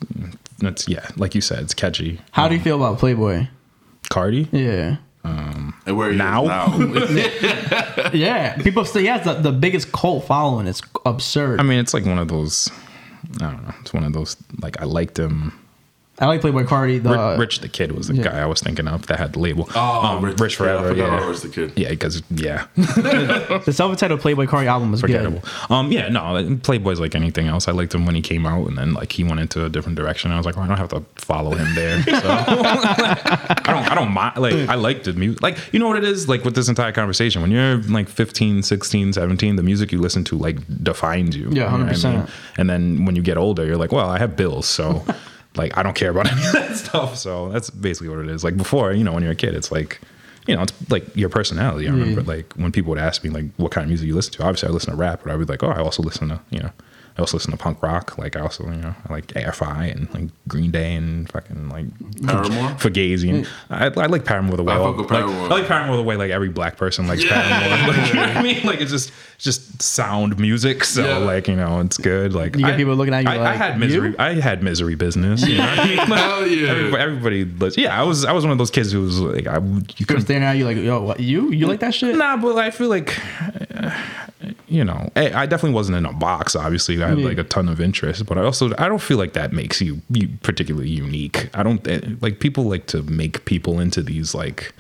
it's 0.62 0.88
yeah, 0.88 1.08
like 1.18 1.36
you 1.36 1.42
said, 1.42 1.60
it's 1.64 1.74
catchy. 1.74 2.20
How 2.32 2.48
do 2.48 2.56
you 2.56 2.62
feel 2.62 2.76
about 2.76 3.00
Playboi? 3.00 3.48
Carti. 4.10 4.48
Yeah, 4.52 4.98
And 5.24 5.96
where 5.98 6.12
he 6.12 6.18
Now? 6.18 6.44
now. 6.44 6.76
yeah. 8.14 8.58
People 8.58 8.84
say 8.86 9.02
he 9.02 9.06
has 9.08 9.24
the, 9.24 9.36
the 9.36 9.52
biggest 9.52 9.92
cult 9.92 10.26
following. 10.26 10.66
It's 10.68 10.82
absurd. 11.06 11.60
I 11.60 11.64
mean, 11.64 11.80
it's 11.80 11.94
like 11.94 12.06
one 12.06 12.18
of 12.18 12.28
those. 12.28 12.70
I 13.36 13.52
don't 13.52 13.64
know. 13.68 13.74
It's 13.82 13.94
one 13.94 14.04
of 14.04 14.14
those 14.14 14.36
like 14.62 14.82
I 14.82 14.86
liked 14.86 15.20
him. 15.20 15.54
I 16.22 16.26
like 16.26 16.42
Playboi 16.42 16.66
Carti. 16.66 17.02
The 17.02 17.10
Ri- 17.12 17.38
Rich 17.40 17.62
the 17.62 17.70
Kid 17.70 17.94
was 17.94 18.08
the 18.10 18.16
yeah. 18.16 18.24
guy 18.24 18.40
I 18.42 18.46
was 18.46 18.60
thinking 18.62 18.88
of 18.88 19.08
that 19.08 19.18
had 19.20 19.34
the 19.34 19.40
label. 19.40 19.70
Oh, 19.74 20.02
Um, 20.06 20.24
Rich, 20.26 20.40
Rich, 20.40 20.56
Forever. 20.58 20.82
Yeah, 20.82 20.86
I 20.86 20.90
forgot 20.90 21.08
Yeah, 21.12 21.18
about 21.18 21.30
Rich 21.30 21.42
the 21.42 21.50
Kid. 21.50 21.74
yeah, 21.78 21.90
because 21.90 22.24
yeah, 22.30 22.66
the 22.76 23.72
self-titled 23.74 24.20
Playboi 24.20 24.48
Carti 24.48 24.66
album 24.68 24.92
was 24.92 25.02
forgettable. 25.02 25.40
good. 25.40 25.74
Um, 25.74 25.92
yeah, 25.92 26.10
no, 26.10 26.20
Playboi's 26.58 27.00
like 27.00 27.16
anything 27.16 27.48
else. 27.48 27.68
I 27.68 27.72
liked 27.72 27.94
him 27.96 28.06
when 28.06 28.16
he 28.16 28.22
came 28.22 28.46
out, 28.46 28.68
and 28.68 28.78
then 28.78 28.94
like 28.94 29.12
he 29.14 29.24
went 29.24 29.40
into 29.40 29.64
a 29.66 29.70
different 29.70 29.98
direction. 29.98 30.32
I 30.32 30.38
was 30.38 30.46
like, 30.46 30.56
well, 30.56 30.66
I 30.66 30.68
don't 30.68 30.78
have 30.78 30.90
to 30.90 31.04
follow 31.16 31.52
him 31.56 31.74
there. 31.76 32.04
So 32.10 32.16
I 32.28 33.62
don't, 33.68 33.92
I 33.92 33.96
don't 33.96 34.12
mind. 34.12 34.38
Like 34.38 34.54
I 34.70 34.76
like 34.76 35.04
the 35.04 35.14
music. 35.14 35.42
Like 35.42 35.58
you 35.74 35.80
know 35.80 35.88
what 35.88 35.98
it 35.98 36.04
is. 36.04 36.28
Like 36.28 36.44
with 36.44 36.56
this 36.56 36.68
entire 36.68 36.92
conversation, 36.92 37.42
when 37.42 37.52
you're 37.52 37.78
like 37.84 38.10
15, 38.10 38.64
16, 38.64 39.14
17, 39.14 39.56
the 39.56 39.64
music 39.64 39.92
you 39.92 40.00
listen 40.00 40.24
to 40.26 40.38
like 40.38 40.58
defines 40.84 41.36
you. 41.36 41.50
Yeah, 41.52 41.72
You 41.72 41.78
know 41.78 41.86
what 41.86 41.94
I 41.94 41.98
100%. 41.98 42.14
mean? 42.18 42.28
And 42.58 42.70
then 42.70 43.06
when 43.06 43.16
you 43.16 43.22
get 43.22 43.38
older, 43.38 43.66
you're 43.66 43.78
like, 43.78 43.92
well, 43.92 44.10
I 44.10 44.18
have 44.20 44.36
bills, 44.36 44.68
so. 44.68 45.06
Like 45.56 45.78
I 45.78 45.84
don't 45.84 45.96
care 45.96 46.12
about 46.12 46.28
any 46.32 46.46
of 46.46 46.52
that 46.54 46.76
stuff, 46.76 47.18
so 47.18 47.50
that's 47.50 47.70
basically 47.70 48.10
what 48.10 48.20
it 48.20 48.30
is. 48.30 48.44
Like 48.44 48.58
before, 48.58 48.94
you 48.94 49.04
know, 49.04 49.14
when 49.14 49.24
you're 49.24 49.32
a 49.32 49.36
kid, 49.36 49.56
it's 49.56 49.72
like, 49.72 50.00
you 50.48 50.56
know, 50.56 50.62
it's 50.62 50.74
like 50.90 51.16
your 51.16 51.30
personality. 51.30 51.88
I 51.88 51.92
remember 51.92 52.22
mm. 52.22 52.28
like 52.28 52.54
when 52.54 52.72
people 52.72 52.92
would 52.92 53.00
ask 53.00 53.24
me 53.24 53.30
like 53.30 53.46
what 53.58 53.72
kind 53.72 53.84
of 53.84 53.90
music 53.90 54.08
you 54.08 54.16
listen 54.16 54.34
to. 54.34 54.44
Obviously, 54.44 54.70
I 54.70 54.72
listen 54.72 54.92
to 54.92 54.98
rap, 54.98 55.22
but 55.24 55.32
I 55.32 55.36
would 55.36 55.48
be 55.48 55.54
like, 55.54 55.64
oh, 55.64 55.70
I 55.70 55.82
also 55.82 56.04
listen 56.04 56.30
to 56.30 56.40
you 56.50 56.60
know 56.60 56.72
I 57.20 57.22
also 57.22 57.36
listen 57.36 57.52
to 57.52 57.58
punk 57.58 57.84
rock. 57.84 58.18
Like 58.18 58.38
I 58.38 58.40
also, 58.40 58.64
you 58.64 58.78
know, 58.78 58.96
I 59.10 59.12
like 59.12 59.28
AFI 59.28 59.92
and 59.94 60.14
like 60.14 60.30
Green 60.48 60.72
Day 60.72 60.96
and 60.96 61.30
fucking 61.30 61.68
like 61.68 61.86
Paramore? 62.26 62.70
Fugazi. 62.80 63.30
And 63.30 63.48
I, 63.70 63.88
I 63.88 64.06
like 64.06 64.24
Paramore 64.24 64.56
the 64.56 64.64
way. 64.64 64.72
I 64.72 64.78
all- 64.78 64.94
with 64.94 65.12
like, 65.12 65.26
Paramore. 65.26 65.46
I 65.46 65.48
like 65.50 65.68
Paramore 65.68 65.98
the 65.98 66.04
way 66.04 66.16
like 66.16 66.32
every 66.32 66.48
black 66.48 66.78
person 66.78 67.08
likes 67.08 67.26
Paramore. 67.26 67.88
Like, 67.94 68.08
you 68.08 68.14
know 68.14 68.22
what 68.28 68.38
I 68.38 68.42
mean? 68.44 68.64
Like 68.66 68.80
it's 68.80 68.90
just 68.92 69.12
it's 69.36 69.44
just 69.44 69.82
sound 69.82 70.40
music. 70.40 70.86
So 70.86 71.06
Yeah. 71.06 71.18
like 71.18 71.50
you 71.50 71.58
know 71.58 71.82
it's 71.82 71.98
good. 71.98 72.34
Like 72.34 72.56
You 72.56 72.64
get 72.64 72.76
I- 72.76 72.78
people 72.78 72.96
looking 72.96 73.14
at 73.14 73.26
you 73.26 73.30
I, 73.32 73.52
I 73.52 73.54
had 73.56 73.78
misery. 73.78 74.12
"You?" 74.12 74.16
I 74.18 74.36
had 74.36 74.64
misery 74.64 74.96
business. 74.96 75.46
You 75.46 75.58
know 75.58 75.66
what 75.66 75.80
I 75.80 75.86
mean? 75.86 75.98
Like, 76.10 76.20
Hell 76.22 76.48
yeah. 76.48 76.70
Everybody, 76.70 77.04
everybody 77.04 77.44
lis- 77.46 77.78
yeah, 77.78 78.00
I 78.00 78.04
was 78.04 78.24
I 78.24 78.32
was 78.32 78.46
one 78.46 78.54
of 78.54 78.58
those 78.60 78.72
kids 78.72 78.94
who 78.94 79.02
was 79.02 79.20
like 79.20 79.46
I 79.46 79.58
you 79.58 79.82
People 79.82 80.06
couldn't 80.06 80.22
staring 80.24 80.44
at 80.44 80.54
you 80.54 80.64
like, 80.64 80.78
yo, 80.78 81.02
what, 81.02 81.20
you? 81.20 81.52
You 81.52 81.68
like 81.68 81.82
that 81.82 81.94
shit? 81.94 82.16
Nah, 82.16 82.38
but 82.38 82.56
I 82.58 82.72
feel 82.72 82.88
like, 82.88 83.20
uh, 83.76 83.92
you 84.68 84.84
know, 84.86 85.10
I, 85.16 85.32
I 85.34 85.46
definitely 85.48 85.74
wasn't 85.74 85.98
in 85.98 86.06
a 86.06 86.14
box. 86.14 86.56
Obviously, 86.56 87.02
I 87.04 87.09
had 87.10 87.20
like 87.20 87.38
a 87.38 87.44
ton 87.44 87.70
of 87.70 87.80
interest, 87.80 88.26
but 88.26 88.38
I 88.38 88.44
also 88.44 88.72
I 88.78 88.88
don't 88.88 89.02
feel 89.02 89.18
like 89.18 89.34
that 89.34 89.54
makes 89.54 89.82
you, 89.82 90.02
you 90.10 90.30
particularly 90.44 90.90
unique. 90.90 91.50
I 91.56 91.64
don't 91.64 91.86
eh, 91.88 92.02
like 92.22 92.40
people 92.40 92.66
like 92.66 92.88
to 92.88 93.04
make 93.04 93.46
people 93.46 93.80
into 93.80 94.02
these 94.02 94.34
like 94.34 94.74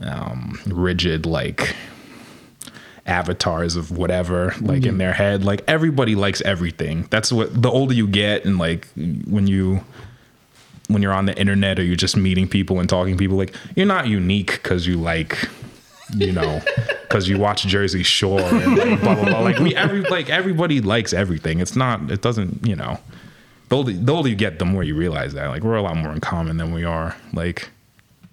um, 0.00 0.58
rigid 0.66 1.26
like 1.26 1.74
avatars 3.06 3.76
of 3.76 3.90
whatever 3.90 4.54
like 4.60 4.84
in 4.84 4.98
their 4.98 5.12
head. 5.12 5.44
Like 5.44 5.62
everybody 5.66 6.14
likes 6.14 6.40
everything. 6.42 7.06
That's 7.10 7.32
what 7.32 7.60
the 7.60 7.70
older 7.70 7.94
you 7.94 8.06
get 8.06 8.44
and 8.44 8.58
like 8.58 8.88
when 8.94 9.46
you 9.46 9.84
when 10.88 11.02
you're 11.02 11.12
on 11.12 11.26
the 11.26 11.38
internet 11.38 11.78
or 11.78 11.84
you're 11.84 11.96
just 11.96 12.16
meeting 12.16 12.48
people 12.48 12.80
and 12.80 12.88
talking 12.88 13.14
to 13.14 13.18
people 13.18 13.36
like 13.36 13.54
you're 13.76 13.86
not 13.86 14.08
unique 14.08 14.52
because 14.54 14.86
you 14.86 14.96
like 14.96 15.48
you 16.14 16.32
know 16.32 16.60
because 17.02 17.28
you 17.28 17.38
watch 17.38 17.64
jersey 17.66 18.02
shore 18.02 18.40
and 18.40 18.76
like, 18.76 19.00
blah 19.00 19.14
blah 19.14 19.24
blah 19.24 19.40
like 19.40 19.58
we 19.58 19.74
every 19.76 20.02
like 20.02 20.28
everybody 20.30 20.80
likes 20.80 21.12
everything 21.12 21.60
it's 21.60 21.76
not 21.76 22.10
it 22.10 22.20
doesn't 22.22 22.66
you 22.66 22.76
know 22.76 22.98
the 23.68 23.76
older, 23.76 23.92
the 23.92 24.12
older 24.12 24.28
you 24.28 24.34
get 24.36 24.58
the 24.58 24.64
more 24.64 24.82
you 24.82 24.94
realize 24.96 25.32
that 25.34 25.46
like 25.48 25.62
we're 25.62 25.76
a 25.76 25.82
lot 25.82 25.96
more 25.96 26.12
in 26.12 26.20
common 26.20 26.56
than 26.56 26.72
we 26.72 26.84
are 26.84 27.16
like 27.32 27.70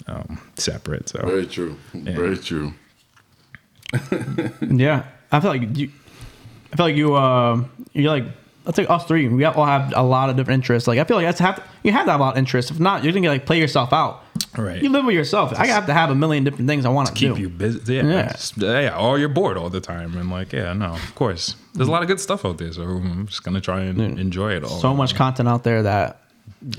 um 0.07 0.39
separate 0.55 1.09
so 1.09 1.19
Very 1.25 1.45
true. 1.45 1.77
Very 1.93 2.37
true. 2.37 2.73
Yeah, 4.69 5.03
I 5.31 5.39
feel 5.39 5.51
like 5.51 5.77
you. 5.77 5.91
I 6.73 6.75
feel 6.75 6.85
like 6.85 6.95
you. 6.95 7.15
Uh, 7.15 7.63
you're 7.93 8.11
like. 8.11 8.25
Let's 8.67 8.75
take 8.75 8.89
us 8.89 9.05
three. 9.05 9.27
We 9.29 9.45
all 9.45 9.65
have 9.65 9.93
a 9.95 10.03
lot 10.03 10.29
of 10.29 10.35
different 10.35 10.59
interests. 10.59 10.87
Like 10.87 10.99
I 10.99 11.05
feel 11.05 11.15
like 11.17 11.25
that's 11.25 11.39
have 11.39 11.55
to, 11.55 11.63
you 11.83 11.91
have 11.93 12.05
to 12.05 12.11
have 12.11 12.19
a 12.19 12.23
lot 12.23 12.33
of 12.33 12.37
interests. 12.37 12.69
If 12.69 12.79
not, 12.79 13.03
you're 13.03 13.13
gonna 13.13 13.29
like 13.29 13.45
play 13.45 13.57
yourself 13.59 13.93
out. 13.93 14.23
Right. 14.57 14.81
You 14.83 14.89
live 14.89 15.05
with 15.05 15.15
yourself. 15.15 15.53
I 15.57 15.67
have 15.67 15.85
to 15.87 15.93
have 15.93 16.09
a 16.09 16.15
million 16.15 16.43
different 16.43 16.67
things 16.67 16.85
I 16.85 16.89
want 16.89 17.07
to 17.07 17.13
keep 17.13 17.35
do. 17.35 17.41
you 17.41 17.49
busy. 17.49 17.95
Yeah, 17.95 18.03
Yeah. 18.03 18.19
it's- 18.25 18.53
yeah. 18.57 18.89
Or 18.97 19.13
oh, 19.13 19.15
you're 19.15 19.29
bored 19.29 19.57
all 19.57 19.69
the 19.69 19.79
time, 19.79 20.17
and 20.17 20.29
like, 20.29 20.51
yeah, 20.51 20.73
no, 20.73 20.87
of 20.93 21.15
course. 21.15 21.55
There's 21.75 21.87
a 21.87 21.91
lot 21.91 22.01
of 22.01 22.07
good 22.07 22.19
stuff 22.19 22.43
out 22.43 22.57
there, 22.57 22.71
so 22.73 22.81
I'm 22.83 23.25
just 23.27 23.43
gonna 23.43 23.61
try 23.61 23.81
and 23.81 23.99
enjoy 24.19 24.51
it 24.53 24.63
all. 24.63 24.79
so 24.79 24.93
much 24.93 25.15
content 25.15 25.47
out 25.47 25.63
there 25.63 25.83
that 25.83 26.21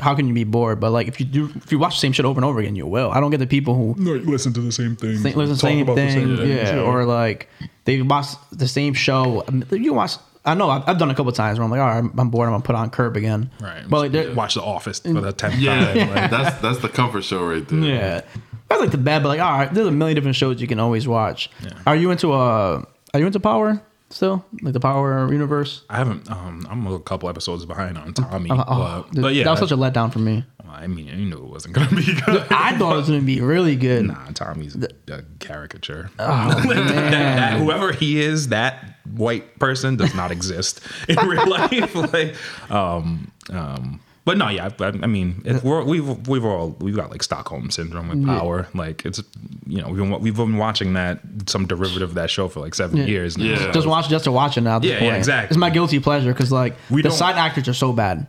how 0.00 0.14
can 0.14 0.26
you 0.28 0.34
be 0.34 0.44
bored? 0.44 0.80
But 0.80 0.90
like 0.90 1.08
if 1.08 1.18
you 1.20 1.24
do, 1.26 1.50
if 1.56 1.72
you 1.72 1.78
watch 1.78 1.94
the 1.94 2.00
same 2.00 2.12
shit 2.12 2.26
over 2.26 2.36
and 2.38 2.44
over 2.44 2.60
again, 2.60 2.76
you 2.76 2.86
will. 2.86 3.10
I 3.12 3.20
don't 3.20 3.30
get 3.30 3.38
the 3.38 3.46
people 3.46 3.74
who 3.74 3.94
No, 4.02 4.12
you 4.14 4.30
listen 4.30 4.52
to 4.54 4.60
the 4.60 4.72
same 4.72 4.94
thing. 4.96 5.22
listen 5.22 5.34
to 5.42 5.46
the 5.48 5.56
same 5.56 5.86
thing, 5.86 6.48
yeah, 6.48 6.80
or 6.80 7.04
like 7.06 7.48
they 7.86 8.02
watch 8.02 8.26
the 8.52 8.68
same 8.68 8.92
show. 8.92 9.44
You 9.70 9.94
watch. 9.94 10.12
I 10.48 10.54
know 10.54 10.70
I've, 10.70 10.88
I've 10.88 10.98
done 10.98 11.10
a 11.10 11.14
couple 11.14 11.30
times 11.32 11.58
where 11.58 11.64
I'm 11.64 11.70
like, 11.70 11.80
all 11.80 11.86
right, 11.86 11.98
I'm, 11.98 12.18
I'm 12.18 12.30
bored. 12.30 12.46
I'm 12.48 12.52
gonna 12.54 12.62
put 12.64 12.74
on 12.74 12.90
Curb 12.90 13.16
again. 13.16 13.50
right. 13.60 13.84
But 13.88 13.98
like, 13.98 14.12
there- 14.12 14.34
watch 14.34 14.54
The 14.54 14.62
Office 14.62 15.00
for 15.00 15.20
the 15.20 15.32
tenth 15.32 15.56
Yeah, 15.56 15.94
time. 15.94 16.08
Like, 16.14 16.30
that's 16.36 16.60
that's 16.60 16.78
the 16.78 16.88
comfort 16.88 17.22
show 17.22 17.44
right 17.46 17.66
there. 17.68 17.78
Yeah, 17.80 18.20
that's 18.68 18.80
like 18.80 18.90
the 18.90 18.98
bad, 18.98 19.22
but 19.22 19.28
like, 19.30 19.40
all 19.40 19.58
right, 19.58 19.72
there's 19.72 19.86
a 19.86 19.90
million 19.92 20.14
different 20.16 20.36
shows 20.36 20.60
you 20.60 20.66
can 20.66 20.80
always 20.80 21.06
watch. 21.06 21.50
Are 21.86 21.96
you 21.96 22.10
into 22.10 22.32
uh 22.32 22.82
Are 23.14 23.20
you 23.20 23.26
into 23.26 23.40
Power 23.40 23.80
still? 24.10 24.44
Like 24.62 24.72
the 24.72 24.80
Power 24.80 25.30
universe? 25.32 25.84
I 25.90 25.96
haven't. 25.96 26.30
Um, 26.30 26.66
I'm 26.70 26.86
a 26.86 26.98
couple 27.00 27.28
episodes 27.28 27.64
behind 27.66 27.98
on 27.98 28.12
Tommy, 28.14 28.50
Uh, 28.50 28.64
oh, 28.66 29.06
but, 29.12 29.22
but 29.22 29.34
yeah, 29.34 29.44
that 29.44 29.50
was 29.50 29.60
such 29.60 29.72
a 29.72 29.76
letdown 29.76 30.12
for 30.12 30.18
me. 30.18 30.44
I 30.70 30.86
mean, 30.86 31.06
you 31.06 31.14
knew 31.16 31.36
it 31.38 31.44
wasn't 31.50 31.74
gonna 31.74 31.94
be 31.96 32.14
good. 32.26 32.46
I 32.50 32.76
thought 32.78 32.94
it 32.94 32.96
was 32.96 33.08
gonna 33.08 33.20
be 33.22 33.40
really 33.40 33.76
good. 33.76 34.06
Nah, 34.06 34.26
Tommy's 34.34 34.76
a 35.08 35.22
caricature. 35.40 36.10
Oh, 36.18 36.48
that, 36.50 36.66
that- 36.88 37.58
whoever 37.58 37.92
he 37.92 38.20
is, 38.20 38.48
that 38.48 38.96
white 39.14 39.58
person 39.58 39.96
does 39.96 40.14
not 40.14 40.30
exist 40.30 40.80
in 41.08 41.16
real 41.26 41.46
life. 41.48 41.94
like, 42.12 42.34
um, 42.70 43.30
um, 43.50 44.00
but 44.24 44.36
no, 44.36 44.48
yeah, 44.50 44.68
I, 44.78 44.84
I 44.86 45.06
mean, 45.06 45.40
it, 45.46 45.64
we're, 45.64 45.82
we've 45.82 46.28
we've 46.28 46.44
all 46.44 46.76
we've 46.80 46.94
got 46.94 47.10
like 47.10 47.22
Stockholm 47.22 47.70
syndrome 47.70 48.10
with 48.10 48.26
power. 48.26 48.68
Like, 48.74 49.06
it's 49.06 49.22
you 49.66 49.80
know 49.80 49.88
we've 49.88 49.96
been 49.96 50.20
we've 50.20 50.36
been 50.36 50.58
watching 50.58 50.92
that 50.92 51.20
some 51.46 51.66
derivative 51.66 52.10
of 52.10 52.14
that 52.16 52.28
show 52.30 52.46
for 52.48 52.60
like 52.60 52.74
seven 52.74 52.98
years 53.08 53.38
now. 53.38 53.44
Yeah. 53.44 53.72
Just 53.72 53.86
watch 53.86 54.10
just 54.10 54.24
to 54.24 54.32
watch 54.32 54.58
it 54.58 54.60
now. 54.60 54.76
At 54.76 54.82
this 54.82 54.90
Yeah, 54.90 55.02
yeah, 55.04 55.14
exactly. 55.16 55.48
It's 55.54 55.56
my 55.56 55.70
guilty 55.70 55.98
pleasure 55.98 56.30
because 56.34 56.52
like 56.52 56.76
We 56.90 57.00
the 57.00 57.10
side 57.10 57.36
actors 57.36 57.68
are 57.68 57.72
so 57.74 57.94
bad. 57.94 58.26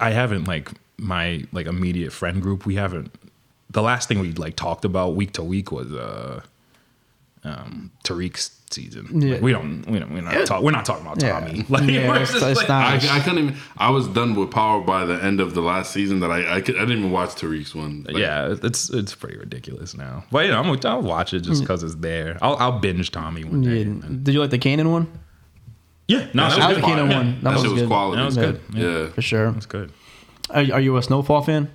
I 0.00 0.12
haven't 0.12 0.46
like 0.48 0.70
my 0.98 1.44
like 1.52 1.66
immediate 1.66 2.12
friend 2.12 2.40
group. 2.42 2.66
We 2.66 2.74
haven't. 2.76 3.14
The 3.70 3.82
last 3.82 4.08
thing 4.08 4.18
we 4.20 4.32
like 4.32 4.56
talked 4.56 4.84
about 4.84 5.14
week 5.16 5.32
to 5.32 5.42
week 5.42 5.72
was 5.72 5.92
uh, 5.92 6.42
um, 7.42 7.90
Tariq's 8.04 8.58
season. 8.70 9.20
Yeah. 9.20 9.34
Like, 9.34 9.42
we 9.42 9.52
don't. 9.52 9.84
We 9.86 9.98
don't. 9.98 10.12
We're 10.14 10.20
not, 10.22 10.46
talk, 10.46 10.62
we're 10.62 10.70
not 10.70 10.84
talking 10.84 11.04
about 11.06 11.20
Yeah. 11.22 11.40
Tommy. 11.40 11.64
Like, 11.68 11.88
Yeah, 11.90 12.14
it's- 12.14 12.34
it's 12.34 12.56
like- 12.58 12.68
not- 12.68 13.04
I, 13.04 13.16
I 13.16 13.20
couldn't 13.20 13.38
even. 13.38 13.56
I 13.76 13.90
was 13.90 14.06
done 14.08 14.34
with 14.34 14.50
Power 14.50 14.80
by 14.80 15.04
the 15.04 15.22
end 15.22 15.40
of 15.40 15.54
the 15.54 15.60
last 15.60 15.92
season. 15.92 16.20
That 16.20 16.30
I 16.30 16.56
I, 16.56 16.60
could, 16.60 16.76
I 16.76 16.80
didn't 16.80 16.98
even 16.98 17.10
watch 17.10 17.30
Tariq's 17.30 17.74
one. 17.74 18.04
Like, 18.06 18.16
yeah, 18.16 18.54
it's 18.62 18.90
it's 18.90 19.14
pretty 19.14 19.36
ridiculous 19.36 19.96
now. 19.96 20.24
But 20.30 20.46
you 20.46 20.52
know, 20.52 20.60
I'm, 20.60 20.78
I'll 20.84 21.02
watch 21.02 21.34
it 21.34 21.40
just 21.40 21.60
because 21.62 21.82
it's 21.82 21.96
there. 21.96 22.38
I'll, 22.40 22.56
I'll 22.56 22.78
binge 22.78 23.10
Tommy 23.10 23.44
one 23.44 23.62
day. 23.62 23.82
Yeah. 23.82 24.08
Did 24.22 24.34
you 24.34 24.40
like 24.40 24.50
the 24.50 24.58
Kanan 24.58 24.90
one? 24.90 25.10
Yeah, 26.06 26.28
no, 26.34 26.48
That 26.50 26.56
that 26.58 26.68
was 26.68 26.76
was 26.76 26.76
the 26.76 26.82
good. 26.82 27.08
One. 27.08 27.34
That 27.34 27.42
That, 27.42 27.54
was 27.54 27.62
was 27.64 27.72
good. 27.80 27.86
quality. 27.88 28.20
That 28.20 28.26
was 28.26 28.36
good. 28.36 28.60
Yeah. 28.74 29.08
For 29.08 29.22
sure. 29.22 29.50
That's 29.52 29.66
good. 29.66 29.90
Are, 30.50 30.62
are 30.74 30.80
you 30.80 30.96
a 30.96 31.02
Snowfall 31.02 31.42
fan? 31.42 31.70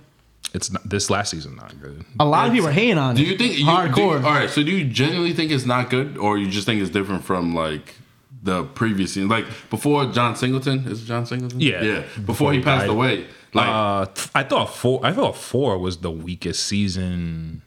It's 0.54 0.70
not, 0.72 0.88
this 0.88 1.10
last 1.10 1.30
season 1.30 1.54
not 1.56 1.80
good. 1.80 2.04
A 2.18 2.24
lot 2.24 2.48
of 2.48 2.52
people 2.54 2.68
are 2.68 2.72
hating 2.72 2.98
on 2.98 3.14
Do 3.14 3.22
it. 3.22 3.28
you 3.28 3.36
think 3.38 3.58
you, 3.58 3.64
hardcore? 3.66 3.94
Do 3.94 4.00
you, 4.00 4.26
all 4.26 4.34
right, 4.34 4.50
so 4.50 4.62
do 4.62 4.70
you 4.72 4.84
genuinely 4.84 5.32
think 5.32 5.50
it's 5.52 5.66
not 5.66 5.90
good, 5.90 6.16
or 6.18 6.38
you 6.38 6.48
just 6.48 6.66
think 6.66 6.80
it's 6.80 6.90
different 6.90 7.24
from 7.24 7.54
like 7.54 7.94
the 8.42 8.64
previous 8.64 9.12
season, 9.12 9.28
like 9.28 9.44
before 9.68 10.06
John 10.06 10.34
Singleton? 10.34 10.86
Is 10.88 11.02
it 11.02 11.06
John 11.06 11.26
Singleton? 11.26 11.60
Yeah. 11.60 11.82
yeah. 11.82 12.00
Before, 12.00 12.24
Before 12.24 12.52
he 12.52 12.58
he 12.58 12.64
passed 12.64 12.86
died. 12.86 12.90
away, 12.90 13.26
like 13.54 13.68
Uh, 13.68 14.06
I 14.34 14.42
thought 14.42 14.74
four. 14.74 15.00
I 15.04 15.12
thought 15.12 15.36
four 15.36 15.78
was 15.78 15.98
the 15.98 16.10
weakest 16.10 16.64
season 16.66 17.62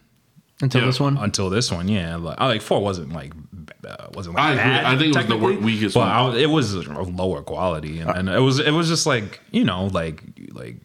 Until 0.60 0.80
Yeah. 0.82 0.86
this 0.88 1.00
one. 1.00 1.16
until 1.16 1.48
this 1.48 1.70
one. 1.70 1.88
Yeah, 1.88 2.16
like, 2.16 2.38
I 2.38 2.46
like 2.48 2.60
four 2.60 2.82
wasn't 2.82 3.12
like 3.12 3.32
uh, 3.88 4.08
wasn't 4.14 4.34
like 4.36 4.44
I 4.44 4.50
agree. 4.52 4.62
bad. 4.64 4.84
I 4.84 4.90
think 4.98 5.02
it 5.02 5.06
was 5.06 5.14
the 5.14 5.20
technically, 5.22 5.56
wor- 5.56 5.64
weakest 5.64 5.94
but 5.94 6.00
one. 6.00 6.08
I 6.08 6.22
was- 6.22 6.36
it 6.36 6.50
was 6.50 6.74
of 6.74 7.14
lower 7.14 7.40
quality, 7.42 8.00
and, 8.00 8.10
and 8.10 8.28
it 8.28 8.40
was 8.40 8.58
it 8.58 8.72
was 8.72 8.88
just 8.88 9.06
like 9.06 9.40
you 9.52 9.64
know 9.64 9.86
like 9.86 10.22
like 10.52 10.76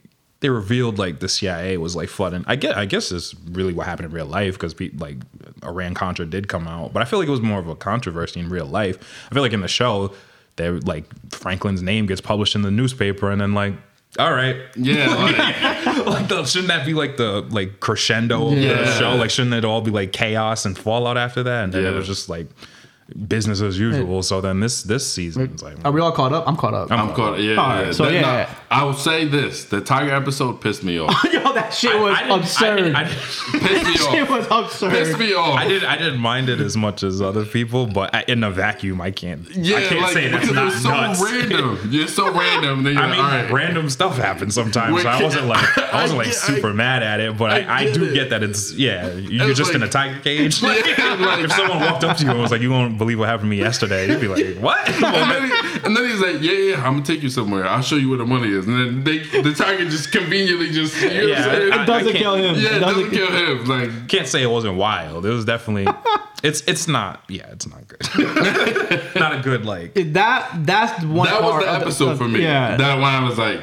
they 0.42 0.50
revealed 0.50 0.98
like 0.98 1.20
the 1.20 1.28
CIA 1.28 1.78
was 1.78 1.96
like 1.96 2.10
flooding. 2.10 2.44
I 2.48 2.56
get 2.56 2.78
I 2.78 2.86
guess 2.86 3.10
this 3.10 3.34
is 3.34 3.36
really 3.52 3.74
what 3.74 3.86
happened 3.86 4.08
in 4.08 4.12
real 4.12 4.26
life 4.26 4.54
because 4.54 4.76
like 5.00 5.18
Iran 5.64 5.94
Contra 5.94 6.26
did 6.26 6.48
come 6.48 6.68
out, 6.68 6.94
but 6.94 7.02
I 7.02 7.06
feel 7.06 7.20
like 7.20 7.28
it 7.28 7.32
was 7.32 7.42
more 7.42 7.60
of 7.60 7.68
a 7.68 7.76
controversy 7.76 8.40
in 8.40 8.50
real 8.50 8.66
life. 8.66 8.98
I 9.30 9.34
feel 9.34 9.44
like 9.44 9.54
in 9.54 9.62
the 9.62 9.68
show, 9.68 10.14
they 10.56 10.70
like 10.70 11.06
Franklin's 11.32 11.82
name 11.82 12.06
gets 12.06 12.22
published 12.22 12.56
in 12.56 12.62
the 12.62 12.72
newspaper, 12.72 13.30
and 13.32 13.42
then 13.42 13.54
like. 13.54 13.74
All 14.18 14.34
right, 14.34 14.58
yeah, 14.76 15.08
like, 15.86 16.08
like 16.08 16.28
the, 16.30 16.44
shouldn't 16.44 16.70
that 16.70 16.84
be 16.84 16.96
like 16.96 17.18
the 17.18 17.42
like 17.52 17.80
crescendo 17.80 18.48
of 18.48 18.56
the 18.56 18.92
show? 18.98 19.16
Like 19.16 19.30
shouldn't 19.30 19.54
it 19.54 19.64
all 19.64 19.82
be 19.82 19.92
like 19.92 20.12
chaos 20.12 20.66
and 20.66 20.76
fallout 20.76 21.16
after 21.16 21.44
that? 21.44 21.66
And 21.66 21.74
then 21.74 21.86
it 21.86 21.96
was 21.96 22.08
just 22.08 22.28
like 22.28 22.48
business 23.28 23.62
as 23.62 23.80
usual. 23.80 24.22
So 24.24 24.42
then 24.42 24.60
this 24.60 24.84
this 24.84 25.12
season 25.12 25.54
is 25.54 25.64
like 25.64 25.78
Are 25.86 25.92
we 25.92 26.02
all 26.02 26.12
caught 26.12 26.34
up? 26.34 26.48
I'm 26.48 26.56
caught 26.56 26.74
up. 26.74 26.92
I'm 26.92 27.14
caught. 27.14 27.40
Yeah, 27.40 27.56
All 27.56 27.68
right, 27.70 27.86
yeah. 27.88 27.92
so 27.92 28.06
That- 28.06 28.14
yeah. 28.14 28.22
nah, 28.22 28.46
I 28.72 28.84
will 28.84 28.94
say 28.94 29.26
this: 29.26 29.66
the 29.66 29.82
Tiger 29.82 30.12
episode 30.14 30.62
pissed 30.62 30.84
me 30.84 31.00
off. 31.00 31.24
Yo, 31.34 31.54
that 31.54 31.74
shit 31.74 32.00
was 32.00 32.16
I 32.18 32.22
didn't- 32.24 32.40
absurd. 32.40 32.96
I, 32.96 33.04
didn't- 33.54 33.86
pissed 33.86 34.12
me 34.12 34.20
it 34.20 34.30
off. 34.30 34.30
was 34.30 34.48
absurd. 34.74 34.92
Pissed 34.92 35.20
me 35.20 35.34
off. 35.34 35.56
I 35.58 35.68
did 35.68 35.84
I 35.84 35.98
didn't 35.98 36.20
mind 36.20 36.50
it 36.50 36.60
as 36.60 36.78
much 36.78 37.04
as 37.04 37.22
other 37.22 37.46
people, 37.46 37.88
but 37.88 38.30
in 38.30 38.44
a 38.44 38.52
vacuum, 38.52 39.02
I 39.02 39.12
can't. 39.12 39.50
Yeah, 39.56 39.78
I 39.78 39.84
can't 39.84 40.02
like 40.02 40.14
say 40.14 40.28
that's 40.30 40.48
because 40.50 40.56
not 40.56 40.64
it 40.64 40.66
was 40.66 40.82
so 40.84 40.90
nuts. 40.90 41.24
random. 41.24 41.80
You're 41.92 42.08
so 42.08 42.32
random. 42.32 42.84
Then 42.84 42.94
you're 42.94 43.02
I 43.04 43.08
like, 43.08 43.16
mean, 43.18 43.26
all 43.26 43.32
right. 43.32 43.52
random 43.52 43.90
stuff 43.90 44.18
happens 44.18 44.54
sometimes. 44.56 44.94
Wait, 44.96 45.04
so 45.04 45.10
I 45.10 45.24
wasn't 45.24 45.48
like 45.48 45.78
I 45.94 46.02
wasn't 46.02 46.18
like 46.20 46.28
I 46.28 46.32
get- 46.32 46.40
super 46.40 46.74
mad 46.74 47.04
at 47.04 47.20
it, 47.20 47.38
but 47.38 47.52
I, 47.52 47.62
I 47.64 47.78
I, 47.80 47.92
do 47.92 48.04
it. 48.06 48.14
get 48.14 48.30
that 48.30 48.44
it's 48.44 48.74
yeah. 48.74 49.12
You're 49.14 49.50
It's 49.50 49.58
just 49.58 49.74
in 49.74 49.82
a 49.84 49.88
tiger 49.90 50.20
cage. 50.20 50.62
Like, 50.62 50.82
if 50.86 51.52
someone 51.52 51.80
walked 51.80 52.04
up 52.04 52.18
to 52.18 52.24
you 52.24 52.30
and 52.32 52.40
was 52.40 52.52
like, 52.52 52.62
"You 52.62 52.70
won't 52.72 52.98
believe 53.00 53.18
what 53.18 53.28
happened 53.30 53.48
to 53.48 53.50
me 53.50 53.58
yesterday," 53.58 54.08
you'd 54.08 54.22
be 54.22 54.28
like, 54.28 54.58
"What?" 54.60 54.88
and, 54.90 55.04
then 55.04 55.50
he, 55.50 55.80
and 55.86 55.98
then 55.98 56.08
he's 56.10 56.20
like, 56.22 56.42
"Yeah, 56.42 56.52
yeah, 56.52 56.76
I'm 56.86 56.94
gonna 56.94 57.06
take 57.06 57.24
you 57.24 57.30
somewhere. 57.30 57.66
I'll 57.66 57.82
show 57.82 57.96
you 57.96 58.10
where 58.10 58.20
the 58.20 58.26
money 58.26 58.50
is." 58.50 58.68
And 58.68 58.78
then 58.80 59.04
they, 59.04 59.18
the 59.42 59.54
tiger 59.54 59.86
just 59.90 60.12
conveniently 60.12 60.70
just, 60.70 61.02
you 61.02 61.10
know 61.10 61.14
Yeah, 61.26 61.28
what 61.28 61.38
I'm 61.56 61.60
saying? 61.62 61.72
I- 61.74 61.84
it 61.84 61.86
doesn't 61.88 62.14
kill 62.14 62.36
him. 62.36 62.56
yeah, 62.56 62.70
it 62.70 62.76
it 62.76 62.80
doesn't 62.82 63.04
doesn't 63.10 63.12
kill 63.12 63.32
him. 63.32 63.66
Like, 63.66 64.08
can't 64.10 64.28
say 64.28 64.44
it 64.44 64.50
wasn't 64.52 64.76
wild. 64.78 65.26
It 65.26 65.30
was 65.30 65.46
definitely. 65.46 65.92
It's 66.44 66.62
it's 66.68 66.88
not. 66.88 67.24
Yeah, 67.28 67.48
it's 67.52 67.68
not 67.68 67.88
good. 67.88 68.00
not 69.16 69.36
a 69.36 69.42
good 69.44 69.66
like. 69.66 69.94
That 70.14 70.50
that's 70.66 71.04
one. 71.04 71.28
that 71.28 71.42
was 71.42 71.52
part 71.52 71.64
the 71.66 71.72
episode 71.72 72.10
of- 72.12 72.18
for 72.18 72.28
me. 72.28 72.42
Yeah. 72.44 72.78
That 72.78 73.00
one 73.00 73.14
I 73.14 73.24
was 73.28 73.38
like, 73.38 73.62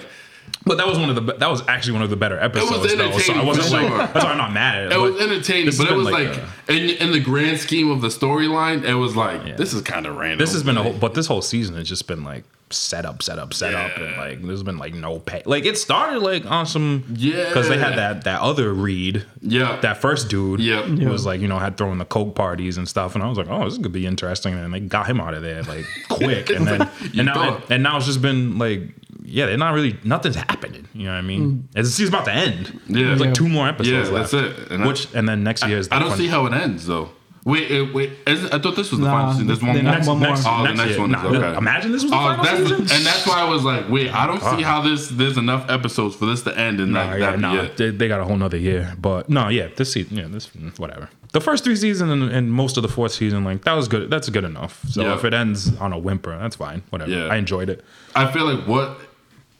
But 0.66 0.78
that 0.78 0.86
was 0.86 0.98
one 0.98 1.08
of 1.08 1.14
the. 1.14 1.32
That 1.34 1.48
was 1.48 1.62
actually 1.68 1.92
one 1.94 2.02
of 2.02 2.10
the 2.10 2.16
better 2.16 2.38
episodes. 2.38 2.94
though, 2.96 3.18
so 3.18 3.32
I 3.34 3.44
wasn't 3.44 3.66
for 3.68 3.72
like. 3.96 4.12
That's 4.12 4.24
why 4.24 4.32
I'm 4.32 4.38
not 4.38 4.52
mad 4.52 4.78
at 4.86 4.92
it. 4.92 4.92
it 4.92 4.98
was 4.98 5.20
entertaining, 5.20 5.72
but 5.78 5.88
it 5.88 5.94
was 5.94 6.08
like, 6.10 6.28
a- 6.68 6.72
in, 6.72 6.90
in 6.98 7.12
the 7.12 7.20
grand 7.20 7.60
scheme 7.60 7.90
of 7.90 8.00
the 8.00 8.08
storyline, 8.08 8.82
it 8.84 8.94
was 8.94 9.14
like, 9.14 9.56
this 9.56 9.72
is 9.72 9.82
kind 9.82 10.06
of 10.06 10.16
random. 10.16 10.38
this 10.38 10.52
has 10.52 10.64
been 10.64 10.76
a 10.76 10.82
whole. 10.82 10.92
But 10.92 11.14
this 11.14 11.26
whole 11.28 11.40
season 11.42 11.76
has 11.76 11.88
just 11.88 12.08
been 12.08 12.24
like 12.24 12.42
setup, 12.70 13.22
setup, 13.22 13.54
setup, 13.54 13.96
and 13.96 14.16
like 14.16 14.42
there's 14.42 14.64
been 14.64 14.76
like 14.76 14.92
no 14.92 15.20
pay. 15.20 15.40
Like 15.46 15.64
it 15.66 15.78
started 15.78 16.18
like 16.18 16.44
on 16.50 16.66
some 16.66 17.04
Yeah. 17.16 17.44
because 17.46 17.68
they 17.68 17.78
had 17.78 17.96
that 17.96 18.24
that 18.24 18.40
other 18.40 18.74
Reed, 18.74 19.24
Yeah. 19.40 19.78
that 19.82 19.98
first 19.98 20.28
dude, 20.28 20.58
Yep. 20.58 20.84
who 20.86 21.08
was 21.08 21.24
like 21.24 21.40
you 21.40 21.46
know 21.46 21.60
had 21.60 21.76
thrown 21.76 21.98
the 21.98 22.04
coke 22.04 22.34
parties 22.34 22.76
and 22.76 22.88
stuff, 22.88 23.14
and 23.14 23.22
I 23.22 23.28
was 23.28 23.38
like, 23.38 23.46
oh, 23.48 23.64
this 23.68 23.78
could 23.78 23.92
be 23.92 24.04
interesting, 24.04 24.54
and 24.54 24.74
they 24.74 24.80
got 24.80 25.06
him 25.06 25.20
out 25.20 25.32
of 25.34 25.42
there 25.44 25.62
like 25.62 25.84
quick, 26.08 26.50
and 26.56 26.66
then 26.66 26.90
and 27.16 27.26
now 27.26 27.62
and 27.70 27.84
now 27.84 27.98
it's 27.98 28.06
just 28.06 28.20
been 28.20 28.58
like. 28.58 28.80
Yeah, 29.28 29.46
they're 29.46 29.56
not 29.58 29.74
really. 29.74 29.98
Nothing's 30.04 30.36
happening. 30.36 30.86
You 30.94 31.04
know 31.06 31.12
what 31.12 31.18
I 31.18 31.22
mean? 31.22 31.68
And 31.74 31.84
The 31.84 31.90
season's 31.90 32.10
about 32.10 32.26
to 32.26 32.32
end. 32.32 32.80
Yeah. 32.86 33.06
There's 33.08 33.20
like 33.20 33.34
two 33.34 33.48
more 33.48 33.66
episodes 33.68 34.08
Yeah, 34.08 34.14
left. 34.14 34.30
that's 34.32 34.60
it. 34.60 34.70
And 34.70 34.84
I- 34.84 34.86
Which 34.86 35.12
and 35.14 35.28
then 35.28 35.42
next 35.42 35.66
year 35.66 35.78
is. 35.78 35.88
The 35.88 35.96
I 35.96 35.98
don't 35.98 36.10
fun- 36.10 36.18
see 36.18 36.28
how 36.28 36.46
it 36.46 36.52
ends 36.52 36.86
though. 36.86 37.10
Wait, 37.44 37.70
uh, 37.70 37.86
wait. 37.94 38.10
Isn't, 38.26 38.52
I 38.52 38.58
thought 38.58 38.74
this 38.74 38.90
was 38.90 38.98
the 38.98 39.06
Nah, 39.06 39.12
final 39.18 39.32
season. 39.32 39.46
There's 39.46 39.62
one 39.62 39.72
more. 39.74 39.82
next- 39.92 40.06
one 40.08 40.18
more. 40.18 40.28
Oh, 40.36 40.62
the 40.66 40.74
next 40.74 40.90
year. 40.90 41.00
one 41.00 41.14
is 41.14 41.22
Nah, 41.22 41.28
okay. 41.28 41.56
Imagine 41.58 41.92
this 41.92 42.02
was 42.02 42.10
the 42.10 42.16
Oh, 42.16 42.20
final 42.20 42.44
that's 42.44 42.58
season. 42.58 42.80
and 42.80 43.06
that's 43.06 43.24
why 43.26 43.40
I 43.40 43.44
was 43.48 43.62
like, 43.62 43.88
wait, 43.88 44.12
I 44.12 44.26
don't 44.26 44.42
see 44.42 44.62
how 44.62 44.80
this. 44.82 45.08
There's 45.08 45.36
enough 45.38 45.70
episodes 45.70 46.16
for 46.16 46.26
this 46.26 46.42
to 46.42 46.58
end 46.58 46.80
and 46.80 46.92
Nah, 46.92 47.04
like 47.04 47.20
yeah, 47.20 47.36
nah, 47.36 47.54
it. 47.62 47.76
they, 47.76 47.90
they 47.90 48.08
got 48.08 48.20
a 48.20 48.24
whole 48.24 48.36
nother 48.36 48.56
year. 48.56 48.94
But 49.00 49.28
no, 49.30 49.48
yeah, 49.48 49.68
this 49.76 49.92
season, 49.92 50.16
yeah, 50.16 50.26
this 50.28 50.50
whatever. 50.76 51.08
The 51.32 51.40
first 51.40 51.62
three 51.62 51.76
seasons 51.76 52.10
and, 52.10 52.24
and 52.24 52.50
most 52.52 52.78
of 52.78 52.82
the 52.82 52.88
fourth 52.88 53.12
season, 53.12 53.44
like 53.44 53.62
that 53.62 53.74
was 53.74 53.86
good. 53.86 54.10
That's 54.10 54.28
good 54.28 54.44
enough. 54.44 54.80
So 54.88 55.02
Yeah. 55.02 55.14
if 55.14 55.24
it 55.24 55.32
ends 55.34 55.76
on 55.78 55.92
a 55.92 55.98
whimper, 55.98 56.36
that's 56.36 56.56
fine. 56.56 56.82
Whatever. 56.90 57.10
Yeah. 57.12 57.26
I 57.26 57.36
enjoyed 57.36 57.68
it. 57.68 57.84
I 58.16 58.26
feel 58.32 58.46
like 58.52 58.66
what 58.66 58.98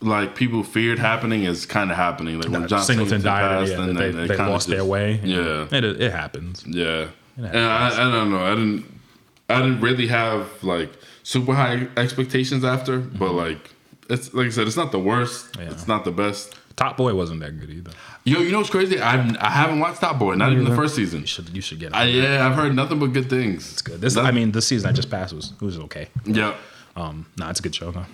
like 0.01 0.35
people 0.35 0.63
feared 0.63 0.99
happening 0.99 1.45
is 1.45 1.67
kind 1.67 1.91
of 1.91 1.97
happening. 1.97 2.39
Like 2.41 2.51
when 2.51 2.69
John 2.69 2.83
Singleton 2.83 3.23
died, 3.23 3.43
passed, 3.43 3.73
yeah, 3.73 3.83
and 3.83 3.97
they, 3.97 4.11
then 4.11 4.27
they, 4.29 4.37
kinda 4.37 4.51
lost 4.51 4.69
their 4.69 4.85
way. 4.85 5.21
Yeah, 5.23 5.67
it, 5.71 5.85
it 5.85 6.13
happens. 6.13 6.65
yeah. 6.67 7.09
And 7.37 7.57
I, 7.57 7.89
I 7.89 8.11
don't 8.13 8.31
know. 8.31 8.45
I 8.45 8.51
didn't. 8.55 9.01
I 9.49 9.61
didn't 9.63 9.81
really 9.81 10.07
have 10.09 10.63
like 10.65 10.91
super 11.23 11.55
high 11.55 11.87
expectations 11.97 12.65
after, 12.65 12.99
but 12.99 13.33
like 13.33 13.71
it's 14.09 14.33
like 14.35 14.47
I 14.47 14.51
said, 14.51 14.67
it's 14.67 14.77
not 14.77 14.91
the 14.93 14.99
worst. 14.99 15.53
Mm-hmm. 15.53 15.63
Yeah. 15.63 15.71
It's 15.71 15.87
not 15.87 16.05
the 16.05 16.13
best. 16.13 16.55
Top 16.77 16.97
Boy 16.99 17.15
wasn't 17.15 17.41
that 17.41 17.59
good 17.59 17.71
either. 17.71 17.91
Yo, 18.25 18.41
you 18.41 18.53
know 18.53 18.59
what's 18.59 18.71
crazy? 18.71 19.01
I 19.01 19.15
I 19.41 19.51
haven't 19.51 19.81
watched 19.81 20.01
Top 20.01 20.19
Boy. 20.19 20.35
Not 20.35 20.53
even 20.53 20.65
the 20.65 20.75
first 20.77 20.95
season. 20.95 21.21
You 21.23 21.27
should 21.27 21.49
you 21.51 21.61
should 21.63 21.79
get. 21.79 21.89
It. 21.89 21.95
I, 21.95 22.05
yeah, 22.05 22.47
I've 22.47 22.55
heard 22.55 22.75
nothing 22.75 22.99
but 22.99 23.13
good 23.13 23.31
things. 23.31 23.71
it's 23.73 23.83
good. 23.83 24.01
This 24.01 24.15
That- 24.15 24.25
I 24.27 24.31
mean, 24.31 24.53
this 24.53 24.67
season 24.67 24.89
I 24.89 24.93
just 24.93 25.11
passed 25.11 25.33
was 25.35 25.53
it 25.61 25.63
was 25.65 25.79
okay. 25.79 26.09
yeah. 26.25 26.55
Um, 26.97 27.27
nah, 27.39 27.51
it's 27.51 27.61
a 27.61 27.63
good 27.63 27.75
show 27.75 27.91
though. 27.93 28.07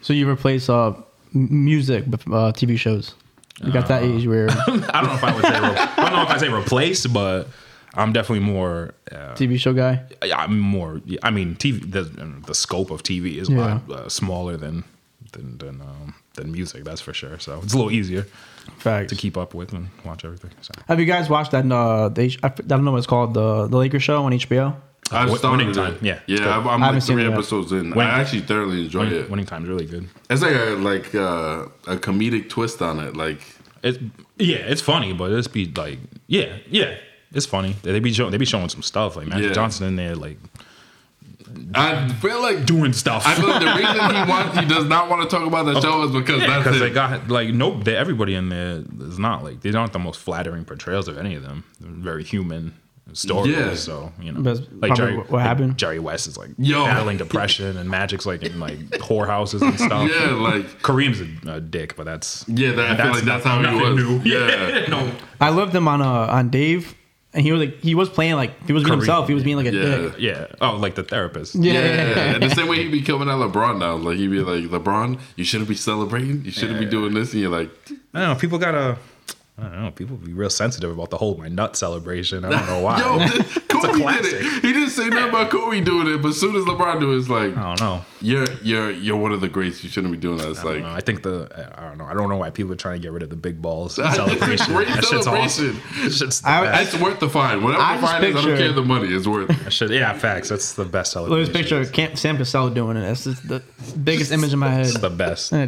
So 0.00 0.12
you 0.12 0.28
replace 0.28 0.68
uh, 0.68 0.88
m- 0.88 1.04
music 1.32 2.04
uh, 2.06 2.52
TV 2.52 2.78
shows. 2.78 3.14
You 3.62 3.72
got 3.72 3.88
that 3.88 4.02
age 4.02 4.26
where 4.26 4.48
I 4.50 4.64
don't 4.66 4.80
know 4.80 5.14
if 5.14 5.24
I 5.24 5.34
would 5.34 5.44
say 5.44 5.50
re- 5.60 5.76
I 5.76 6.04
don't 6.10 6.12
know 6.14 6.22
if 6.22 6.30
I 6.30 6.38
say 6.38 6.48
replace, 6.48 7.06
but 7.06 7.48
I'm 7.94 8.12
definitely 8.12 8.44
more. 8.46 8.94
Uh, 9.12 9.34
TV 9.34 9.58
show 9.58 9.72
guy. 9.74 10.02
Yeah, 10.24 10.38
I'm 10.38 10.58
more. 10.58 11.00
I 11.22 11.30
mean, 11.30 11.56
TV. 11.56 11.90
The, 11.90 12.02
the 12.46 12.54
scope 12.54 12.90
of 12.90 13.02
TV 13.02 13.36
is 13.36 13.48
a 13.48 13.52
lot 13.52 13.90
uh, 13.90 14.08
smaller 14.08 14.56
than 14.56 14.84
than 15.32 15.58
than, 15.58 15.80
um, 15.82 16.14
than 16.34 16.52
music. 16.52 16.84
That's 16.84 17.00
for 17.02 17.12
sure. 17.12 17.38
So 17.38 17.60
it's 17.62 17.74
a 17.74 17.76
little 17.76 17.92
easier 17.92 18.26
Facts. 18.78 19.10
to 19.10 19.16
keep 19.16 19.36
up 19.36 19.52
with 19.54 19.72
and 19.74 19.88
watch 20.04 20.24
everything. 20.24 20.52
So. 20.62 20.72
Have 20.88 20.98
you 20.98 21.06
guys 21.06 21.28
watched 21.28 21.50
that? 21.50 21.70
Uh, 21.70 22.08
the 22.08 22.22
H- 22.22 22.38
I 22.42 22.46
f- 22.46 22.60
I 22.60 22.62
don't 22.62 22.84
know 22.84 22.92
what 22.92 22.98
it's 22.98 23.06
called. 23.06 23.34
The 23.34 23.66
the 23.66 23.76
Lakers 23.76 24.02
show 24.02 24.24
on 24.24 24.32
HBO. 24.32 24.74
I've 25.12 25.28
Win- 25.30 25.38
started 25.38 25.58
Winning 25.66 25.74
Time, 25.74 25.94
it. 25.94 26.02
yeah, 26.02 26.20
yeah. 26.26 26.58
I'm, 26.58 26.68
I'm 26.68 26.82
I 26.82 26.90
like 26.90 27.02
three 27.02 27.26
episodes 27.26 27.72
in. 27.72 27.90
Winning- 27.90 28.00
I 28.00 28.20
actually 28.20 28.40
thoroughly 28.42 28.84
enjoy 28.84 29.00
Winning, 29.00 29.18
it. 29.20 29.30
winning 29.30 29.46
time's 29.46 29.68
really 29.68 29.86
good. 29.86 30.08
It's 30.28 30.42
like 30.42 30.54
a 30.54 30.76
like 30.76 31.14
uh, 31.14 31.66
a 31.86 31.96
comedic 31.96 32.48
twist 32.48 32.80
on 32.82 33.00
it. 33.00 33.16
Like 33.16 33.40
It's 33.82 33.98
yeah, 34.38 34.56
it's 34.58 34.80
funny, 34.80 35.12
but 35.12 35.32
it's 35.32 35.48
be 35.48 35.66
like 35.66 35.98
yeah, 36.26 36.56
yeah, 36.68 36.96
it's 37.32 37.46
funny. 37.46 37.76
They 37.82 37.98
be 38.00 38.12
showing 38.12 38.30
they 38.30 38.38
be 38.38 38.44
showing 38.46 38.68
some 38.68 38.82
stuff 38.82 39.16
like 39.16 39.26
Magic 39.26 39.46
Yeah. 39.48 39.52
Johnson 39.52 39.86
in 39.88 39.96
there 39.96 40.14
like 40.16 40.38
I 41.74 42.08
feel 42.20 42.40
like 42.40 42.64
doing 42.64 42.92
stuff. 42.92 43.26
I 43.26 43.34
feel 43.34 43.48
like 43.48 43.60
the 43.60 43.66
reason 43.74 44.14
he 44.14 44.30
wants 44.30 44.58
he 44.58 44.66
does 44.66 44.84
not 44.84 45.10
want 45.10 45.28
to 45.28 45.36
talk 45.36 45.46
about 45.46 45.64
the 45.66 45.80
show 45.80 46.04
is 46.04 46.12
because 46.12 46.40
that's 46.40 46.58
because 46.64 46.76
it. 46.76 46.80
they 46.80 46.90
got 46.90 47.28
like 47.28 47.48
nope. 47.52 47.84
They, 47.84 47.96
everybody 47.96 48.34
in 48.34 48.48
there 48.50 48.84
is 49.00 49.18
not 49.18 49.42
like 49.42 49.60
they 49.60 49.72
aren't 49.72 49.92
the 49.92 49.98
most 49.98 50.20
flattering 50.20 50.64
portrayals 50.64 51.08
of 51.08 51.18
any 51.18 51.34
of 51.34 51.42
them. 51.42 51.64
They're 51.80 51.90
very 51.90 52.22
human 52.24 52.74
stories. 53.14 53.54
Yeah. 53.56 53.74
So 53.74 54.12
you 54.20 54.32
know, 54.32 54.40
That's 54.42 54.60
like 54.72 54.94
Jerry, 54.94 55.16
what 55.16 55.30
like 55.30 55.42
happened. 55.42 55.76
Jerry 55.78 55.98
West 55.98 56.26
is 56.26 56.36
like 56.38 56.50
Yo. 56.58 56.84
battling 56.84 57.16
depression, 57.18 57.76
and 57.76 57.88
Magic's 57.90 58.26
like 58.26 58.42
in 58.42 58.58
like 58.60 58.78
whorehouses 59.00 59.62
and 59.62 59.78
stuff. 59.78 60.10
yeah, 60.10 60.30
like 60.34 60.64
Kareem's 60.82 61.20
a, 61.46 61.56
a 61.56 61.60
dick, 61.60 61.96
but 61.96 62.04
that's 62.04 62.44
yeah. 62.48 62.72
That, 62.72 62.98
I 63.00 63.02
feel 63.04 63.12
like 63.12 63.24
that's 63.24 63.44
how 63.44 63.56
he 63.58 63.62
nothing 63.62 63.80
was. 63.80 63.96
new. 63.96 64.20
Yeah. 64.30 64.86
no, 64.88 65.12
I 65.40 65.50
loved 65.50 65.74
him 65.74 65.88
on 65.88 66.00
uh 66.02 66.06
on 66.30 66.50
Dave, 66.50 66.94
and 67.34 67.42
he 67.44 67.52
was 67.52 67.60
like 67.60 67.80
he 67.80 67.94
was 67.94 68.08
playing 68.08 68.34
like 68.36 68.66
he 68.66 68.72
was 68.72 68.82
being 68.84 68.94
Kareem. 68.94 68.98
himself. 69.00 69.28
He 69.28 69.34
was 69.34 69.44
being 69.44 69.56
like 69.56 69.66
a 69.66 69.72
Yeah. 69.72 69.82
dick. 69.96 70.14
yeah. 70.18 70.46
Oh, 70.60 70.76
like 70.76 70.94
the 70.94 71.02
therapist. 71.02 71.54
Yeah, 71.54 71.72
Yeah, 71.72 71.80
yeah, 71.80 72.08
yeah. 72.08 72.34
and 72.34 72.42
the 72.42 72.50
same 72.50 72.68
way 72.68 72.76
he'd 72.82 72.92
be 72.92 73.02
coming 73.02 73.28
at 73.28 73.34
LeBron 73.36 73.78
now. 73.78 73.96
Like 73.96 74.16
he'd 74.18 74.28
be 74.30 74.40
like, 74.40 74.64
LeBron, 74.64 75.18
you 75.36 75.44
shouldn't 75.44 75.68
be 75.68 75.74
celebrating. 75.76 76.44
You 76.44 76.50
shouldn't 76.50 76.78
be 76.80 76.86
doing 76.86 77.14
this. 77.14 77.32
And 77.32 77.42
you're 77.42 77.50
like, 77.50 77.70
I 78.14 78.20
don't 78.20 78.28
know. 78.30 78.34
People 78.40 78.58
gotta. 78.58 78.98
I 79.60 79.68
don't 79.68 79.82
know. 79.84 79.90
People 79.90 80.16
be 80.16 80.32
real 80.32 80.50
sensitive 80.50 80.90
about 80.90 81.10
the 81.10 81.16
whole 81.18 81.36
my 81.36 81.48
nut 81.48 81.76
celebration. 81.76 82.44
I 82.44 82.50
don't 82.50 82.66
know 82.66 82.80
why. 82.84 82.98
Yo, 82.98 83.18
Kobe 83.68 83.92
did 83.92 84.02
classic. 84.02 84.32
it. 84.34 84.62
He 84.64 84.72
didn't 84.72 84.90
say 84.90 85.08
nothing 85.08 85.28
about 85.28 85.50
Kobe 85.50 85.80
doing 85.80 86.06
it, 86.08 86.18
but 86.22 86.28
as 86.28 86.40
soon 86.40 86.56
as 86.56 86.64
LeBron 86.64 87.00
do 87.00 87.12
it, 87.12 87.18
it's 87.18 87.28
like, 87.28 87.56
I 87.56 87.74
don't 87.74 87.80
know. 87.80 88.04
you're 88.20 88.50
you're 88.62 88.90
you're 88.90 89.16
one 89.16 89.32
of 89.32 89.40
the 89.40 89.48
greats. 89.48 89.82
You 89.84 89.90
shouldn't 89.90 90.12
be 90.12 90.18
doing 90.18 90.38
that. 90.38 90.50
It's 90.50 90.60
I 90.60 90.62
don't 90.64 90.72
like, 90.74 90.82
know. 90.82 90.90
I 90.90 91.00
think 91.00 91.22
the 91.22 91.72
I 91.76 91.88
don't 91.88 91.98
know. 91.98 92.04
I 92.04 92.14
don't 92.14 92.28
know 92.28 92.36
why 92.36 92.50
people 92.50 92.72
are 92.72 92.76
trying 92.76 93.00
to 93.00 93.02
get 93.02 93.12
rid 93.12 93.22
of 93.22 93.30
the 93.30 93.36
big 93.36 93.60
balls 93.62 93.98
It's 93.98 94.08
a 94.08 94.12
celebration. 94.14 94.66
great 94.74 94.88
that 94.88 95.04
shit's 95.04 95.26
awesome. 95.26 95.50
celebration. 95.80 96.02
That 96.04 96.12
shit's 96.12 96.40
the 96.40 96.48
I- 96.48 96.80
it's 96.82 96.98
worth 96.98 97.20
the 97.20 97.28
fine. 97.28 97.62
Whatever 97.62 97.82
I 97.82 97.96
the 97.96 98.00
just 98.02 98.12
fine 98.12 98.24
is, 98.24 98.30
I 98.30 98.32
don't 98.32 98.44
picture- 98.50 98.56
care 98.64 98.72
the 98.72 98.82
money. 98.82 99.08
It's 99.08 99.26
worth. 99.26 99.50
it. 99.50 99.58
That 99.64 99.72
shit- 99.72 99.90
yeah, 99.90 100.12
facts. 100.14 100.48
That's 100.48 100.74
the 100.74 100.84
best 100.84 101.14
Look 101.16 101.24
at 101.24 101.28
celebration. 101.28 101.52
this 101.52 101.60
picture 101.62 101.80
of 101.80 101.92
Cam- 101.92 102.16
Sam 102.16 102.36
Cassell 102.38 102.70
doing 102.70 102.96
it. 102.96 103.00
That's 103.02 103.24
just 103.24 103.46
the 103.48 103.62
biggest 104.02 104.32
image 104.32 104.52
in 104.52 104.58
my 104.58 104.70
head. 104.70 104.86
It's 104.86 104.98
the 104.98 105.10
best. 105.10 105.52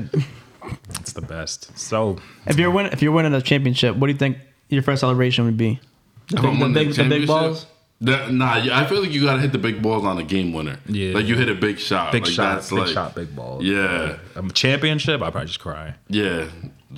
And 0.63 0.79
It's 1.01 1.13
the 1.13 1.23
best. 1.23 1.77
So 1.79 2.19
if 2.47 2.59
you're 2.59 2.71
winning, 2.71 2.93
if 2.93 3.03
you're 3.03 3.13
winning 3.13 3.35
a 3.35 3.43
championship, 3.43 3.97
what 3.97 4.07
do 4.07 4.13
you 4.13 4.19
think 4.19 4.39
your 4.69 4.83
first 4.83 5.01
celebration 5.01 5.45
would 5.45 5.57
be? 5.57 5.81
The 6.29 6.41
big, 6.41 6.59
the 6.61 6.69
big, 6.69 6.95
the 6.95 7.05
big 7.09 7.27
balls. 7.27 7.67
That, 8.01 8.33
nah, 8.33 8.55
I 8.55 8.85
feel 8.87 9.01
like 9.01 9.13
you 9.13 9.23
gotta 9.23 9.41
hit 9.41 9.53
the 9.53 9.59
big 9.59 9.81
balls 9.81 10.05
on 10.05 10.19
a 10.19 10.25
game 10.25 10.53
winner. 10.53 10.79
Yeah. 10.87 11.15
like 11.15 11.27
you 11.27 11.37
hit 11.37 11.49
a 11.49 11.55
big 11.55 11.79
shot. 11.79 12.11
big 12.11 12.25
like, 12.25 12.33
shot, 12.33 12.61
big 12.69 12.73
like, 12.73 12.89
shot, 12.89 13.15
big 13.15 13.37
ball. 13.37 13.63
Yeah, 13.63 14.17
A 14.35 14.49
championship, 14.51 15.23
I 15.23 15.31
probably 15.31 15.47
just 15.47 15.61
cry. 15.61 15.95
yeah, 16.09 16.49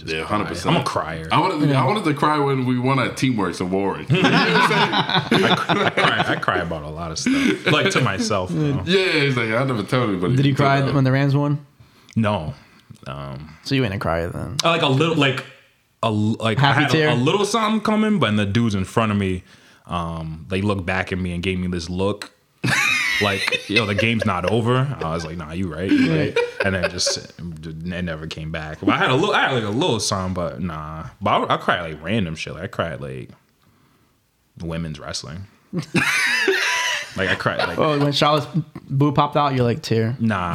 yeah, 0.07 0.23
hundred 0.25 0.47
percent. 0.47 0.75
I'm 0.75 0.81
a 0.81 0.85
crier. 0.85 1.29
I 1.31 1.39
wanted, 1.41 1.69
to, 1.69 1.75
I 1.75 1.85
wanted 1.85 2.05
to 2.05 2.15
cry 2.15 2.39
when 2.39 2.65
we 2.65 2.79
won 2.79 2.99
at 2.99 3.13
Teamworks 3.13 3.61
in 3.61 3.71
Warwick. 3.71 4.09
You 4.09 4.23
know 4.23 4.31
what 4.31 4.33
I'm 4.35 5.29
saying? 5.29 5.53
I 5.83 5.91
cry. 5.91 6.25
I 6.27 6.37
cry 6.37 6.59
about 6.61 6.85
a 6.85 6.89
lot 6.89 7.11
of 7.11 7.19
stuff, 7.19 7.67
like 7.67 7.91
to 7.91 8.01
myself. 8.01 8.49
though. 8.51 8.83
Yeah, 8.87 9.13
he's 9.25 9.37
like, 9.37 9.51
I 9.51 9.63
never 9.65 9.83
told 9.83 10.09
anybody. 10.09 10.37
Did 10.37 10.47
you 10.47 10.55
cry 10.55 10.81
when 10.91 11.05
the 11.05 11.13
Rams 11.13 11.37
won? 11.37 11.65
No, 12.17 12.55
um, 13.07 13.57
So 13.65 13.75
you 13.75 13.85
ain't 13.85 13.95
a 13.95 13.99
crier 13.99 14.29
then. 14.29 14.57
I 14.65 14.71
like 14.71 14.83
a 14.83 14.89
little, 14.89 15.17
like 15.17 15.45
a 16.03 16.11
like 16.11 16.59
Happy 16.59 16.79
I 16.79 16.83
had 16.83 16.91
tear? 16.91 17.09
a, 17.09 17.15
a 17.15 17.17
little 17.17 17.45
something 17.45 17.81
coming, 17.81 18.19
but 18.19 18.35
the 18.37 18.47
dudes 18.47 18.75
in 18.75 18.85
front 18.85 19.13
of 19.13 19.19
me, 19.19 19.43
um, 19.87 20.47
they 20.49 20.61
looked 20.63 20.85
back 20.87 21.13
at 21.13 21.19
me 21.19 21.33
and 21.33 21.43
gave 21.43 21.59
me 21.59 21.67
this 21.69 21.89
look. 21.91 22.31
like 23.23 23.69
yo, 23.69 23.85
the 23.87 23.95
game's 23.95 24.25
not 24.25 24.51
over. 24.51 24.97
I 25.01 25.11
was 25.15 25.25
like, 25.25 25.37
nah, 25.37 25.53
you 25.53 25.73
right, 25.73 25.91
you 25.91 26.11
right. 26.15 26.39
And 26.65 26.75
then 26.75 26.91
just 26.91 27.19
it 27.39 28.03
never 28.05 28.27
came 28.27 28.51
back. 28.51 28.81
But 28.81 28.89
I 28.91 28.97
had 28.97 29.11
a 29.11 29.15
little, 29.15 29.35
I 29.35 29.49
had 29.49 29.53
like 29.53 29.65
a 29.65 29.69
little 29.69 30.01
song, 30.01 30.33
but 30.35 30.61
nah. 30.61 31.07
But 31.21 31.51
I, 31.51 31.55
I 31.55 31.57
cried 31.59 31.81
like 31.93 32.03
random 32.03 32.35
shit. 32.37 32.55
Like 32.55 32.63
I 32.63 32.67
cried 32.69 33.01
like 33.03 33.31
women's 34.61 34.99
wrestling. 34.99 35.47
like 37.17 37.29
I 37.29 37.35
cried 37.35 37.59
like 37.59 37.79
Oh, 37.79 37.99
when 37.99 38.13
Charlotte's 38.13 38.47
boo 38.89 39.13
popped 39.13 39.37
out, 39.37 39.55
you're 39.55 39.65
like 39.65 39.83
tear. 39.83 40.17
nah, 40.21 40.55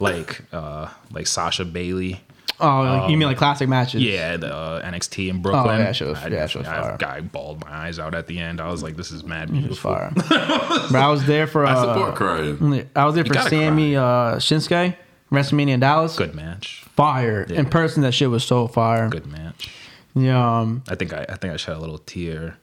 like 0.00 0.42
uh 0.52 0.88
like 1.10 1.26
Sasha 1.26 1.64
Bayley. 1.64 2.20
Oh, 2.58 2.80
like, 2.82 3.10
you 3.10 3.18
mean 3.18 3.28
like 3.28 3.36
classic 3.36 3.68
matches? 3.68 4.02
Yeah, 4.02 4.38
the 4.38 4.54
uh, 4.54 4.82
NXT 4.90 5.28
in 5.28 5.42
Brooklyn. 5.42 5.78
Oh, 5.78 5.84
yeah, 5.84 5.92
she 5.92 6.04
was- 6.04 6.16
I, 6.16 6.28
yeah, 6.28 6.46
she 6.46 6.56
was 6.56 6.66
I, 6.66 6.80
fire. 6.80 6.96
guy 6.96 7.20
bawled 7.20 7.60
my 7.62 7.70
eyes 7.70 7.98
out 7.98 8.14
at 8.14 8.28
the 8.28 8.38
end. 8.38 8.62
I 8.62 8.70
was 8.70 8.82
like, 8.82 8.96
"This 8.96 9.10
is 9.12 9.24
mad 9.24 9.50
It 9.50 9.52
was 9.52 9.60
beautiful." 9.60 9.92
fire. 9.94 10.10
but 10.16 10.94
I 10.94 11.08
was 11.10 11.26
there 11.26 11.46
for. 11.46 11.66
Uh, 11.66 11.76
I 11.76 11.82
support 11.94 12.14
crying. 12.14 12.88
I 12.96 13.04
was 13.04 13.14
there 13.14 13.26
for 13.26 13.34
gotta 13.34 13.50
Sami 13.50 13.94
uh, 13.94 14.36
Shinsuke, 14.36 14.96
WrestleMania 15.30 15.68
in 15.74 15.80
Dallas. 15.80 16.16
Good 16.16 16.34
match. 16.34 16.82
Fire 16.96 17.42
in 17.42 17.66
person. 17.66 18.02
That 18.02 18.12
shit 18.12 18.30
was 18.30 18.42
so 18.42 18.68
fire. 18.68 19.10
Good 19.10 19.26
match. 19.26 19.68
Yeah. 20.14 20.60
Um, 20.60 20.82
I 20.88 20.94
think 20.94 21.12
I, 21.12 21.26
I 21.28 21.34
think 21.36 21.52
I 21.52 21.58
shed 21.58 21.76
a 21.76 21.80
little 21.80 21.98
tear. 21.98 22.56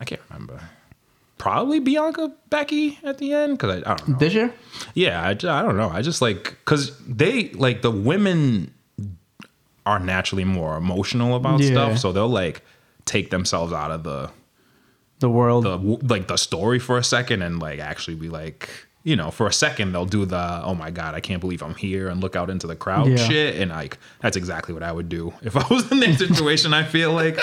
I 0.00 0.06
can't 0.06 0.22
remember. 0.30 0.62
Probably 1.38 1.78
Bianca 1.80 2.32
Becky 2.50 2.98
at 3.04 3.18
the 3.18 3.32
end 3.32 3.56
because 3.58 3.82
I, 3.82 3.92
I 3.92 3.94
don't 3.94 4.08
know. 4.08 4.18
this 4.18 4.34
year. 4.34 4.52
Yeah, 4.94 5.22
I, 5.22 5.30
I 5.30 5.34
don't 5.62 5.76
know. 5.76 5.88
I 5.88 6.02
just 6.02 6.20
like 6.20 6.50
because 6.64 6.98
they 7.06 7.50
like 7.50 7.82
the 7.82 7.90
women 7.92 8.74
are 9.86 9.98
naturally 10.00 10.44
more 10.44 10.76
emotional 10.76 11.34
about 11.36 11.60
Yeah. 11.60 11.70
stuff, 11.70 11.98
so 11.98 12.12
they'll 12.12 12.28
like 12.28 12.62
take 13.04 13.30
themselves 13.30 13.72
out 13.72 13.90
of 13.90 14.02
the 14.02 14.30
The 15.20 15.30
world. 15.30 15.64
the 15.64 15.78
like 16.12 16.26
the 16.28 16.36
story 16.36 16.78
for 16.78 16.98
a 16.98 17.04
second 17.04 17.42
and 17.42 17.58
like 17.60 17.78
actually 17.78 18.16
be 18.16 18.28
like 18.28 18.68
you 19.04 19.14
know 19.16 19.30
for 19.30 19.46
a 19.46 19.52
second 19.52 19.92
they'll 19.92 20.04
do 20.04 20.24
the 20.24 20.60
oh 20.64 20.74
my 20.74 20.90
god 20.90 21.14
i 21.14 21.20
can't 21.20 21.40
believe 21.40 21.62
i'm 21.62 21.74
here 21.76 22.08
and 22.08 22.20
look 22.20 22.34
out 22.36 22.50
into 22.50 22.66
the 22.66 22.76
crowd 22.76 23.06
Yeah. 23.06 23.16
shit 23.16 23.56
and 23.56 23.70
like 23.70 23.96
that's 24.20 24.36
exactly 24.36 24.74
what 24.74 24.82
i 24.82 24.90
would 24.92 25.08
do 25.08 25.32
if 25.42 25.56
i 25.56 25.64
was 25.72 25.90
in 25.92 26.00
that 26.00 26.18
situation 26.18 26.74
i 26.74 26.82
feel 26.82 27.12
like 27.12 27.38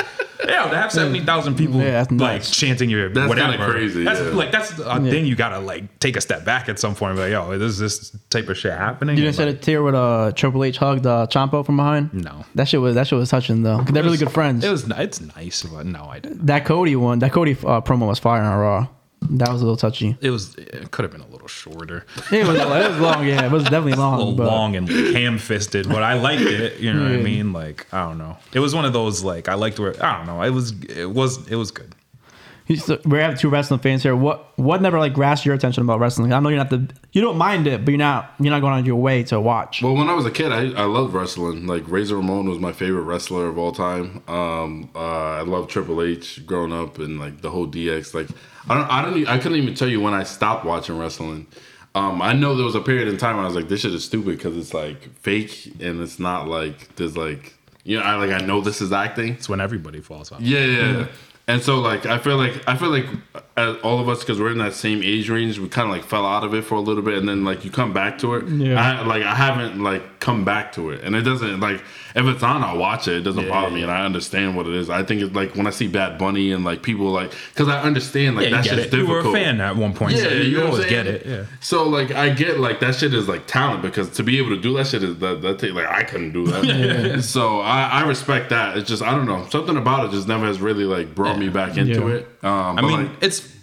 Yeah, 0.45 0.69
to 0.69 0.75
have 0.77 0.91
seventy 0.91 1.21
thousand 1.21 1.55
people 1.55 1.79
Yeah, 1.79 1.91
that's 2.03 2.11
like 2.11 2.19
nuts. 2.41 2.51
chanting 2.51 2.89
your 2.89 3.09
That's 3.09 3.29
whatever. 3.29 3.71
crazy, 3.71 4.03
That's 4.03 4.19
yeah. 4.19 4.27
like 4.27 4.51
that's 4.51 4.77
a 4.77 4.99
thing 5.01 5.25
you 5.25 5.35
gotta 5.35 5.59
like 5.59 5.97
take 5.99 6.17
a 6.17 6.21
step 6.21 6.45
back 6.45 6.69
at 6.69 6.77
some 6.77 6.93
point. 6.93 7.11
and 7.11 7.17
be 7.17 7.23
Like, 7.23 7.31
yo, 7.31 7.51
is 7.51 7.79
this 7.79 8.15
type 8.29 8.47
of 8.49 8.57
shit 8.57 8.73
happening? 8.73 9.17
You 9.17 9.23
didn't 9.23 9.37
say 9.37 9.45
Like, 9.45 9.59
the 9.59 9.65
tear 9.65 9.81
with 9.81 9.95
uh 9.95 10.33
Triple 10.35 10.63
H 10.65 10.77
hugged 10.77 11.07
uh, 11.07 11.25
Champo 11.31 11.65
from 11.65 11.77
behind. 11.77 12.13
No. 12.13 12.45
that 12.53 12.67
shit 12.67 12.79
was 12.81 12.93
that 12.95 13.07
shit 13.07 13.17
was 13.17 13.29
touching 13.29 13.63
though. 13.63 13.81
They're 13.89 14.03
really 14.03 14.17
good 14.17 14.31
friends. 14.31 14.63
It 14.63 14.69
was 14.69 14.87
it's 14.87 15.19
nice, 15.21 15.63
but 15.63 15.85
no, 15.87 16.03
I 16.05 16.19
didn't. 16.19 16.45
that 16.45 16.65
Cody 16.65 16.95
one, 16.95 17.19
that 17.19 17.31
Cody 17.31 17.53
uh, 17.53 17.81
promo 17.81 18.05
was 18.07 18.19
fire 18.19 18.43
on 18.43 18.59
Raw. 18.59 18.87
That 19.29 19.49
was 19.51 19.61
a 19.61 19.65
little 19.65 19.77
touchy. 19.77 20.17
It 20.21 20.29
was 20.29 20.55
it 20.55 20.91
could 20.91 21.03
have 21.03 21.11
been 21.11 21.21
a 21.21 21.27
little 21.27 21.47
shorter, 21.47 22.05
It 22.31 22.45
was, 22.47 22.57
it 22.59 22.67
was 22.67 22.99
long, 22.99 23.25
yeah. 23.27 23.45
It 23.45 23.51
was 23.51 23.63
definitely 23.65 23.93
a 23.93 23.97
long. 23.97 24.17
little 24.17 24.33
but 24.33 24.47
long 24.47 24.75
and 24.75 24.87
ham 24.89 25.37
fisted, 25.37 25.87
but 25.87 26.03
I 26.03 26.13
liked 26.13 26.41
it. 26.41 26.79
You 26.79 26.93
know 26.93 27.03
what 27.03 27.11
I 27.11 27.17
mean? 27.17 27.53
Like 27.53 27.87
I 27.93 28.03
don't 28.07 28.17
know. 28.17 28.37
It 28.53 28.59
was 28.59 28.73
one 28.75 28.85
of 28.85 28.93
those 28.93 29.23
like 29.23 29.49
I 29.49 29.53
liked 29.55 29.79
where 29.79 29.93
I 30.03 30.17
don't 30.17 30.27
know. 30.27 30.41
It 30.41 30.51
was 30.51 30.71
it 30.83 31.09
was 31.11 31.47
it 31.47 31.55
was 31.55 31.71
good. 31.71 31.93
He's- 32.67 32.89
we 33.05 33.19
have 33.19 33.39
two 33.39 33.49
wrestling 33.49 33.79
fans 33.79 34.01
here. 34.01 34.15
What 34.15 34.57
what 34.57 34.81
never 34.81 34.97
like 34.97 35.13
grasped 35.13 35.45
your 35.45 35.53
attention 35.53 35.83
about 35.83 35.99
wrestling? 35.99 36.33
I 36.33 36.39
know 36.39 36.49
you're 36.49 36.57
not 36.57 36.71
the 36.71 36.89
you 37.11 37.21
don't 37.21 37.37
mind 37.37 37.67
it, 37.67 37.85
but 37.85 37.91
you're 37.91 37.99
not 37.99 38.33
you're 38.39 38.49
not 38.49 38.61
going 38.61 38.73
on 38.73 38.85
your 38.85 38.95
way 38.95 39.21
to 39.25 39.39
watch. 39.39 39.83
Well, 39.83 39.93
when 39.93 40.09
I 40.09 40.13
was 40.13 40.25
a 40.25 40.31
kid, 40.31 40.51
I, 40.51 40.71
I 40.71 40.85
loved 40.85 41.13
wrestling. 41.13 41.67
Like 41.67 41.83
Razor 41.87 42.15
Ramon 42.15 42.49
was 42.49 42.57
my 42.57 42.71
favorite 42.73 43.03
wrestler 43.03 43.45
of 43.49 43.59
all 43.59 43.71
time. 43.71 44.23
Um, 44.27 44.89
uh, 44.95 44.99
I 44.99 45.41
loved 45.41 45.69
Triple 45.69 46.01
H 46.01 46.43
growing 46.47 46.73
up 46.73 46.97
and 46.97 47.19
like 47.19 47.41
the 47.41 47.51
whole 47.51 47.67
DX. 47.67 48.15
Like 48.15 48.29
I 48.69 48.73
don't, 48.73 48.89
I 48.89 49.01
don't, 49.01 49.27
I 49.27 49.37
couldn't 49.37 49.57
even 49.57 49.75
tell 49.75 49.87
you 49.87 50.01
when 50.01 50.13
I 50.13 50.23
stopped 50.23 50.65
watching 50.65 50.97
wrestling. 50.97 51.47
Um, 51.93 52.21
I 52.21 52.33
know 52.33 52.55
there 52.55 52.65
was 52.65 52.75
a 52.75 52.81
period 52.81 53.07
in 53.07 53.17
time 53.17 53.37
when 53.37 53.45
I 53.45 53.47
was 53.47 53.55
like, 53.55 53.69
this 53.69 53.81
shit 53.81 53.93
is 53.93 54.03
stupid 54.03 54.37
because 54.37 54.57
it's 54.57 54.73
like 54.73 55.15
fake 55.19 55.73
and 55.79 56.01
it's 56.01 56.19
not 56.19 56.47
like 56.47 56.95
there's 56.95 57.15
like 57.15 57.55
you 57.85 57.99
know, 57.99 58.03
I 58.03 58.15
like 58.15 58.31
I 58.31 58.43
know 58.43 58.61
this 58.61 58.81
is 58.81 58.91
acting. 58.91 59.33
It's 59.33 59.47
when 59.47 59.61
everybody 59.61 60.01
falls 60.01 60.31
off. 60.31 60.41
Yeah, 60.41 60.65
yeah. 60.65 60.97
yeah. 60.97 61.07
And 61.47 61.61
so 61.61 61.79
like 61.79 62.07
I 62.07 62.17
feel 62.17 62.37
like 62.37 62.67
I 62.67 62.75
feel 62.75 62.89
like 62.89 63.05
uh, 63.55 63.75
all 63.83 63.99
of 63.99 64.09
us 64.09 64.19
because 64.21 64.39
we're 64.39 64.51
in 64.51 64.57
that 64.57 64.73
same 64.73 65.03
age 65.03 65.29
range, 65.29 65.59
we 65.59 65.69
kind 65.69 65.87
of 65.87 65.95
like 65.95 66.03
fell 66.03 66.25
out 66.25 66.43
of 66.43 66.55
it 66.55 66.63
for 66.63 66.73
a 66.73 66.79
little 66.79 67.03
bit, 67.03 67.19
and 67.19 67.29
then 67.29 67.43
like 67.45 67.63
you 67.63 67.69
come 67.69 67.93
back 67.93 68.17
to 68.19 68.33
it. 68.33 68.47
Yeah. 68.47 68.81
I, 68.81 69.05
like 69.05 69.21
I 69.21 69.35
haven't 69.35 69.81
like 69.81 70.19
come 70.19 70.43
back 70.43 70.71
to 70.73 70.89
it, 70.89 71.03
and 71.03 71.15
it 71.15 71.21
doesn't 71.21 71.59
like 71.59 71.83
if 72.15 72.25
it's 72.25 72.41
on, 72.43 72.63
I'll 72.63 72.77
watch 72.77 73.07
it. 73.07 73.17
It 73.17 73.21
doesn't 73.21 73.43
Yeah, 73.43 73.49
bother 73.49 73.71
me, 73.71 73.81
yeah. 73.81 73.87
and 73.87 73.91
I 73.91 74.05
understand 74.05 74.55
what 74.55 74.67
it 74.67 74.73
is. 74.73 74.89
I 74.89 75.03
think 75.03 75.21
it's 75.21 75.35
like 75.35 75.55
when 75.55 75.67
I 75.67 75.69
see 75.69 75.87
Bad 75.87 76.17
Bunny 76.17 76.51
and 76.51 76.63
like 76.63 76.81
people 76.81 77.07
like 77.11 77.33
because 77.53 77.67
I 77.67 77.81
understand 77.81 78.35
like 78.37 78.45
Yeah, 78.45 78.55
that's 78.57 78.67
just 78.69 78.93
it. 78.93 78.97
You 78.97 79.05
were 79.07 79.19
a 79.19 79.31
fan 79.33 79.59
at 79.61 79.75
one 79.75 79.93
point, 79.93 80.17
so 80.17 80.27
Yeah, 80.27 80.33
you, 80.35 80.43
you 80.43 80.57
know 80.59 80.67
always 80.67 80.85
get 80.85 81.07
it. 81.07 81.25
Yeah. 81.25 81.45
So 81.59 81.87
like 81.87 82.11
I 82.11 82.29
get 82.29 82.59
like 82.59 82.79
that 82.79 82.95
shit 82.95 83.13
is 83.13 83.27
like 83.27 83.47
talent 83.47 83.81
because 83.81 84.09
to 84.11 84.23
be 84.23 84.37
able 84.37 84.49
to 84.49 84.61
do 84.61 84.73
that 84.77 84.87
shit 84.87 85.03
is 85.03 85.17
that 85.19 85.41
that 85.41 85.59
take, 85.59 85.73
like 85.73 85.87
I 85.87 86.03
couldn't 86.03 86.31
do 86.31 86.45
that. 86.47 87.21
So 87.23 87.59
I, 87.59 87.83
I 88.01 88.07
respect 88.07 88.49
that. 88.51 88.77
It's 88.77 88.87
just 88.89 89.03
I 89.03 89.11
don't 89.11 89.25
know 89.25 89.45
something 89.49 89.77
about 89.77 90.05
it 90.05 90.11
just 90.11 90.27
never 90.27 90.45
has 90.45 90.59
really 90.61 90.85
like 90.85 91.13
brought 91.15 91.37
me 91.37 91.49
back 91.49 91.77
into 91.77 92.01
Yeah. 92.07 92.15
it. 92.15 92.27
Um, 92.43 92.77
I 92.79 92.81
mean, 92.81 93.07
like, 93.07 93.11
it's 93.23 93.54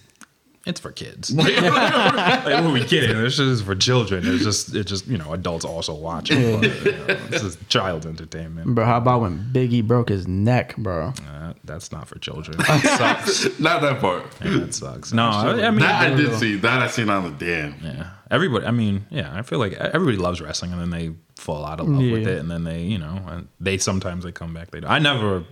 it's 0.65 0.79
for 0.79 0.93
kids. 0.93 1.31
like, 1.35 1.55
who 1.55 2.69
are 2.69 2.73
we 2.73 2.85
kidding? 2.85 3.17
This 3.17 3.39
is 3.39 3.63
for 3.63 3.75
children. 3.75 4.23
It's 4.27 4.45
just 4.45 4.75
it's 4.75 4.89
just 4.89 5.07
you 5.09 5.19
know 5.19 5.33
adults 5.33 5.65
also 5.65 5.93
watch 5.95 6.31
it. 6.31 6.61
But, 6.61 6.85
you 6.85 6.93
know, 6.93 7.15
this 7.29 7.43
is 7.43 7.59
child 7.69 8.07
entertainment. 8.07 8.75
Bro, 8.75 8.85
how 8.85 8.99
about 8.99 9.23
when 9.23 9.51
Biggie 9.53 9.85
broke 9.85 10.09
his 10.09 10.29
neck, 10.29 10.77
bro? 10.77 11.13
Uh, 11.29 11.55
that's 11.65 11.91
not 11.91 12.07
for 12.09 12.19
children. 12.19 12.59
That 12.73 13.25
sucks. 13.25 13.59
not 13.59 13.83
that 13.83 14.01
part. 14.01 14.25
Yeah, 14.45 14.59
that 14.59 14.75
sucks. 14.75 15.13
No, 15.13 15.25
I, 15.29 15.67
I 15.67 15.71
mean 15.71 15.81
that 15.81 16.03
I 16.03 16.13
I 16.13 16.17
did 16.17 16.31
know. 16.31 16.37
see. 16.39 16.57
That 16.57 16.81
I 16.83 16.87
seen 16.87 17.11
on 17.11 17.25
the 17.25 17.45
damn. 17.45 17.75
Yeah, 17.83 18.11
everybody. 18.31 18.65
I 18.65 18.71
mean, 18.71 19.07
yeah, 19.11 19.31
I 19.35 19.43
feel 19.43 19.59
like 19.59 19.73
everybody 19.73 20.17
loves 20.17 20.41
wrestling, 20.41 20.73
and 20.73 20.81
then 20.81 20.91
they 20.91 21.13
fall 21.37 21.65
out 21.65 21.81
of 21.81 21.89
love 21.89 21.99
with 21.99 22.27
it, 22.27 22.39
and 22.39 22.51
then 22.51 22.63
they, 22.65 22.83
you 22.83 22.99
know, 22.99 23.21
and 23.27 23.49
they 23.61 23.79
sometimes 23.79 24.25
they 24.25 24.33
come 24.33 24.55
back. 24.55 24.71
They, 24.71 24.81
don't. 24.81 24.91
I 24.91 25.01
never. 25.01 25.45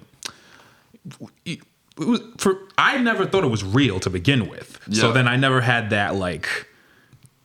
It 1.98 2.06
was 2.06 2.20
for. 2.38 2.58
I 2.78 2.98
never 2.98 3.26
thought 3.26 3.44
it 3.44 3.48
was 3.50 3.64
real 3.64 4.00
to 4.00 4.10
begin 4.10 4.48
with. 4.48 4.78
So 4.92 5.12
then 5.12 5.26
I 5.28 5.36
never 5.36 5.60
had 5.60 5.90
that 5.90 6.14
like. 6.14 6.66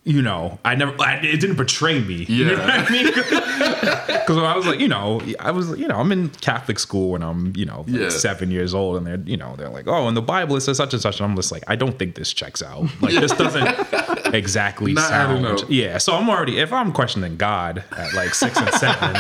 You 0.08 0.22
know, 0.22 0.60
I 0.64 0.76
never. 0.76 0.94
I, 1.02 1.16
it 1.16 1.40
didn't 1.40 1.56
betray 1.56 2.00
me. 2.00 2.26
You 2.30 2.46
know 2.46 2.52
Yeah. 2.54 2.82
what 2.82 2.92
I 2.92 2.94
mean? 2.94 3.12
Because 4.26 4.38
I 4.40 4.56
was 4.56 4.66
like, 4.66 4.80
you 4.80 4.88
know, 4.88 5.22
I 5.40 5.52
was, 5.52 5.70
you 5.80 5.88
know, 5.88 5.98
I'm 5.98 6.12
in 6.12 6.30
Catholic 6.30 6.80
school 6.80 7.12
when 7.12 7.22
I'm, 7.22 7.54
you 7.56 7.64
know, 7.66 7.86
like 7.88 8.02
Yeah. 8.02 8.10
seven 8.10 8.50
years 8.50 8.74
old, 8.74 8.98
and 8.98 9.06
they're, 9.06 9.20
you 9.20 9.38
know, 9.38 9.56
they're 9.56 9.70
like, 9.70 9.88
oh, 9.88 10.08
in 10.08 10.16
the 10.16 10.22
Bible 10.22 10.56
it 10.56 10.62
says 10.62 10.78
such 10.78 10.94
and 10.94 11.02
such, 11.02 11.20
and 11.20 11.30
I'm 11.30 11.36
just 11.36 11.52
like, 11.52 11.64
I 11.68 11.76
don't 11.76 11.98
think 12.00 12.16
this 12.16 12.34
checks 12.34 12.64
out. 12.64 12.88
Like 13.02 13.14
this 13.14 13.32
doesn't 13.34 13.64
exactly 14.34 14.96
sound. 14.96 15.64
Yeah, 15.70 15.98
so 15.98 16.16
I'm 16.16 16.30
already 16.30 16.60
if 16.60 16.72
I'm 16.74 16.92
questioning 16.92 17.38
God 17.38 17.84
at 17.98 18.14
like 18.14 18.34
six 18.34 18.58
and 18.58 18.74
seven, 18.76 19.20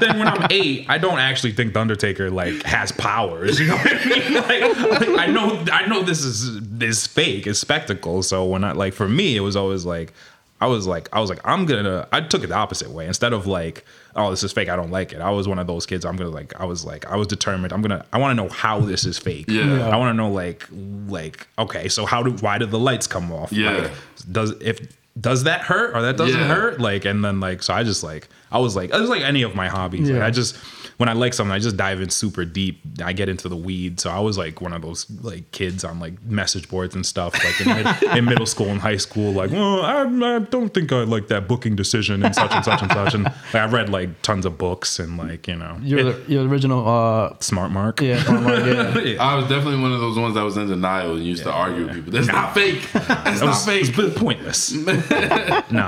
then 0.00 0.18
when 0.18 0.28
I'm 0.28 0.46
eight, 0.50 0.86
I 0.88 0.98
don't 0.98 1.18
actually 1.18 1.52
think 1.52 1.72
the 1.74 1.80
Undertaker 1.80 2.30
like 2.30 2.62
has 2.64 2.92
powers. 2.92 3.58
You 3.60 3.68
know 3.68 3.76
what 3.76 3.92
I 3.92 4.04
mean? 4.04 4.34
Like, 4.44 5.00
like, 5.00 5.18
I 5.18 5.26
know 5.26 5.64
I 5.72 5.86
know 5.86 6.02
this 6.02 6.22
is 6.22 6.60
this 6.60 7.06
fake, 7.06 7.46
it's 7.46 7.58
spectacle. 7.58 8.22
So 8.22 8.44
when 8.44 8.64
I 8.64 8.72
like 8.72 8.92
for 8.92 9.08
me, 9.08 9.36
it 9.36 9.40
was 9.40 9.56
always 9.56 9.84
like 9.84 10.12
I 10.60 10.66
was 10.66 10.86
like 10.86 11.08
I 11.12 11.20
was 11.20 11.28
like 11.28 11.40
I'm 11.44 11.66
gonna 11.66 12.08
I 12.12 12.20
took 12.20 12.42
it 12.42 12.46
the 12.46 12.54
opposite 12.54 12.90
way. 12.90 13.06
Instead 13.06 13.32
of 13.32 13.46
like, 13.46 13.84
oh 14.16 14.30
this 14.30 14.42
is 14.42 14.52
fake, 14.52 14.68
I 14.68 14.76
don't 14.76 14.90
like 14.90 15.12
it. 15.12 15.20
I 15.20 15.30
was 15.30 15.46
one 15.48 15.58
of 15.58 15.66
those 15.66 15.84
kids, 15.84 16.04
I'm 16.04 16.16
gonna 16.16 16.30
like 16.30 16.58
I 16.58 16.64
was 16.64 16.84
like 16.84 17.04
I 17.06 17.16
was 17.16 17.26
determined, 17.26 17.72
I'm 17.72 17.82
gonna 17.82 18.04
I 18.12 18.18
wanna 18.18 18.34
know 18.34 18.48
how 18.48 18.80
this 18.80 19.04
is 19.04 19.18
fake. 19.18 19.46
Yeah. 19.48 19.88
I 19.88 19.96
wanna 19.96 20.14
know 20.14 20.30
like 20.30 20.66
like, 21.08 21.46
okay, 21.58 21.88
so 21.88 22.06
how 22.06 22.22
do 22.22 22.30
why 22.42 22.58
did 22.58 22.70
the 22.70 22.78
lights 22.78 23.06
come 23.06 23.32
off? 23.32 23.52
Yeah. 23.52 23.72
Like, 23.72 23.90
does 24.30 24.52
if 24.60 24.80
does 25.20 25.44
that 25.44 25.60
hurt 25.62 25.94
or 25.96 26.02
that 26.02 26.16
doesn't 26.16 26.40
Yeah. 26.40 26.48
hurt 26.48 26.80
like 26.80 27.04
and 27.04 27.24
then 27.24 27.38
like 27.40 27.62
so 27.62 27.72
i 27.74 27.82
just 27.84 28.02
like 28.02 28.28
i 28.54 28.58
was 28.58 28.74
like 28.76 28.88
it 28.94 29.00
was 29.00 29.10
like 29.10 29.22
any 29.22 29.42
of 29.42 29.54
my 29.54 29.68
hobbies 29.68 30.08
like 30.10 30.22
i 30.22 30.30
just 30.30 30.56
when 30.96 31.08
i 31.08 31.12
like 31.12 31.34
something 31.34 31.52
i 31.52 31.58
just 31.58 31.76
dive 31.76 32.00
in 32.00 32.08
super 32.08 32.44
deep 32.44 32.80
i 33.04 33.12
get 33.12 33.28
into 33.28 33.48
the 33.48 33.56
weeds 33.56 34.02
so 34.04 34.10
i 34.10 34.18
was 34.20 34.38
like 34.38 34.60
one 34.60 34.72
of 34.72 34.80
those 34.82 35.10
like 35.22 35.50
kids 35.50 35.82
on 35.84 35.98
like 36.00 36.22
message 36.24 36.68
boards 36.68 36.94
and 36.94 37.04
stuff 37.04 37.34
like 37.44 37.60
in, 37.66 38.08
in 38.18 38.24
middle 38.24 38.46
school 38.46 38.68
and 38.68 38.80
high 38.80 38.96
school 38.96 39.32
like 39.32 39.50
well 39.50 39.82
I, 39.82 40.02
I 40.36 40.38
don't 40.38 40.72
think 40.72 40.92
i 40.92 41.02
like 41.02 41.26
that 41.28 41.48
booking 41.48 41.74
decision 41.76 42.24
and 42.24 42.34
such 42.34 42.52
and 42.52 42.64
such 42.64 42.80
and 42.82 42.92
such 42.92 43.14
and 43.14 43.24
like 43.24 43.54
i 43.54 43.66
read 43.66 43.88
like 43.88 44.22
tons 44.22 44.46
of 44.46 44.56
books 44.56 44.98
and 45.00 45.18
like 45.18 45.48
you 45.48 45.56
know 45.56 45.76
You're 45.82 46.10
it- 46.10 46.28
the, 46.28 46.40
original, 46.42 46.88
uh, 46.88 47.36
smart 47.40 47.70
mark 47.72 48.00
yeah, 48.00 48.22
oh 48.28 48.40
my 48.40 48.56
God. 48.56 49.04
Yeah. 49.06 49.16
I 49.30 49.34
was 49.34 49.44
definitely 49.48 49.80
one 49.80 49.92
of 49.92 50.00
those 50.00 50.18
ones 50.18 50.34
that 50.34 50.42
was 50.42 50.56
in 50.56 50.68
denial 50.68 51.14
and 51.16 51.24
used 51.24 51.42
to 51.44 51.50
argue 51.52 51.86
with 51.86 51.94
people. 51.94 52.12
That's 52.12 52.26
not 52.28 52.54
fake. 52.54 52.82
That's 52.92 53.40
That 53.40 53.46
not 53.46 53.54
fake. 53.64 53.88
it's 53.88 53.96
been 53.96 54.10
pointless. 54.12 54.72
no, 54.74 54.92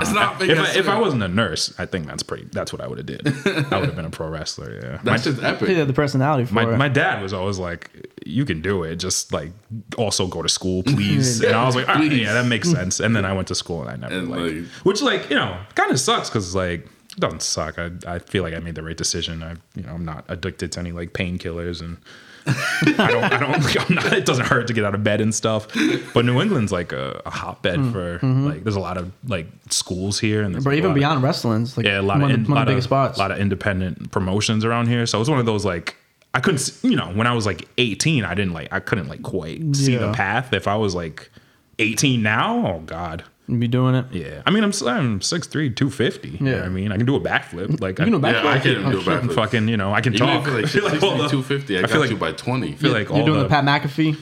It's 0.01 0.13
not 0.13 0.39
fake, 0.39 0.51
if, 0.51 0.59
I 0.59 0.63
I, 0.63 0.75
if. 0.77 0.89
I 0.89 0.99
wasn't 0.99 1.23
a 1.23 1.29
nurse, 1.29 1.75
I 1.79 1.87
think 1.87 2.07
that's 2.07 2.23
pretty. 2.23 2.45
That's 2.57 2.73
what 2.73 2.81
I 2.81 2.89
would 2.89 2.99
have 2.99 3.07
did. 3.07 3.27
I 3.73 3.79
would 3.79 3.87
have 3.91 3.95
been 3.97 4.05
a 4.05 4.11
pro 4.11 4.29
wrestler. 4.29 4.75
Yeah, 4.75 5.01
That's 5.05 5.25
my, 5.27 5.31
just 5.33 5.43
epic. 5.43 5.69
Yeah, 5.69 5.85
the 5.85 5.93
personality 5.93 6.45
for 6.47 6.55
my, 6.55 6.73
it. 6.75 6.77
my 6.77 6.89
dad 6.89 7.23
was 7.23 7.33
always 7.33 7.59
like, 7.59 7.91
"You 8.27 8.45
can 8.45 8.61
do 8.63 8.83
it. 8.83 8.97
Just 8.97 9.33
like 9.33 9.53
also 9.97 10.27
go 10.27 10.43
to 10.43 10.49
school, 10.49 10.83
please." 10.95 11.41
and 11.43 11.55
I 11.55 11.65
was 11.65 11.77
like, 11.77 11.89
"All 11.89 11.95
right, 11.95 12.09
Please. 12.11 12.23
"Yeah, 12.23 12.33
that 12.33 12.47
makes 12.47 12.71
sense." 12.71 12.99
And 12.99 13.15
then 13.15 13.25
I 13.25 13.33
went 13.33 13.47
to 13.49 13.55
school 13.55 13.83
and 13.87 13.91
I 13.91 13.97
never 13.97 14.19
And, 14.19 14.29
like, 14.31 14.53
like- 14.53 14.65
which 14.85 15.03
like 15.03 15.31
you 15.31 15.37
know 15.37 15.57
kind 15.77 15.93
of 15.93 16.01
sucks 16.01 16.29
because 16.29 16.55
like 16.55 16.81
it 17.13 17.21
doesn't 17.21 17.43
suck. 17.43 17.79
I 17.79 17.91
I 18.07 18.19
feel 18.19 18.43
like 18.43 18.55
I 18.55 18.59
made 18.59 18.75
the 18.75 18.83
right 18.83 18.97
decision. 18.97 19.43
I 19.43 19.53
you 19.75 19.85
know 19.85 19.93
I'm 19.95 20.05
not 20.05 20.25
addicted 20.29 20.73
to 20.73 20.81
any 20.81 20.93
like 20.93 21.13
painkillers 21.13 21.81
and. 21.81 21.99
I 22.47 23.09
don't. 23.11 23.25
I 23.25 23.39
don't. 23.39 23.77
I'm 23.91 23.95
not, 23.95 24.13
it 24.13 24.27
doesn't 24.27 24.47
hurt 24.47 24.67
to 24.69 24.73
get 24.73 24.85
out 24.85 24.95
of 24.95 25.03
bed 25.03 25.21
and 25.21 25.35
stuff. 25.35 25.67
But 26.15 26.25
New 26.25 26.41
England's 26.41 26.73
like 26.73 26.93
a, 26.93 27.21
a 27.27 27.31
hotbed 27.31 27.79
hmm. 27.79 27.93
for 27.93 28.19
mm-hmm. 28.19 28.47
like. 28.47 28.63
There's 28.63 28.77
a 28.77 28.81
lot 28.81 28.97
of 28.97 29.13
like 29.27 29.47
schools 29.71 30.19
here, 30.19 30.43
and 30.43 30.53
but 30.63 30.73
even 30.73 30.85
lot 30.85 30.91
of- 30.91 30.95
beyond 30.95 31.23
wrestling's 31.23 31.77
like 31.77 31.87
yeah, 31.87 32.01
a 32.01 32.03
lot 32.03 32.21
one, 32.21 32.31
of 32.31 32.39
in, 32.39 32.45
one 32.45 32.55
lot 32.55 32.61
of 32.63 32.67
the 32.67 32.73
biggest 32.73 32.89
spots. 32.89 33.19
A 33.19 33.21
lot 33.21 33.31
of 33.31 33.39
independent 33.39 34.11
promotions 34.11 34.65
around 34.65 34.89
here. 34.89 35.07
So 35.07 35.19
it 35.19 35.21
was 35.21 35.31
one 35.31 35.41
of 35.41 35.47
those 35.47 35.65
like 35.65 35.97
I 36.35 36.41
couldn't. 36.41 36.79
You 36.83 36.97
know, 36.97 37.09
when 37.09 37.27
I 37.27 37.35
was 37.35 37.47
like 37.47 37.69
18, 37.79 38.25
I 38.25 38.35
didn't 38.35 38.53
like. 38.53 38.73
I 38.73 38.81
couldn't 38.81 39.09
like 39.09 39.23
quite 39.23 39.75
see 39.75 39.97
the 39.97 40.13
path. 40.13 40.53
If 40.53 40.69
I 40.69 40.77
was 40.77 40.95
like 40.95 41.31
18 41.79 42.23
now, 42.23 42.67
oh 42.67 42.81
god. 42.81 43.25
You 43.49 43.59
be 43.59 43.69
doing 43.69 43.95
it. 43.95 44.07
Yeah, 44.13 44.43
I 44.45 44.51
mean, 44.51 44.65
I'm 44.65 44.71
s- 44.71 44.83
I'm 44.83 45.21
6'3", 45.21 45.75
250. 45.77 46.29
You 46.31 46.39
know 46.41 46.57
Yeah. 46.57 46.63
I 46.65 46.69
mean, 46.69 46.91
I 46.91 46.97
can 46.97 47.07
do 47.07 47.15
a 47.15 47.21
backflip. 47.21 47.81
Like 47.81 47.99
You 47.99 48.05
can 48.07 48.21
do 48.21 48.27
a 48.27 48.29
I, 48.29 48.33
backflip. 48.33 48.43
Yeah, 48.45 48.51
I 48.51 48.59
can't 48.59 48.87
Oh, 48.87 48.91
do 48.93 48.99
a 48.99 49.03
backflip. 49.03 49.35
fucking, 49.35 49.69
you 49.69 49.77
know, 49.77 49.93
I 49.93 50.01
can 50.01 50.15
Even 50.15 50.27
talk. 50.27 50.47
if 50.49 50.55
like 50.55 50.65
I 50.65 50.69
feel 50.69 50.89
60, 50.91 50.99
250, 51.31 51.77
I, 51.77 51.79
I 51.79 51.83
got 51.83 51.91
feel 51.91 52.01
like 52.01 52.11
you 52.11 52.17
by 52.17 52.33
20. 52.33 52.69
I 52.69 52.75
feel 52.75 52.93
like 52.93 53.09
You're 53.09 53.25
doing 53.25 53.39
the, 53.39 53.43
the 53.45 53.49
Pat 53.49 53.65
McAfee. 53.65 54.19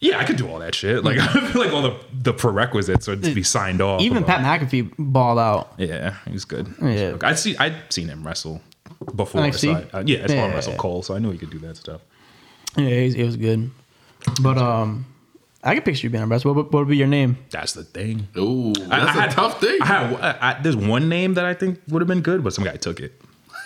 yeah, 0.00 0.18
I 0.18 0.24
could 0.24 0.36
do 0.36 0.48
all 0.48 0.60
that 0.60 0.74
shit. 0.76 1.02
Like 1.02 1.18
I 1.20 1.50
feel 1.50 1.60
like 1.62 1.72
all 1.72 1.82
the 1.82 1.96
the 2.12 2.32
prerequisites 2.32 3.08
would 3.08 3.22
be 3.22 3.42
signed 3.42 3.80
off. 3.80 4.00
Even 4.00 4.18
about- 4.18 4.40
Pat 4.40 4.60
McAfee 4.60 4.92
balled 4.98 5.38
out. 5.40 5.72
Yeah, 5.78 6.14
he's 6.30 6.44
good. 6.44 6.72
Yeah. 6.80 7.16
I 7.22 7.34
see. 7.34 7.56
I'd 7.56 7.74
seen 7.92 8.08
him 8.08 8.24
wrestle 8.24 8.60
before. 9.16 9.40
NXT? 9.42 9.58
So 9.60 9.70
I, 9.92 9.98
uh, 10.00 10.02
yeah, 10.06 10.18
I 10.24 10.26
saw 10.28 10.32
him 10.34 10.50
Yeah. 10.50 10.54
wrestle 10.54 10.76
Cole, 10.76 11.02
so 11.02 11.14
I 11.16 11.18
knew 11.18 11.30
he 11.32 11.38
could 11.38 11.50
do 11.50 11.58
that 11.60 11.76
stuff. 11.76 12.00
Yeah, 12.76 12.86
it, 12.86 13.16
it 13.16 13.24
was 13.24 13.36
good. 13.36 13.70
But 14.40 14.56
um, 14.56 15.04
I 15.64 15.74
can 15.74 15.82
picture 15.84 16.06
you 16.06 16.10
being 16.10 16.24
a 16.24 16.26
wrestler. 16.26 16.52
What, 16.52 16.72
what 16.72 16.80
would 16.80 16.88
be 16.88 16.96
your 16.96 17.06
name? 17.06 17.36
That's 17.50 17.72
the 17.72 17.84
thing. 17.84 18.26
Ooh, 18.36 18.70
I- 18.70 18.72
that's 18.72 18.92
I 18.92 19.18
a 19.18 19.20
had- 19.22 19.30
tough 19.30 19.60
thing. 19.60 19.78
I 19.80 19.86
had, 19.86 20.14
I, 20.20 20.38
I, 20.58 20.60
there's 20.62 20.76
one 20.76 21.08
name 21.08 21.34
that 21.34 21.44
I 21.44 21.54
think 21.54 21.80
would 21.88 22.00
have 22.02 22.08
been 22.08 22.20
good, 22.22 22.42
but 22.42 22.52
some 22.52 22.64
guy 22.64 22.76
took 22.76 23.00
it. 23.00 23.12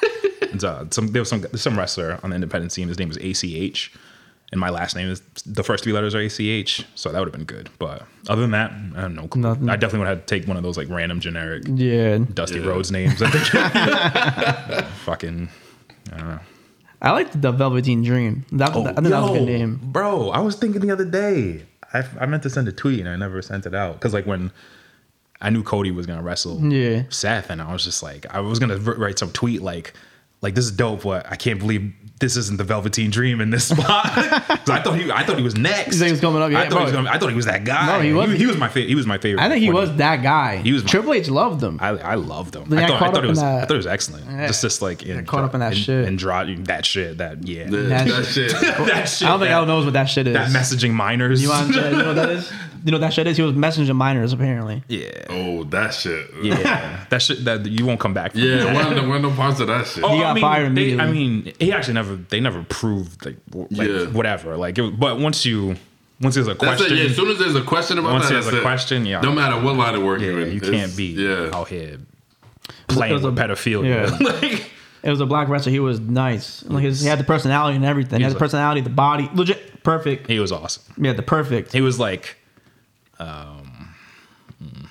It's, 0.43 0.62
uh, 0.64 0.86
some 0.90 1.09
there 1.09 1.20
was 1.20 1.28
some 1.28 1.40
there's 1.40 1.60
some 1.60 1.77
wrestler 1.77 2.18
on 2.23 2.31
the 2.31 2.36
independent 2.36 2.70
scene. 2.73 2.89
His 2.89 2.98
name 2.98 3.09
was 3.09 3.16
ACH, 3.18 3.93
and 4.52 4.60
my 4.60 4.70
last 4.70 4.94
name 4.97 5.09
is 5.09 5.20
the 5.44 5.62
first 5.64 5.82
three 5.85 5.93
letters 5.93 6.14
are 6.14 6.20
ACH, 6.20 6.85
so 6.94 7.10
that 7.10 7.18
would 7.18 7.27
have 7.28 7.32
been 7.32 7.44
good. 7.44 7.68
But 7.78 8.02
other 8.28 8.40
than 8.43 8.52
that, 8.52 8.70
I 8.97 9.01
have 9.02 9.12
no 9.12 9.27
clue. 9.28 9.43
Nothing. 9.43 9.68
I 9.68 9.77
definitely 9.77 10.01
would 10.01 10.09
have 10.09 10.24
to 10.24 10.27
take 10.39 10.47
one 10.48 10.56
of 10.56 10.62
those 10.62 10.77
like 10.78 10.89
random 10.89 11.20
generic 11.20 11.64
Yeah, 11.66 12.18
Dusty 12.32 12.60
Yeah. 12.60 12.66
Rhodes 12.68 12.90
names. 12.93 13.20
I 13.23 13.31
think. 13.31 14.86
Fucking, 15.05 15.48
I 16.12 16.16
don't 16.16 16.28
know. 16.28 16.39
I 17.02 17.10
liked 17.12 17.40
the 17.40 17.52
Velveteen 17.52 18.02
Dream. 18.02 18.44
That, 18.52 18.74
Oh, 18.74 18.82
I 18.85 18.93
think 18.94 19.09
that 19.09 19.20
was 19.23 19.31
a 19.31 19.39
good 19.39 19.47
name. 19.48 19.81
bro. 19.82 20.31
I 20.31 20.40
was 20.40 20.56
thinking 20.56 20.81
the 20.81 20.90
other 20.90 21.05
day. 21.05 21.64
I, 21.95 22.05
I 22.21 22.27
meant 22.27 22.43
to 22.45 22.51
send 22.51 22.69
a 22.69 22.73
tweet 22.73 23.01
and 23.01 23.09
I 23.09 23.17
never 23.17 23.41
sent 23.43 23.67
it 23.67 23.75
out 23.75 23.95
because 23.95 24.13
like 24.13 24.27
when 24.27 24.51
I 25.41 25.51
knew 25.51 25.63
Cody 25.63 25.91
was 25.91 26.07
gonna 26.07 26.23
wrestle 26.23 26.61
Yeah. 26.73 27.03
Seth, 27.11 27.51
and 27.51 27.61
I 27.61 27.73
was 27.73 27.85
just 27.85 28.03
like, 28.03 28.27
I 28.35 28.41
was 28.41 28.59
gonna 28.59 28.79
write 28.79 29.19
some 29.19 29.31
tweet 29.33 29.63
like, 29.63 29.93
like 30.47 30.55
this 30.55 30.64
is 30.66 30.70
dope, 30.70 31.02
but 31.02 31.27
I 31.31 31.35
can't 31.35 31.59
believe 31.59 31.93
this 32.20 32.36
isn't 32.36 32.56
the 32.56 32.62
Velveteen 32.64 33.10
Dream 33.10 33.40
in 33.40 33.51
this 33.51 33.64
spot. 33.68 33.86
I 33.89 34.81
thought 34.82 34.93
he, 34.98 35.10
I 35.10 35.24
thought 35.24 35.36
he 35.39 35.43
was 35.43 35.56
next. 35.56 35.94
You 35.94 35.98
think 35.98 36.06
he 36.06 36.12
was 36.12 36.20
coming 36.20 36.40
up? 36.40 36.51
Yeah, 36.52 36.60
I 36.60 36.68
thought, 36.68 36.78
he 36.78 36.85
was 36.85 36.93
gonna, 36.93 37.10
I 37.10 37.18
thought 37.18 37.31
he 37.31 37.35
was 37.35 37.47
that 37.47 37.64
guy. 37.64 37.86
No, 37.98 38.01
he 38.01 38.12
wasn't. 38.12 38.39
He, 38.39 38.47
was 38.47 38.56
my 38.56 38.68
favorite. 38.68 38.89
He 38.89 38.94
was 38.94 39.06
my 39.06 39.18
favorite. 39.18 39.43
I 39.43 39.48
think 39.48 39.60
he 39.60 39.68
when 39.68 39.77
was 39.82 39.97
that 39.97 40.23
guy. 40.23 40.59
He 40.59 40.73
was 40.73 40.85
my- 40.85 40.89
Triple 40.90 41.12
H 41.14 41.28
loved 41.28 41.60
him. 41.62 41.78
I, 41.82 41.89
I 41.89 42.14
loved 42.14 42.55
him. 42.55 42.68
Then 42.68 42.78
I 42.78 42.86
thought, 42.86 42.97
I 42.97 42.98
caught 43.01 43.14
thought 43.16 43.24
it 43.24 43.28
was. 43.28 43.40
that- 43.40 43.64
I 43.64 43.66
thought 43.66 43.74
it 43.74 43.77
was 43.77 43.86
excellent. 43.89 44.24
Yeah. 44.27 44.47
Just, 44.47 44.62
just 44.62 44.82
like 44.82 45.02
in, 45.02 45.27
caught 45.27 45.43
up 45.44 45.55
in 45.55 45.60
that 45.60 45.77
shit. 45.77 46.06
Andro- 46.09 46.64
that 46.66 46.86
shit. 46.86 47.18
That 47.18 47.47
yeah. 47.47 47.64
That, 47.68 47.77
That 47.89 48.06
that 48.09 48.24
shit. 48.27 48.52
that 48.52 49.09
shit. 49.09 49.27
I 49.27 49.31
don't 49.32 49.40
think 49.40 49.48
that, 49.48 49.51
Al 49.51 49.66
knows 49.66 49.85
what 49.85 49.94
that 49.94 50.06
shit 50.06 50.27
is. 50.28 50.35
that 50.35 50.51
messaging 50.51 50.93
minors. 50.93 51.43
you, 51.43 51.48
want, 51.51 51.74
you 51.74 51.81
know 51.81 52.06
what 52.06 52.16
that 52.16 52.31
is? 52.31 52.52
You 52.87 52.93
know 52.93 52.99
that 52.99 53.13
shit 53.13 53.27
is? 53.27 53.37
He 53.37 53.43
was 53.43 53.53
messaging 53.55 53.97
minors 53.97 54.33
apparently. 54.33 54.85
yeah. 54.87 55.11
Oh, 55.29 55.65
that 55.65 55.93
shit. 55.93 56.31
Yeah. 56.41 57.05
that 57.11 57.21
shit. 57.21 57.45
That 57.45 57.67
you 57.67 57.85
won't 57.85 57.99
come 57.99 58.15
back. 58.15 58.31
From 58.33 58.41
Yeah, 58.43 58.59
that. 58.59 58.75
one 58.75 58.87
of 58.97 59.03
the 59.03 59.09
one 59.09 59.25
of 59.25 59.31
the 59.33 59.37
parts 59.37 59.59
of 59.59 59.67
that 59.67 59.87
shit. 59.93 60.05
Oh, 60.05 60.15
He 60.15 60.21
got 60.21 60.39
fired 60.39 60.73
they, 60.77 60.97
I 60.99 61.11
mean, 61.11 61.53
he 61.59 61.73
actually 61.73 61.95
never. 61.95 62.15
They 62.15 62.39
never 62.39 62.63
proved 62.69 63.27
like, 63.27 63.37
like 63.53 63.89
Yeah. 63.89 64.05
whatever. 64.07 64.57
Like, 64.57 64.79
it, 64.79 65.01
but 65.01 65.19
once 65.19 65.45
you, 65.45 65.75
once 66.21 66.37
there's 66.37 66.47
a 66.47 66.55
question, 66.55 66.93
it. 66.93 66.99
Yeah, 66.99 67.05
as 67.07 67.17
soon 67.17 67.29
as 67.29 67.39
there's 67.41 67.57
a 67.57 67.63
question 67.63 67.99
about 67.99 68.13
Once 68.13 68.29
that, 68.29 68.35
there's 68.35 68.47
a 68.53 68.59
it. 68.59 68.63
question, 68.63 69.05
yeah. 69.05 69.21
No 69.21 69.33
matter 69.33 69.61
what 69.61 69.75
line 69.77 69.97
of 69.97 70.05
work 70.05 70.21
yeah, 70.21 70.27
you're 70.29 70.41
in, 70.43 70.55
you 70.55 70.61
can't 70.61 70.97
be 70.97 71.07
Yeah. 71.07 71.51
out 71.53 71.67
here 71.69 71.99
playing 72.87 73.15
was 73.15 73.25
a- 73.25 73.31
with 73.33 73.37
pedophilia. 73.39 74.09
yeah. 74.09 74.17
like, 74.51 74.71
It 75.03 75.11
was 75.11 75.21
a 75.21 75.27
black 75.27 75.49
wrestler. 75.49 75.73
He 75.73 75.81
was 75.81 75.99
nice. 76.01 76.65
Like 76.67 76.85
his, 76.85 77.01
he 77.03 77.09
had 77.09 77.19
the 77.19 77.25
personality 77.25 77.77
and 77.77 77.85
everything. 77.85 78.19
He 78.21 78.23
had 78.23 78.31
the 78.31 78.35
like- 78.37 78.41
personality, 78.41 78.81
the 78.83 78.91
body, 78.91 79.29
legit 79.35 79.83
perfect. 79.83 80.29
he 80.29 80.39
was 80.39 80.53
awesome. 80.53 80.83
Yeah, 80.97 81.13
the 81.15 81.23
perfect. 81.23 81.73
He 81.73 81.81
was 81.81 81.99
like, 81.99 82.37
um, 83.19 83.95
mm, 84.63 84.89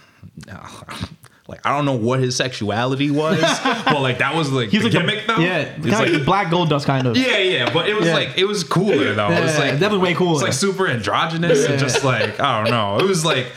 like 1.47 1.65
I 1.65 1.75
don't 1.75 1.85
know 1.85 1.95
what 1.95 2.19
his 2.19 2.35
sexuality 2.35 3.11
was, 3.11 3.39
but 3.85 4.01
like 4.01 4.17
that 4.19 4.35
was 4.35 4.51
like 4.51 4.69
He's 4.69 4.81
the 4.81 4.89
like 4.89 4.93
gimmick 4.93 5.27
the, 5.27 5.33
though. 5.33 5.39
Yeah, 5.39 5.65
kind 5.73 5.91
like- 5.91 6.11
like 6.11 6.25
black 6.25 6.47
Goldust 6.47 6.85
kind 6.85 7.07
of. 7.07 7.15
Yeah, 7.17 7.37
yeah, 7.37 7.73
but 7.73 7.87
it 7.87 7.93
was 7.95 8.05
Yeah. 8.07 8.13
like 8.15 8.37
it 8.37 8.45
was 8.45 8.63
cooler 8.63 9.13
though. 9.13 9.29
it 9.31 9.41
was 9.41 9.53
Yeah, 9.53 9.59
like 9.59 9.71
definitely 9.73 9.99
way 9.99 10.13
cooler. 10.13 10.33
It's 10.33 10.41
like 10.43 10.53
super 10.53 10.87
androgynous 10.87 11.65
and 11.65 11.79
just 11.79 12.03
like 12.03 12.39
I 12.39 12.61
don't 12.63 12.71
know. 12.71 12.97
It 12.99 13.07
was 13.07 13.23
like 13.25 13.47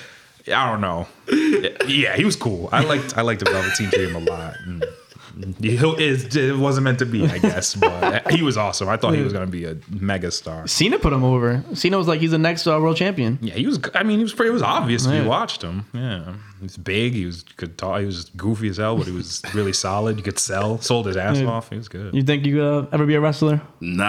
I 0.46 0.70
don't 0.70 0.80
know. 0.80 1.06
Yeah, 1.86 2.16
he 2.16 2.24
was 2.24 2.36
cool. 2.36 2.68
I 2.72 2.84
liked 2.84 3.16
I 3.18 3.22
liked 3.22 3.44
the 3.44 3.50
Velveteen 3.50 3.90
Dream 3.90 4.16
a 4.16 4.20
lot. 4.20 4.54
And 4.66 4.84
it, 5.60 6.36
it 6.36 6.56
wasn't 6.56 6.84
meant 6.84 6.98
to 6.98 7.06
be, 7.06 7.26
I 7.26 7.38
guess, 7.38 7.74
but 7.74 8.30
he 8.32 8.42
was 8.42 8.56
awesome. 8.56 8.88
I 8.88 8.96
thought 8.96 9.14
he 9.14 9.22
was 9.22 9.32
gonna 9.32 9.46
be 9.46 9.64
a 9.64 9.76
mega 9.88 10.30
star. 10.30 10.66
Cena 10.66 10.98
put 10.98 11.12
him 11.12 11.24
over. 11.24 11.64
Cena 11.74 11.96
was 11.96 12.08
like, 12.08 12.20
he's 12.20 12.32
the 12.32 12.38
next 12.38 12.66
uh, 12.66 12.78
world 12.80 12.96
champion. 12.96 13.38
Yeah, 13.40 13.54
he 13.54 13.66
was. 13.66 13.78
I 13.94 14.02
mean, 14.02 14.18
he 14.18 14.24
was 14.24 14.34
pretty. 14.34 14.50
It 14.50 14.54
was 14.54 14.62
obvious 14.62 15.06
if 15.06 15.14
you 15.14 15.28
watched 15.28 15.62
him. 15.62 15.84
Yeah, 15.92 16.34
he 16.58 16.64
was 16.64 16.76
big. 16.76 17.12
He 17.14 17.24
was 17.26 17.44
could 17.56 17.78
talk. 17.78 18.00
He 18.00 18.06
was 18.06 18.26
goofy 18.36 18.68
as 18.68 18.76
hell, 18.78 18.96
but 18.96 19.06
he 19.06 19.12
was 19.12 19.42
really 19.54 19.72
solid. 19.72 20.16
You 20.16 20.22
could 20.22 20.38
sell. 20.38 20.78
Sold 20.80 21.06
his 21.06 21.16
ass 21.16 21.38
Yeah. 21.38 21.46
off. 21.46 21.70
He 21.70 21.76
was 21.76 21.88
good. 21.88 22.14
You 22.14 22.22
think 22.22 22.44
you 22.44 22.56
could 22.56 22.84
uh, 22.84 22.86
ever 22.92 23.06
be 23.06 23.14
a 23.14 23.20
wrestler? 23.20 23.60
Nah, 23.80 24.04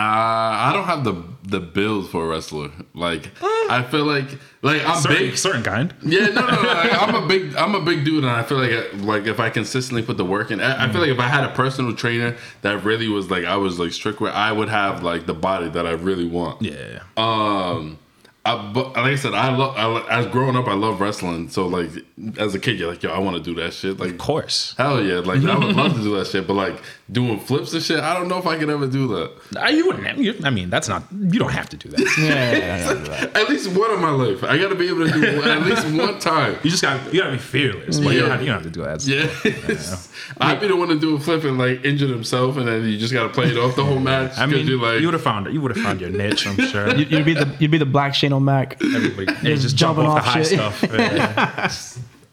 I 0.69 0.71
don't 0.73 0.85
have 0.85 1.03
the 1.03 1.23
the 1.43 1.59
build 1.59 2.09
for 2.09 2.25
a 2.25 2.27
wrestler. 2.29 2.69
Like, 2.93 3.29
I 3.41 3.83
feel 3.89 4.05
like 4.05 4.27
like 4.61 4.85
I'm 4.87 4.99
certain, 5.01 5.17
big. 5.27 5.37
certain 5.37 5.63
kind. 5.63 5.93
Yeah, 6.03 6.27
no, 6.27 6.41
no, 6.47 6.61
no. 6.61 6.61
Like, 6.73 7.01
I'm 7.01 7.15
a 7.15 7.27
big, 7.27 7.55
I'm 7.55 7.75
a 7.75 7.81
big 7.81 8.03
dude, 8.03 8.23
and 8.23 8.31
I 8.31 8.43
feel 8.43 8.57
like, 8.57 8.71
uh, 8.71 8.97
like 8.97 9.25
if 9.25 9.39
I 9.39 9.49
consistently 9.49 10.01
put 10.01 10.17
the 10.17 10.25
work 10.25 10.51
in, 10.51 10.59
I, 10.59 10.85
I 10.85 10.91
feel 10.91 11.01
like 11.01 11.09
if 11.11 11.19
I 11.19 11.27
had 11.27 11.43
a 11.43 11.49
personal 11.53 11.93
trainer 11.95 12.35
that 12.61 12.83
really 12.83 13.07
was 13.07 13.29
like 13.31 13.45
I 13.45 13.55
was 13.57 13.79
like 13.79 13.91
strict 13.93 14.19
with, 14.21 14.33
I 14.33 14.51
would 14.51 14.69
have 14.69 15.01
like 15.03 15.25
the 15.27 15.33
body 15.33 15.69
that 15.69 15.85
I 15.87 15.91
really 15.91 16.27
want. 16.27 16.61
Yeah. 16.61 16.99
Um, 17.17 17.99
I, 18.45 18.71
but 18.73 18.87
like 18.95 18.97
I 18.97 19.15
said, 19.15 19.33
I 19.33 19.55
love. 19.55 19.75
I, 19.77 20.19
as 20.19 20.25
growing 20.27 20.55
up, 20.55 20.67
I 20.67 20.73
love 20.73 21.01
wrestling. 21.01 21.49
So 21.49 21.67
like, 21.67 21.89
as 22.37 22.55
a 22.55 22.59
kid, 22.59 22.79
you're 22.79 22.89
like, 22.89 23.03
yo, 23.03 23.11
I 23.11 23.19
want 23.19 23.37
to 23.37 23.43
do 23.43 23.53
that 23.61 23.73
shit. 23.73 23.99
Like, 23.99 24.11
Of 24.11 24.17
course. 24.17 24.75
hell 24.77 25.01
yeah, 25.03 25.15
like 25.19 25.43
I 25.43 25.57
would 25.57 25.75
love 25.75 25.93
to 25.95 26.01
do 26.01 26.15
that 26.17 26.27
shit. 26.27 26.47
But 26.47 26.53
like 26.53 26.81
doing 27.11 27.39
flips 27.39 27.73
and 27.73 27.81
shit, 27.81 27.99
I 27.99 28.13
don't 28.13 28.27
know 28.27 28.37
if 28.37 28.45
I 28.45 28.57
could 28.57 28.69
ever 28.69 28.85
do 28.87 29.07
that. 29.07 29.31
I, 29.59 29.69
you 29.69 29.87
wouldn't. 29.87 30.17
You, 30.19 30.35
I 30.43 30.49
mean, 30.49 30.69
that's 30.69 30.87
not. 30.87 31.03
You 31.11 31.39
don't 31.39 31.51
have 31.51 31.69
to 31.69 31.77
do 31.77 31.89
that. 31.89 31.99
Yeah, 32.19 32.51
yeah, 32.57 32.93
yeah, 32.93 33.03
yeah. 33.33 33.41
At 33.41 33.49
least 33.49 33.67
one 33.75 33.91
in 33.91 33.99
my 34.01 34.09
life, 34.11 34.43
I 34.43 34.57
got 34.57 34.69
to 34.69 34.75
be 34.75 34.87
able 34.89 35.07
to 35.07 35.11
do 35.13 35.39
one, 35.39 35.47
at 35.49 35.63
least 35.63 35.85
one 35.97 36.19
time. 36.19 36.57
You 36.63 36.69
just 36.69 36.81
got. 36.83 37.13
You 37.13 37.21
got 37.21 37.27
to 37.27 37.31
be 37.33 37.37
fearless. 37.39 37.99
But 37.99 38.13
you, 38.13 38.21
don't 38.21 38.31
have, 38.31 38.41
you 38.41 38.47
don't 38.47 38.63
have 38.63 38.63
to 38.63 38.69
do 38.69 38.83
that. 38.83 39.05
Yeah, 39.05 40.37
I'd 40.47 40.59
be 40.59 40.67
the 40.67 40.75
one 40.75 40.89
to 40.89 40.99
do 40.99 41.15
a 41.15 41.19
flip 41.19 41.43
and 41.43 41.57
like 41.57 41.83
injure 41.85 42.07
himself, 42.07 42.57
and 42.57 42.67
then 42.67 42.83
you 42.85 42.97
just 42.97 43.13
got 43.13 43.23
to 43.23 43.29
play 43.29 43.45
it 43.49 43.57
off 43.57 43.75
the 43.75 43.83
whole 43.85 43.99
match. 43.99 44.37
I 44.37 44.45
mean, 44.45 44.67
you 44.67 44.79
like, 44.81 44.99
you 45.01 45.07
would 45.07 45.13
have 45.13 45.23
found. 45.23 45.47
it. 45.47 45.53
You 45.53 45.61
would 45.61 45.75
have 45.75 45.83
found 45.83 46.01
your 46.01 46.09
niche. 46.09 46.45
I'm 46.47 46.57
sure. 46.57 46.95
You- 46.95 47.05
You'd 47.05 47.25
be 47.25 47.33
the 47.33 47.55
you'd 47.59 47.71
be 47.71 47.77
the 47.79 47.85
black 47.85 48.13
Shane 48.13 48.33
O'Mac. 48.33 48.77
Everybody, 48.83 49.25
they 49.41 49.55
just 49.55 49.75
jump 49.75 49.97
jumping 49.97 50.05
off 50.05 50.23
the 50.23 50.29
high 50.29 50.43
shit. 50.43 50.59
stuff. 50.59 50.83
Yeah. 50.83 51.65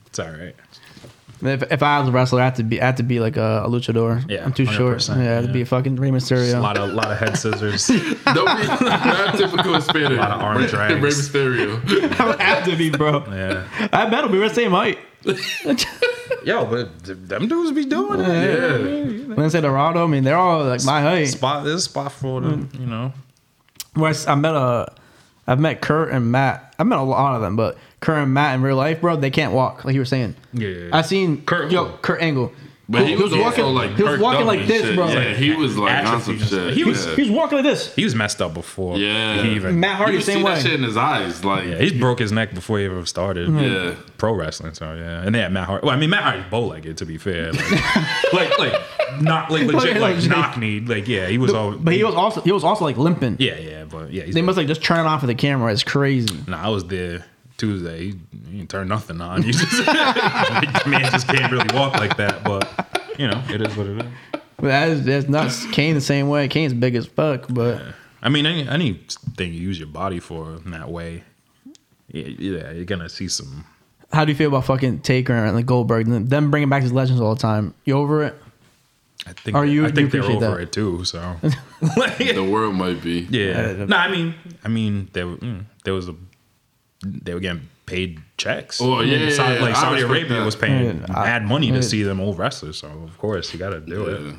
it's 0.06 0.18
all 0.18 0.30
right. 0.30 0.54
If, 1.42 1.62
if 1.70 1.82
I 1.82 2.00
was 2.00 2.08
a 2.08 2.12
wrestler, 2.12 2.40
I 2.40 2.44
had 2.46 2.54
to 2.56 2.62
be 2.62 2.80
I 2.80 2.86
had 2.86 2.96
to 2.96 3.02
be 3.02 3.20
like 3.20 3.36
a, 3.36 3.62
a 3.64 3.68
luchador. 3.68 4.24
Yeah, 4.28 4.44
I'm 4.44 4.52
too 4.54 4.64
short. 4.66 4.98
100%, 4.98 5.16
Yeah, 5.22 5.40
to 5.42 5.46
yeah. 5.46 5.52
be 5.52 5.60
a 5.60 5.66
fucking 5.66 5.96
Rey 5.96 6.10
Mysterio. 6.10 6.56
A 6.56 6.60
lot 6.60 6.78
of 6.78 6.92
lot 6.94 7.10
of 7.12 7.18
head 7.18 7.36
scissors. 7.36 7.86
don't 8.24 8.56
be 8.60 8.66
not 8.86 9.36
typical 9.36 9.74
Hispanic. 9.74 10.18
lot 10.18 10.30
of 10.30 10.40
arm 10.40 10.58
Rey- 10.58 10.66
drags. 10.66 10.94
Rey 10.94 11.10
Mysterio. 11.10 12.18
I 12.20 12.26
would 12.26 12.40
have 12.40 12.64
to 12.64 12.76
be, 12.76 12.88
bro. 12.90 13.22
Yeah. 13.30 13.68
I 13.92 14.06
bet 14.08 14.30
we're 14.30 14.48
the 14.48 14.54
same 14.54 14.70
height. 14.70 14.98
Yo, 16.44 16.64
but 16.64 17.04
them 17.28 17.48
dudes 17.48 17.72
be 17.72 17.84
doing 17.84 18.20
it. 18.20 18.26
Yeah, 18.28 19.34
When 19.34 19.40
I 19.40 19.48
say 19.48 19.60
Dorado, 19.60 20.04
I 20.04 20.06
mean 20.06 20.24
they're 20.24 20.36
all 20.38 20.64
like 20.64 20.84
my 20.84 21.00
height. 21.00 21.24
Spot 21.28 21.64
this 21.64 21.84
spot 21.84 22.12
for 22.12 22.40
them, 22.40 22.68
Mm. 22.68 22.80
you 22.80 22.86
know. 22.86 23.12
Where 23.94 24.14
I 24.28 24.34
met 24.36 24.54
a, 24.54 24.92
I've 25.46 25.60
met 25.60 25.80
Kurt 25.80 26.10
and 26.10 26.32
Matt. 26.32 26.74
I've 26.78 26.86
met 26.86 26.98
a 26.98 27.02
lot 27.02 27.36
of 27.36 27.42
them, 27.42 27.56
but 27.56 27.78
Kurt 28.00 28.18
and 28.18 28.34
Matt 28.34 28.54
in 28.56 28.62
real 28.62 28.76
life, 28.76 29.00
bro, 29.00 29.16
they 29.16 29.30
can't 29.30 29.52
walk. 29.52 29.84
Like 29.84 29.94
you 29.94 30.00
were 30.00 30.04
saying. 30.06 30.34
Yeah, 30.52 30.68
yeah, 30.68 30.78
yeah. 30.86 30.96
I 30.96 31.02
seen 31.02 31.44
Kurt 31.44 31.70
Yo. 31.70 31.96
Kurt 32.02 32.20
Angle. 32.20 32.52
But 32.88 33.06
he, 33.06 33.16
was, 33.16 33.34
walking 33.34 33.64
like 33.64 33.96
He 33.96 34.02
was 34.04 34.20
walking 34.20 34.46
like 34.46 34.66
this, 34.66 34.94
bro. 34.94 35.08
Yeah, 35.08 35.34
he 35.34 35.54
was 35.54 35.76
like 35.76 36.06
on 36.06 36.20
some 36.20 36.38
shit. 36.38 36.74
He 36.74 36.84
was- 36.84 37.04
He 37.16 37.22
was 37.22 37.30
walking 37.30 37.58
like 37.58 37.64
this. 37.64 37.94
He 37.94 38.04
was 38.04 38.14
messed 38.14 38.40
up 38.40 38.54
before. 38.54 38.96
Yeah. 38.96 39.42
He 39.42 39.56
even, 39.56 39.80
Matt 39.80 39.96
Hardy, 39.96 40.18
could 40.18 40.24
same 40.24 40.38
see 40.38 40.44
way. 40.44 40.54
that 40.54 40.62
shit 40.62 40.74
in 40.74 40.82
his 40.84 40.96
eyes, 40.96 41.44
like 41.44 41.66
yeah, 41.66 41.78
he 41.78 41.98
broke 41.98 42.18
his 42.20 42.30
neck 42.30 42.54
before 42.54 42.78
he 42.78 42.84
ever 42.84 43.04
started. 43.04 43.48
Yeah. 43.52 43.94
Pro 44.18 44.32
wrestling, 44.34 44.74
so 44.74 44.94
yeah. 44.94 45.22
And 45.22 45.34
they 45.34 45.40
had 45.40 45.52
Matt 45.52 45.66
Hardy. 45.66 45.86
Well, 45.86 45.94
I 45.96 45.98
mean, 45.98 46.10
Matt 46.10 46.22
Hardy's 46.22 46.44
bow 46.50 46.66
legged, 46.66 46.96
to 46.98 47.06
be 47.06 47.18
fair. 47.18 47.52
Like, 47.52 48.32
like, 48.32 48.58
like 48.58 48.82
not 49.20 49.50
like 49.50 49.62
legit, 49.66 49.74
Like, 49.74 50.00
like, 50.00 50.16
like- 50.20 50.30
knock 50.30 50.56
kneed. 50.56 50.88
Like, 50.88 51.08
yeah, 51.08 51.26
he 51.26 51.38
was 51.38 51.52
all. 51.52 51.72
But 51.72 51.94
he 51.94 52.04
was 52.04 52.14
also 52.14 52.40
he 52.42 52.52
was 52.52 52.62
also 52.64 52.84
like 52.84 52.96
limping. 52.96 53.36
Yeah, 53.40 53.56
yeah, 53.58 53.84
but 53.84 54.12
yeah. 54.12 54.24
He's, 54.24 54.34
They 54.34 54.42
must 54.42 54.56
like 54.58 54.68
just 54.68 54.82
turn 54.84 55.00
it 55.00 55.08
off 55.08 55.22
of 55.22 55.26
the 55.28 55.34
camera. 55.34 55.72
It's 55.72 55.82
crazy. 55.82 56.38
Nah, 56.46 56.62
I 56.62 56.68
was 56.68 56.84
there 56.84 57.24
Tuesday. 57.56 57.98
He, 57.98 58.14
he 58.50 58.56
didn't 58.58 58.70
turn 58.70 58.88
nothing 58.88 59.20
on. 59.20 59.42
You 59.42 59.52
just, 59.52 59.86
man 60.86 61.10
just 61.10 61.26
can't 61.28 61.50
really 61.52 61.68
walk 61.74 61.94
like 61.94 62.16
that. 62.16 62.42
But 62.44 62.68
you 63.18 63.26
know, 63.28 63.42
it 63.50 63.60
is 63.62 63.76
what 63.76 63.86
it 63.86 63.98
is. 63.98 64.12
But 64.58 64.68
that 64.68 64.88
is 64.88 65.04
that's 65.04 65.28
nuts. 65.28 65.66
Kane 65.72 65.94
the 65.94 66.00
same 66.00 66.28
way. 66.28 66.48
Kane's 66.48 66.72
big 66.74 66.94
as 66.94 67.06
fuck, 67.06 67.46
but 67.48 67.82
I 68.22 68.28
mean, 68.28 68.46
any 68.46 68.66
anything 68.68 69.52
you 69.52 69.60
use 69.60 69.78
your 69.78 69.88
body 69.88 70.18
for 70.20 70.56
in 70.64 70.70
that 70.70 70.88
way, 70.90 71.24
yeah, 72.10 72.24
yeah 72.38 72.70
you're 72.72 72.84
gonna 72.84 73.08
see 73.08 73.28
some. 73.28 73.64
how 74.12 74.24
do 74.24 74.32
you 74.32 74.36
feel 74.36 74.48
about 74.48 74.64
fucking 74.64 75.00
Taker 75.00 75.34
and 75.34 75.54
like 75.56 75.66
Goldberg? 75.66 76.08
and 76.08 76.28
Them 76.30 76.50
bringing 76.50 76.68
back 76.68 76.82
these 76.82 76.92
legends 76.92 77.20
all 77.20 77.34
the 77.34 77.40
time. 77.40 77.74
You 77.84 77.98
over 77.98 78.22
it? 78.24 78.34
I 79.26 79.32
think. 79.32 79.56
Are 79.56 79.66
you- 79.66 79.84
I 79.84 79.88
you 79.88 79.92
think 79.92 80.10
they're 80.12 80.22
over 80.22 80.40
that? 80.56 80.60
it 80.60 80.72
too. 80.72 81.04
So, 81.04 81.36
like, 81.96 82.16
the 82.18 82.48
world 82.50 82.74
might 82.76 83.02
be. 83.02 83.26
yeah. 83.30 83.84
No, 83.86 83.96
I 83.96 84.08
mean, 84.10 84.34
I 84.64 84.68
mean, 84.68 85.08
there 85.12 85.26
mm, 85.26 85.64
there 85.84 85.94
was 85.94 86.08
a 86.08 86.14
they 87.02 87.34
were 87.34 87.40
getting 87.40 87.68
paid 87.86 88.20
checks. 88.36 88.80
Oh, 88.80 89.00
yeah, 89.00 89.16
yeah, 89.18 89.30
Saudi, 89.30 89.54
yeah. 89.56 89.60
like 89.62 89.76
Saudi 89.76 90.02
Arabia 90.02 90.38
that. 90.38 90.44
was 90.44 90.56
paying 90.56 91.00
Yeah, 91.00 91.06
I- 91.14 91.24
mad 91.26 91.44
money 91.44 91.68
yeah. 91.68 91.74
to 91.74 91.82
see 91.82 92.02
them 92.02 92.20
old 92.20 92.38
wrestlers. 92.38 92.78
So 92.78 92.88
of 92.88 93.16
course 93.18 93.52
you 93.52 93.58
got 93.58 93.70
to 93.70 93.80
do 93.80 94.06
it. 94.06 94.34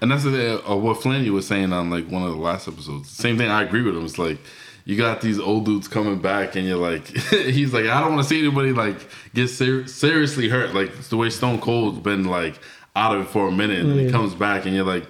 And 0.00 0.10
that's 0.10 0.24
the 0.24 0.30
thing, 0.30 0.60
uh, 0.70 0.76
what 0.76 1.02
Flannery 1.02 1.30
was 1.30 1.46
saying 1.46 1.72
on 1.72 1.90
like 1.90 2.06
one 2.08 2.22
of 2.22 2.30
the 2.30 2.36
last 2.36 2.68
episodes. 2.68 3.10
Same 3.10 3.36
thing. 3.38 3.48
I 3.50 3.62
agree 3.62 3.82
with 3.82 3.96
him. 3.96 4.04
It's 4.04 4.18
like 4.18 4.38
you 4.84 4.96
got 4.96 5.20
these 5.20 5.38
old 5.40 5.64
dudes 5.64 5.88
coming 5.88 6.18
back, 6.20 6.54
and 6.54 6.66
you're 6.66 6.76
like, 6.76 7.06
he's 7.30 7.72
like, 7.72 7.86
I 7.86 8.00
don't 8.00 8.14
want 8.14 8.22
to 8.22 8.28
see 8.28 8.38
anybody 8.40 8.72
like 8.72 8.96
get 9.34 9.48
ser- 9.48 9.86
seriously 9.86 10.48
hurt. 10.48 10.74
Like 10.74 10.90
it's 10.98 11.08
the 11.08 11.16
way 11.16 11.30
Stone 11.30 11.60
Cold's 11.60 11.98
been 11.98 12.24
like 12.24 12.58
out 12.94 13.16
of 13.16 13.22
it 13.22 13.28
for 13.30 13.48
a 13.48 13.52
minute, 13.52 13.80
and 13.80 13.90
then 13.90 13.98
he 13.98 14.10
comes 14.10 14.34
back, 14.34 14.64
and 14.66 14.74
you're 14.74 14.84
like, 14.84 15.06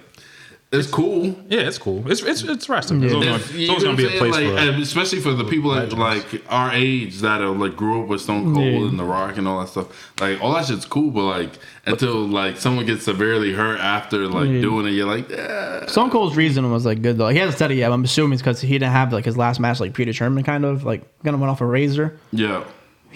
it's 0.71 0.89
cool. 0.89 1.27
Yeah, 1.49 1.61
it's 1.61 1.77
cool. 1.77 2.09
It's 2.11 2.21
it's 2.21 2.43
it's 2.43 2.67
wrestling. 2.67 2.99
There's 2.99 3.13
always, 3.13 3.27
It's- 3.29 3.47
gonna, 3.47 3.59
you 3.59 3.67
there's 3.67 3.83
always 3.83 3.83
gonna 3.85 4.09
be 4.09 4.15
a 4.15 4.19
place 4.19 4.35
saying? 4.35 4.55
for 4.55 4.61
it. 4.63 4.67
and 4.73 4.83
especially 4.83 5.19
for 5.21 5.31
the 5.33 5.45
people 5.45 5.71
that, 5.71 5.93
Legends. 5.93 6.33
like 6.33 6.43
our 6.49 6.71
age 6.73 7.19
that 7.19 7.41
are 7.41 7.49
like 7.49 7.75
grew 7.77 8.01
up 8.01 8.07
with 8.09 8.19
Stone 8.21 8.53
Cold 8.53 8.65
Yeah. 8.65 8.87
and 8.89 8.99
The 8.99 9.03
Rock 9.05 9.37
and 9.37 9.47
all 9.47 9.59
that 9.61 9.69
stuff. 9.69 10.11
Like 10.19 10.41
all 10.41 10.53
that 10.53 10.65
shit's 10.65 10.85
cool, 10.85 11.11
but 11.11 11.23
like 11.23 11.51
until 11.85 12.15
like 12.27 12.57
someone 12.57 12.85
gets 12.85 13.03
severely 13.05 13.53
hurt 13.53 13.79
after 13.79 14.27
like 14.27 14.49
Yeah. 14.49 14.59
doing 14.61 14.87
it, 14.87 14.91
you're 14.91 15.07
like, 15.07 15.29
yeah. 15.29 15.85
Stone 15.85 16.09
Cold's 16.09 16.35
reason 16.35 16.69
was 16.69 16.85
like 16.85 17.01
good 17.01 17.17
though. 17.17 17.29
He 17.29 17.37
hasn't 17.37 17.57
said 17.57 17.71
it 17.71 17.75
yet. 17.75 17.87
But 17.89 17.93
I'm 17.95 18.03
assuming 18.03 18.33
it's 18.33 18.41
because 18.41 18.59
he 18.59 18.73
didn't 18.73 18.91
have 18.91 19.13
like 19.13 19.23
his 19.25 19.37
last 19.37 19.59
match 19.61 19.79
like 19.79 19.93
predetermined, 19.93 20.45
kind 20.45 20.65
of 20.65 20.83
like 20.83 21.01
kind 21.23 21.33
of 21.33 21.39
went 21.39 21.49
off 21.49 21.61
a 21.61 21.65
razor. 21.65 22.17
Yeah. 22.33 22.63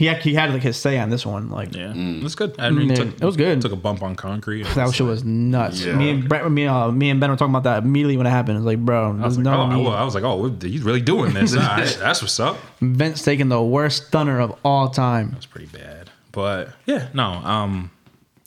He 0.02 0.12
he 0.16 0.34
had 0.34 0.50
like 0.52 0.64
his 0.64 0.78
say 0.78 0.98
on 0.98 1.12
this 1.12 1.28
one. 1.28 1.52
Like 1.52 1.76
Yeah, 1.76 1.94
it 1.96 2.24
was 2.24 2.34
good. 2.34 2.60
I 2.60 2.72
mean, 2.72 2.90
Yeah, 2.90 2.96
took, 2.96 3.08
it 3.22 3.24
was 3.24 3.38
good. 3.38 3.62
Took 3.62 3.72
a 3.72 3.76
bump 3.76 4.02
on 4.02 4.16
concrete. 4.16 4.62
It 4.62 4.74
that 4.74 4.88
was 4.88 4.96
shit 4.96 5.06
was 5.06 5.24
nuts. 5.24 5.86
Yeah. 5.86 5.96
Me 5.96 6.10
and 6.10 6.28
Brett, 6.28 6.50
me, 6.52 6.66
uh, 6.66 6.90
me 6.90 7.12
and 7.12 7.20
Ben 7.20 7.30
were 7.30 7.36
talking 7.36 7.54
about 7.54 7.66
that 7.66 7.84
immediately 7.84 8.18
when 8.18 8.26
it 8.26 8.32
happened. 8.32 8.58
It's 8.58 8.66
like, 8.66 8.80
bro, 8.80 9.10
I 9.10 9.12
there's 9.12 9.24
was, 9.26 9.38
like, 9.38 9.44
no 9.44 9.54
oh, 9.54 9.62
I 9.62 9.76
need. 9.76 9.86
wa- 9.86 9.94
I 9.94 10.04
was 10.04 10.16
like, 10.16 10.24
oh, 10.24 10.50
he's 10.60 10.82
really 10.82 11.02
doing 11.02 11.36
this. 11.36 11.54
Nah, 11.62 11.76
that's 11.78 12.24
what's 12.24 12.40
up. 12.40 12.58
Vince 12.80 13.22
taking 13.22 13.50
the 13.50 13.62
worst 13.62 14.08
stunner 14.08 14.40
of 14.40 14.58
all 14.66 14.90
time. 14.90 15.34
It's 15.38 15.46
pretty 15.46 15.68
bad, 15.68 16.10
but 16.32 16.70
yeah, 16.88 17.10
no. 17.14 17.24
Um, 17.24 17.92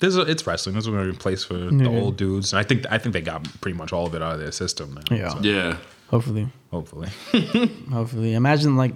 this 0.01 0.17
is 0.17 0.29
it's 0.29 0.45
wrestling. 0.49 0.75
This 0.75 0.87
is 0.87 0.91
going 0.91 1.07
to 1.07 1.13
be 1.13 1.17
a 1.17 1.21
place 1.21 1.45
for 1.45 1.55
the 1.55 1.87
old 1.87 2.17
dudes, 2.17 2.53
and 2.53 2.59
I 2.59 2.65
think 2.65 2.85
I 2.91 2.99
think 2.99 3.13
they 3.13 3.21
got 3.21 3.45
pretty 3.61 3.79
much 3.79 3.93
all 3.93 4.07
of 4.07 4.15
it 4.17 4.23
out 4.23 4.35
of 4.35 4.41
their 4.41 4.51
system 4.51 4.95
now. 4.95 5.17
Yeah. 5.17 5.29
so 5.29 5.39
Yeah. 5.41 5.77
Hopefully, 6.09 6.49
hopefully. 6.73 7.11
hopefully. 7.93 8.35
Imagine 8.35 8.77
like 8.77 8.95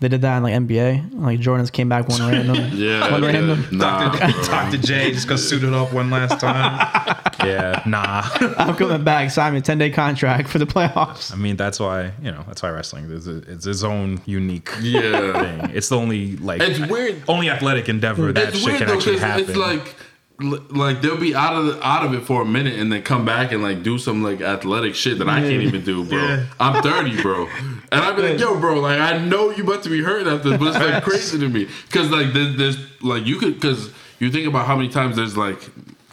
they 0.00 0.08
did 0.08 0.22
that 0.22 0.38
in 0.38 0.42
like 0.42 0.54
NBA. 0.54 1.20
Like 1.20 1.40
Jordan's 1.40 1.70
came 1.70 1.88
back 1.88 2.08
one 2.08 2.20
random. 2.20 2.56
Yeah. 2.72 3.10
One 3.12 3.22
yeah. 3.22 3.28
random. 3.32 3.66
Nah, 3.70 4.10
bro. 4.16 4.28
Dr. 4.44 4.78
J 4.78 5.12
just 5.12 5.28
got 5.28 5.38
suited 5.38 5.72
up 5.74 5.92
one 5.92 6.10
last 6.10 6.40
time. 6.40 7.22
yeah, 7.44 7.82
nah. 7.86 8.22
I'm 8.58 8.74
coming 8.76 9.04
back. 9.04 9.30
Sign 9.30 9.52
me 9.52 9.58
a 9.58 9.62
10 9.62 9.78
day 9.78 9.90
contract 9.90 10.48
for 10.48 10.58
the 10.58 10.66
playoffs. 10.66 11.32
I 11.32 11.36
mean, 11.36 11.56
that's 11.56 11.78
why 11.78 12.12
you 12.22 12.30
know 12.30 12.44
that's 12.46 12.62
why 12.62 12.70
wrestling 12.70 13.04
is 13.10 13.26
it's 13.26 13.66
its 13.66 13.82
own 13.82 14.20
unique 14.26 14.70
Yeah. 14.80 15.32
thing. 15.60 15.70
It's 15.74 15.88
the 15.88 15.96
only 15.96 16.36
like 16.36 16.60
It's 16.62 16.80
weird. 16.90 17.22
only 17.28 17.50
athletic 17.50 17.88
endeavor 17.88 18.32
that 18.32 18.48
It's 18.48 18.58
shit 18.58 18.66
weird 18.66 18.78
can 18.78 18.88
though 18.88 18.94
actually 18.94 19.18
happen. 19.18 19.44
it's 19.48 19.56
like 19.56 19.80
l- 19.80 19.94
like 20.40 21.02
they'll 21.02 21.16
be 21.16 21.34
out 21.34 21.54
of 21.54 21.66
the, 21.66 21.86
out 21.86 22.04
of 22.04 22.14
it 22.14 22.22
for 22.22 22.42
a 22.42 22.44
minute 22.44 22.78
and 22.78 22.92
then 22.92 23.02
come 23.02 23.24
back 23.24 23.52
and 23.52 23.62
like 23.62 23.82
do 23.82 23.98
some 23.98 24.22
like 24.22 24.40
athletic 24.40 24.94
shit 24.94 25.18
that 25.18 25.28
I 25.28 25.40
can't 25.40 25.62
even 25.62 25.84
do, 25.84 26.04
bro. 26.04 26.18
Yeah. 26.18 26.46
I'm 26.58 26.82
30, 26.82 27.22
bro, 27.22 27.46
and 27.46 27.86
I'd 27.92 28.16
be 28.16 28.22
like, 28.22 28.38
yo, 28.38 28.58
bro, 28.58 28.80
like 28.80 28.98
I 28.98 29.18
know 29.18 29.50
you 29.50 29.64
about 29.64 29.82
to 29.84 29.90
be 29.90 30.02
hurt 30.02 30.26
after 30.26 30.50
this, 30.50 30.58
but 30.58 30.68
it's 30.68 30.78
like 30.78 31.02
crazy 31.04 31.38
to 31.38 31.48
me 31.48 31.68
because 31.86 32.10
like 32.10 32.32
there's, 32.32 32.56
there's 32.56 33.02
like 33.02 33.26
you 33.26 33.36
could 33.36 33.54
because 33.54 33.92
you 34.18 34.30
think 34.30 34.46
about 34.46 34.66
how 34.66 34.76
many 34.76 34.88
times 34.88 35.16
there's 35.16 35.36
like. 35.36 35.60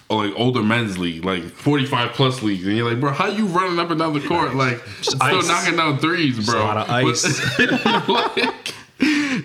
Like 0.10 0.32
older 0.38 0.64
men's 0.64 0.98
league, 0.98 1.26
like 1.26 1.44
forty 1.44 1.86
five 1.86 2.12
plus 2.12 2.42
leagues, 2.42 2.66
and 2.66 2.78
you're 2.78 2.90
like, 2.90 3.02
bro, 3.02 3.12
how 3.12 3.28
you 3.28 3.46
running 3.48 3.78
up 3.78 3.90
and 3.90 4.00
down 4.00 4.14
the 4.14 4.26
court, 4.26 4.56
like 4.56 4.78
still 5.02 5.22
ice. 5.22 5.48
knocking 5.50 5.76
down 5.76 5.98
threes, 5.98 6.46
bro? 6.46 6.62
a 6.62 6.64
lot 6.64 6.78
of 6.78 6.90
ice. 6.90 7.60
like, 8.08 8.74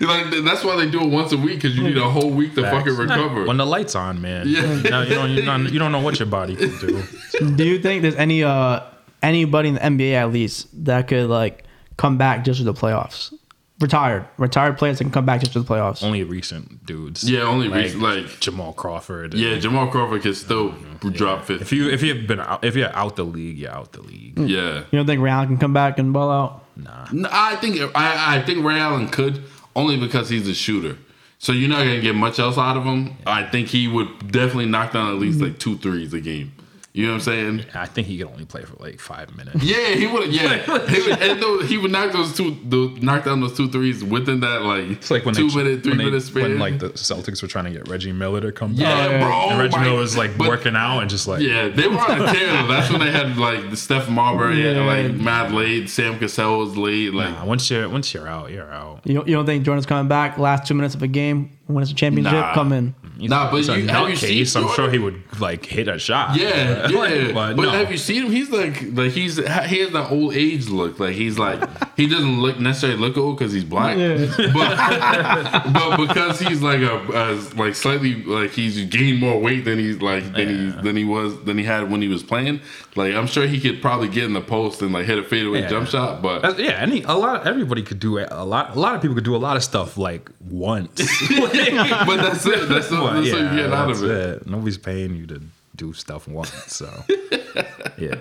like 0.07 0.43
that's 0.43 0.63
why 0.63 0.75
they 0.75 0.89
do 0.89 1.01
it 1.01 1.07
once 1.09 1.31
a 1.31 1.37
week 1.37 1.55
because 1.55 1.75
you 1.77 1.83
need 1.83 1.97
a 1.97 2.09
whole 2.09 2.29
week 2.29 2.55
to 2.55 2.61
Facts. 2.61 2.77
fucking 2.77 2.95
recover. 2.97 3.45
when 3.45 3.57
the 3.57 3.65
lights 3.65 3.95
on, 3.95 4.21
man. 4.21 4.47
Yeah. 4.47 4.61
No, 4.61 5.01
you 5.01 5.15
don't. 5.15 5.29
You 5.31 5.41
don't. 5.43 5.73
You 5.73 5.79
don't 5.79 5.91
know 5.91 6.01
what 6.01 6.19
your 6.19 6.27
body 6.27 6.55
can 6.55 6.69
do. 6.79 7.03
Do 7.55 7.63
you 7.65 7.79
think 7.79 8.01
there's 8.01 8.15
any 8.15 8.43
uh 8.43 8.81
anybody 9.21 9.69
in 9.69 9.75
the 9.75 9.81
NBA 9.81 10.13
at 10.13 10.31
least 10.31 10.67
that 10.85 11.07
could 11.07 11.29
like 11.29 11.63
come 11.97 12.17
back 12.17 12.43
just 12.43 12.59
for 12.59 12.65
the 12.65 12.73
playoffs? 12.73 13.33
Retired, 13.81 14.25
retired 14.37 14.77
players 14.77 14.99
that 14.99 15.03
can 15.05 15.11
come 15.11 15.25
back 15.25 15.41
just 15.41 15.51
for 15.51 15.59
the 15.59 15.65
playoffs. 15.65 16.03
Only 16.03 16.23
recent 16.23 16.85
dudes. 16.85 17.29
Yeah, 17.29 17.41
only 17.41 17.67
like, 17.67 17.83
recent- 17.85 18.01
like- 18.03 18.39
Jamal 18.39 18.71
Crawford. 18.71 19.33
Yeah, 19.33 19.57
Jamal 19.57 19.87
Crawford 19.87 20.21
can 20.21 20.33
still 20.35 20.69
drop 21.01 21.43
fifty. 21.45 21.61
If 21.63 21.73
you 21.73 21.89
if 21.89 22.01
you've 22.01 22.25
been 22.27 22.39
out, 22.39 22.63
if 22.63 22.75
you're 22.77 22.95
out 22.95 23.15
the 23.17 23.25
league, 23.25 23.57
you're 23.57 23.71
out 23.71 23.91
the 23.91 24.01
league. 24.01 24.37
yeah, 24.37 24.83
You 24.91 24.99
don't 24.99 25.05
think 25.07 25.21
Ray 25.21 25.31
Allen 25.31 25.47
can 25.47 25.57
come 25.57 25.73
back 25.73 25.97
and 25.99 26.13
ball 26.13 26.31
out? 26.31 26.63
Nah. 26.77 27.07
No, 27.11 27.27
I 27.31 27.55
think 27.57 27.77
I, 27.95 28.37
I 28.37 28.41
think 28.43 28.63
Ray 28.63 28.79
Allen 28.79 29.09
could 29.09 29.43
only 29.75 29.97
because 29.97 30.29
he's 30.29 30.47
a 30.47 30.53
shooter. 30.53 30.97
So 31.39 31.51
you're 31.51 31.69
not 31.69 31.79
gonna 31.79 31.99
get 31.99 32.15
much 32.15 32.39
else 32.39 32.57
out 32.57 32.77
of 32.77 32.83
him. 32.83 33.17
I 33.25 33.43
think 33.43 33.67
he 33.67 33.87
would 33.87 34.31
definitely 34.31 34.67
knock 34.67 34.93
down 34.93 35.09
at 35.13 35.19
least 35.19 35.41
like 35.41 35.59
two 35.59 35.77
threes 35.77 36.13
a 36.13 36.21
game. 36.21 36.53
You 36.95 37.07
know 37.07 37.13
what 37.13 37.15
I'm 37.15 37.21
saying? 37.21 37.65
I 37.73 37.87
think 37.87 38.05
he 38.05 38.19
could 38.19 38.27
only 38.27 38.45
play 38.45 38.61
for 38.61 38.75
like 38.75 38.99
five 38.99 39.35
minutes. 39.35 39.63
Yeah, 39.63 39.95
he 39.95 40.05
would. 40.05 40.31
Yeah, 40.31 40.57
he 40.87 41.01
would, 41.01 41.21
and 41.23 41.41
those, 41.41 41.67
he 41.67 41.75
would 41.79 41.89
knock 41.91 42.11
those 42.11 42.37
two, 42.37 42.55
the, 42.65 42.95
knock 43.01 43.25
down 43.25 43.41
those 43.41 43.57
two 43.57 43.67
threes 43.67 44.03
within 44.03 44.41
that 44.41 44.61
like, 44.61 44.83
It's 44.91 45.09
like 45.09 45.25
when 45.25 45.33
two 45.33 45.49
they, 45.49 45.63
minute, 45.63 45.81
three 45.81 45.93
when 45.97 46.05
minute 46.05 46.21
span. 46.21 46.43
when 46.43 46.59
like 46.59 46.77
the 46.77 46.89
Celtics 46.89 47.41
were 47.41 47.47
trying 47.47 47.65
to 47.65 47.71
get 47.71 47.87
Reggie 47.87 48.11
Miller 48.11 48.41
to 48.41 48.51
come 48.51 48.73
yeah, 48.73 49.07
back. 49.07 49.21
bro. 49.23 49.49
And 49.49 49.59
Reggie 49.59 49.75
my- 49.77 49.83
Miller 49.85 49.99
was 50.01 50.15
like 50.15 50.37
but- 50.37 50.47
working 50.47 50.75
out 50.75 50.99
and 50.99 51.09
just 51.09 51.27
like 51.27 51.41
Yeah, 51.41 51.67
they 51.69 51.87
were 51.87 51.97
on 51.97 52.21
a 52.21 52.31
tear. 52.31 52.51
though. 52.61 52.67
That's 52.67 52.91
when 52.91 52.99
they 52.99 53.09
had 53.11 53.37
like 53.37 53.71
the 53.71 53.75
Steph 53.77 54.07
Marbury, 54.07 54.61
Yeah. 54.63 54.71
and 54.73 54.85
like 54.85 55.19
Matt 55.19 55.51
Lade, 55.51 55.89
Sam 55.89 56.19
Cassell 56.19 56.59
was 56.59 56.77
late. 56.77 57.11
Like, 57.11 57.31
Nah, 57.31 57.43
once 57.45 57.67
you're 57.71 57.89
once 57.89 58.13
you're 58.13 58.27
out, 58.27 58.51
you're 58.51 58.71
out. 58.71 59.01
You 59.05 59.15
don't, 59.15 59.27
you 59.27 59.33
don't 59.35 59.47
think 59.47 59.65
Jordan's 59.65 59.87
coming 59.87 60.07
back 60.07 60.37
last 60.37 60.67
two 60.67 60.75
minutes 60.75 60.93
of 60.93 61.01
a 61.01 61.07
game, 61.07 61.57
when 61.65 61.81
it's 61.81 61.91
a 61.91 61.95
championship, 61.95 62.33
Nah. 62.33 62.53
come 62.53 62.71
in? 62.71 62.93
Nah, 63.29 63.49
but 63.51 63.57
He's 63.57 63.69
a 63.69 63.79
you- 63.79 63.87
have 63.87 64.09
you 64.09 64.15
nutcase. 64.15 64.47
seen 64.47 64.63
I'm 64.63 64.75
sure 64.75 64.89
he 64.91 64.97
would 64.99 65.21
like 65.39 65.65
hit 65.65 65.87
a 65.87 65.97
shot. 65.99 66.37
Yeah, 66.39 66.87
yeah. 66.89 66.97
Like, 66.97 67.33
but 67.33 67.55
but 67.55 67.61
no. 67.63 67.69
have 67.71 67.91
you 67.91 67.97
seen 67.97 68.25
him? 68.25 68.31
He's 68.31 68.49
like, 68.49 68.81
like 68.93 69.11
he's 69.11 69.35
he 69.37 69.79
has 69.79 69.91
that 69.91 70.11
old 70.11 70.33
age 70.35 70.67
look. 70.69 70.99
Like 70.99 71.13
he's 71.15 71.37
like 71.39 71.61
he 71.97 72.07
doesn't 72.07 72.39
look 72.41 72.59
necessarily 72.59 72.99
look 72.99 73.17
old 73.17 73.37
because 73.37 73.53
he's 73.53 73.63
black, 73.63 73.97
but 74.53 75.73
but 75.73 75.97
because 76.07 76.39
he's 76.39 76.61
like 76.61 76.79
a, 76.81 76.95
a 77.13 77.35
like 77.55 77.75
slightly 77.75 78.23
like 78.23 78.51
he's 78.51 78.83
gained 78.85 79.19
more 79.19 79.39
weight 79.39 79.65
than 79.65 79.79
he's 79.79 80.01
like 80.01 80.23
than 80.33 80.47
he 80.75 80.81
than 80.81 80.95
he 80.95 81.03
was 81.05 81.43
than 81.43 81.57
he 81.57 81.63
had 81.63 81.89
when 81.91 82.01
he 82.01 82.07
was 82.07 82.23
playing. 82.23 82.61
Like 82.95 83.15
I'm 83.15 83.27
sure 83.27 83.47
he 83.47 83.59
could 83.59 83.81
probably 83.81 84.07
get 84.07 84.25
in 84.25 84.33
the 84.33 84.41
post 84.41 84.81
and 84.81 84.93
like 84.93 85.05
hit 85.05 85.17
a 85.17 85.23
fadeaway 85.23 85.61
Yeah. 85.61 85.69
jump 85.69 85.87
shot, 85.89 86.21
but 86.21 86.41
That's- 86.41 86.59
yeah, 86.59 86.73
any 86.79 87.01
a 87.03 87.13
lot. 87.13 87.47
Everybody 87.47 87.81
could 87.83 87.99
do 87.99 88.17
it. 88.17 88.27
A 88.31 88.45
lot. 88.45 88.75
A 88.75 88.79
lot 88.79 88.95
of 88.95 89.01
people 89.01 89.15
could 89.15 89.23
do 89.23 89.35
a 89.35 89.37
lot 89.37 89.57
of 89.57 89.63
stuff 89.63 89.97
like 89.97 90.29
once. 90.49 90.99
but 91.37 91.51
that's 91.53 92.45
it. 92.45 92.69
That's, 92.69 92.89
the, 92.89 92.97
But, 93.13 93.21
that's 93.21 93.33
what 93.33 93.41
yeah, 93.41 93.51
you 93.51 93.57
get 93.63 93.73
out 93.73 93.87
that's 93.87 94.01
of 94.01 94.09
it. 94.09 94.41
it. 94.41 94.47
Nobody's 94.47 94.77
paying 94.77 95.15
you 95.15 95.25
to 95.27 95.41
do 95.75 95.93
stuff 95.93 96.27
once. 96.27 96.51
So 96.67 96.89
yeah. 97.97 98.15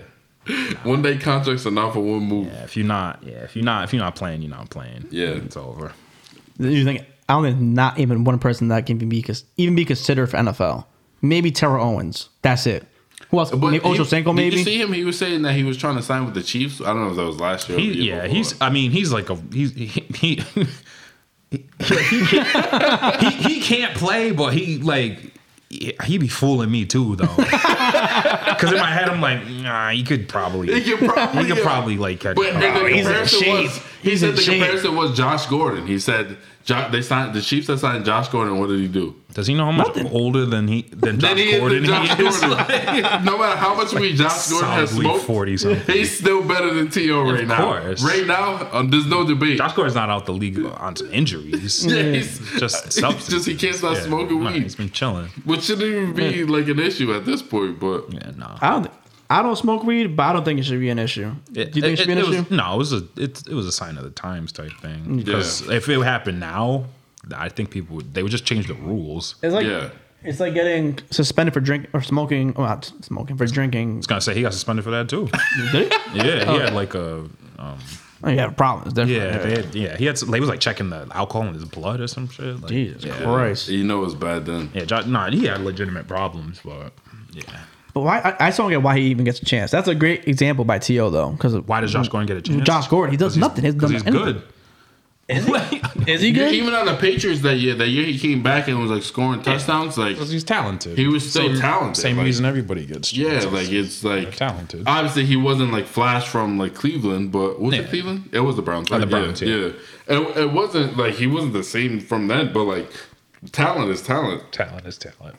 One 0.83 1.03
day 1.03 1.19
contracts 1.19 1.67
are 1.67 1.71
not 1.71 1.93
for 1.93 2.01
one 2.01 2.23
move. 2.25 2.47
Yeah, 2.49 2.65
if 2.65 2.77
you're 2.77 2.87
not, 2.87 3.23
yeah, 3.23 3.45
if 3.45 3.55
you're 3.55 3.65
not, 3.65 3.85
if 3.85 3.93
you're 3.93 4.03
not 4.03 4.17
playing, 4.17 4.43
you're 4.43 4.51
not 4.51 4.71
playing. 4.71 5.07
Yeah. 5.11 5.29
it's 5.29 5.57
over. 5.57 5.93
You 6.59 6.85
think 6.85 7.05
I 7.29 7.35
don't 7.35 7.45
think 7.45 7.59
not 7.61 7.99
even 7.99 8.25
one 8.25 8.39
person 8.39 8.69
that 8.69 8.85
can 8.87 8.99
be 8.99 9.23
cons- 9.23 9.45
even 9.57 9.75
be 9.77 9.85
considered 9.85 10.27
for 10.29 10.37
NFL. 10.39 10.85
Maybe 11.23 11.53
Terrell 11.53 11.85
Owens. 11.87 12.29
That's 12.43 12.67
it. 12.67 12.85
Who 13.31 13.39
else? 13.39 13.53
Maybe 13.55 13.79
Ocho 13.81 14.03
he- 14.03 14.05
Cinco, 14.05 14.35
Did 14.35 14.53
you 14.53 14.65
see 14.65 14.81
him? 14.81 14.93
He 14.93 15.05
was 15.05 15.17
saying 15.19 15.43
that 15.43 15.53
he 15.55 15.63
was 15.63 15.77
trying 15.79 15.97
to 15.97 16.03
sign 16.03 16.25
with 16.25 16.35
the 16.35 16.43
Chiefs. 16.43 16.81
I 16.81 16.87
don't 16.87 17.05
know 17.05 17.11
if 17.11 17.17
that 17.17 17.25
was 17.25 17.39
last 17.41 17.69
year. 17.69 17.79
or 17.79 17.81
the 17.81 17.87
He, 17.87 18.03
year 18.03 18.17
yeah, 18.17 18.23
before. 18.23 18.37
he's. 18.37 18.61
I 18.61 18.71
mean, 18.71 18.91
he's 18.91 19.13
like 19.13 19.31
a 19.31 19.37
he's 19.53 19.73
he. 19.73 19.87
he 19.87 20.43
he, 21.53 22.25
he, 23.21 23.31
he 23.31 23.61
can't 23.61 23.95
play, 23.97 24.31
but 24.31 24.53
he 24.55 24.79
like 24.79 25.19
he 26.05 26.19
be 26.19 26.29
fooling 26.29 26.71
me 26.71 26.85
too 26.85 27.17
though. 27.17 27.35
Because 27.43 28.73
in 28.75 28.79
my 28.81 28.91
head 28.93 29.09
I'm 29.09 29.21
like, 29.21 29.47
nah, 29.49 29.91
he 29.91 30.03
could 30.05 30.29
probably 30.29 30.73
He 30.81 30.97
could 30.97 31.09
probably, 31.09 31.43
he 31.43 31.49
could 31.49 31.57
yeah. 31.59 31.65
probably 31.65 31.97
like 31.97 32.21
catch. 32.21 32.37
But 32.37 32.47
and 32.51 32.63
the 32.63 32.89
he's 32.89 33.07
in 33.07 33.13
comparison 33.13 33.49
was 33.49 33.77
he 34.03 34.11
He's 34.11 34.21
said 34.21 34.37
the 34.37 34.43
shape. 34.43 34.61
comparison 34.61 34.97
was 34.97 35.17
Josh 35.17 35.47
Gordon. 35.47 35.87
He 35.87 35.99
said 35.99 36.37
Jo- 36.65 36.89
they 36.93 37.03
signed 37.03 37.35
the 37.35 37.41
Chiefs 37.43 37.67
that 37.67 37.79
signed 37.79 38.05
Josh 38.05 38.29
Gordon. 38.29 38.59
What 38.59 38.69
did 38.69 38.79
he 38.81 38.89
do? 38.89 39.17
Does 39.33 39.47
he 39.47 39.55
know 39.55 39.65
how 39.65 39.73
much 39.73 39.97
older 40.13 40.45
than 40.47 40.69
he 40.69 40.83
than 40.83 41.19
Josh 41.19 41.31
Then 41.31 41.37
he 41.39 41.51
is 41.53 41.61
Gordon 41.61 41.83
the 41.83 41.89
Josh 41.89 42.17
he 42.17 42.25
is? 42.27 42.41
Gordon. 42.41 42.57
no 43.25 43.39
matter 43.39 43.57
how 43.57 43.75
much 43.75 43.93
we 43.95 44.13
Josh 44.15 44.49
Gordon 44.51 44.71
has 44.71 44.91
Solidly 44.91 45.05
smoked, 45.11 45.25
forty 45.25 45.57
something. 45.57 45.95
he's 45.97 46.17
still 46.19 46.43
better 46.47 46.73
than 46.75 46.89
To 46.91 47.23
right 47.33 47.47
now. 47.47 47.65
course. 47.65 48.05
Right 48.05 48.27
now, 48.27 48.69
um, 48.73 48.91
there's 48.91 49.07
no 49.07 49.27
debate. 49.27 49.59
Josh 49.59 49.73
Gordon's 49.73 49.95
not 49.97 50.11
out 50.11 50.27
the 50.27 50.33
league 50.35 50.65
on 50.65 50.95
some 50.97 51.11
injuries. 51.13 51.85
yeah, 51.93 52.03
he's 52.13 52.39
Just 52.61 52.85
he's 52.85 52.95
substance. 53.01 53.29
just 53.29 53.47
he 53.49 53.57
can't 53.57 53.75
stop 53.77 53.95
Yeah, 53.97 54.03
smoking 54.03 54.43
nah, 54.45 54.53
weed, 54.53 54.63
He's 54.63 54.77
been 54.77 54.91
chilling. 54.91 55.29
which 55.45 55.63
shouldn't 55.63 55.87
even 55.89 56.13
be 56.15 56.45
like 56.45 56.69
an 56.69 56.79
issue 56.79 57.13
at 57.15 57.25
this 57.25 57.43
point. 57.43 57.81
But 57.81 58.13
Yeah, 58.13 58.33
no. 58.37 58.57
I 58.61 58.71
don't. 58.71 58.91
I 59.33 59.43
don't 59.43 59.57
smoke 59.57 59.83
weed, 59.85 60.17
but 60.17 60.25
I 60.25 60.33
don't 60.33 60.45
think 60.45 60.61
it 60.61 60.65
should 60.65 60.81
be 60.81 60.91
an 60.91 60.99
issue. 60.99 61.33
It, 61.55 61.73
Do 61.73 61.79
you 61.79 61.83
think 61.83 61.85
it, 61.85 61.97
should 61.99 62.07
be 62.07 62.13
an 62.13 62.19
was- 62.19 62.29
issue? 62.29 62.55
no, 62.55 62.75
it 62.75 62.79
was 62.79 62.93
a 62.93 63.03
it, 63.17 63.43
it 63.49 63.55
was 63.55 63.67
a 63.67 63.73
sign 63.73 63.97
of 63.97 64.05
the 64.05 64.11
times 64.11 64.53
type 64.53 64.73
thing. 64.81 65.17
Because 65.17 65.69
if 65.69 65.89
it 65.89 66.01
happened 66.03 66.41
now, 66.41 66.85
I 67.35 67.49
think 67.49 67.71
people 67.71 67.97
would 67.97 68.15
they 68.15 68.23
would 68.23 68.33
just 68.33 68.45
change 68.45 68.67
the 68.67 68.75
rules. 68.75 69.37
It's 69.43 69.55
like 69.55 69.67
yeah, 69.67 69.91
it's 70.23 70.41
like 70.41 70.55
getting 70.55 70.99
suspended 71.11 71.55
for 71.55 71.61
drink 71.61 71.89
or 71.93 72.03
smoking. 72.03 72.53
Well, 72.55 72.67
not 72.69 72.93
smoking 73.01 73.37
for 73.37 73.47
drinking. 73.47 73.93
I 73.93 73.97
was 73.97 74.07
gonna 74.07 74.21
say 74.21 74.35
he 74.35 74.43
got 74.43 74.53
suspended 74.53 74.85
for 74.85 74.91
that 74.91 75.09
too. 75.09 75.29
Did 75.73 75.91
he? 75.91 76.19
yeah, 76.19 76.45
he 76.45 76.51
oh. 76.51 76.59
had 76.59 76.75
like 76.75 76.95
a 76.95 77.29
um, 77.59 77.79
Oh, 78.25 78.31
you 78.31 78.39
have 78.39 78.57
problems. 78.57 78.93
Different. 78.93 79.11
yeah, 79.17 79.39
they 79.39 79.51
had, 79.51 79.75
yeah. 79.75 79.97
He 79.97 80.05
had 80.05 80.17
some- 80.17 80.33
he 80.33 80.39
was 80.39 80.49
like 80.49 80.61
checking 80.61 80.91
the 80.91 81.09
alcohol 81.13 81.49
in 81.49 81.55
his 81.55 81.65
blood 81.65 82.01
or 82.01 82.07
some 82.07 82.29
shit. 82.29 82.61
Like, 82.61 82.71
Jesus 82.71 83.05
yeah. 83.05 83.21
Christ. 83.21 83.69
you 83.69 83.83
know 83.83 84.05
it's 84.05 84.15
bad 84.15 84.47
then. 84.47 84.71
Yeah, 84.75 84.85
Josh, 84.85 85.07
nah, 85.07 85.29
he 85.31 85.47
had 85.47 85.61
legitimate 85.63 86.07
problems, 86.07 86.61
but 86.65 86.93
yeah. 87.33 87.43
But 87.95 88.01
why? 88.03 88.19
I, 88.21 88.47
I 88.47 88.51
still 88.51 88.65
don't 88.65 88.71
get 88.73 88.83
why 88.83 88.99
he 88.99 89.07
even 89.09 89.25
gets 89.25 89.41
a 89.41 89.45
chance. 89.45 89.71
That's 89.71 89.89
a 89.89 89.95
great 89.95 90.27
example 90.27 90.65
by 90.65 90.79
To 90.79 91.11
though, 91.11 91.31
because 91.31 91.55
Why 91.61 91.81
does 91.81 91.93
Josh 91.93 92.09
Gordon 92.09 92.27
get 92.27 92.37
a 92.39 92.41
mm-hmm. 92.41 92.59
chance? 92.59 92.67
Josh 92.67 92.89
Gordon, 92.89 93.11
he 93.11 93.17
does 93.17 93.37
nothing. 93.37 93.65
He's 93.65 93.75
Because 93.75 93.91
he's 93.91 94.07
anything. 94.07 94.25
good. 94.25 94.43
Is 95.29 95.47
he? 95.47 95.83
Is 96.13 96.21
he 96.21 96.33
good? 96.33 96.53
Even 96.53 96.75
on 96.75 96.87
the 96.87 96.97
Patriots 96.97 97.43
that 97.43 97.57
year, 97.57 97.75
that 97.77 97.89
year 97.89 98.05
he 98.05 98.19
came 98.19 98.43
back 98.43 98.67
and 98.67 98.81
was 98.81 98.91
like 98.91 99.03
scoring 99.05 99.41
touchdowns. 99.41 99.97
Like 99.97 100.15
Because 100.17 100.31
he's 100.31 100.43
talented. 100.43 100.99
He 100.99 101.07
was 101.07 101.29
still 101.31 101.49
same, 101.49 101.61
talented, 101.61 102.03
Same 102.03 102.17
like- 102.17 102.27
reason 102.27 102.45
everybody 102.45 102.85
gets 102.87 103.13
Yeah, 103.13 103.41
chances. 103.41 103.53
like 103.53 103.71
it's 103.71 104.05
like 104.05 104.35
talented. 104.37 104.83
Obviously, 104.87 105.25
he 105.25 105.37
wasn't 105.37 105.73
like 105.73 105.87
Flash 105.87 106.29
from 106.29 106.59
like 106.59 106.75
Cleveland, 106.75 107.31
but 107.31 107.61
was 107.61 107.73
it 107.75 107.89
Cleveland? 107.89 108.31
It 108.33 108.41
was 108.41 108.57
the 108.57 108.63
Browns. 108.63 108.89
Oh, 108.91 108.99
the 108.99 109.07
right? 109.07 109.11
Browns, 109.11 109.41
yeah. 109.41 109.55
yeah. 109.55 109.67
yeah. 110.09 110.19
It, 110.19 110.37
it 110.39 110.53
wasn't 110.53 110.97
like 110.97 111.15
he 111.15 111.27
wasn't 111.29 111.53
the 111.53 111.65
same 111.65 112.01
from 112.01 112.27
then, 112.27 112.53
but 112.53 112.65
like 112.65 112.91
talent 113.53 113.91
is 113.91 114.03
talent. 114.03 114.51
talent 114.53 114.87
is 114.87 114.99
talent. 114.99 115.37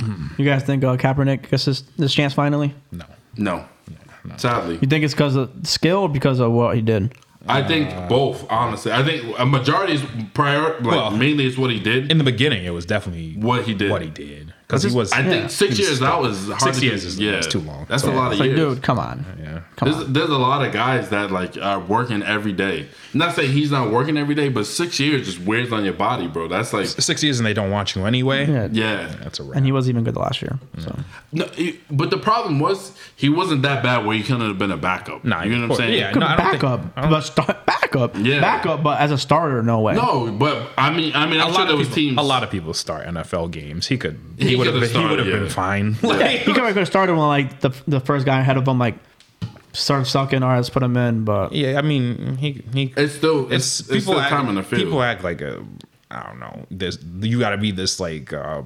You 0.00 0.44
guys 0.44 0.62
think 0.62 0.84
uh, 0.84 0.96
Kaepernick 0.96 1.50
gets 1.50 1.64
this, 1.64 1.82
this 1.96 2.12
chance 2.12 2.34
finally? 2.34 2.74
No. 2.92 3.04
No, 3.38 3.64
no. 4.24 4.36
sadly, 4.36 4.78
You 4.80 4.88
think 4.88 5.04
it's 5.04 5.14
because 5.14 5.36
of 5.36 5.50
skill 5.64 5.98
or 5.98 6.08
because 6.08 6.40
of 6.40 6.52
what 6.52 6.74
he 6.74 6.82
did? 6.82 7.14
I 7.48 7.62
think 7.62 8.08
both. 8.08 8.44
Honestly, 8.50 8.92
I 8.92 9.04
think 9.04 9.38
a 9.38 9.46
majority 9.46 9.94
is 9.94 10.02
prior. 10.34 10.74
Like 10.80 10.84
Well, 10.84 11.10
mainly 11.12 11.46
is 11.46 11.56
what 11.56 11.70
he 11.70 11.78
did. 11.78 12.10
In 12.10 12.18
the 12.18 12.24
beginning, 12.24 12.64
it 12.64 12.70
was 12.70 12.84
definitely 12.86 13.34
What 13.34 13.64
he 13.64 13.74
did. 13.74 13.90
What 13.90 14.02
he 14.02 14.10
did 14.10 14.52
because 14.66 14.82
he 14.82 14.92
was. 14.94 15.12
I 15.12 15.22
think 15.22 15.50
six 15.50 15.76
He 15.76 15.82
years 15.84 16.00
that 16.00 16.20
was 16.20 16.46
hard 16.48 16.60
six 16.60 16.78
to 16.80 16.84
years 16.86 17.02
do. 17.02 17.08
is- 17.08 17.18
yeah, 17.20 17.32
is 17.38 17.46
too 17.46 17.60
long. 17.60 17.86
That's 17.88 18.02
So- 18.02 18.12
a 18.12 18.14
lot 18.14 18.26
of 18.26 18.32
It's 18.32 18.40
like, 18.40 18.48
years. 18.50 18.74
dude, 18.74 18.82
come 18.82 18.98
on. 18.98 19.24
yeah. 19.40 19.60
Come 19.76 19.90
There's, 19.90 20.04
on. 20.04 20.12
there's 20.12 20.30
a 20.30 20.38
lot 20.38 20.64
of 20.66 20.72
guys 20.72 21.10
that 21.10 21.30
like 21.30 21.56
are 21.60 21.78
working 21.78 22.22
every 22.22 22.52
day. 22.52 22.88
Not 23.14 23.34
saying 23.34 23.52
he's 23.52 23.70
not 23.70 23.90
working 23.90 24.16
every 24.16 24.34
day, 24.34 24.48
but 24.48 24.66
six 24.66 24.98
years 24.98 25.26
just 25.26 25.40
wears 25.40 25.70
on 25.72 25.84
your 25.84 25.92
body, 25.94 26.26
bro. 26.26 26.48
That's 26.48 26.72
like, 26.72 26.86
Six 26.86 27.22
years 27.22 27.38
and 27.38 27.46
they 27.46 27.54
don't 27.54 27.70
want 27.70 27.94
you 27.94 28.04
anyway. 28.06 28.46
Yeah. 28.50 28.68
yeah. 28.72 29.14
That's 29.22 29.38
a 29.38 29.44
wrap. 29.44 29.56
And 29.56 29.66
he 29.66 29.72
wasn't 29.72 29.94
even 29.94 30.04
good 30.04 30.16
last 30.16 30.42
year. 30.42 30.58
So 30.78 30.98
No, 31.32 31.44
he- 31.54 31.78
but 31.90 32.10
the 32.10 32.16
problem 32.18 32.58
was 32.58 32.92
he 33.14 33.28
wasn't 33.28 33.62
that 33.62 33.82
bad 33.82 34.04
where 34.04 34.16
he 34.16 34.22
couldn't 34.22 34.46
have 34.46 34.58
been 34.58 34.72
a 34.72 34.76
backup. 34.76 35.24
Nah, 35.24 35.42
you 35.44 35.56
know 35.56 35.64
of 35.64 35.70
what 35.70 35.80
I'm 35.80 35.86
saying? 35.88 35.98
Yeah, 35.98 36.10
No, 36.12 36.26
I 36.26 36.36
think- 36.50 36.62
backup, 36.62 36.94
but 36.96 37.20
start 37.20 37.66
backup, 37.66 38.14
Yeah. 38.18 38.40
backup, 38.40 38.82
but 38.82 38.98
as 39.00 39.10
a 39.12 39.18
starter, 39.18 39.62
no 39.62 39.80
way. 39.80 39.94
No, 39.94 40.30
but 40.32 40.70
I 40.78 40.90
mean, 40.90 41.12
I 41.14 41.26
mean, 41.26 41.40
I'm 41.40 41.48
a 41.48 41.52
sure 41.52 41.60
lot 41.60 41.64
there 41.66 41.72
of 41.74 41.78
was 41.78 41.88
people, 41.88 41.96
teams. 42.02 42.18
a 42.18 42.22
lot 42.22 42.42
of 42.42 42.50
people 42.50 42.74
start 42.74 43.06
NFL 43.06 43.48
games. 43.52 43.86
He 43.86 43.96
could. 43.98 44.18
He 44.38 44.55
He, 44.56 44.58
would 44.58 44.66
have. 44.66 44.74
could've 44.74 44.92
Been, 44.92 45.02
he 45.02 45.08
would 45.08 45.18
have 45.18 45.26
started, 45.26 45.38
been 45.38 45.42
yeah. 45.42 45.48
fine. 45.48 45.92
he 46.44 46.52
could 46.52 46.76
have 46.76 46.86
started 46.86 47.12
when 47.12 47.26
like 47.26 47.60
the 47.60 47.70
the 47.86 48.00
first 48.00 48.26
guy 48.26 48.40
ahead 48.40 48.56
of 48.56 48.66
him 48.66 48.78
like 48.78 48.96
started 49.72 50.06
sucking. 50.06 50.42
All 50.42 50.48
right, 50.48 50.56
let's 50.56 50.70
put 50.70 50.82
him 50.82 50.96
in. 50.96 51.24
But 51.24 51.52
yeah, 51.52 51.78
I 51.78 51.82
mean, 51.82 52.36
he 52.36 52.62
he. 52.72 52.92
It's 52.96 53.14
still 53.14 53.52
it's, 53.52 53.80
it's, 53.80 53.80
it's 53.80 53.88
people 53.88 54.14
still 54.14 54.20
act, 54.20 54.30
time 54.30 54.48
in 54.48 54.54
the 54.56 54.62
field. 54.62 54.82
People 54.82 55.02
act 55.02 55.22
like 55.24 55.40
a. 55.40 55.64
I 56.10 56.22
don't 56.22 56.38
know. 56.38 56.66
This 56.70 56.98
you 57.20 57.38
got 57.38 57.50
to 57.50 57.58
be 57.58 57.70
this 57.70 58.00
like. 58.00 58.32
uh 58.32 58.62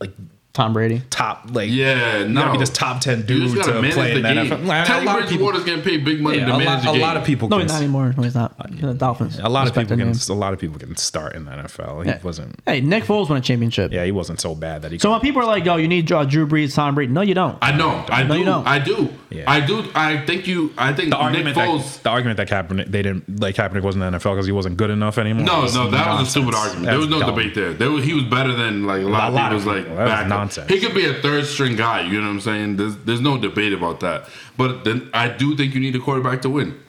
like 0.00 0.12
Tom 0.56 0.72
Brady, 0.72 1.02
top 1.10 1.48
like 1.52 1.68
yeah, 1.70 2.20
you 2.20 2.28
no. 2.30 2.40
gotta 2.40 2.52
be 2.52 2.58
this 2.58 2.70
top 2.70 3.00
ten 3.02 3.18
You 3.18 3.24
dude 3.24 3.54
just 3.56 3.68
to 3.68 3.78
play 3.80 3.90
the 3.92 4.16
in 4.16 4.22
the 4.22 4.28
game. 4.34 4.46
NFL. 4.46 4.66
Like, 4.66 4.86
Teddy 4.86 5.02
a 5.04 5.06
lot 5.06 5.22
of 5.22 5.28
people, 5.28 5.46
Bridgewater's 5.52 5.64
getting 5.64 5.84
paid 5.84 6.02
big 6.02 6.20
money 6.22 6.38
yeah, 6.38 6.46
to 6.46 6.54
a, 6.54 6.58
manage 6.58 6.84
lot, 6.86 6.92
the 6.94 6.98
a 6.98 7.02
lot 7.02 7.16
of 7.18 7.24
people. 7.24 7.48
no, 7.50 7.56
can 7.56 7.62
he's 7.66 7.72
not 7.72 7.82
anymore. 7.82 8.14
No, 8.16 8.22
he's 8.22 8.34
not. 8.34 8.56
The 8.80 8.94
Dolphins. 8.94 9.38
A 9.38 9.50
lot 9.50 9.66
of 9.68 9.74
people 9.74 9.96
can. 9.98 10.10
name. 10.12 10.18
A 10.30 10.32
lot 10.32 10.54
of 10.54 10.58
people 10.58 10.78
can 10.78 10.96
start 10.96 11.34
in 11.36 11.44
the 11.44 11.50
NFL. 11.50 12.04
He 12.04 12.08
Yeah. 12.08 12.20
wasn't. 12.22 12.58
Hey, 12.64 12.80
Nick 12.80 13.04
Foles 13.04 13.28
won 13.28 13.36
a 13.36 13.42
championship. 13.42 13.92
Yeah, 13.92 14.06
he 14.06 14.12
wasn't 14.12 14.40
so 14.40 14.54
bad 14.54 14.80
that 14.80 14.92
he. 14.92 14.98
So 14.98 15.10
when 15.10 15.20
people 15.20 15.42
are 15.42 15.46
like, 15.46 15.66
"Yo, 15.66 15.76
you 15.76 15.88
need 15.88 16.10
uh, 16.10 16.24
Drew 16.24 16.46
Brees, 16.46 16.74
Tom 16.74 16.94
Brady," 16.94 17.12
no, 17.12 17.20
you 17.20 17.34
don't. 17.34 17.58
I 17.60 17.72
know, 17.76 18.02
I 18.08 18.22
No, 18.22 18.32
do, 18.32 18.38
you 18.40 18.44
don't. 18.46 18.66
I 18.66 18.78
do, 18.78 19.10
Yeah. 19.30 19.44
I 19.46 19.60
do. 19.60 19.84
I 19.94 20.24
think 20.24 20.46
you. 20.46 20.72
I 20.78 20.94
think 20.94 21.10
the 21.10 21.16
Nick 21.16 21.22
argument 21.22 21.56
Foles. 21.58 21.94
that 21.96 22.02
the 22.04 22.08
argument 22.10 22.36
that 22.38 22.48
Kaepernick 22.48 22.86
they 22.90 23.02
didn't 23.02 23.40
like 23.40 23.56
Kaepernick 23.56 23.82
wasn't 23.82 24.04
in 24.04 24.12
the 24.12 24.18
NFL 24.18 24.32
because 24.34 24.46
he 24.46 24.52
wasn't 24.52 24.78
good 24.78 24.88
enough 24.90 25.18
anymore. 25.18 25.44
No, 25.44 25.66
no, 25.66 25.90
that 25.90 26.08
was 26.18 26.28
a 26.28 26.30
stupid 26.30 26.54
argument. 26.54 26.86
there 26.86 26.98
was 26.98 27.08
no 27.08 27.20
debate 27.26 27.54
there. 27.54 27.74
there 27.74 27.90
was, 27.90 28.04
he 28.04 28.14
was 28.14 28.24
better 28.24 28.54
than 28.54 28.86
like 28.86 29.02
a 29.02 29.04
lot, 29.06 29.28
of 29.30 29.36
of 29.36 29.42
people's 29.50 29.66
like 29.66 29.84
people. 29.84 29.96
Nonsense. 30.46 30.70
He 30.70 30.80
could 30.80 30.94
be 30.94 31.06
a 31.06 31.14
third 31.14 31.46
string 31.46 31.76
guy. 31.76 32.02
You 32.02 32.20
know 32.20 32.28
what 32.28 32.34
I'm 32.34 32.40
saying? 32.40 32.76
There's 32.76 32.96
there's 32.98 33.20
no 33.20 33.36
debate 33.36 33.72
about 33.72 34.00
that. 34.00 34.28
But 34.56 34.84
then 34.84 35.10
I 35.12 35.28
do 35.28 35.56
think 35.56 35.74
you 35.74 35.80
need 35.80 35.96
a 35.96 36.00
quarterback 36.00 36.42
to 36.42 36.50
win. 36.50 36.80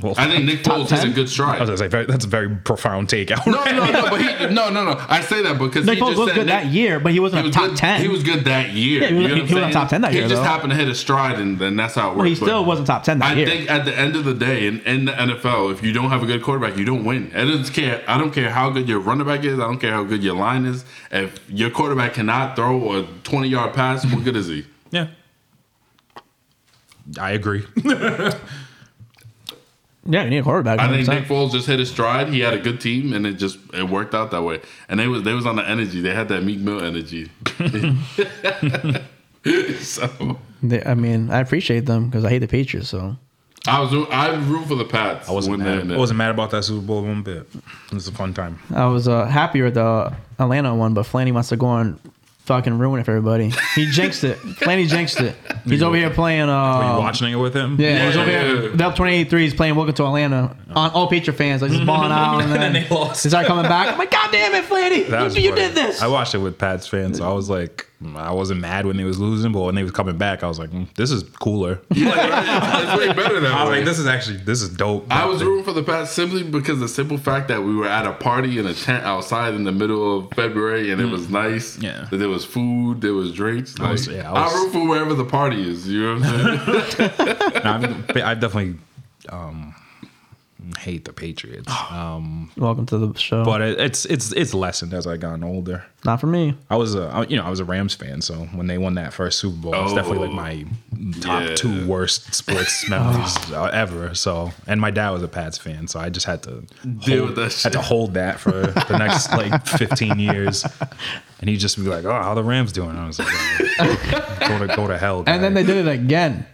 Well, 0.00 0.14
I 0.16 0.26
think 0.26 0.46
Nick 0.46 0.62
Top 0.64 0.78
Foles 0.88 0.92
is 0.92 1.04
a 1.04 1.08
good 1.10 1.26
I 1.26 1.30
stride. 1.30 1.60
was 1.60 1.68
gonna 1.68 1.76
say 1.76 1.86
very, 1.86 2.06
that's 2.06 2.24
a 2.24 2.28
very 2.28 2.48
profound 2.48 3.10
take 3.10 3.30
out. 3.30 3.46
No, 3.46 3.62
no, 3.62 3.90
no, 3.90 4.08
but 4.08 4.22
he, 4.22 4.46
no, 4.54 4.70
no, 4.70 4.84
no. 4.84 4.96
I 5.06 5.20
say 5.20 5.42
that 5.42 5.58
because 5.58 5.84
Nick 5.84 5.96
he 5.98 6.00
Foles 6.02 6.08
just 6.08 6.18
was 6.18 6.28
said 6.30 6.34
good 6.36 6.46
Nick- 6.46 6.62
that 6.62 6.66
year, 6.72 6.98
but 6.98 7.12
he 7.12 7.20
wasn't 7.20 7.40
He 7.42 7.44
a 7.44 7.48
was 7.48 7.54
top 7.54 7.68
good, 7.68 7.76
ten. 7.76 8.00
He 8.00 8.08
was 8.08 8.22
good 8.22 8.44
that 8.46 8.70
year. 8.70 9.02
Yeah, 9.02 9.08
he 9.08 9.14
was- 9.14 9.22
you 9.24 9.28
know 9.28 9.34
he- 9.34 9.40
he 9.48 9.54
was 9.54 9.62
saying? 9.64 9.72
top 9.74 9.88
10 9.90 10.00
that 10.00 10.14
year. 10.14 10.22
he 10.22 10.28
just 10.30 10.42
though. 10.42 10.48
happened 10.48 10.70
to 10.70 10.76
hit 10.78 10.88
a 10.88 10.94
stride, 10.94 11.38
and 11.38 11.58
then 11.58 11.76
that's 11.76 11.94
how 11.94 12.10
it 12.12 12.16
works. 12.16 12.28
he 12.30 12.34
still 12.36 12.62
But 12.62 12.68
wasn't 12.68 12.86
top 12.86 13.04
10 13.04 13.18
that 13.18 13.32
I 13.32 13.34
year. 13.34 13.46
I 13.46 13.50
think 13.50 13.70
at 13.70 13.84
the 13.84 13.96
end 13.96 14.16
of 14.16 14.24
the 14.24 14.32
day, 14.32 14.66
in, 14.66 14.80
in 14.80 15.04
the 15.04 15.12
NFL, 15.12 15.70
if 15.72 15.82
you 15.82 15.92
don't 15.92 16.08
have 16.08 16.22
a 16.22 16.26
good 16.26 16.42
quarterback, 16.42 16.78
you 16.78 16.86
don't 16.86 17.04
win. 17.04 17.30
I 17.34 17.44
don't 17.44 17.62
care. 17.70 18.02
I 18.08 18.16
don't 18.16 18.32
care 18.32 18.48
how 18.48 18.70
good 18.70 18.88
your 18.88 18.98
running 18.98 19.26
back 19.26 19.44
is. 19.44 19.58
I 19.60 19.64
don't 19.64 19.78
care 19.78 19.92
how 19.92 20.04
good 20.04 20.24
your 20.24 20.36
line 20.36 20.64
is. 20.64 20.86
If 21.10 21.38
your 21.50 21.68
quarterback 21.68 22.14
cannot 22.14 22.56
throw 22.56 22.98
a 22.98 23.02
20 23.24 23.46
yard 23.46 23.74
pass, 23.74 24.06
what 24.06 24.24
good 24.24 24.36
is 24.36 24.46
he? 24.48 24.64
Yeah, 24.90 25.08
I 27.20 27.32
agree. 27.32 27.64
Yeah, 30.04 30.24
you 30.24 30.30
need 30.30 30.38
a 30.38 30.42
quarterback. 30.42 30.80
I 30.80 30.88
think 30.88 31.06
100%. 31.08 31.14
Nick 31.14 31.24
Foles 31.28 31.52
just 31.52 31.66
hit 31.68 31.78
his 31.78 31.90
stride. 31.90 32.28
He 32.28 32.40
had 32.40 32.54
a 32.54 32.58
good 32.58 32.80
team, 32.80 33.12
and 33.12 33.24
it 33.26 33.34
just 33.34 33.58
it 33.72 33.88
worked 33.88 34.14
out 34.14 34.30
that 34.32 34.42
way. 34.42 34.60
And 34.88 34.98
they 34.98 35.06
was 35.06 35.22
they 35.22 35.32
was 35.32 35.46
on 35.46 35.56
the 35.56 35.68
energy. 35.68 36.00
They 36.00 36.14
had 36.14 36.28
that 36.28 36.42
Meek 36.42 36.58
Mill 36.58 36.82
energy. 36.82 37.30
so 39.80 40.38
They- 40.62 40.84
I 40.84 40.94
mean, 40.94 41.30
I 41.30 41.40
appreciate 41.40 41.86
them 41.86 42.06
because 42.08 42.24
I 42.24 42.30
hate 42.30 42.38
the 42.38 42.48
Patriots. 42.48 42.88
So 42.88 43.16
I 43.66 43.80
was 43.80 43.92
I 44.10 44.34
root 44.34 44.66
for 44.66 44.74
the 44.74 44.84
Pats. 44.84 45.28
I 45.28 45.32
wasn't 45.32 45.58
mad. 45.58 45.90
I 45.92 45.96
wasn't 45.96 46.18
mad 46.18 46.30
about 46.30 46.50
that 46.50 46.64
Super 46.64 46.84
Bowl 46.84 47.02
one 47.02 47.22
bit. 47.22 47.48
It 47.88 47.94
was 47.94 48.08
a 48.08 48.12
fun 48.12 48.34
time. 48.34 48.58
I 48.74 48.86
was 48.86 49.08
uh, 49.08 49.26
happier 49.26 49.64
with 49.64 49.74
the 49.74 50.12
Atlanta 50.38 50.74
one, 50.74 50.94
but 50.94 51.06
Flanny 51.06 51.32
wants 51.32 51.48
to 51.50 51.56
go 51.56 51.66
on 51.66 51.98
fucking 52.44 52.78
ruin 52.78 53.00
it 53.00 53.04
for 53.04 53.12
everybody. 53.12 53.52
He 53.74 53.90
jinxed 53.90 54.24
it. 54.24 54.36
Flanny 54.60 54.88
jinxed 54.88 55.20
it. 55.20 55.34
He's 55.64 55.82
over 55.82 55.96
here 55.96 56.10
playing. 56.10 56.48
Uh, 56.48 56.78
Were 56.78 56.92
you 56.94 56.98
watching 56.98 57.32
it 57.32 57.36
with 57.36 57.54
him? 57.54 57.76
Yeah, 57.80 58.06
he's 58.06 58.16
over 58.16 58.30
Yeah. 58.30 58.42
here. 58.44 58.68
The 58.70 58.86
up 58.86 58.96
23 58.96 59.42
He's 59.42 59.54
playing 59.54 59.74
Welcome 59.76 59.94
to 59.94 60.04
Atlanta 60.06 60.56
on 60.76 60.90
all 60.92 61.08
Patriot 61.08 61.36
fans. 61.36 61.62
Like, 61.62 61.70
just 61.70 61.86
balling 61.86 62.12
out. 62.12 62.32
And 62.42 62.50
then, 62.52 62.60
then 62.60 62.72
they 62.72 62.88
lost. 62.88 63.22
They 63.22 63.28
start 63.30 63.46
coming 63.46 63.64
back. 63.64 63.88
I'm 63.92 63.98
like, 63.98 64.10
God 64.10 64.30
damn 64.32 64.54
it, 64.54 64.64
Flanny. 64.64 65.08
That 65.08 65.34
You, 65.36 65.50
you 65.50 65.54
did 65.54 65.74
this. 65.74 66.00
I 66.02 66.06
watched 66.08 66.34
it 66.34 66.38
with 66.38 66.58
Pat's 66.58 66.86
fans, 66.86 67.18
so 67.18 67.28
I 67.28 67.32
was 67.32 67.48
like, 67.50 67.86
I 68.16 68.32
wasn't 68.32 68.60
mad 68.60 68.84
when 68.84 68.96
they 68.96 69.04
was 69.04 69.20
losing, 69.20 69.52
but 69.52 69.60
when 69.62 69.76
they 69.76 69.84
was 69.84 69.92
coming 69.92 70.18
back, 70.18 70.42
I 70.42 70.48
was 70.48 70.58
like, 70.58 70.70
mm, 70.70 70.92
this 70.94 71.10
is 71.12 71.22
cooler. 71.22 71.80
Yeah, 71.94 72.82
it's 72.82 72.98
way 72.98 73.12
better 73.12 73.38
that 73.40 73.52
I 73.52 73.62
was 73.64 73.70
like, 73.76 73.84
this 73.84 73.98
is 74.00 74.06
actually 74.06 74.38
this 74.38 74.60
is 74.60 74.70
dope. 74.70 75.06
I 75.08 75.24
was 75.26 75.42
rooting 75.42 75.64
for 75.64 75.72
the 75.72 75.84
Pats 75.84 76.10
simply 76.10 76.42
because 76.42 76.80
the 76.80 76.88
simple 76.88 77.16
fact 77.16 77.46
that 77.48 77.62
we 77.62 77.74
were 77.76 77.86
at 77.86 78.04
a 78.06 78.12
party 78.12 78.58
in 78.58 78.66
a 78.66 78.74
tent 78.74 79.04
outside 79.04 79.54
in 79.54 79.62
the 79.62 79.70
middle 79.72 80.18
of 80.18 80.32
February 80.34 80.90
and 80.90 81.00
it 81.00 81.06
was 81.06 81.28
nice. 81.30 81.76
Mm. 81.76 81.82
Yeah. 81.84 82.06
That 82.10 82.16
there 82.16 82.28
was 82.28 82.44
food, 82.44 83.00
there 83.02 83.14
was 83.14 83.32
drinks. 83.32 83.78
Like, 83.78 83.88
I, 83.88 83.92
was- 83.92 84.08
yeah, 84.08 84.32
I 84.32 84.42
was- 84.44 84.52
root 84.54 84.72
for 84.72 84.88
wherever 84.88 85.14
the 85.14 85.24
party 85.24 85.62
is. 85.70 85.86
You 85.88 86.14
know 86.16 86.20
what 86.20 86.24
I'm 86.28 86.90
saying? 86.90 87.10
I, 87.64 87.78
mean, 87.78 88.04
I 88.24 88.34
definitely 88.34 88.80
um, 89.28 89.74
hate 90.78 91.04
the 91.04 91.12
Patriots, 91.12 91.72
um, 91.90 92.50
Welcome 92.56 92.86
to 92.86 92.98
the 92.98 93.18
show. 93.18 93.44
but 93.44 93.60
it, 93.60 93.80
it's 93.80 94.04
it's 94.06 94.32
it's 94.32 94.54
lessened 94.54 94.94
as 94.94 95.06
I 95.06 95.16
gotten 95.16 95.44
older. 95.44 95.84
Not 96.04 96.20
for 96.20 96.26
me. 96.26 96.56
I 96.68 96.76
was 96.76 96.94
a 96.94 97.26
you 97.28 97.36
know 97.36 97.44
I 97.44 97.50
was 97.50 97.60
a 97.60 97.64
Rams 97.64 97.94
fan, 97.94 98.20
so 98.22 98.34
when 98.34 98.66
they 98.66 98.78
won 98.78 98.94
that 98.94 99.12
first 99.12 99.38
Super 99.38 99.56
Bowl, 99.56 99.74
it's 99.74 99.94
definitely 99.94 100.28
like 100.28 100.34
my 100.34 100.66
top 101.20 101.42
yeah. 101.42 101.54
two 101.54 101.86
worst 101.86 102.34
sports 102.34 102.88
memories 102.90 103.36
uh, 103.52 103.70
ever. 103.72 104.14
So, 104.14 104.50
and 104.66 104.80
my 104.80 104.90
dad 104.90 105.10
was 105.10 105.22
a 105.22 105.28
Pats 105.28 105.58
fan, 105.58 105.86
so 105.86 106.00
I 106.00 106.08
just 106.10 106.26
had 106.26 106.42
to 106.44 106.64
Deal 107.04 107.26
hold, 107.26 107.36
with 107.36 107.36
that 107.36 107.62
had 107.62 107.72
to 107.72 107.80
hold 107.80 108.14
that 108.14 108.40
for 108.40 108.50
the 108.50 108.96
next 108.98 109.30
like 109.32 109.66
15 109.66 110.18
years. 110.18 110.64
And 111.40 111.48
he'd 111.48 111.58
just 111.58 111.76
be 111.76 111.82
like, 111.82 112.04
"Oh, 112.04 112.12
how 112.12 112.34
the 112.34 112.44
Rams 112.44 112.72
doing?" 112.72 112.96
I 112.96 113.06
was 113.06 113.18
like, 113.18 113.28
"Oh, 113.80 114.36
"Go 114.48 114.58
to 114.66 114.76
go 114.76 114.86
to 114.86 114.98
hell." 114.98 115.24
And 115.32 115.42
then 115.42 115.54
they 115.54 115.64
did 115.64 115.86
it 115.86 115.90
again. 115.90 116.46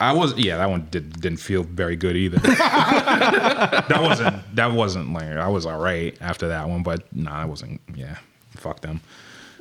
I 0.00 0.12
was 0.12 0.36
yeah, 0.38 0.56
that 0.56 0.70
one 0.70 0.88
did, 0.90 1.20
didn't 1.20 1.38
feel 1.38 1.62
very 1.62 1.94
good 1.94 2.16
either. 2.16 2.38
that 2.38 3.98
wasn't 4.00 4.56
that 4.56 4.72
wasn't 4.72 5.12
like 5.12 5.24
I 5.24 5.48
was 5.48 5.66
all 5.66 5.78
right 5.78 6.16
after 6.20 6.48
that 6.48 6.68
one, 6.68 6.82
but 6.82 7.04
nah, 7.14 7.34
I 7.34 7.44
wasn't. 7.44 7.80
Yeah, 7.94 8.16
fuck 8.56 8.80
them. 8.80 9.02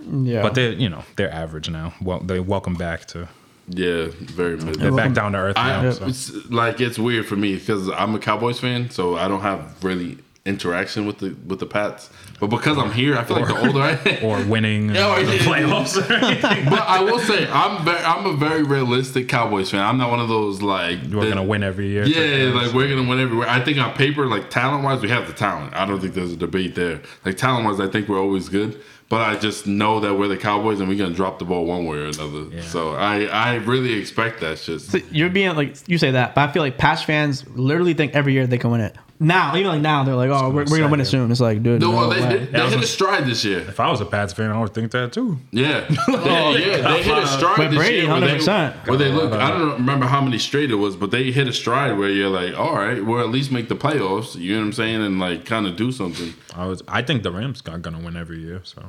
Yeah. 0.08 0.42
But 0.42 0.56
they, 0.56 0.74
you 0.76 0.90
know, 0.90 1.04
they're 1.18 1.32
average 1.32 1.70
now. 1.70 1.94
Well, 2.02 2.22
they 2.22 2.40
welcome 2.40 2.76
back 2.76 3.06
to 3.08 3.28
yeah, 3.68 4.08
very 4.12 4.58
mid. 4.58 4.76
they're 4.76 4.92
back 4.92 5.14
down 5.14 5.34
to 5.34 5.38
earth 5.38 5.58
I, 5.58 5.84
now. 5.84 5.92
So. 5.92 6.08
it's 6.08 6.50
like 6.50 6.80
it's 6.80 6.98
weird 6.98 7.28
for 7.28 7.36
me 7.36 7.56
because 7.56 7.90
I'm 7.90 8.16
a 8.16 8.20
Cowboys 8.20 8.60
fan, 8.60 8.90
so 8.90 9.18
I 9.18 9.28
don't 9.28 9.42
have 9.42 9.84
really 9.84 10.18
interaction 10.50 11.06
with 11.06 11.20
the 11.20 11.30
with 11.48 11.60
the 11.60 11.66
Pats. 11.66 12.10
But 12.40 12.48
because 12.48 12.78
I'm 12.78 12.92
here, 12.94 13.18
I 13.18 13.24
feel 13.26 13.38
like 13.38 13.48
the 13.48 13.68
older 13.68 13.82
I 13.82 14.20
Or 14.24 14.42
winning 14.46 14.92
oh, 14.92 14.94
Yeah, 14.94 15.18
or- 15.20 15.24
the 15.24 15.38
playoffs. 15.40 15.98
or 15.98 16.14
anything. 16.14 16.66
but 16.70 16.80
I 16.80 17.02
will 17.04 17.20
say 17.20 17.48
I'm 17.52 17.84
very, 17.86 18.00
I'm 18.00 18.26
a 18.26 18.34
very 18.34 18.64
realistic 18.64 19.28
Cowboys 19.28 19.72
fan. 19.72 19.82
I'm 19.82 19.98
not 19.98 20.10
one 20.10 20.20
of 20.22 20.30
those 20.30 20.62
like 20.62 21.00
We're 21.04 21.24
that- 21.26 21.30
gonna 21.30 21.44
win 21.44 21.64
every 21.64 21.88
year. 21.90 22.06
Yeah, 22.06 22.54
like 22.54 22.74
we're 22.74 22.90
gonna 22.90 23.08
win 23.08 23.20
everywhere. 23.20 23.48
I 23.50 23.64
think 23.64 23.78
on 23.78 23.94
paper, 23.94 24.26
like 24.26 24.50
talent 24.50 24.84
wise, 24.84 25.02
we 25.02 25.10
have 25.10 25.28
the 25.28 25.34
talent. 25.34 25.74
I 25.76 25.86
don't 25.86 26.00
think 26.02 26.14
there's 26.14 26.34
a 26.34 26.38
debate 26.38 26.76
there. 26.76 27.02
Like 27.26 27.38
talent 27.38 27.66
wise, 27.66 27.80
I 27.80 27.88
think 27.92 28.08
we're 28.10 28.20
always 28.22 28.50
good. 28.50 28.82
But 29.10 29.22
I 29.22 29.40
just 29.40 29.66
know 29.66 30.00
that 30.02 30.14
we're 30.20 30.28
the 30.28 30.38
Cowboys 30.38 30.80
and 30.80 30.88
we're 30.88 30.96
gonna 30.98 31.16
drop 31.16 31.40
the 31.40 31.46
ball 31.46 31.66
one 31.66 31.86
way 31.88 31.98
or 31.98 32.06
another. 32.06 32.44
Yeah. 32.56 32.62
So 32.62 32.94
I 32.94 33.26
I 33.26 33.56
really 33.56 33.94
expect 33.94 34.40
that 34.42 34.60
shit. 34.60 34.82
So 34.82 35.00
you're 35.12 35.32
being 35.32 35.56
like, 35.56 35.76
you 35.88 35.98
say 35.98 36.12
that, 36.12 36.36
but 36.36 36.48
I 36.48 36.52
feel 36.54 36.62
like 36.62 36.78
Pats 36.78 37.02
fans 37.02 37.44
literally 37.50 37.96
think 37.96 38.14
every 38.14 38.34
year 38.34 38.46
they 38.48 38.60
can 38.60 38.70
win 38.70 38.82
it. 38.82 38.96
Now, 39.22 39.54
even 39.58 39.68
like 39.68 39.82
now, 39.82 40.06
they're 40.06 40.16
like, 40.16 40.30
oh, 40.30 40.48
we're, 40.50 40.62
we're 40.64 40.66
going 40.66 40.82
to 40.84 40.88
win 40.88 41.02
it 41.02 41.06
soon. 41.06 41.30
It's 41.30 41.42
like, 41.42 41.62
dude. 41.62 41.82
No, 41.82 41.92
No, 41.92 41.98
well, 41.98 42.10
they, 42.10 42.22
way. 42.22 42.38
they, 42.38 42.46
they 42.54 42.60
I 42.60 42.70
hit 42.70 42.82
a 42.82 42.88
stride 42.88 43.26
this 43.26 43.44
year. 43.44 43.60
If 43.60 43.80
I 43.82 43.90
was 43.92 44.00
a 44.00 44.06
Pats 44.06 44.32
fan, 44.32 44.50
I 44.50 44.60
would 44.62 44.74
think 44.74 44.92
that 44.92 45.12
too. 45.12 45.38
Yeah, 45.52 45.86
yeah, 45.90 45.98
yeah. 46.58 46.82
They 46.94 47.04
hit 47.04 47.18
a 47.18 47.28
stride 47.28 47.60
With 47.60 47.72
this 47.72 47.78
Brady, 47.80 47.98
year. 47.98 48.08
where 48.10 48.22
they- 48.22 48.38
100%. 48.38 48.88
Where 48.88 48.98
they 48.98 49.12
look, 49.12 49.34
I 49.34 49.50
don't 49.52 49.74
remember 49.74 50.06
how 50.06 50.22
many 50.22 50.38
straight 50.38 50.72
it 50.72 50.76
was, 50.76 50.96
but 50.96 51.12
they 51.12 51.32
hit 51.32 51.48
a 51.50 51.54
stride 51.54 51.98
where 51.98 52.10
you're 52.10 52.30
like, 52.30 52.58
all 52.58 52.76
right, 52.76 53.04
we'll 53.04 53.20
at 53.20 53.30
least 53.30 53.52
make 53.52 53.68
the 53.68 53.76
playoffs. 53.76 54.36
You 54.36 54.54
know 54.54 54.60
what 54.62 54.66
I'm 54.68 54.74
saying? 54.74 55.02
And 55.04 55.20
like 55.20 55.44
kind 55.46 55.68
of 55.68 55.76
do 55.76 55.92
something. 55.92 56.34
I 56.56 56.66
was. 56.68 56.82
I 56.88 57.02
think 57.02 57.24
the 57.24 57.32
Rams 57.32 57.62
are 57.70 57.78
gonna 57.78 58.00
win 58.00 58.16
every 58.16 58.40
year. 58.40 58.62
So 58.64 58.84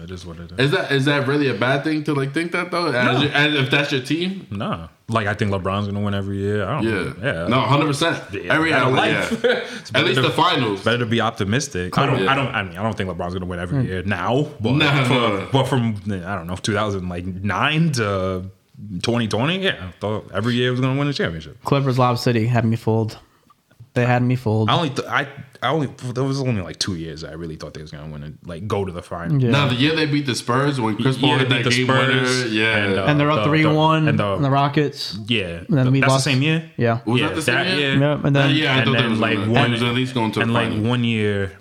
it 0.00 0.10
is 0.10 0.24
what 0.24 0.38
it 0.38 0.52
is. 0.52 0.58
Is 0.58 0.70
that 0.72 0.92
is 0.92 1.04
that 1.06 1.26
really 1.26 1.48
a 1.48 1.54
bad 1.54 1.84
thing 1.84 2.04
to 2.04 2.14
like 2.14 2.32
think 2.32 2.52
that 2.52 2.70
though? 2.70 2.86
As, 2.86 3.22
your- 3.22 3.32
as 3.32 3.54
if 3.54 3.70
that's 3.70 3.92
your 3.92 4.02
team? 4.02 4.46
No, 4.50 4.88
like 5.08 5.26
I 5.26 5.34
think 5.34 5.50
LeBron's 5.50 5.86
gonna 5.86 6.00
win 6.00 6.14
every 6.14 6.38
year. 6.38 6.64
I 6.64 6.80
don't. 6.80 6.84
Yeah. 6.84 7.24
yeah. 7.24 7.48
No, 7.48 7.60
hundred 7.60 7.86
percent. 7.86 8.22
Yeah, 8.32 8.54
Every 8.54 8.70
better 8.70 8.90
yeah. 8.90 8.96
life. 8.96 9.44
It's 9.44 9.94
At 9.94 10.04
least 10.04 10.16
to- 10.16 10.22
the 10.22 10.30
finals. 10.30 10.84
Better 10.84 10.98
to 10.98 11.06
be 11.06 11.20
optimistic. 11.20 11.96
I 11.96 12.06
don't. 12.06 12.22
Yeah. 12.22 12.32
I 12.32 12.34
don't. 12.34 12.48
I 12.48 12.62
mean, 12.62 12.76
I 12.76 12.82
don't 12.82 12.96
think 12.96 13.10
LeBron's 13.10 13.34
gonna 13.34 13.46
win 13.46 13.58
every 13.58 13.80
hmm. 13.80 13.86
year 13.86 14.02
now. 14.02 14.48
But, 14.60 14.72
No, 14.72 15.04
from, 15.04 15.16
no. 15.16 15.48
but 15.52 15.64
from 15.64 15.96
I 16.06 16.34
don't 16.34 16.46
know, 16.46 16.56
2009 16.56 17.92
to 17.92 18.50
2020. 19.02 19.58
Yeah, 19.58 19.88
I 19.88 19.90
thought 20.00 20.30
every 20.32 20.54
year 20.54 20.70
was 20.70 20.80
gonna 20.80 20.98
win 20.98 21.08
a 21.08 21.12
championship. 21.12 21.62
Clippers 21.64 21.98
Lob 21.98 22.18
City 22.18 22.46
had 22.46 22.64
me 22.64 22.76
fooled. 22.76 23.18
They 23.98 24.06
had 24.06 24.22
me 24.22 24.36
fooled. 24.36 24.70
I 24.70 24.74
only 24.76 24.90
th- 24.90 25.08
I 25.08 25.26
I 25.60 25.68
only 25.70 25.88
there 26.14 26.22
was 26.24 26.40
only 26.40 26.62
like 26.62 26.78
two 26.78 26.94
years 26.94 27.24
I 27.24 27.32
really 27.32 27.56
thought 27.56 27.74
they 27.74 27.82
was 27.82 27.90
gonna 27.90 28.06
win 28.12 28.22
it, 28.22 28.34
like 28.46 28.68
go 28.68 28.84
to 28.84 28.92
the 28.92 29.02
final. 29.02 29.42
Yeah. 29.42 29.50
Now 29.50 29.68
the 29.68 29.74
year 29.74 29.94
they 29.96 30.06
beat 30.06 30.26
the 30.26 30.34
Spurs 30.36 30.80
when 30.80 30.96
Chris 30.96 31.18
Paul 31.18 31.30
Yeah, 31.30 31.38
hit 31.38 31.48
that 31.48 31.64
the 31.64 31.70
game 31.70 31.86
Spurs 31.86 32.08
winner, 32.08 32.54
yeah. 32.54 32.76
and, 32.76 32.98
uh, 32.98 33.04
and 33.08 33.18
they're 33.18 33.30
up 33.30 33.40
the- 33.42 33.50
three 33.50 33.62
the- 33.64 33.74
one 33.74 33.98
and 34.06 34.08
and 34.10 34.18
the- 34.20 34.36
the, 34.38 34.50
Rockets. 34.50 35.18
Yeah, 35.26 35.64
then 35.68 35.90
we 35.90 36.00
that's 36.00 36.10
lost- 36.12 36.24
the 36.24 36.30
same 36.32 36.42
year. 36.42 36.70
Yeah. 36.76 37.00
was 37.04 37.20
yeah, 37.20 37.26
that 37.28 37.34
the 37.34 37.42
same 37.42 37.54
that 37.56 37.66
year? 37.76 37.92
year. 37.94 38.00
Yep, 38.00 38.24
and 38.24 38.36
then- 38.36 38.46
Uh, 38.50 38.52
yeah, 38.52 38.74
I 38.74 38.76
and 38.78 38.84
thought 38.86 38.92
then 38.92 39.02
they 39.02 39.08
was 39.10 39.20
like 39.20 39.38
gonna- 39.38 39.52
one 39.52 39.70
was 39.72 39.82
at 39.82 39.94
least 39.94 40.14
going 40.14 40.30
to 40.32 40.38
the 40.38 40.42
and 40.44 40.54
like 40.54 40.72
one 40.92 41.02
year 41.04 41.52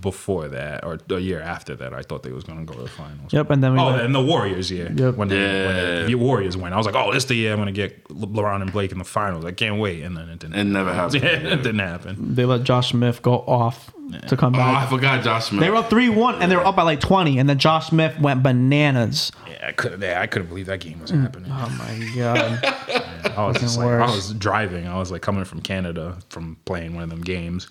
before 0.00 0.48
that 0.48 0.84
or 0.84 0.98
a 1.10 1.18
year 1.18 1.40
after 1.40 1.74
that, 1.76 1.92
I 1.92 2.02
thought 2.02 2.22
they 2.22 2.32
was 2.32 2.44
gonna 2.44 2.64
go 2.64 2.74
to 2.74 2.82
the 2.82 2.88
finals. 2.88 3.32
Yep, 3.32 3.50
and 3.50 3.62
then 3.62 3.74
we 3.74 3.80
Oh, 3.80 3.86
went- 3.86 4.02
and 4.02 4.14
the 4.14 4.20
Warriors 4.20 4.70
year. 4.70 4.92
Yep. 4.94 5.16
When, 5.16 5.28
they, 5.28 5.36
when 5.36 5.76
Yeah. 5.76 5.82
they, 6.00 6.04
the 6.06 6.14
Warriors 6.16 6.56
went, 6.56 6.74
I 6.74 6.76
was 6.76 6.86
like, 6.86 6.94
oh, 6.94 7.12
this 7.12 7.24
the 7.24 7.34
year 7.34 7.52
I'm 7.52 7.58
gonna 7.58 7.72
get 7.72 8.10
Le- 8.10 8.26
LeBron 8.26 8.62
and 8.62 8.72
Blake 8.72 8.92
in 8.92 8.98
the 8.98 9.04
finals. 9.04 9.44
I 9.44 9.52
can't 9.52 9.80
wait. 9.80 10.02
And 10.02 10.16
then 10.16 10.28
it 10.28 10.38
didn't. 10.40 10.56
It 10.56 10.64
never 10.64 10.92
happened. 10.92 11.22
Yeah, 11.22 11.30
it 11.30 11.62
didn't 11.62 11.78
happen. 11.80 12.34
they 12.34 12.44
let 12.44 12.64
Josh 12.64 12.90
Smith 12.90 13.22
go 13.22 13.38
off 13.40 13.92
to 14.26 14.36
come 14.36 14.54
oh, 14.54 14.58
back. 14.58 14.74
Oh, 14.74 14.86
I 14.86 14.90
forgot 14.90 15.22
Josh 15.22 15.46
Smith. 15.46 15.60
they 15.60 15.70
were 15.70 15.76
up 15.76 15.90
three 15.90 16.08
one 16.08 16.40
and 16.40 16.50
they 16.50 16.56
were 16.56 16.64
up 16.64 16.76
by 16.76 16.82
like 16.82 17.00
twenty, 17.00 17.38
and 17.38 17.48
then 17.48 17.58
Josh 17.58 17.88
Smith 17.88 18.18
went 18.20 18.42
bananas. 18.42 19.32
Yeah, 19.48 19.68
I 19.68 19.72
couldn't. 19.72 20.00
Yeah, 20.00 20.20
I 20.20 20.26
couldn't 20.26 20.48
believe 20.48 20.66
that 20.66 20.80
game 20.80 21.00
was 21.00 21.12
mm. 21.12 21.20
happening. 21.20 21.50
Oh 21.52 21.68
my 21.78 22.12
god! 22.16 23.34
I 23.36 23.46
was 23.46 23.58
just 23.60 23.78
like, 23.78 23.86
worse. 23.86 24.10
I 24.10 24.14
was 24.14 24.32
driving. 24.34 24.86
I 24.86 24.98
was 24.98 25.10
like 25.10 25.22
coming 25.22 25.44
from 25.44 25.60
Canada 25.60 26.18
from 26.30 26.56
playing 26.64 26.94
one 26.94 27.04
of 27.04 27.10
them 27.10 27.22
games, 27.22 27.68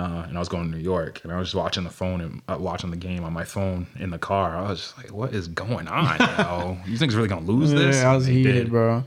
uh, 0.00 0.24
and 0.28 0.36
I 0.36 0.40
was 0.40 0.48
going 0.48 0.70
to 0.70 0.76
New 0.76 0.82
York, 0.82 1.20
and 1.22 1.32
I 1.32 1.38
was 1.38 1.48
just 1.48 1.54
watching 1.54 1.84
the 1.84 1.90
phone 1.90 2.20
and 2.20 2.42
uh, 2.48 2.56
watching 2.58 2.90
the 2.90 2.96
game 2.96 3.22
on 3.24 3.32
my 3.32 3.44
phone 3.44 3.86
in 3.98 4.10
the 4.10 4.18
car. 4.18 4.56
I 4.56 4.62
was 4.70 4.80
just 4.80 4.96
like, 4.96 5.12
"What 5.12 5.34
is 5.34 5.46
going 5.48 5.88
on? 5.88 6.18
Yo? 6.38 6.78
You 6.86 6.96
think 6.96 7.10
it's 7.10 7.14
really 7.16 7.28
gonna 7.28 7.46
lose 7.46 7.70
this?" 7.70 7.96
Yeah, 7.96 8.10
I 8.12 8.14
was 8.16 8.26
They 8.26 8.32
heated, 8.32 8.54
did. 8.54 8.70
bro. 8.70 9.04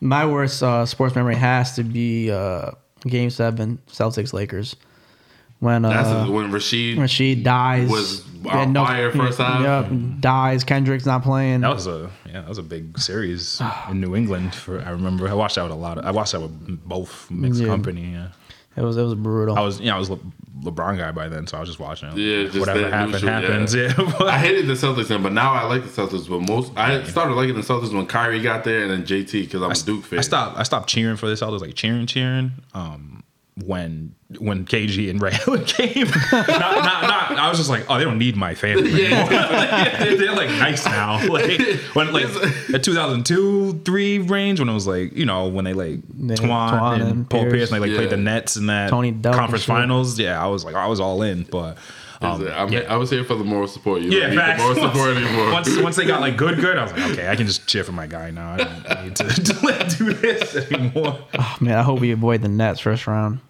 My 0.00 0.24
worst 0.24 0.62
uh, 0.62 0.86
sports 0.86 1.14
memory 1.14 1.34
has 1.36 1.76
to 1.76 1.84
be 1.84 2.30
uh, 2.30 2.70
Game 3.06 3.28
Seven, 3.30 3.78
Celtics 3.88 4.32
Lakers, 4.32 4.76
when 5.58 5.82
That's 5.82 6.08
uh, 6.08 6.26
when 6.30 6.50
Rasheed. 6.50 6.98
Rashid 6.98 7.44
dies. 7.44 7.90
Was 7.90 8.24
Yeah, 8.42 8.60
on 8.60 8.72
fire 8.74 9.12
first 9.12 9.36
half. 9.46 9.90
Yep, 9.90 9.92
dies. 10.20 10.64
Kendrick's 10.64 11.04
not 11.04 11.22
playing. 11.22 11.60
That 11.60 11.74
was 11.74 11.86
a 11.86 12.08
yeah, 12.26 12.40
that 12.40 12.48
was 12.48 12.56
a 12.58 12.62
big 12.62 12.98
series 12.98 13.60
in 13.90 14.00
New 14.00 14.16
England. 14.16 14.54
For 14.54 14.80
I 14.80 14.90
remember, 14.90 15.28
I 15.28 15.34
watched 15.34 15.56
that 15.56 15.64
with 15.64 15.72
a 15.72 15.74
lot 15.74 15.98
of. 15.98 16.04
I 16.06 16.12
watched 16.12 16.32
that 16.32 16.40
with 16.40 16.82
both 16.88 17.30
mixed 17.30 17.60
Yeah. 17.60 17.66
company. 17.66 18.12
Yeah. 18.12 18.28
It 18.76 18.82
was 18.82 18.96
it 18.96 19.02
was 19.02 19.14
brutal. 19.14 19.56
I 19.58 19.62
was, 19.62 19.80
you 19.80 19.86
know, 19.86 19.96
I 19.96 19.98
was 19.98 20.10
Le- 20.10 20.18
LeBron 20.62 20.96
guy 20.98 21.10
by 21.10 21.28
then, 21.28 21.46
so 21.46 21.56
I 21.56 21.60
was 21.60 21.68
just 21.68 21.80
watching. 21.80 22.08
it. 22.10 22.16
Yeah, 22.18 22.44
just 22.44 22.58
whatever 22.60 22.82
that 22.82 22.92
happened 22.92 23.12
neutral, 23.14 23.30
happens. 23.32 23.74
Yeah, 23.74 23.92
I 24.26 24.38
hated 24.38 24.66
the 24.66 24.74
Celtics 24.74 25.08
then, 25.08 25.22
but 25.22 25.32
now 25.32 25.52
I 25.52 25.64
like 25.64 25.82
the 25.82 25.88
Celtics. 25.88 26.28
But 26.28 26.40
most, 26.42 26.72
I 26.76 27.02
started 27.04 27.34
liking 27.34 27.54
the 27.54 27.62
Celtics 27.62 27.92
when 27.92 28.06
Kyrie 28.06 28.40
got 28.42 28.64
there 28.64 28.82
and 28.82 28.90
then 28.90 29.04
JT 29.04 29.32
because 29.32 29.62
I'm 29.62 29.70
a 29.72 29.74
Duke 29.74 30.04
fan. 30.04 30.18
I 30.18 30.22
stopped. 30.22 30.58
I 30.58 30.62
stopped 30.62 30.88
cheering 30.88 31.16
for 31.16 31.28
this. 31.28 31.42
I 31.42 31.48
was 31.48 31.62
like 31.62 31.74
cheering, 31.74 32.06
cheering. 32.06 32.52
Um, 32.74 33.24
when 33.64 34.14
when 34.38 34.64
KG 34.64 35.10
and 35.10 35.20
Ray 35.20 35.32
Allen 35.46 35.64
came, 35.66 36.06
not, 36.32 36.48
not, 36.48 37.02
not, 37.02 37.32
I 37.38 37.48
was 37.48 37.58
just 37.58 37.68
like, 37.68 37.84
oh, 37.88 37.98
they 37.98 38.04
don't 38.04 38.18
need 38.18 38.36
my 38.36 38.54
family 38.54 39.06
anymore. 39.06 39.28
they're, 39.28 40.16
they're, 40.16 40.32
like 40.36 40.50
nice 40.50 40.84
now. 40.84 41.26
Like 41.30 41.60
when 41.94 42.12
like 42.12 42.26
the 42.68 42.80
2002 42.82 43.80
three 43.84 44.18
range 44.18 44.60
when 44.60 44.68
it 44.68 44.74
was 44.74 44.86
like 44.86 45.16
you 45.16 45.26
know 45.26 45.48
when 45.48 45.64
they 45.64 45.72
like 45.74 46.00
They- 46.14 46.34
Twan, 46.36 46.70
Twan 46.70 46.94
and, 46.94 47.02
and 47.02 47.30
Paul 47.30 47.42
Pierce. 47.42 47.52
Pierce 47.52 47.72
and 47.72 47.82
they 47.82 47.88
like 47.88 47.96
played 47.96 48.10
the 48.10 48.16
Nets 48.16 48.56
in 48.56 48.66
that 48.66 48.90
Tony 48.90 49.12
Delk 49.12 49.34
conference 49.34 49.64
finals. 49.64 50.18
Yeah, 50.18 50.42
I 50.42 50.46
was 50.46 50.64
like 50.64 50.74
I 50.74 50.86
was 50.86 51.00
all 51.00 51.22
in, 51.22 51.44
but. 51.44 51.76
Um, 52.22 52.46
I'm, 52.48 52.70
yeah. 52.70 52.80
I 52.80 52.96
was 52.98 53.08
here 53.08 53.24
for 53.24 53.34
the 53.34 53.44
moral 53.44 53.66
support. 53.66 54.02
You 54.02 54.10
Yeah, 54.10 54.26
don't 54.26 54.36
need 54.36 54.58
the 54.58 54.62
moral 54.62 54.74
support 54.74 55.16
anymore. 55.16 55.52
Once, 55.52 55.78
once 55.78 55.96
they 55.96 56.04
got 56.04 56.20
like 56.20 56.36
good, 56.36 56.60
good, 56.60 56.76
I 56.76 56.82
was 56.82 56.92
like, 56.92 57.12
okay, 57.12 57.28
I 57.30 57.34
can 57.34 57.46
just 57.46 57.66
cheer 57.66 57.82
for 57.82 57.92
my 57.92 58.06
guy 58.06 58.30
now. 58.30 58.52
I 58.52 58.56
don't 58.58 59.04
need 59.04 59.16
to, 59.16 59.24
to 59.28 59.96
do 59.96 60.12
this 60.12 60.54
anymore. 60.70 61.18
Oh, 61.38 61.56
man, 61.62 61.78
I 61.78 61.82
hope 61.82 62.00
we 62.00 62.10
avoid 62.10 62.42
the 62.42 62.48
Nets 62.50 62.80
first 62.80 63.06
round. 63.06 63.40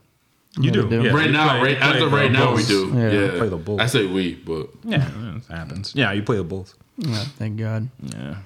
You 0.64 0.70
do, 0.70 0.88
do. 0.88 1.02
yeah. 1.02 1.10
right 1.12 1.26
You 1.26 1.32
now, 1.32 1.48
play- 1.58 1.74
right 1.74 1.78
play 1.80 1.96
as 1.96 2.02
of 2.02 2.12
right 2.12 2.30
now, 2.32 2.54
we 2.54 2.64
do. 2.64 2.92
Yeah. 2.94 3.10
Yeah, 3.10 3.38
Play 3.38 3.48
the 3.48 3.56
Bulls. 3.56 3.80
I 3.80 3.86
say 3.86 4.06
we, 4.06 4.34
but 4.34 4.68
Yeah, 4.84 5.06
it 5.36 5.46
happens. 5.46 5.92
Yeah, 5.94 6.12
you 6.12 6.22
play 6.22 6.36
the 6.36 6.44
Bulls. 6.44 6.74
Yeah, 6.98 7.14
thank 7.38 7.58
God. 7.58 7.88
Yeah. 8.02 8.36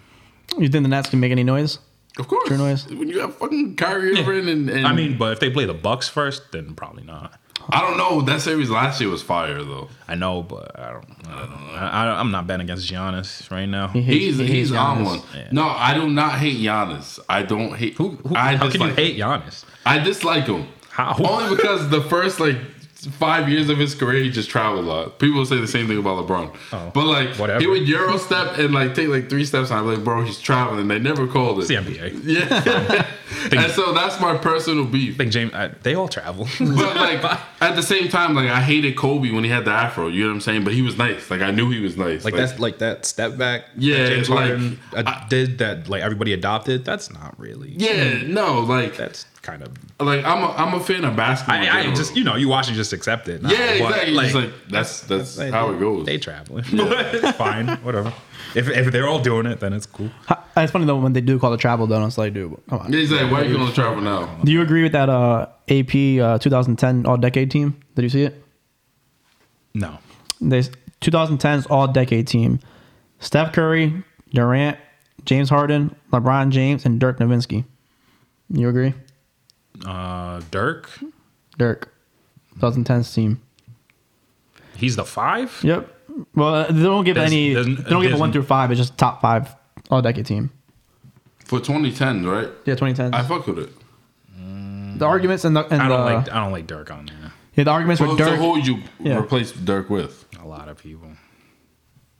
You 0.58 0.68
think 0.68 0.84
the 0.84 0.88
Nets 0.88 1.10
can 1.10 1.20
make 1.20 1.32
any 1.32 1.44
noise? 1.44 1.78
of 2.16 2.28
course, 2.28 2.46
True 2.46 2.56
noise. 2.58 2.86
when 2.86 3.08
you 3.08 3.18
have 3.18 3.34
fucking 3.36 3.74
Kyrie 3.74 4.16
Irving 4.20 4.48
and, 4.48 4.70
and 4.70 4.86
I 4.86 4.92
mean, 4.92 5.18
but 5.18 5.32
if 5.32 5.40
they 5.40 5.50
play 5.50 5.64
the 5.64 5.74
Bucks 5.74 6.08
first, 6.08 6.52
then 6.52 6.74
probably 6.74 7.02
not. 7.02 7.34
I 7.70 7.80
don't 7.80 7.96
know. 7.96 8.20
That 8.20 8.40
series 8.42 8.68
last 8.70 9.00
year 9.00 9.08
was 9.10 9.22
fire 9.22 9.62
though. 9.64 9.88
I 10.06 10.14
know, 10.14 10.42
but 10.42 10.78
I 10.78 10.92
don't. 10.92 11.06
I 11.26 11.38
don't 11.40 11.50
know. 11.50 11.72
I, 11.72 12.04
I, 12.04 12.20
I'm 12.20 12.30
not 12.30 12.46
betting 12.46 12.64
against 12.64 12.88
Giannis 12.92 13.50
right 13.50 13.64
now. 13.66 13.88
He 13.88 14.02
hates- 14.02 14.20
He's 14.20 14.36
he 14.38 14.42
hates 14.46 14.52
he's 14.68 14.72
on 14.72 15.02
one. 15.04 15.20
Yeah. 15.34 15.48
No, 15.50 15.66
I 15.68 15.94
do 15.94 16.08
not 16.08 16.38
hate 16.38 16.58
Giannis. 16.58 17.18
I 17.28 17.42
don't 17.42 17.74
hate. 17.74 17.94
Who? 17.94 18.10
who 18.10 18.36
I 18.36 18.54
how 18.56 18.70
can 18.70 18.82
you 18.82 18.88
hate 18.94 19.16
Giannis? 19.18 19.64
I 19.86 19.98
dislike 19.98 20.46
him. 20.46 20.66
How? 20.94 21.16
Only 21.18 21.56
because 21.56 21.90
the 21.90 22.02
first 22.02 22.38
like 22.38 22.56
five 23.18 23.48
years 23.48 23.68
of 23.68 23.76
his 23.78 23.94
career, 23.94 24.22
he 24.22 24.30
just 24.30 24.48
traveled 24.48 24.84
a 24.84 24.88
lot. 24.88 25.18
People 25.18 25.44
say 25.44 25.58
the 25.60 25.66
same 25.66 25.88
thing 25.88 25.98
about 25.98 26.24
LeBron. 26.26 26.54
Oh, 26.72 26.90
but 26.94 27.04
like, 27.06 27.30
whatever. 27.36 27.60
he 27.60 27.66
would 27.66 27.86
Euro 27.88 28.16
step 28.16 28.58
and 28.58 28.72
like 28.72 28.94
take 28.94 29.08
like 29.08 29.28
three 29.28 29.44
steps. 29.44 29.70
And 29.70 29.80
I'm 29.80 29.86
like, 29.86 30.04
bro, 30.04 30.22
he's 30.24 30.40
traveling. 30.40 30.86
They 30.88 30.98
never 31.00 31.26
called 31.26 31.58
It's 31.60 31.68
it. 31.68 31.84
the 31.84 31.98
NBA. 31.98 32.20
Yeah. 32.24 33.06
and 33.60 33.72
so 33.72 33.92
that's 33.92 34.20
my 34.20 34.36
personal 34.38 34.84
beef. 34.84 35.14
I 35.14 35.18
think 35.18 35.32
James. 35.32 35.52
I, 35.52 35.68
they 35.82 35.94
all 35.96 36.06
travel. 36.08 36.46
But 36.60 36.94
like 36.96 37.24
at 37.60 37.74
the 37.74 37.82
same 37.82 38.08
time, 38.08 38.34
like 38.34 38.48
I 38.48 38.60
hated 38.60 38.96
Kobe 38.96 39.32
when 39.32 39.42
he 39.42 39.50
had 39.50 39.64
the 39.64 39.72
afro. 39.72 40.06
You 40.06 40.22
know 40.22 40.28
what 40.28 40.34
I'm 40.36 40.40
saying? 40.42 40.62
But 40.64 40.74
he 40.74 40.82
was 40.82 40.96
nice. 40.96 41.28
Like 41.28 41.40
I 41.40 41.50
knew 41.50 41.70
he 41.70 41.80
was 41.80 41.96
nice. 41.96 42.24
like 42.24 42.34
that's 42.34 42.58
like 42.60 42.78
that 42.78 43.04
step 43.04 43.36
back. 43.36 43.64
Yeah, 43.76 43.98
that 44.04 44.08
James 44.10 44.30
like, 44.30 44.46
Harden 44.46 44.80
uh, 44.94 45.28
did 45.28 45.58
that. 45.58 45.88
Like 45.88 46.02
everybody 46.02 46.32
adopted. 46.32 46.84
That's 46.84 47.12
not 47.12 47.38
really. 47.38 47.72
yeah. 47.76 48.22
No, 48.22 48.60
like 48.60 48.96
That's 48.96 49.26
kind 49.44 49.62
of. 49.62 49.72
like 50.00 50.24
I'm 50.24 50.42
a, 50.42 50.48
I'm 50.52 50.74
a 50.74 50.80
fan 50.80 51.04
of 51.04 51.14
basketball. 51.14 51.56
I, 51.56 51.82
I 51.82 51.94
just 51.94 52.16
you 52.16 52.24
know 52.24 52.34
you 52.34 52.48
watch 52.48 52.66
and 52.66 52.76
just 52.76 52.92
accept 52.92 53.28
it. 53.28 53.42
now, 53.42 53.50
yeah, 53.50 53.78
but, 53.78 53.90
exactly. 54.08 54.14
Like, 54.14 54.34
like 54.34 54.50
that's 54.68 55.00
that's 55.02 55.36
they- 55.36 55.50
how 55.50 55.70
it 55.70 55.78
goes. 55.78 56.06
They 56.06 56.18
traveling, 56.18 56.64
but 56.72 57.14
it's 57.14 57.36
fine. 57.36 57.68
Whatever. 57.84 58.12
If 58.56 58.68
if 58.68 58.90
they're 58.90 59.06
all 59.06 59.20
doing 59.20 59.46
it, 59.46 59.60
then 59.60 59.72
it's 59.72 59.86
cool. 59.86 60.10
It's 60.56 60.72
funny 60.72 60.86
though 60.86 60.98
when 60.98 61.12
they 61.12 61.20
do 61.20 61.38
call 61.38 61.52
it 61.52 61.60
travel 61.60 61.86
though. 61.86 62.04
It's 62.04 62.18
like, 62.18 62.32
dude, 62.32 62.56
come 62.68 62.80
on. 62.80 62.92
Yeah, 62.92 63.00
he's 63.00 63.12
like, 63.12 63.30
why 63.30 63.42
are 63.42 63.44
you 63.44 63.56
gonna 63.56 63.72
travel 63.72 64.02
now? 64.02 64.26
Do 64.42 64.50
you 64.50 64.62
agree 64.62 64.82
with 64.82 64.92
that 64.92 65.08
uh, 65.08 65.46
AP 65.68 65.94
uh, 66.20 66.38
2010 66.38 67.06
All 67.06 67.16
Decade 67.16 67.50
team? 67.50 67.80
Did 67.94 68.02
you 68.02 68.08
see 68.08 68.22
it? 68.22 68.42
No. 69.74 69.98
They 70.40 70.62
2010's 71.00 71.66
All 71.66 71.86
Decade 71.88 72.26
team: 72.26 72.60
Steph 73.18 73.52
Curry, 73.52 74.02
Durant, 74.32 74.78
James 75.24 75.50
Harden, 75.50 75.94
LeBron 76.12 76.50
James, 76.50 76.84
and 76.86 76.98
Dirk 77.00 77.18
Nowitzki. 77.18 77.64
You 78.50 78.68
agree? 78.68 78.94
Uh, 79.84 80.40
Dirk. 80.50 80.88
Dirk, 81.58 81.92
2010's 82.58 83.12
team. 83.14 83.40
He's 84.76 84.96
the 84.96 85.04
five. 85.04 85.60
Yep. 85.62 85.88
Well, 86.34 86.54
uh, 86.54 86.66
they 86.72 86.82
don't 86.82 87.04
give 87.04 87.14
There's- 87.16 87.30
any. 87.30 87.54
They 87.54 87.62
don't 87.62 87.74
give 87.74 87.92
a 87.94 88.00
there's- 88.02 88.20
one 88.20 88.32
through 88.32 88.42
five. 88.44 88.70
It's 88.70 88.78
just 88.80 88.96
top 88.98 89.20
five 89.22 89.54
All 89.90 90.02
Decade 90.02 90.26
team. 90.26 90.50
For 91.44 91.60
2010, 91.60 92.24
right? 92.26 92.48
Yeah, 92.64 92.74
2010. 92.74 93.14
I 93.14 93.22
fuck 93.22 93.46
with 93.46 93.58
it. 93.58 93.72
the 94.98 95.04
arguments 95.06 95.44
and 95.44 95.56
the 95.56 95.64
and 95.66 95.82
I 95.82 95.88
don't 95.88 95.98
the, 96.06 96.14
like. 96.14 96.32
I 96.32 96.40
don't 96.42 96.52
like 96.52 96.66
Dirk 96.66 96.90
on 96.90 97.06
there. 97.06 97.32
yeah, 97.56 97.64
the 97.64 97.70
arguments 97.70 98.00
So, 98.00 98.08
with 98.08 98.18
so 98.18 98.24
Dirk. 98.30 98.38
who 98.38 98.50
would 98.52 98.66
you 98.66 98.78
Yeah. 99.00 99.18
replace 99.18 99.52
Dirk 99.52 99.90
with? 99.90 100.24
A 100.42 100.46
lot 100.46 100.68
of 100.68 100.78
people. 100.78 101.08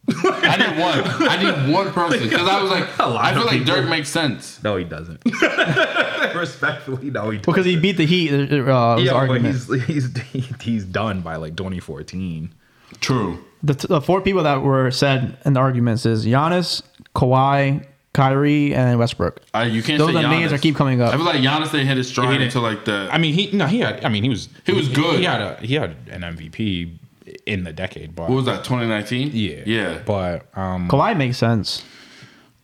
I 0.25 0.57
need 0.57 0.81
one. 0.81 1.29
I 1.29 1.43
need 1.43 1.73
one 1.73 1.91
person 1.93 2.23
because 2.29 2.47
I 2.49 2.61
was 2.63 2.71
like, 2.71 2.85
I 3.01 3.33
feel 3.35 3.47
like. 3.47 3.65
Dirk 3.65 3.89
makes 3.89 4.09
sense. 4.11 4.63
No, 4.63 4.77
he 4.77 4.85
doesn't. 4.85 5.23
Respectfully, 6.35 7.11
no, 7.11 7.31
he 7.31 7.39
doesn't. 7.39 7.47
because 7.47 7.65
he 7.65 7.77
beat 7.77 7.97
the 7.97 8.07
Heat. 8.07 8.31
Uh, 8.33 8.35
uh, 8.35 8.97
yeah, 8.99 9.05
the 9.05 9.11
but 9.11 9.15
argument. 9.17 9.55
he's 9.55 9.83
he's 9.85 10.61
he's 10.61 10.85
done 10.85 11.21
by 11.21 11.37
like 11.37 11.57
2014. 11.57 12.53
True. 13.01 13.39
the, 13.63 13.73
the 13.75 14.01
four 14.01 14.21
people 14.21 14.43
that 14.43 14.63
were 14.63 14.91
said 14.91 15.37
in 15.45 15.55
the 15.55 15.61
arguments 15.61 16.07
is 16.07 16.25
Giannis, 16.27 16.83
Kawhi, 17.15 17.85
Kyrie, 18.13 18.75
and 18.75 18.99
Westbrook. 18.99 19.41
I, 19.53 19.65
you 19.65 19.83
can't 19.83 19.99
Those 19.99 20.13
say 20.13 20.23
are 20.25 20.29
names 20.29 20.47
Giannis. 20.49 20.51
that 20.51 20.63
keep 20.63 20.77
coming 20.77 21.01
up. 21.01 21.13
I 21.13 21.17
feel 21.17 21.27
like 21.27 21.37
Giannis 21.41 21.73
didn't 21.73 21.87
hit 21.89 21.97
his 21.97 22.09
stride 22.09 22.29
didn't- 22.33 22.43
until 22.49 22.63
like 22.63 22.85
the. 22.85 23.09
I 23.11 23.19
mean, 23.19 23.35
he 23.35 23.51
no, 23.57 23.67
he 23.67 23.81
had. 23.81 24.05
I 24.05 24.09
mean, 24.11 24.23
he 24.23 24.29
was 24.29 24.49
He 24.67 24.73
was 24.73 24.89
good. 24.89 25.19
He 25.19 25.25
had 25.25 25.41
a 25.41 25.57
he 25.61 25.75
had 25.75 25.97
an 26.11 26.21
MVP 26.23 26.99
in 27.47 27.65
the 27.65 27.73
decade, 27.73 28.15
but 28.15 28.29
what 28.29 28.37
was 28.37 28.45
that? 28.47 28.65
2019. 28.65 29.31
yeah, 29.33 29.63
Yeah. 29.67 29.99
But 30.05 30.47
um, 30.57 30.89
Kawhi 30.89 31.17
makes 31.17 31.39
sense. 31.39 31.83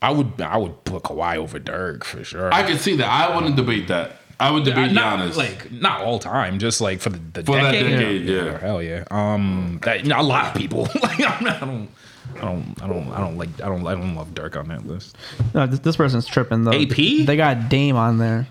I 0.02 0.10
would 0.10 0.40
I 0.40 0.56
would 0.56 0.84
put 0.84 1.02
Kawhi 1.02 1.36
over 1.36 1.58
Dirk 1.58 2.04
for 2.04 2.24
sure. 2.24 2.52
I 2.52 2.62
could 2.62 2.80
see 2.80 2.96
that. 2.96 3.08
I 3.08 3.34
wouldn't 3.34 3.56
debate 3.56 3.88
that. 3.88 4.16
I 4.40 4.50
would 4.50 4.64
debate 4.64 4.92
not, 4.92 5.18
Giannis. 5.18 5.36
like 5.36 5.70
not 5.70 6.00
all 6.00 6.18
time, 6.18 6.58
just 6.58 6.80
like 6.80 7.00
for 7.00 7.10
the, 7.10 7.18
the 7.18 7.42
For 7.44 7.56
that 7.56 7.72
decade. 7.72 7.90
decade, 7.90 8.22
yeah. 8.22 8.58
hell 8.58 8.82
yeah. 8.82 9.04
Um, 9.10 9.80
that, 9.82 10.02
you 10.02 10.08
know, 10.08 10.18
a 10.18 10.22
lot 10.22 10.46
of 10.46 10.54
people. 10.54 10.88
like 11.02 11.20
I'm 11.20 11.44
not, 11.44 11.62
I 11.62 11.66
don't, 11.66 11.88
I 12.36 12.40
don't, 12.40 12.82
I 12.82 12.88
don't, 12.88 13.12
I 13.12 13.18
don't 13.20 13.36
like, 13.36 13.48
I 13.60 13.68
don't, 13.68 13.86
I 13.86 13.94
don't 13.94 14.14
love 14.14 14.34
Dirk 14.34 14.56
on 14.56 14.68
that 14.68 14.86
list. 14.86 15.18
No, 15.52 15.66
this, 15.66 15.80
this 15.80 15.96
person's 15.96 16.26
tripping 16.26 16.64
though. 16.64 16.72
AP? 16.72 16.96
They 16.96 17.36
got 17.36 17.68
Dame 17.68 17.96
on 17.96 18.16
there. 18.16 18.48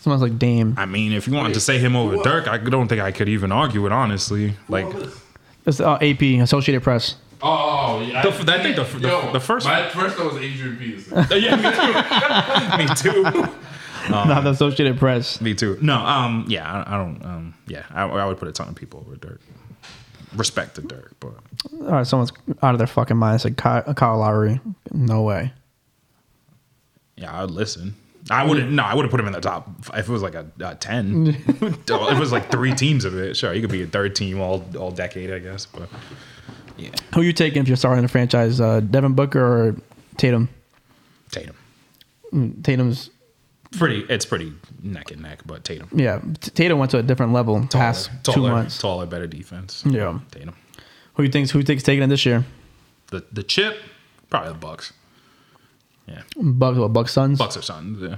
Someone's 0.00 0.20
like 0.20 0.38
Dame. 0.38 0.74
I 0.76 0.84
mean, 0.84 1.14
if 1.14 1.26
you 1.26 1.32
wanted 1.32 1.54
to 1.54 1.60
say 1.60 1.78
him 1.78 1.96
over 1.96 2.22
Dirk, 2.22 2.46
I 2.46 2.58
don't 2.58 2.88
think 2.88 3.00
I 3.00 3.10
could 3.10 3.30
even 3.30 3.50
argue 3.50 3.86
it 3.86 3.92
honestly. 3.92 4.54
Like, 4.68 4.86
It's 5.66 5.80
uh, 5.80 5.94
AP 6.00 6.22
Associated 6.42 6.82
Press. 6.82 7.16
Oh, 7.42 8.00
yeah. 8.00 8.22
The- 8.22 8.52
I 8.52 8.62
think 8.62 8.76
the- 8.76 8.84
the- 8.84 9.30
the 9.32 9.40
first 9.40 9.66
My 9.66 9.88
first 9.90 10.18
one 10.18 10.28
was 10.28 10.36
Adrian 10.36 10.76
Peterson. 10.76 11.26
yeah, 11.30 11.56
me 11.56 12.88
too. 12.94 13.22
me 13.22 13.42
too. 13.42 13.48
Not 14.10 14.44
the 14.44 14.50
Associated 14.50 14.98
Press. 14.98 15.40
Me 15.40 15.54
too. 15.54 15.78
No, 15.80 15.96
um, 15.96 16.44
yeah, 16.48 16.70
I, 16.70 16.94
I 16.94 16.98
don't, 16.98 17.24
um, 17.24 17.54
yeah, 17.66 17.84
I, 17.90 18.02
I 18.04 18.26
would 18.26 18.38
put 18.38 18.48
a 18.48 18.52
ton 18.52 18.68
of 18.68 18.74
people 18.74 19.00
over 19.06 19.16
Dirk. 19.16 19.40
Respect 20.36 20.74
to 20.74 20.82
Dirk, 20.82 21.14
but 21.20 21.32
All 21.80 21.86
right, 21.92 22.06
someone's 22.06 22.32
out 22.62 22.74
of 22.74 22.78
their 22.78 22.86
fucking 22.86 23.16
mind. 23.16 23.36
It's 23.36 23.44
like 23.44 23.56
Kyle, 23.56 23.82
Kyle 23.94 24.18
Lowry. 24.18 24.60
No 24.92 25.22
way. 25.22 25.52
yeah, 27.16 27.42
I'd 27.42 27.50
listen. 27.50 27.94
I 28.30 28.44
wouldn't. 28.44 28.72
No, 28.72 28.82
I 28.84 28.94
would 28.94 29.04
have 29.04 29.10
put 29.10 29.20
him 29.20 29.26
in 29.26 29.32
the 29.32 29.40
top 29.40 29.68
if 29.94 30.08
it 30.08 30.12
was 30.12 30.22
like 30.22 30.34
a, 30.34 30.46
a 30.60 30.74
ten. 30.74 31.26
if 31.46 31.62
it 31.62 32.18
was 32.18 32.32
like 32.32 32.50
three 32.50 32.74
teams 32.74 33.04
of 33.04 33.16
it, 33.18 33.36
sure, 33.36 33.52
he 33.52 33.60
could 33.60 33.70
be 33.70 33.82
a 33.82 33.86
third 33.86 34.16
team 34.16 34.40
all 34.40 34.64
all 34.78 34.90
decade, 34.90 35.30
I 35.30 35.38
guess. 35.40 35.66
But 35.66 35.88
yeah, 36.76 36.90
Who 37.14 37.22
you 37.22 37.32
taking 37.32 37.60
if 37.62 37.68
you're 37.68 37.76
starting 37.76 38.02
the 38.02 38.08
franchise? 38.08 38.60
Uh, 38.60 38.80
Devin 38.80 39.12
Booker 39.14 39.40
or 39.44 39.76
Tatum? 40.16 40.48
Tatum. 41.30 41.56
Tatum's 42.62 43.10
Pretty. 43.78 44.04
It's 44.08 44.24
pretty 44.24 44.52
neck 44.82 45.10
and 45.10 45.22
neck, 45.22 45.40
but 45.46 45.64
Tatum. 45.64 45.88
yeah. 45.92 46.20
Tatum 46.40 46.78
went 46.78 46.90
to 46.92 46.98
a 46.98 47.02
different 47.02 47.32
level 47.32 47.66
past 47.66 48.10
taller, 48.22 48.36
two 48.36 48.42
months. 48.42 48.78
taller, 48.78 49.06
better 49.06 49.26
defense. 49.26 49.82
Yeah. 49.84 50.20
Tatum. 50.30 50.54
Who 51.14 51.24
you 51.24 51.28
thinks 51.28 51.50
who 51.50 51.58
you 51.58 51.64
thinks 51.64 51.82
taking 51.82 52.02
it 52.02 52.06
this 52.08 52.24
year? 52.24 52.44
The 53.08 53.24
the 53.32 53.42
chip, 53.42 53.80
probably 54.30 54.52
the 54.52 54.58
Bucks. 54.58 54.92
Yeah, 56.06 56.22
Bucks 56.36 56.78
what 56.78 56.92
Bucks 56.92 57.12
Suns? 57.12 57.38
Bucks 57.38 57.56
are 57.56 57.62
Suns. 57.62 58.02
Yeah. 58.02 58.16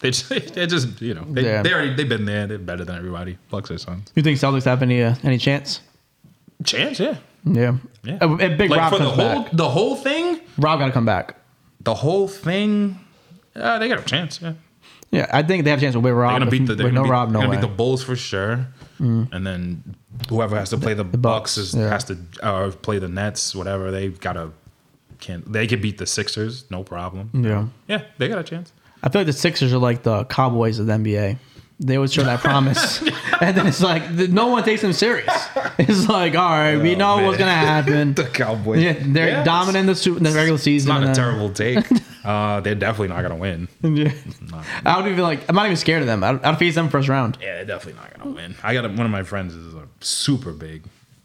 They 0.00 0.10
just, 0.10 0.28
they 0.54 0.66
just 0.66 1.00
you 1.00 1.14
know, 1.14 1.24
they, 1.28 1.42
Yeah. 1.44 1.62
they 1.62 1.72
already 1.72 1.94
they've 1.94 2.08
been 2.08 2.24
there. 2.24 2.46
They're 2.46 2.58
better 2.58 2.84
than 2.84 2.96
everybody. 2.96 3.38
Bucks 3.50 3.70
or 3.70 3.78
Suns. 3.78 4.10
You 4.14 4.22
think 4.22 4.38
Celtics 4.38 4.64
have 4.64 4.82
any 4.82 5.02
uh, 5.02 5.14
any 5.24 5.38
chance? 5.38 5.80
Chance, 6.64 7.00
yeah, 7.00 7.16
Yeah. 7.44 7.76
yeah. 8.04 8.18
A, 8.20 8.28
a 8.32 8.48
big 8.56 8.70
like 8.70 8.78
Rob 8.80 8.92
for 8.92 8.98
the 8.98 9.10
whole 9.10 9.42
back. 9.42 9.52
the 9.52 9.68
whole 9.68 9.96
thing, 9.96 10.40
Rob 10.58 10.78
got 10.78 10.86
to 10.86 10.92
come 10.92 11.04
back. 11.06 11.36
the 11.80 11.94
whole 11.94 12.28
thing. 12.28 12.98
Uh, 13.56 13.78
they 13.78 13.88
got 13.88 13.98
a 13.98 14.04
chance. 14.04 14.40
Yeah, 14.40 14.52
Yeah, 15.10 15.26
I 15.32 15.42
think 15.42 15.64
they 15.64 15.70
have 15.70 15.78
a 15.80 15.82
chance 15.82 15.94
with 15.96 16.04
they're 16.04 16.14
Rob. 16.14 16.38
gonna 16.38 16.50
beat 16.50 16.66
the 16.66 16.74
they're 16.76 16.86
with 16.86 16.94
gonna 16.94 17.00
no 17.00 17.02
beat, 17.04 17.10
Rob, 17.10 17.28
no 17.30 17.40
they're 17.40 17.48
gonna 17.48 17.50
way. 17.50 17.56
Mm. 17.58 17.60
beat 17.62 17.68
the 17.68 17.74
Bulls 17.76 18.02
for 18.04 18.16
sure. 18.16 18.66
And 19.00 19.44
then 19.44 19.96
whoever 20.28 20.56
has 20.56 20.70
to 20.70 20.78
play 20.78 20.94
the, 20.94 21.02
Bucks, 21.02 21.18
Bucks, 21.20 21.58
is, 21.58 21.74
yeah. 21.74 21.88
has 21.88 22.04
to 22.04 22.16
uh, 22.40 22.70
play 22.70 23.00
the 23.00 23.08
Nets. 23.08 23.52
Whatever 23.52 23.90
they've 23.90 24.18
gotta 24.20 24.52
can 25.22 25.42
they 25.46 25.66
could 25.66 25.80
beat 25.80 25.96
the 25.96 26.06
Sixers, 26.06 26.70
no 26.70 26.82
problem. 26.84 27.30
yeah. 27.32 27.66
Yeah, 27.88 28.02
they 28.18 28.28
got 28.28 28.38
a 28.40 28.44
chance. 28.44 28.72
I 29.02 29.08
feel 29.08 29.20
like 29.20 29.26
the 29.26 29.32
Sixers 29.32 29.72
are 29.72 29.78
like 29.78 30.02
the 30.02 30.24
Cowboys 30.26 30.78
of 30.78 30.86
the 30.86 30.92
NBA. 30.92 31.38
They 31.80 31.96
always 31.96 32.12
show 32.12 32.22
that 32.22 32.38
promise, 32.50 33.00
and 33.40 33.56
then 33.56 33.66
it's 33.66 33.80
like 33.80 34.08
no 34.12 34.46
one 34.48 34.62
takes 34.62 34.82
them 34.82 34.92
serious. 34.92 35.32
It's 35.78 36.08
like, 36.08 36.36
all 36.36 36.50
right, 36.50 36.76
we 36.76 36.94
know 36.94 37.24
what's 37.24 37.38
gonna 37.38 37.50
happen. 37.50 38.12
The 38.22 38.24
Cowboys. 38.28 38.80
Yeah, 38.82 38.94
they're 39.00 39.28
Yeah, 39.28 39.42
dominant 39.44 39.88
in 39.88 39.94
the, 39.94 40.16
in 40.18 40.22
the 40.22 40.30
regular 40.30 40.54
It's 40.56 40.62
season. 40.64 40.90
not 40.90 41.02
a 41.02 41.06
then- 41.06 41.14
terrible 41.16 41.50
take. 41.64 41.84
uh, 42.24 42.60
they're 42.60 42.76
definitely 42.76 43.08
not 43.08 43.22
gonna 43.22 43.36
win. 43.36 43.66
Yeah. 43.82 44.12
I 44.84 44.98
don't 45.00 45.08
even 45.10 45.22
like. 45.24 45.40
I'm 45.48 45.56
not 45.56 45.64
even 45.66 45.76
scared 45.76 46.02
of 46.02 46.06
them. 46.06 46.22
I'd, 46.22 46.44
I'd 46.44 46.58
face 46.58 46.76
them 46.76 46.88
first 46.88 47.08
round. 47.08 47.36
Yeah, 47.40 47.54
they're 47.56 47.64
definitely 47.64 48.00
not 48.00 48.16
gonna 48.16 48.30
win. 48.36 48.54
I 48.62 48.74
got 48.74 48.84
a, 48.84 48.88
one 48.88 49.00
of 49.06 49.10
my 49.10 49.24
friends 49.24 49.54
is 49.54 49.74
a 49.74 49.88
super 50.00 50.52
big 50.52 50.84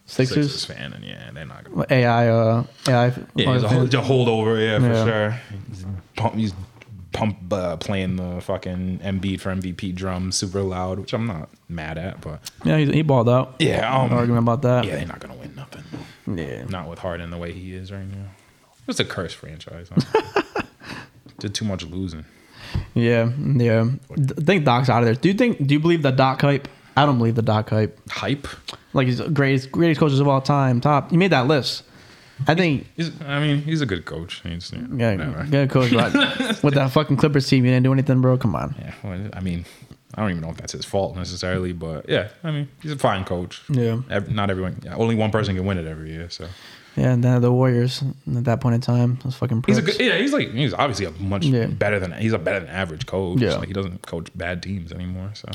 Sixers, 0.09 0.51
Sixers 0.53 0.65
fan, 0.65 0.93
and 0.93 1.03
yeah, 1.03 1.29
they're 1.33 1.45
not 1.45 1.63
gonna. 1.65 1.85
AI, 1.89 2.27
uh, 2.29 2.63
AI. 2.87 3.05
Yeah, 3.35 3.53
he's 3.53 3.63
a, 3.63 3.67
hold, 3.69 3.93
a 3.93 3.97
holdover, 3.97 4.59
yeah, 4.59 4.79
for 4.79 4.93
Yeah. 4.93 5.05
sure. 5.05 5.41
He's 5.69 5.85
pump, 6.15 6.35
he's 6.35 6.53
pump 7.11 7.51
uh, 7.51 7.75
playing 7.77 8.15
the 8.15 8.39
fucking 8.41 8.99
Embiid 9.03 9.41
for 9.41 9.53
MVP 9.53 9.93
drum 9.93 10.31
super 10.31 10.61
loud, 10.61 10.99
which 10.99 11.13
I'm 11.13 11.27
not 11.27 11.49
mad 11.67 11.97
at, 11.97 12.21
but 12.21 12.39
yeah, 12.63 12.77
he, 12.77 12.85
he 12.91 13.01
balled 13.01 13.27
out. 13.27 13.55
yeah, 13.59 13.93
um, 13.93 14.09
No 14.11 14.17
argument 14.17 14.43
about 14.43 14.61
that. 14.61 14.85
yeah, 14.85 14.95
they're 14.95 15.05
not 15.07 15.19
gonna 15.19 15.35
win 15.35 15.53
nothing. 15.55 15.83
Yeah. 16.25 16.63
Not 16.69 16.87
with 16.89 16.99
Harden 16.99 17.29
the 17.29 17.37
way 17.37 17.51
he 17.51 17.73
is 17.73 17.91
right 17.91 18.07
now. 18.07 18.27
It's 18.87 18.99
a 19.01 19.05
cursed 19.05 19.35
franchise. 19.35 19.89
Did 21.39 21.53
too 21.53 21.65
much 21.65 21.83
losing. 21.85 22.23
Yeah, 22.93 23.29
yeah. 23.37 23.89
I 24.11 24.41
think 24.41 24.65
Doc's 24.65 24.89
out 24.89 24.99
of 24.99 25.05
there. 25.05 25.15
Do 25.15 25.27
you 25.29 25.35
think? 25.35 25.65
Do 25.67 25.73
you 25.73 25.79
believe 25.79 26.01
the 26.01 26.11
Doc 26.11 26.41
hype? 26.41 26.67
I 26.97 27.05
don't 27.05 27.17
believe 27.17 27.35
the 27.35 27.41
Doc 27.41 27.69
hype. 27.69 27.97
Hype. 28.09 28.47
Like 28.93 29.07
he's 29.07 29.19
the 29.19 29.29
greatest 29.29 29.71
greatest 29.71 29.99
coaches 29.99 30.19
of 30.19 30.27
all 30.27 30.41
time. 30.41 30.81
Top. 30.81 31.11
He 31.11 31.17
made 31.17 31.31
that 31.31 31.47
list. 31.47 31.83
I 32.47 32.53
think. 32.55 32.87
He's, 32.95 33.11
I 33.21 33.39
mean, 33.39 33.61
he's 33.61 33.81
a 33.81 33.85
good 33.85 34.05
coach. 34.05 34.41
He's, 34.43 34.71
you 34.71 34.79
know, 34.81 34.95
Yeah, 35.05 35.45
good 35.49 35.69
coach. 35.69 35.91
But 35.91 36.13
with 36.63 36.73
that 36.75 36.91
fucking 36.91 37.17
Clippers 37.17 37.47
team, 37.47 37.65
you 37.65 37.71
didn't 37.71 37.83
do 37.83 37.93
anything, 37.93 38.21
bro. 38.21 38.37
Come 38.37 38.55
on. 38.55 38.75
Yeah, 38.77 38.93
well, 39.03 39.29
I 39.33 39.39
mean, 39.39 39.65
I 40.15 40.21
don't 40.21 40.31
even 40.31 40.41
know 40.43 40.49
if 40.49 40.57
that's 40.57 40.73
his 40.73 40.85
fault 40.85 41.15
necessarily, 41.15 41.73
but 41.73 42.07
yeah, 42.09 42.29
I 42.43 42.51
mean, 42.51 42.67
he's 42.81 42.91
a 42.91 42.97
fine 42.97 43.23
coach. 43.23 43.61
Yeah. 43.69 44.01
Ev- 44.09 44.29
not 44.31 44.49
everyone, 44.51 44.79
yeah, 44.83 44.95
only 44.95 45.15
one 45.15 45.31
person 45.31 45.55
can 45.55 45.65
win 45.65 45.77
it 45.79 45.85
every 45.87 46.11
year. 46.11 46.29
So 46.29 46.47
Yeah, 46.95 47.11
and 47.13 47.23
then 47.23 47.41
the 47.41 47.51
Warriors 47.51 48.03
at 48.35 48.43
that 48.45 48.61
point 48.61 48.75
in 48.75 48.81
time, 48.81 49.17
was 49.25 49.35
fucking 49.35 49.63
he's 49.67 49.77
a 49.79 49.81
good, 49.81 49.99
yeah, 49.99 50.17
he's 50.17 50.33
like 50.33 50.51
he's 50.51 50.73
obviously 50.73 51.05
a 51.05 51.11
much 51.11 51.43
Yeah. 51.45 51.65
better 51.67 51.99
than 51.99 52.11
he's 52.13 52.33
a 52.33 52.39
better 52.39 52.59
than 52.59 52.69
average 52.69 53.05
coach. 53.07 53.39
Yeah. 53.41 53.55
like 53.55 53.67
he 53.67 53.73
doesn't 53.73 54.05
coach 54.05 54.29
bad 54.35 54.61
teams 54.63 54.91
anymore. 54.91 55.31
So 55.33 55.49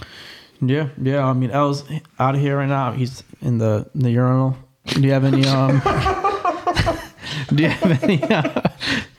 Yeah, 0.65 0.89
yeah. 1.01 1.27
I 1.27 1.33
mean, 1.33 1.51
L's 1.51 1.85
out 2.19 2.35
of 2.37 2.41
here 2.41 2.57
right 2.57 2.69
now. 2.69 2.93
He's 2.93 3.23
in 3.41 3.59
the 3.59 3.89
in 3.95 4.01
the 4.03 4.11
urinal. 4.11 4.57
Do 4.87 5.01
you 5.03 5.13
have 5.13 5.25
any 5.25 5.45
um? 5.47 5.81
do 7.55 7.63
you 7.63 7.69
have 7.69 8.03
any? 8.03 8.23
Uh, 8.23 8.63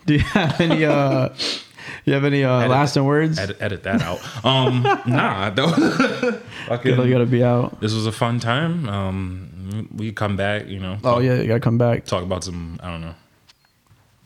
do 0.05 0.13
you 0.13 0.19
have 0.19 0.59
any? 0.61 0.85
Uh, 0.85 1.27
do 1.29 2.11
you 2.11 2.13
have 2.13 2.25
any 2.25 2.43
uh, 2.43 2.59
Edit- 2.59 2.71
lasting 2.71 3.03
words? 3.05 3.39
edit, 3.39 3.57
edit 3.61 3.83
that 3.83 4.01
out. 4.01 4.19
Um, 4.45 4.83
nah, 5.05 5.49
was, 5.57 6.35
fucking- 6.67 6.97
You 6.99 7.11
gotta 7.11 7.25
be 7.25 7.43
out. 7.43 7.79
this 7.79 7.93
was 7.93 8.05
a 8.05 8.11
fun 8.11 8.39
time. 8.39 8.89
Um, 8.89 9.87
we 9.95 10.11
come 10.11 10.35
back, 10.35 10.67
you 10.67 10.79
know. 10.79 10.97
Oh 11.03 11.19
yeah, 11.19 11.35
you 11.35 11.47
gotta 11.47 11.59
come 11.61 11.77
back. 11.77 12.05
talk 12.05 12.23
about 12.23 12.43
some 12.43 12.79
I 12.83 12.89
don't 12.91 13.01
know. 13.01 13.15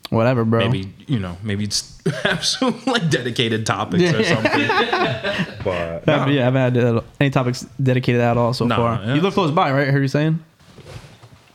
Whatever, 0.09 0.45
bro. 0.45 0.59
Maybe 0.69 0.93
you 1.07 1.19
know, 1.19 1.35
maybe 1.43 1.65
it's 1.65 2.01
have 2.23 2.45
some 2.45 2.81
like 2.85 3.09
dedicated 3.09 3.65
topics 3.65 4.03
or 4.13 4.23
something. 4.23 4.67
but 5.63 6.03
Yeah, 6.07 6.27
yeah, 6.27 6.41
I 6.41 6.43
haven't 6.45 6.75
had 6.75 6.77
uh, 6.77 7.01
any 7.19 7.29
topics 7.29 7.65
dedicated 7.81 8.21
at 8.21 8.37
all 8.37 8.53
so 8.53 8.65
Nah, 8.65 8.75
far. 8.77 9.03
yeah. 9.03 9.15
You 9.15 9.21
live 9.21 9.33
close 9.33 9.51
by, 9.51 9.71
right? 9.71 9.87
I 9.87 9.91
heard 9.91 10.01
you 10.01 10.07
saying. 10.07 10.39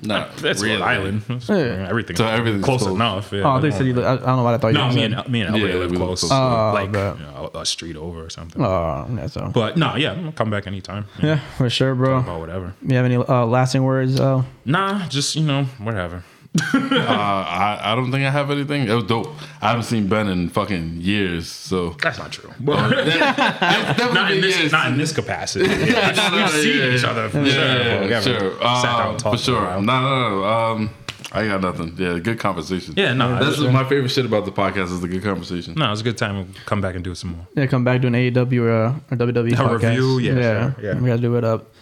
No, 0.04 0.28
That's 0.38 0.60
really. 0.60 0.76
Rhode 0.76 0.82
Island. 0.82 1.22
Yeah. 1.48 1.86
Everything. 1.88 2.16
So 2.16 2.26
everything's 2.26 2.64
close, 2.64 2.82
close. 2.82 2.94
enough. 2.94 3.32
Yeah, 3.32 3.42
Oh, 3.54 3.60
they 3.60 3.70
said 3.70 3.86
you. 3.86 3.94
Li- 3.94 4.02
I, 4.04 4.14
I 4.14 4.16
don't 4.16 4.36
know 4.36 4.42
what 4.42 4.54
I 4.54 4.58
thought 4.58 4.68
you. 4.72 4.74
No, 4.74 4.86
were 4.86 4.92
me 4.92 4.94
saying. 4.96 5.14
and 5.14 5.28
me 5.28 5.40
and 5.42 5.54
LA 5.54 5.64
Yeah, 5.68 5.74
live 5.76 5.94
close. 5.94 6.20
close. 6.20 6.32
Oh, 6.32 6.72
like 6.74 6.90
bet. 6.90 7.18
you 7.18 7.22
know, 7.24 7.50
a 7.54 7.64
street 7.64 7.94
over 7.96 8.24
or 8.24 8.28
something. 8.28 8.60
Oh, 8.60 9.06
yeah, 9.14 9.26
so. 9.28 9.48
But 9.54 9.76
no, 9.76 9.94
yeah, 9.94 10.10
I'm 10.10 10.18
gonna 10.18 10.32
come 10.32 10.50
back 10.50 10.66
anytime. 10.66 11.06
Yeah, 11.22 11.38
for 11.56 11.70
sure, 11.70 11.94
bro. 11.94 12.18
About 12.18 12.40
whatever. 12.40 12.74
You 12.84 12.96
have 12.96 13.04
any 13.04 13.14
uh, 13.16 13.46
lasting 13.46 13.84
words? 13.84 14.18
Uh, 14.18 14.42
Nah, 14.64 15.06
just 15.06 15.36
you 15.36 15.44
know, 15.44 15.64
whatever. 15.78 16.24
Uh, 16.74 17.06
I, 17.08 17.80
I 17.82 17.94
don't 17.94 18.10
think 18.10 18.24
I 18.26 18.30
have 18.30 18.50
anything. 18.50 18.86
It 18.86 18.92
was 18.94 19.04
dope. 19.04 19.28
I 19.62 19.68
haven't 19.70 19.84
seen 19.84 20.06
Ben 20.06 20.28
in 20.28 20.48
fucking 20.50 21.00
years, 21.00 21.48
so 21.50 21.90
That's 22.02 22.18
not 22.18 22.30
true. 22.32 22.50
Definitely 22.60 23.20
not 24.14 24.30
in 24.30 24.36
been 24.36 24.40
this, 24.42 24.58
years. 24.58 24.72
not 24.72 24.88
in 24.92 24.98
this 24.98 25.12
capacity. 25.12 25.64
Yeah, 25.70 26.08
We've 26.08 26.16
no, 26.16 26.28
no, 26.38 26.46
seen 26.48 26.78
yeah, 26.78 26.94
each 26.94 27.04
other 27.04 27.28
for 27.30 27.38
Yeah, 27.42 27.52
sure. 27.52 27.64
yeah, 27.64 27.78
but 27.98 28.02
we 28.04 28.08
yeah, 28.10 28.20
haven't 28.20 28.40
sure. 28.40 28.58
Sat 28.60 28.82
down 28.82 29.14
Um, 29.14 29.18
for 29.18 29.38
sure. 29.38 29.56
for 29.60 29.62
a 29.62 29.66
while. 29.66 29.82
No, 29.82 30.00
no, 30.02 30.40
no. 30.40 30.44
Um, 30.44 30.90
I 31.32 31.46
got 31.46 31.60
nothing. 31.62 31.94
Yeah, 31.96 32.18
good 32.18 32.38
conversation. 32.38 32.94
Yeah, 32.96 33.14
no, 33.14 33.30
that's 33.42 33.56
that's- 33.56 33.72
my 33.72 33.84
favorite 33.88 34.10
shit 34.10 34.26
about 34.26 34.44
the 34.44 34.52
podcast 34.52 34.92
is 34.92 35.00
the 35.00 35.08
good 35.08 35.22
conversation. 35.22 35.72
No, 35.76 35.90
it's 35.92 36.02
a 36.02 36.04
good 36.04 36.18
time. 36.18 36.36
We'll 36.36 36.46
come 36.66 36.80
back 36.82 36.94
and 36.94 37.02
do 37.02 37.14
some 37.14 37.30
more. 37.30 37.46
yeah, 37.56 37.66
come 37.66 37.84
back 37.84 38.02
doing 38.02 38.12
AEW 38.14 38.60
or, 38.60 38.70
uh, 38.70 38.94
or 39.10 39.16
WWE 39.16 39.52
A 39.52 39.56
podcast. 39.56 39.82
review? 39.96 40.18
Yeah, 40.18 40.32
yeah, 40.34 40.74
sure, 40.74 40.84
yeah. 40.84 41.00
We 41.00 41.06
gotta 41.08 41.22
do 41.22 41.34
it 41.36 41.44
up. 41.44 41.72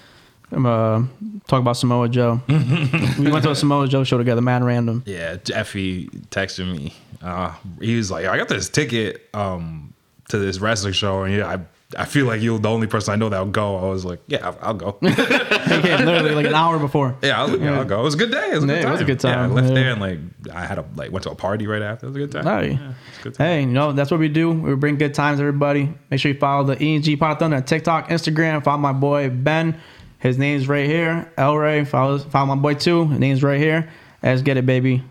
Uh, 0.53 1.03
talk 1.47 1.61
about 1.61 1.77
Samoa 1.77 2.09
Joe. 2.09 2.41
we 2.49 3.31
went 3.31 3.45
to 3.45 3.51
a 3.51 3.55
Samoa 3.57 3.87
Joe 3.89 4.05
show 4.05 4.19
together, 4.19 4.41
man. 4.43 4.65
Random. 4.65 5.03
Yeah, 5.07 5.37
Jeffy 5.37 6.09
texted 6.31 6.71
me. 6.71 6.95
Uh, 7.23 7.55
he 7.81 7.97
was 7.97 8.11
like, 8.11 8.27
"I 8.27 8.37
got 8.37 8.49
this 8.49 8.69
ticket 8.69 9.29
um, 9.35 9.95
to 10.29 10.39
this 10.39 10.59
wrestling 10.59 10.93
show, 10.95 11.23
and 11.25 11.35
yeah, 11.35 11.47
I 11.47 11.59
I 11.97 12.05
feel 12.05 12.27
like 12.27 12.41
you're 12.41 12.59
the 12.59 12.69
only 12.71 12.87
person 12.87 13.13
I 13.13 13.17
know 13.17 13.29
that'll 13.29 13.47
go." 13.47 13.77
I 13.77 13.91
was 13.91 14.05
like, 14.05 14.21
"Yeah, 14.27 14.47
I'll, 14.49 14.59
I'll 14.61 14.75
go." 14.75 14.93
Came 15.03 16.05
literally 16.05 16.35
like 16.35 16.47
an 16.47 16.55
hour 16.55 16.79
before. 16.79 17.17
yeah, 17.23 17.39
I 17.39 17.43
was 17.45 17.53
like, 17.53 17.61
yeah, 17.61 17.79
I'll 17.79 17.85
go. 17.85 18.01
It 18.01 18.05
was 18.05 18.15
a 18.15 18.19
good 18.19 18.31
day. 18.33 18.51
It 18.53 18.55
was 18.57 18.65
a 18.65 18.67
Yeah, 18.67 18.73
good 18.75 18.79
it 18.79 18.83
time. 18.83 18.93
was 18.93 19.01
a 19.01 19.05
good 19.05 19.23
Yeah, 19.25 19.43
I 19.43 19.47
left 19.47 19.69
yeah. 19.69 19.75
there 19.75 19.91
and 19.93 20.01
like 20.01 20.19
I 20.55 20.65
had 20.67 20.79
a 20.79 20.85
like 20.97 21.13
went 21.13 21.23
to 21.25 21.31
a 21.31 21.35
party 21.35 21.67
right 21.67 21.83
after. 21.83 22.07
It 22.07 22.11
was 22.11 22.17
a 22.17 22.19
good 22.21 22.33
time. 22.33 22.45
Hey. 22.45 22.73
Yeah, 22.73 22.93
good 23.23 23.35
time. 23.35 23.47
Hey, 23.47 23.61
you 23.61 23.67
know, 23.67 23.93
that's 23.93 24.11
what 24.11 24.19
we 24.21 24.29
do. 24.29 24.51
We 24.51 24.75
bring 24.75 24.97
good 24.97 25.15
times, 25.15 25.39
everybody. 25.41 25.93
Make 26.11 26.21
sure 26.21 26.33
you 26.33 26.39
follow 26.39 26.65
the 26.65 26.83
E&G 26.83 27.17
Pod 27.17 27.39
Thunder 27.39 27.57
on 27.59 27.63
TikTok, 27.65 28.09
Instagram. 28.09 28.65
Follow 28.65 28.79
my 28.79 28.93
boy 28.93 29.31
Ben. 29.31 29.79
His 30.21 30.39
name's 30.39 30.69
right 30.69 30.87
here. 30.87 31.31
Elray. 31.37 31.87
Follow, 31.87 32.19
follow 32.19 32.47
my 32.47 32.55
boy 32.55 32.75
too. 32.75 33.07
His 33.09 33.19
name's 33.19 33.43
right 33.43 33.59
here. 33.59 33.91
Let's 34.23 34.43
get 34.43 34.57
it, 34.57 34.67
baby. 34.67 35.03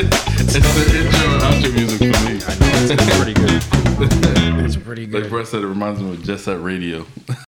It's 0.00 0.54
the 0.54 0.84
intro 0.96 1.28
and 1.34 1.42
outro 1.42 1.74
music 1.74 1.98
for 1.98 2.24
me. 2.24 2.38
It's 2.90 3.16
pretty 3.16 3.34
good. 3.34 3.62
It's 4.64 4.76
pretty 4.76 5.06
Like 5.06 5.22
good. 5.24 5.30
Brett 5.30 5.46
said, 5.48 5.62
it 5.62 5.66
reminds 5.66 6.00
me 6.00 6.12
of 6.12 6.22
Jet 6.22 6.38
Set 6.40 6.62
Radio. 6.62 7.04